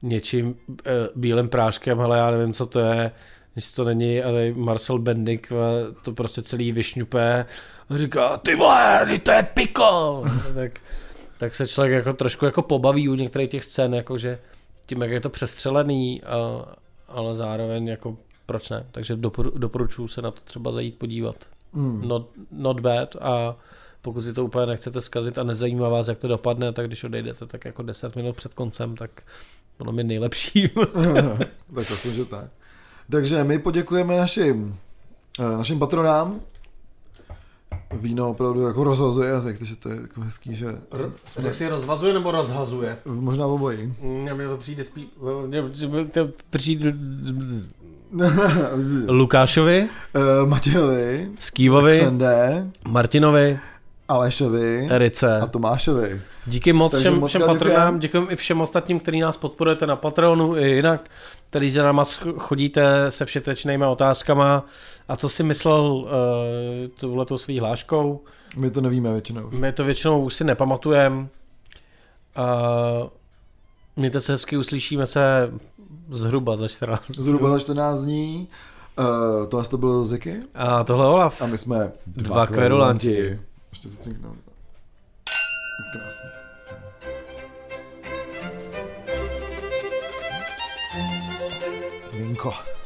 něčím 0.03 0.47
uh, 0.69 0.75
bílým 1.15 1.49
práškem, 1.49 2.01
ale 2.01 2.19
já 2.19 2.31
nevím, 2.31 2.53
co 2.53 2.67
to 2.67 2.81
je, 2.81 3.13
když 3.53 3.71
to 3.71 3.85
není, 3.85 4.23
ale 4.23 4.53
Marcel 4.53 4.99
Bendik 4.99 5.53
to 6.05 6.13
prostě 6.13 6.43
celý 6.43 6.73
vyšňupé 6.73 7.47
a 7.91 7.99
říká, 7.99 8.37
ty 8.37 8.55
vole, 8.55 9.07
to 9.23 9.31
je 9.31 9.43
piko! 9.55 10.25
tak, 10.55 10.81
tak 11.39 11.55
se 11.55 11.67
člověk 11.67 11.93
jako 11.93 12.13
trošku 12.13 12.45
jako 12.45 12.63
pobaví 12.63 13.09
u 13.09 13.15
některých 13.15 13.51
těch 13.51 13.65
scén, 13.65 13.95
jakože 13.95 14.39
tím, 14.89 15.03
jak 15.03 15.11
je 15.11 15.21
to 15.21 15.31
přestřelený 15.31 16.23
a, 16.23 16.65
ale 17.09 17.37
zároveň 17.37 17.87
jako 17.87 18.17
proč 18.47 18.71
ne. 18.71 18.87
Takže 18.93 19.17
dopor, 19.17 19.59
doporučuji 19.59 20.09
se 20.09 20.23
na 20.23 20.31
to 20.31 20.41
třeba 20.45 20.73
zajít 20.73 20.99
podívat. 20.99 21.37
Hmm. 21.75 22.09
Not, 22.09 22.31
not 22.51 22.81
bad 22.81 23.17
a 23.17 23.57
pokud 24.03 24.23
si 24.23 24.33
to 24.33 24.45
úplně 24.45 24.67
nechcete 24.67 25.01
zkazit 25.01 25.39
a 25.39 25.43
nezajímá 25.43 25.89
vás, 25.89 26.09
jak 26.09 26.19
to 26.19 26.29
dopadne, 26.29 26.73
tak 26.73 26.87
když 26.87 27.05
odejdete 27.05 27.47
tak 27.47 27.65
jako 27.65 27.83
10 27.83 28.17
minut 28.17 28.37
před 28.37 28.55
koncem, 28.55 28.97
tak 28.97 29.23
ono 29.79 29.93
mi 29.93 30.05
nejlepší. 30.05 30.69
tak 31.75 31.91
aspoň, 31.91 32.13
že 32.13 32.25
tak. 32.25 32.51
Takže 33.11 33.45
my 33.45 33.59
poděkujeme 33.59 34.17
našim, 34.17 34.77
eh, 35.39 35.57
našim 35.57 35.79
patronám. 35.79 36.41
Víno 37.93 38.31
opravdu 38.31 38.61
jako 38.61 38.85
rozhazuje 38.85 39.29
jazyk, 39.31 39.59
takže 39.59 39.77
to 39.77 39.89
je 39.89 39.97
jako 40.03 40.21
hezký, 40.21 40.55
že 40.55 40.67
Řekl 41.39 41.55
si 41.55 41.69
rozvazuje 41.69 42.15
nebo 42.15 42.31
rozhazuje? 42.31 42.97
možná 43.05 43.47
obojí. 43.47 43.95
Mně 44.03 44.35
mě 44.35 44.49
to 44.49 44.57
přijde 44.57 44.85
spíš... 44.85 45.07
To 46.13 46.27
přijde... 46.51 46.95
Lukášovi, 49.09 49.89
Eh, 50.15 50.47
Matějovi, 50.47 51.29
Skývovi, 51.39 51.99
Sende, 51.99 52.67
Martinovi, 52.89 53.59
Alešovi 54.09 54.87
Erice. 54.91 55.39
a 55.41 55.47
Tomášovi. 55.47 56.21
Díky 56.47 56.73
moc 56.73 56.93
Takže 56.93 57.09
všem, 57.09 57.21
moc 57.21 57.29
všem 57.31 57.43
patronám, 57.43 57.99
děkujem. 57.99 58.27
i 58.31 58.37
všem 58.37 58.61
ostatním, 58.61 59.01
kteří 59.01 59.21
nás 59.21 59.37
podporujete 59.37 59.87
na 59.87 59.97
Patreonu 59.97 60.57
i 60.57 60.71
jinak, 60.71 61.11
který 61.49 61.71
za 61.71 61.83
náma 61.83 62.05
chodíte 62.39 63.11
se 63.11 63.25
všetečnými 63.25 63.87
otázkama 63.87 64.65
a 65.09 65.17
co 65.17 65.29
si 65.29 65.43
myslel 65.43 65.83
uh, 65.83 66.09
touhletou 67.01 67.39
svý 67.39 67.59
hláškou. 67.59 68.21
My 68.57 68.71
to 68.71 68.81
nevíme 68.81 69.13
většinou 69.13 69.47
už. 69.47 69.59
My 69.59 69.73
to 69.73 69.85
většinou 69.85 70.25
už 70.25 70.35
si 70.35 70.45
nepamatujeme. 70.45 71.17
Uh, 71.17 71.27
mějte 73.97 74.21
se 74.21 74.33
hezky, 74.33 74.57
uslyšíme 74.57 75.07
se 75.07 75.51
zhruba 76.11 76.57
za 76.57 76.69
14 76.69 77.11
Zhruba 77.11 77.51
za 77.51 77.59
14 77.59 78.01
dní. 78.01 78.49
Uh, 78.99 79.47
to 79.47 79.59
asi 79.59 79.71
to 79.71 79.79
bylo 79.79 80.05
Ziky. 80.05 80.41
A 80.55 80.85
tohle 80.85 81.07
Olaf. 81.07 81.43
A 81.43 81.47
my 81.47 81.59
jsme 81.59 81.93
Dva 82.07 82.47
kverulanti. 82.47 83.39
Ještě 83.79 83.89
se 83.89 84.03
cinknout. 84.03 84.39
Krásně. 85.93 86.31
Vinko. 92.13 92.78